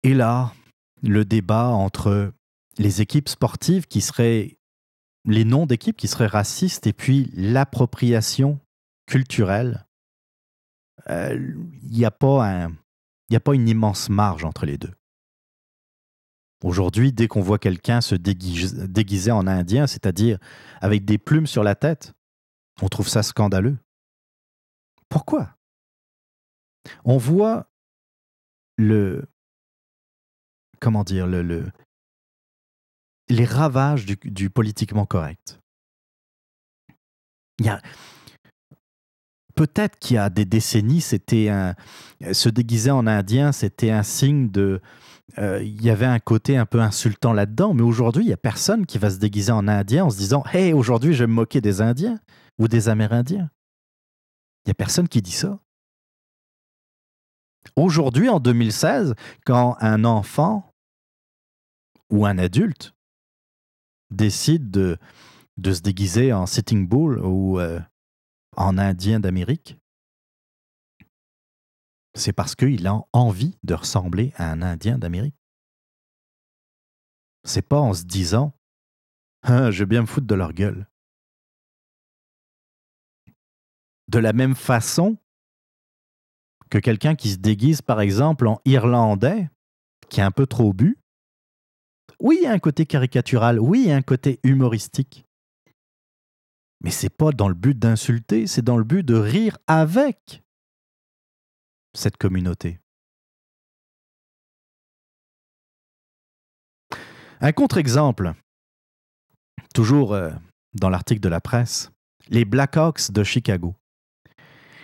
Et 0.03 0.13
là, 0.13 0.53
le 1.01 1.25
débat 1.25 1.67
entre 1.67 2.31
les 2.77 3.01
équipes 3.01 3.29
sportives 3.29 3.87
qui 3.87 4.01
seraient 4.01 4.57
les 5.25 5.43
noms 5.43 5.65
d'équipes 5.65 5.97
qui 5.97 6.07
seraient 6.07 6.27
racistes 6.27 6.87
et 6.87 6.93
puis 6.93 7.31
l'appropriation 7.33 8.59
culturelle, 9.07 9.85
euh, 11.09 11.35
il 11.83 11.91
n'y 11.91 12.05
a, 12.05 12.11
pas 12.11 12.67
a 13.31 13.39
pas 13.39 13.55
une 13.55 13.67
immense 13.67 14.09
marge 14.09 14.45
entre 14.45 14.65
les 14.65 14.77
deux. 14.77 14.93
Aujourd'hui, 16.65 17.13
dès 17.13 17.27
qu'on 17.27 17.41
voit 17.41 17.59
quelqu'un 17.59 18.01
se 18.01 18.15
déguiser, 18.15 19.29
en 19.29 19.45
indien, 19.45 19.85
c'est-à-dire 19.85 20.39
avec 20.81 21.05
des 21.05 21.19
plumes 21.19 21.45
sur 21.45 21.63
la 21.63 21.75
tête, 21.75 22.13
on 22.81 22.89
trouve 22.89 23.07
ça 23.07 23.21
scandaleux. 23.21 23.77
Pourquoi? 25.07 25.55
On 27.03 27.17
voit 27.17 27.69
le 28.77 29.29
comment 30.79 31.03
dire 31.03 31.27
le, 31.27 31.71
les 33.29 33.45
ravages 33.45 34.07
du, 34.07 34.49
politiquement 34.49 35.05
correct. 35.05 35.59
Il 37.59 37.67
y 37.67 37.69
a 37.69 37.79
peut-être 39.53 39.99
qu'il 39.99 40.15
y 40.15 40.17
a 40.17 40.31
des 40.31 40.45
décennies, 40.45 41.01
c'était 41.01 41.49
un 41.49 41.75
se 42.33 42.49
déguiser 42.49 42.89
en 42.89 43.05
indien, 43.05 43.51
c'était 43.51 43.91
un 43.91 44.01
signe 44.01 44.49
de 44.49 44.81
euh, 45.37 45.61
il 45.61 45.81
y 45.83 45.89
avait 45.89 46.05
un 46.05 46.19
côté 46.19 46.57
un 46.57 46.65
peu 46.65 46.79
insultant 46.79 47.33
là-dedans, 47.33 47.73
mais 47.73 47.81
aujourd'hui, 47.81 48.23
il 48.23 48.27
n'y 48.27 48.33
a 48.33 48.37
personne 48.37 48.85
qui 48.85 48.97
va 48.97 49.09
se 49.09 49.17
déguiser 49.17 49.51
en 49.51 49.67
indien 49.67 50.05
en 50.05 50.09
se 50.09 50.17
disant 50.17 50.43
Hey, 50.53 50.73
aujourd'hui, 50.73 51.13
je 51.13 51.23
vais 51.23 51.27
me 51.27 51.33
moquer 51.33 51.61
des 51.61 51.81
Indiens 51.81 52.19
ou 52.57 52.67
des 52.67 52.89
Amérindiens. 52.89 53.49
Il 54.65 54.69
n'y 54.69 54.71
a 54.71 54.75
personne 54.75 55.07
qui 55.07 55.21
dit 55.21 55.31
ça. 55.31 55.59
Aujourd'hui, 57.75 58.29
en 58.29 58.39
2016, 58.39 59.15
quand 59.45 59.75
un 59.79 60.05
enfant 60.05 60.71
ou 62.09 62.25
un 62.25 62.37
adulte 62.37 62.93
décide 64.11 64.71
de, 64.71 64.97
de 65.57 65.73
se 65.73 65.81
déguiser 65.81 66.31
en 66.31 66.45
Sitting 66.45 66.87
Bull 66.87 67.19
ou 67.19 67.59
euh, 67.59 67.79
en 68.55 68.77
Indien 68.77 69.19
d'Amérique, 69.19 69.77
c'est 72.15 72.33
parce 72.33 72.55
qu'il 72.55 72.87
a 72.87 73.01
envie 73.13 73.57
de 73.63 73.73
ressembler 73.73 74.33
à 74.37 74.49
un 74.49 74.61
Indien 74.61 74.97
d'Amérique. 74.97 75.35
C'est 77.43 77.61
pas 77.61 77.79
en 77.79 77.93
se 77.93 78.03
disant 78.03 78.53
ah, 79.43 79.69
Je 79.69 79.79
vais 79.79 79.85
bien 79.85 80.01
me 80.01 80.07
foutre 80.07 80.25
de 80.25 80.35
leur 80.35 80.53
gueule. 80.53 80.87
De 84.07 84.19
la 84.19 84.33
même 84.33 84.55
façon 84.55 85.17
que 86.69 86.77
quelqu'un 86.77 87.15
qui 87.15 87.31
se 87.31 87.37
déguise, 87.37 87.81
par 87.81 88.01
exemple, 88.01 88.47
en 88.47 88.61
Irlandais, 88.65 89.49
qui 90.09 90.19
est 90.19 90.23
un 90.23 90.31
peu 90.31 90.47
trop 90.47 90.73
bu, 90.73 90.97
oui, 92.19 92.37
il 92.39 92.43
y 92.43 92.47
a 92.47 92.51
un 92.51 92.59
côté 92.59 92.85
caricatural, 92.85 93.59
oui, 93.59 93.81
il 93.81 93.87
y 93.89 93.91
a 93.91 93.95
un 93.95 94.01
côté 94.01 94.39
humoristique. 94.43 95.25
Mais 96.81 96.91
c'est 96.91 97.09
pas 97.09 97.31
dans 97.31 97.49
le 97.49 97.55
but 97.55 97.77
d'insulter, 97.77 98.47
c'est 98.47 98.61
dans 98.61 98.77
le 98.77 98.83
but 98.83 99.03
de 99.03 99.15
rire 99.15 99.57
avec 99.67 100.44
cette 101.95 102.17
communauté? 102.17 102.79
Un 107.41 107.51
contre-exemple, 107.51 108.33
toujours 109.73 110.13
euh, 110.13 110.31
dans 110.73 110.89
l'article 110.89 111.21
de 111.21 111.29
la 111.29 111.41
presse, 111.41 111.91
les 112.29 112.45
Blackhawks 112.45 113.11
de 113.11 113.23
Chicago. 113.23 113.75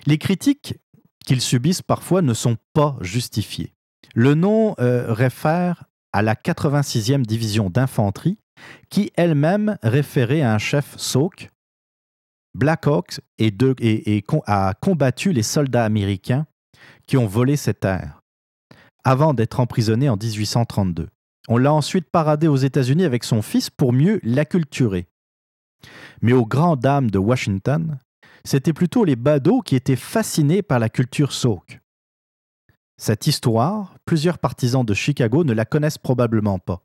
Les 0.05 0.17
critiques 0.17 0.75
qu'ils 1.25 1.41
subissent 1.41 1.81
parfois 1.81 2.21
ne 2.21 2.33
sont 2.33 2.57
pas 2.73 2.97
justifiées. 3.01 3.73
Le 4.15 4.33
nom 4.33 4.75
euh, 4.79 5.13
réfère 5.13 5.85
à 6.13 6.21
la 6.21 6.35
86e 6.35 7.21
division 7.21 7.69
d'infanterie 7.69 8.37
qui 8.89 9.11
elle-même 9.15 9.77
référait 9.81 10.41
à 10.41 10.53
un 10.53 10.57
chef 10.57 10.97
Sauk. 10.97 11.49
Blackhawks 12.53 13.21
a 14.45 14.73
combattu 14.81 15.31
les 15.31 15.43
soldats 15.43 15.85
américains 15.85 16.45
ont 17.17 17.27
volé 17.27 17.55
cette 17.57 17.81
terre, 17.81 18.21
avant 19.03 19.33
d'être 19.33 19.59
emprisonné 19.59 20.09
en 20.09 20.17
1832. 20.17 21.09
On 21.47 21.57
l'a 21.57 21.73
ensuite 21.73 22.09
paradé 22.09 22.47
aux 22.47 22.55
États-Unis 22.55 23.03
avec 23.03 23.23
son 23.23 23.41
fils 23.41 23.69
pour 23.69 23.93
mieux 23.93 24.19
l'acculturer. 24.23 25.07
Mais 26.21 26.33
aux 26.33 26.45
grandes 26.45 26.79
dames 26.79 27.09
de 27.09 27.17
Washington, 27.17 27.97
c'était 28.43 28.73
plutôt 28.73 29.03
les 29.03 29.15
badauds 29.15 29.61
qui 29.61 29.75
étaient 29.75 29.95
fascinés 29.95 30.61
par 30.61 30.79
la 30.79 30.89
culture 30.89 31.31
Sauk. 31.31 31.79
Cette 32.97 33.25
histoire, 33.25 33.95
plusieurs 34.05 34.37
partisans 34.37 34.85
de 34.85 34.93
Chicago 34.93 35.43
ne 35.43 35.53
la 35.53 35.65
connaissent 35.65 35.97
probablement 35.97 36.59
pas. 36.59 36.83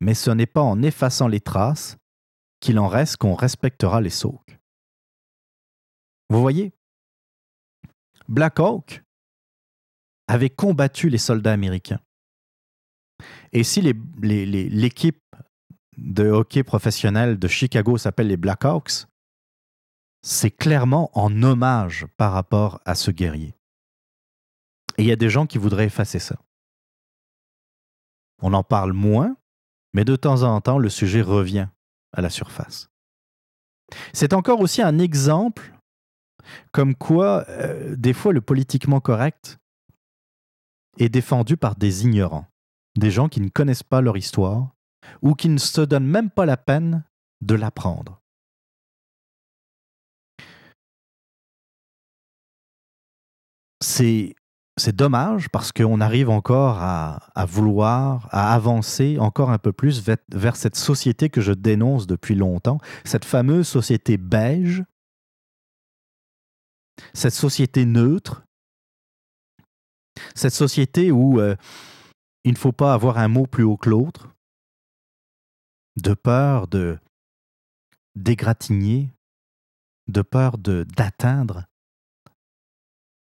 Mais 0.00 0.14
ce 0.14 0.30
n'est 0.30 0.46
pas 0.46 0.62
en 0.62 0.82
effaçant 0.82 1.28
les 1.28 1.40
traces 1.40 1.98
qu'il 2.60 2.78
en 2.78 2.88
reste 2.88 3.18
qu'on 3.18 3.34
respectera 3.34 4.00
les 4.00 4.10
Sauk. 4.10 4.58
Vous 6.30 6.40
voyez? 6.40 6.72
Black 8.28 8.58
Hawk, 8.58 9.03
avait 10.26 10.50
combattu 10.50 11.08
les 11.08 11.18
soldats 11.18 11.52
américains. 11.52 12.00
Et 13.52 13.62
si 13.64 13.80
l'équipe 13.82 15.22
de 15.96 16.28
hockey 16.28 16.64
professionnel 16.64 17.38
de 17.38 17.48
Chicago 17.48 17.98
s'appelle 17.98 18.28
les 18.28 18.36
Blackhawks, 18.36 19.06
c'est 20.22 20.50
clairement 20.50 21.10
en 21.18 21.42
hommage 21.42 22.06
par 22.16 22.32
rapport 22.32 22.80
à 22.84 22.94
ce 22.94 23.10
guerrier. 23.10 23.54
Et 24.96 25.02
il 25.02 25.06
y 25.06 25.12
a 25.12 25.16
des 25.16 25.28
gens 25.28 25.46
qui 25.46 25.58
voudraient 25.58 25.86
effacer 25.86 26.18
ça. 26.18 26.36
On 28.42 28.52
en 28.54 28.62
parle 28.62 28.92
moins, 28.92 29.36
mais 29.92 30.04
de 30.04 30.16
temps 30.16 30.42
en 30.42 30.60
temps, 30.60 30.78
le 30.78 30.88
sujet 30.88 31.22
revient 31.22 31.68
à 32.12 32.20
la 32.20 32.30
surface. 32.30 32.88
C'est 34.12 34.32
encore 34.32 34.60
aussi 34.60 34.82
un 34.82 34.98
exemple 34.98 35.72
comme 36.72 36.94
quoi, 36.94 37.44
euh, 37.48 37.94
des 37.96 38.12
fois, 38.12 38.32
le 38.32 38.40
politiquement 38.40 39.00
correct 39.00 39.58
est 40.98 41.08
défendu 41.08 41.56
par 41.56 41.76
des 41.76 42.04
ignorants, 42.04 42.46
des 42.96 43.10
gens 43.10 43.28
qui 43.28 43.40
ne 43.40 43.48
connaissent 43.48 43.82
pas 43.82 44.00
leur 44.00 44.16
histoire 44.16 44.74
ou 45.22 45.34
qui 45.34 45.48
ne 45.48 45.58
se 45.58 45.80
donnent 45.80 46.06
même 46.06 46.30
pas 46.30 46.46
la 46.46 46.56
peine 46.56 47.04
de 47.40 47.54
l'apprendre. 47.54 48.20
C'est 53.80 54.34
dommage 54.88 55.50
parce 55.50 55.72
qu'on 55.72 56.00
arrive 56.00 56.30
encore 56.30 56.78
à, 56.80 57.46
vouloir, 57.46 58.28
à 58.32 58.54
avancer 58.54 59.18
encore 59.18 59.50
un 59.50 59.58
peu 59.58 59.72
plus 59.72 60.02
vers, 60.02 60.56
cette 60.56 60.76
société 60.76 61.28
que 61.28 61.40
je 61.40 61.52
dénonce 61.52 62.06
depuis 62.06 62.34
longtemps, 62.34 62.78
cette 63.04 63.24
fameuse 63.24 63.68
société 63.68 64.16
beige, 64.16 64.82
cette 67.12 67.34
société 67.34 67.84
neutre, 67.84 68.43
cette 70.34 70.54
société 70.54 71.10
où 71.10 71.40
euh, 71.40 71.56
il 72.44 72.52
ne 72.52 72.58
faut 72.58 72.72
pas 72.72 72.94
avoir 72.94 73.18
un 73.18 73.28
mot 73.28 73.46
plus 73.46 73.64
haut 73.64 73.76
que 73.76 73.90
l'autre, 73.90 74.34
de 75.96 76.14
peur 76.14 76.68
de 76.68 76.98
d'égratigner, 78.14 79.10
de 80.06 80.22
peur 80.22 80.56
d'atteindre 80.58 81.64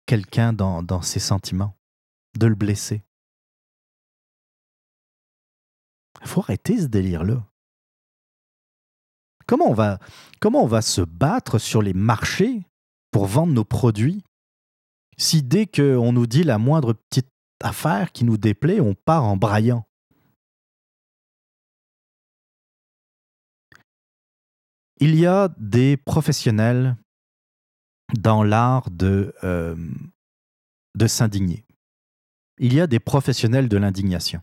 quelqu'un 0.06 0.53
dans, 0.53 1.01
ses 1.01 1.19
sentiments, 1.19 1.76
de 2.38 2.47
le 2.47 2.56
blesser. 2.56 3.03
Il 6.22 6.27
faut 6.27 6.41
arrêter 6.41 6.80
ce 6.80 6.85
délire-là. 6.85 7.45
Comment 9.45 9.73
va, 9.73 9.99
comment 10.39 10.64
on 10.64 10.68
va 10.68 10.81
se 10.81 11.01
battre 11.01 11.60
sur 11.60 11.81
les 11.81 11.93
marchés 11.93 12.64
pour 13.11 13.26
vendre 13.26 13.53
nos 13.53 13.65
produits 13.65 14.23
si 15.20 15.44
dès 15.44 15.68
qu'on 15.68 16.14
nous 16.14 16.26
dit 16.26 16.44
la 16.44 16.58
moindre 16.58 16.94
petite 16.94 17.30
affaire 17.62 18.12
qui 18.14 18.24
nous 18.24 18.38
déplaît, 18.38 18.80
on 18.80 18.96
part 18.96 19.26
en 19.26 19.38
braillant 19.38 19.86
Il 25.02 25.16
y 25.16 25.26
a 25.26 25.48
des 25.58 25.96
professionnels 25.96 26.98
dans 28.18 28.44
l'art 28.44 28.90
de, 28.91 29.34
euh, 29.46 29.76
de 30.96 31.08
s'indigner. 31.08 31.66
Il 32.58 32.74
y 32.74 32.82
a 32.82 32.88
des 32.88 33.00
professionnels 33.00 33.70
de 33.70 33.78
l'indignation. 33.78 34.41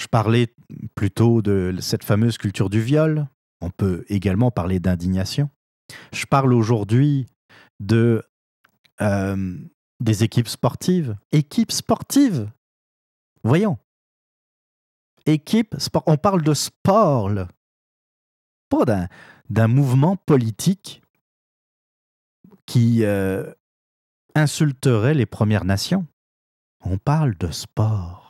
Je 0.00 0.08
parlais 0.08 0.52
plutôt 0.96 1.42
de 1.42 1.76
cette 1.80 2.02
fameuse 2.02 2.38
culture 2.38 2.70
du 2.70 2.80
viol. 2.80 3.28
On 3.60 3.70
peut 3.70 4.04
également 4.08 4.50
parler 4.50 4.80
d'indignation. 4.80 5.48
Je 6.12 6.26
parle 6.26 6.52
aujourd'hui 6.52 7.26
de 7.80 8.22
euh, 9.00 9.58
des 10.00 10.24
équipes 10.24 10.48
sportives. 10.48 11.16
Équipes 11.32 11.72
sportives. 11.72 12.50
Voyons. 13.42 13.78
Équipe 15.26 15.74
sport. 15.78 16.02
On 16.06 16.16
parle 16.16 16.42
de 16.42 16.54
sport, 16.54 17.30
là. 17.30 17.48
Pas 18.68 19.08
d'un 19.48 19.68
mouvement 19.68 20.16
politique 20.16 21.02
qui 22.66 23.04
euh, 23.04 23.52
insulterait 24.34 25.14
les 25.14 25.26
Premières 25.26 25.64
Nations. 25.64 26.06
On 26.80 26.98
parle 26.98 27.36
de 27.36 27.50
sport. 27.50 28.23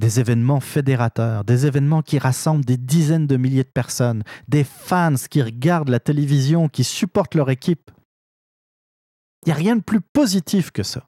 Des 0.00 0.18
événements 0.18 0.60
fédérateurs, 0.60 1.44
des 1.44 1.66
événements 1.66 2.00
qui 2.00 2.18
rassemblent 2.18 2.64
des 2.64 2.78
dizaines 2.78 3.26
de 3.26 3.36
milliers 3.36 3.64
de 3.64 3.68
personnes, 3.68 4.24
des 4.48 4.64
fans 4.64 5.12
qui 5.30 5.42
regardent 5.42 5.90
la 5.90 6.00
télévision, 6.00 6.70
qui 6.70 6.84
supportent 6.84 7.34
leur 7.34 7.50
équipe. 7.50 7.90
Il 9.44 9.48
n'y 9.48 9.52
a 9.52 9.56
rien 9.56 9.76
de 9.76 9.82
plus 9.82 10.00
positif 10.00 10.70
que 10.70 10.82
ça. 10.82 11.06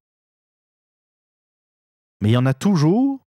Mais 2.21 2.29
il 2.29 2.33
y 2.33 2.37
en 2.37 2.45
a 2.45 2.53
toujours 2.53 3.25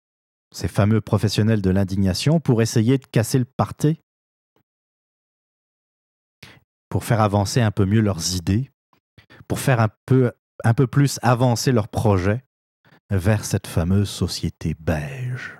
ces 0.54 0.68
fameux 0.68 1.02
professionnels 1.02 1.64
de 1.64 1.72
l'indignation, 1.72 2.40
pour 2.40 2.62
essayer 2.62 3.00
de 3.00 3.06
casser 3.08 3.40
le 3.40 3.46
parté, 3.46 4.00
pour 6.90 7.04
faire 7.04 7.22
avancer 7.22 7.60
un 7.62 7.72
peu 7.72 7.86
mieux 7.86 8.02
leurs 8.02 8.36
idées, 8.36 8.72
pour 9.48 9.60
faire 9.60 9.80
un 9.80 9.90
peu, 10.06 10.32
un 10.64 10.76
peu 10.76 10.86
plus 10.86 11.20
avancer 11.24 11.72
leurs 11.72 11.90
projets 11.90 12.46
vers 13.10 13.46
cette 13.46 13.66
fameuse 13.66 14.10
société 14.10 14.76
beige. 14.80 15.55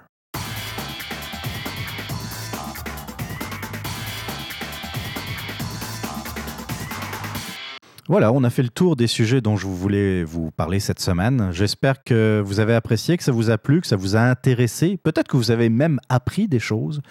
Voilà, 8.08 8.32
on 8.32 8.44
a 8.44 8.52
fait 8.52 8.62
le 8.62 8.70
tour 8.70 8.96
des 8.96 9.08
sujets 9.08 9.42
dont 9.42 9.58
je 9.58 9.66
voulais 9.66 10.24
vous 10.24 10.52
parler 10.52 10.80
cette 10.80 11.00
semaine. 11.00 11.50
J'espère 11.52 12.04
que 12.04 12.40
vous 12.46 12.60
avez 12.60 12.76
apprécié, 12.76 13.18
que 13.18 13.24
ça 13.24 13.32
vous 13.32 13.50
a 13.50 13.58
plu, 13.58 13.82
que 13.82 13.88
ça 13.88 13.96
vous 13.96 14.16
a 14.16 14.20
intéressé. 14.20 14.98
Peut-être 14.98 15.28
que 15.28 15.38
vous 15.38 15.50
avez 15.50 15.70
même 15.70 16.00
appris 16.08 16.48
des 16.48 16.60
choses, 16.60 17.02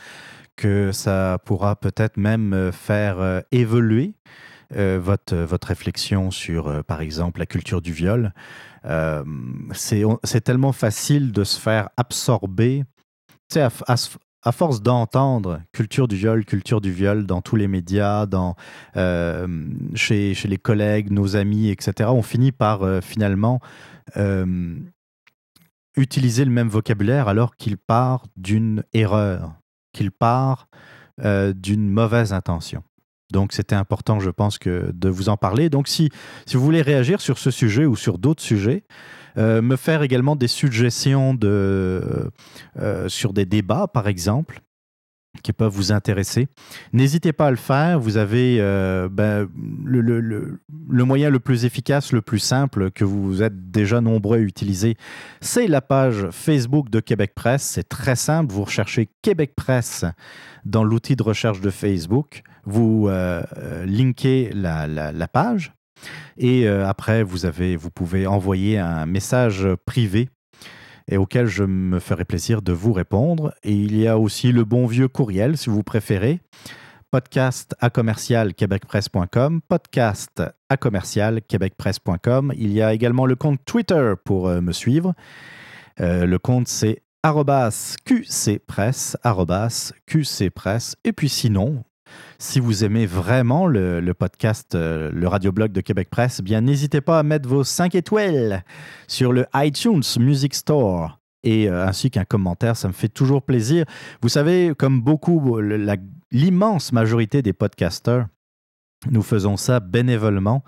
que 0.55 0.93
ça 0.93 1.39
pourra 1.45 1.75
peut-être 1.75 2.17
même 2.17 2.53
euh, 2.53 2.71
faire 2.71 3.19
euh, 3.19 3.41
évoluer 3.51 4.15
euh, 4.77 5.01
votre, 5.03 5.35
votre 5.35 5.67
réflexion 5.67 6.31
sur, 6.31 6.85
par 6.85 7.01
exemple, 7.01 7.41
la 7.41 7.47
culture 7.47 7.83
du 7.83 7.93
viol. 7.93 8.33
c'est 9.73 10.45
tellement 10.45 10.73
facile 10.73 11.33
de 11.33 11.43
se 11.43 11.59
faire 11.59 11.89
absorber 11.97 12.85
à, 13.57 13.69
à, 13.89 13.97
à 14.45 14.53
force 14.53 14.83
d'entendre 14.83 15.61
culture 15.73 16.07
du 16.07 16.17
viol, 16.17 16.45
culture 16.45 16.81
du 16.81 16.93
viol 16.93 17.27
dans 17.27 17.41
tous 17.41 17.57
les 17.57 17.67
médias, 17.67 18.27
dans, 18.27 18.55
euh, 18.97 19.47
chez, 19.95 20.35
chez, 20.35 20.49
les 20.49 20.59
collègues, 20.59 21.11
nos 21.11 21.35
amis, 21.35 21.71
etc., 21.71 22.11
on 22.13 22.23
finit 22.23 22.53
par 22.53 22.83
euh, 22.83 23.01
finalement 23.01 23.61
euh, 24.19 24.77
utiliser 25.97 26.45
le 26.45 26.51
même 26.51 26.69
vocabulaire 26.69 27.27
alors 27.27 27.57
qu'il 27.57 27.79
part 27.79 28.27
d'une 28.37 28.85
erreur, 28.93 29.55
qu'il 29.93 30.11
part 30.11 30.69
d'une 31.17 31.89
mauvaise 31.89 32.33
intention. 32.33 32.83
Donc 33.33 33.53
c'était 33.53 33.77
important, 33.77 34.19
je 34.19 34.31
pense, 34.31 34.59
que 34.59 34.91
de 34.93 35.09
vous 35.09 35.29
en 35.29 35.37
parler. 35.37 35.71
Donc 35.71 35.87
si, 35.87 36.11
si 36.45 36.57
vous 36.57 36.65
voulez 36.65 36.83
réagir 36.83 37.21
sur 37.21 37.39
ce 37.39 37.53
sujet 37.53 37.87
ou 37.87 37.95
sur 37.95 38.19
d'autres 38.19 38.43
sujets, 38.43 38.83
euh, 39.37 39.63
me 39.63 39.77
faire 39.77 40.03
également 40.03 40.37
des 40.37 40.49
suggestions 40.49 41.37
euh, 41.43 42.29
sur 43.09 43.33
des 43.33 43.47
débats, 43.47 43.89
par 43.89 44.09
exemple 44.09 44.61
qui 45.43 45.53
peuvent 45.53 45.73
vous 45.73 45.91
intéresser. 45.91 46.47
N'hésitez 46.93 47.33
pas 47.33 47.49
à 47.49 47.51
le 47.51 47.57
faire. 47.57 47.99
Vous 47.99 48.19
avez 48.19 48.59
euh, 48.61 49.09
ben, 49.11 49.49
le, 49.85 50.59
moyen 51.05 51.29
le 51.29 51.41
plus 51.41 51.65
efficace, 51.65 52.13
le 52.13 52.23
plus 52.23 52.39
simple 52.39 52.93
que 52.93 53.05
vous 53.05 53.43
êtes 53.43 53.73
déjà 53.73 54.01
nombreux 54.01 54.39
à 54.39 54.41
utiliser, 54.41 54.97
c'est 55.41 55.67
la 55.67 55.81
page 55.81 56.29
Facebook 56.31 56.89
de 56.89 57.01
Québec 57.01 57.33
Presse. 57.35 57.65
C'est 57.65 57.89
très 57.89 58.15
simple. 58.15 58.53
Vous 58.53 58.63
recherchez 58.63 59.09
Québec 59.23 59.55
Presse 59.57 60.05
dans 60.65 60.85
l'outil 60.85 61.17
de 61.17 61.25
recherche 61.25 61.61
de 61.61 61.71
Facebook. 61.71 62.45
Vous 62.65 63.11
linkez 63.85 64.53
la, 64.55 65.29
page 65.29 65.73
et 66.37 66.67
euh, 66.67 66.87
après, 66.87 67.23
vous, 67.23 67.47
avez, 67.47 67.77
vous 67.77 67.91
pouvez 67.91 68.27
envoyer 68.27 68.79
un 68.79 69.07
message 69.07 69.67
privé 69.87 70.29
et 71.11 71.17
auquel 71.17 71.47
je 71.47 71.65
me 71.65 71.99
ferai 72.01 72.25
plaisir 72.25 72.63
de 72.63 72.73
vous 72.73 72.93
répondre. 72.93 73.55
Et 73.63 73.73
il 73.73 73.97
y 73.97 74.09
a 74.09 74.19
aussi 74.19 74.53
le 74.53 74.65
bon 74.65 74.87
vieux 74.87 75.09
courriel, 75.09 75.57
si 75.57 75.71
vous 75.71 75.83
préférez, 75.83 76.41
podcast 77.11 77.77
à 77.81 77.91
commercial 77.91 78.55
québecpresse.com, 78.55 79.61
podcast 79.69 80.43
à 80.69 80.77
commercial 80.77 81.43
québecpresse.com. 81.43 82.53
Il 82.57 82.73
y 82.73 82.83
a 82.83 82.93
également 82.93 83.27
le 83.27 83.37
compte 83.37 83.61
Twitter 83.65 84.15
pour 84.25 84.49
euh, 84.49 84.61
me 84.61 84.73
suivre. 84.73 85.15
Euh, 86.01 86.27
le 86.27 86.39
compte 86.39 86.69
c'est 86.69 87.03
qcpresse, 88.05 89.17
qcpresse. 90.07 90.97
Et 91.05 91.13
puis 91.13 91.29
sinon, 91.29 91.85
si 92.39 92.61
vous 92.61 92.85
aimez 92.85 93.07
vraiment 93.07 93.67
le, 93.67 94.13
podcast, 94.13 94.75
euh, 94.75 95.11
le 95.13 95.29
radioblog 95.29 95.73
de 95.73 95.81
Québec 95.81 96.09
Presse, 96.11 96.41
bien 96.41 96.61
n'hésitez 96.61 97.01
pas 97.01 97.19
à 97.19 97.23
mettre 97.23 97.49
vos 97.49 97.65
5 97.65 97.95
étoiles 97.95 98.65
sur 99.07 99.33
le 99.33 99.47
iTunes 99.55 100.03
Music 100.19 100.55
Store 100.55 101.19
et 101.45 101.69
euh, 101.69 101.87
ainsi 101.87 102.11
qu'un 102.11 102.25
commentaire, 102.25 102.77
ça 102.77 102.89
me 102.89 102.93
fait 102.93 103.09
toujours 103.09 103.43
plaisir. 103.43 103.85
Vous 104.23 104.29
savez, 104.29 104.73
comme 104.77 105.01
beaucoup, 105.01 105.61
l'immense 106.33 106.93
majorité 106.93 107.43
des 107.43 107.53
podcasteurs 107.53 108.27
Nous 109.11 109.23
faisons 109.23 109.57
ça 109.57 109.79
bénévolement. 109.79 110.65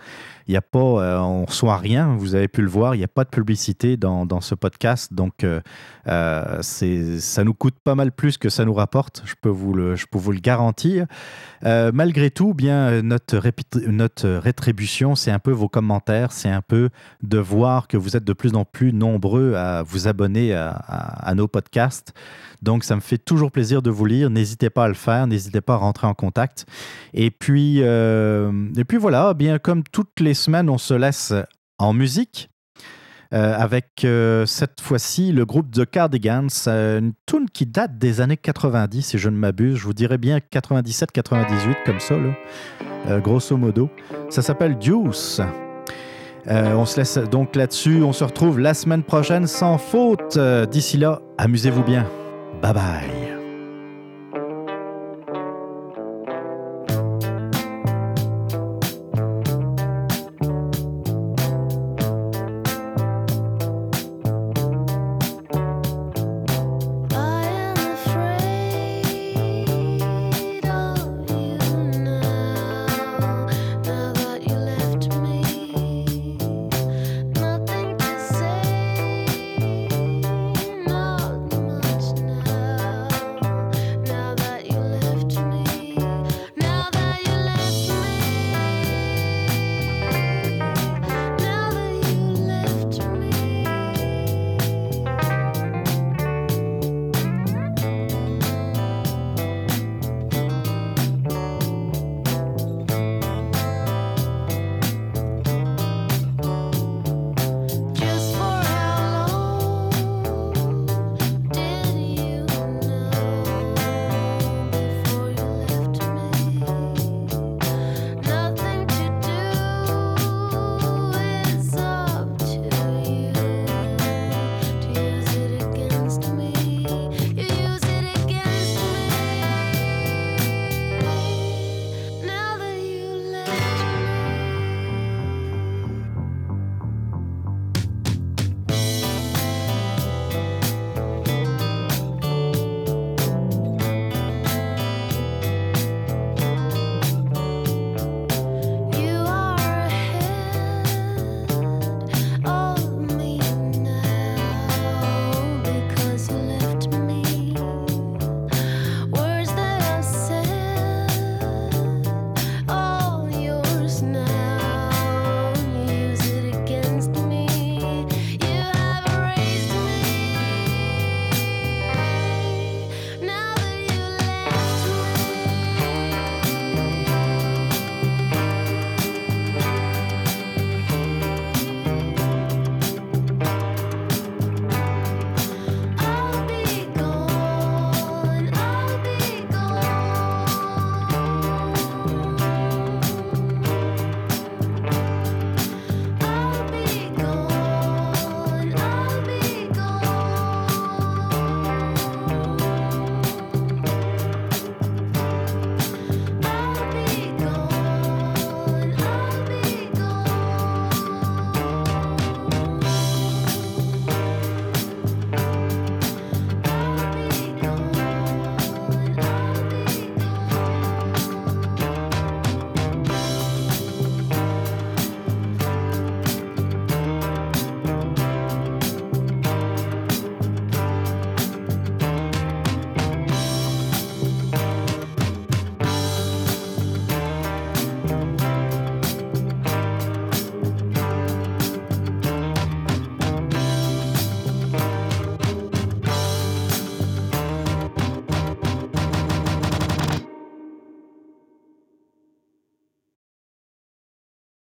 Il 0.48 0.52
n'y 0.52 0.56
a 0.56 0.62
pas, 0.62 0.78
euh, 0.78 1.18
on 1.18 1.44
reçoit 1.44 1.77
rien, 1.77 2.14
vous 2.16 2.35
avez 2.35 2.48
pu 2.48 2.62
le 2.62 2.68
voir, 2.68 2.94
il 2.94 2.98
n'y 2.98 3.05
a 3.05 3.09
pas 3.09 3.24
de 3.24 3.31
publicité 3.31 3.97
dans, 3.97 4.27
dans 4.27 4.40
ce 4.40 4.55
podcast, 4.55 5.12
donc 5.12 5.43
euh, 5.43 5.60
euh, 6.06 6.62
ça 6.62 7.44
nous 7.44 7.55
coûte 7.55 7.74
pas 7.82 7.94
mal 7.94 8.12
plus 8.12 8.39
que 8.39 8.48
ça 8.48 8.64
nous 8.64 8.74
rapporte, 8.74 9.23
je 9.24 9.35
peux 9.40 9.48
vous 9.48 9.74
le, 9.74 9.97
je 9.97 10.06
peux 10.06 10.18
vous 10.18 10.32
le 10.32 10.40
garantir. 10.40 11.06
malgré 11.62 12.31
tout, 12.31 12.55
bien 12.55 13.02
notre, 13.02 13.40
notre 13.89 14.28
rétribution, 14.28 15.16
c'est 15.16 15.32
un 15.32 15.40
peu 15.40 15.51
vos 15.51 15.68
commentaires, 15.68 16.31
c'est 16.31 16.51
un 16.51 16.62
peu 16.62 16.90
de 17.23 17.39
voir 17.39 17.89
que 17.89 17.97
vous 17.97 18.16
êtes 18.16 18.24
de 18.24 18.32
plus 18.32 18.55
en 18.55 18.64
plus 18.64 18.93
nombreux 18.93 19.55
à 19.55 19.82
vous 19.82 20.06
abonner 20.06 20.55
à, 20.55 20.70
à 20.70 21.35
nos 21.35 21.48
podcasts. 21.48 22.14
Donc, 22.62 22.85
ça 22.85 22.97
me 22.97 23.01
fait 23.01 23.18
toujours 23.18 23.52
plaisir 23.52 23.82
de 23.82 23.90
vous 23.90 24.06
lire. 24.06 24.31
N'hésitez 24.31 24.70
pas 24.70 24.85
à 24.85 24.89
le 24.89 24.94
faire, 24.94 25.27
n'hésitez 25.27 25.60
pas 25.60 25.74
à 25.74 25.77
rentrer 25.77 26.06
en 26.06 26.14
contact. 26.14 26.66
Et 27.14 27.31
puis, 27.31 27.78
euh, 27.82 28.51
et 28.77 28.85
puis 28.85 28.98
voilà, 28.98 29.35
bien 29.35 29.59
comme 29.59 29.82
toutes 29.85 30.20
les 30.20 30.35
semaines, 30.37 30.71
on 30.71 30.79
se 30.79 30.95
laisse 30.95 31.33
en 31.79 31.93
musique. 31.93 32.49
Euh, 33.35 33.57
avec 33.59 34.05
euh, 34.05 34.47
cette 34.47 34.81
fois-ci 34.81 35.33
le 35.33 35.45
groupe 35.45 35.73
The 35.73 35.85
Cardigans, 35.85 36.47
une 36.69 37.13
tune 37.27 37.51
qui 37.53 37.67
date 37.67 37.99
des 37.99 38.21
années 38.21 38.37
90, 38.37 39.03
si 39.03 39.19
je 39.19 39.29
ne 39.29 39.37
m'abuse. 39.37 39.77
Je 39.77 39.85
vous 39.85 39.95
dirais 39.95 40.19
bien 40.19 40.39
97-98, 40.39 41.77
comme 41.85 41.99
ça, 41.99 42.15
grosso 43.21 43.57
modo. 43.57 43.91
Ça 44.31 44.43
s'appelle 44.43 44.79
Deuce. 44.79 45.41
on 46.47 46.87
se 46.87 46.99
laisse 46.99 47.19
donc 47.19 47.57
là-dessus. 47.57 48.03
On 48.03 48.13
se 48.13 48.23
retrouve 48.23 48.61
la 48.61 48.75
semaine 48.75 49.03
prochaine 49.03 49.49
sans 49.49 49.79
faute. 49.79 50.39
D'ici 50.71 50.97
là, 50.97 51.21
amusez-vous 51.39 51.83
bien. 51.83 52.07
Bye 52.63 52.73
bye. 52.73 53.36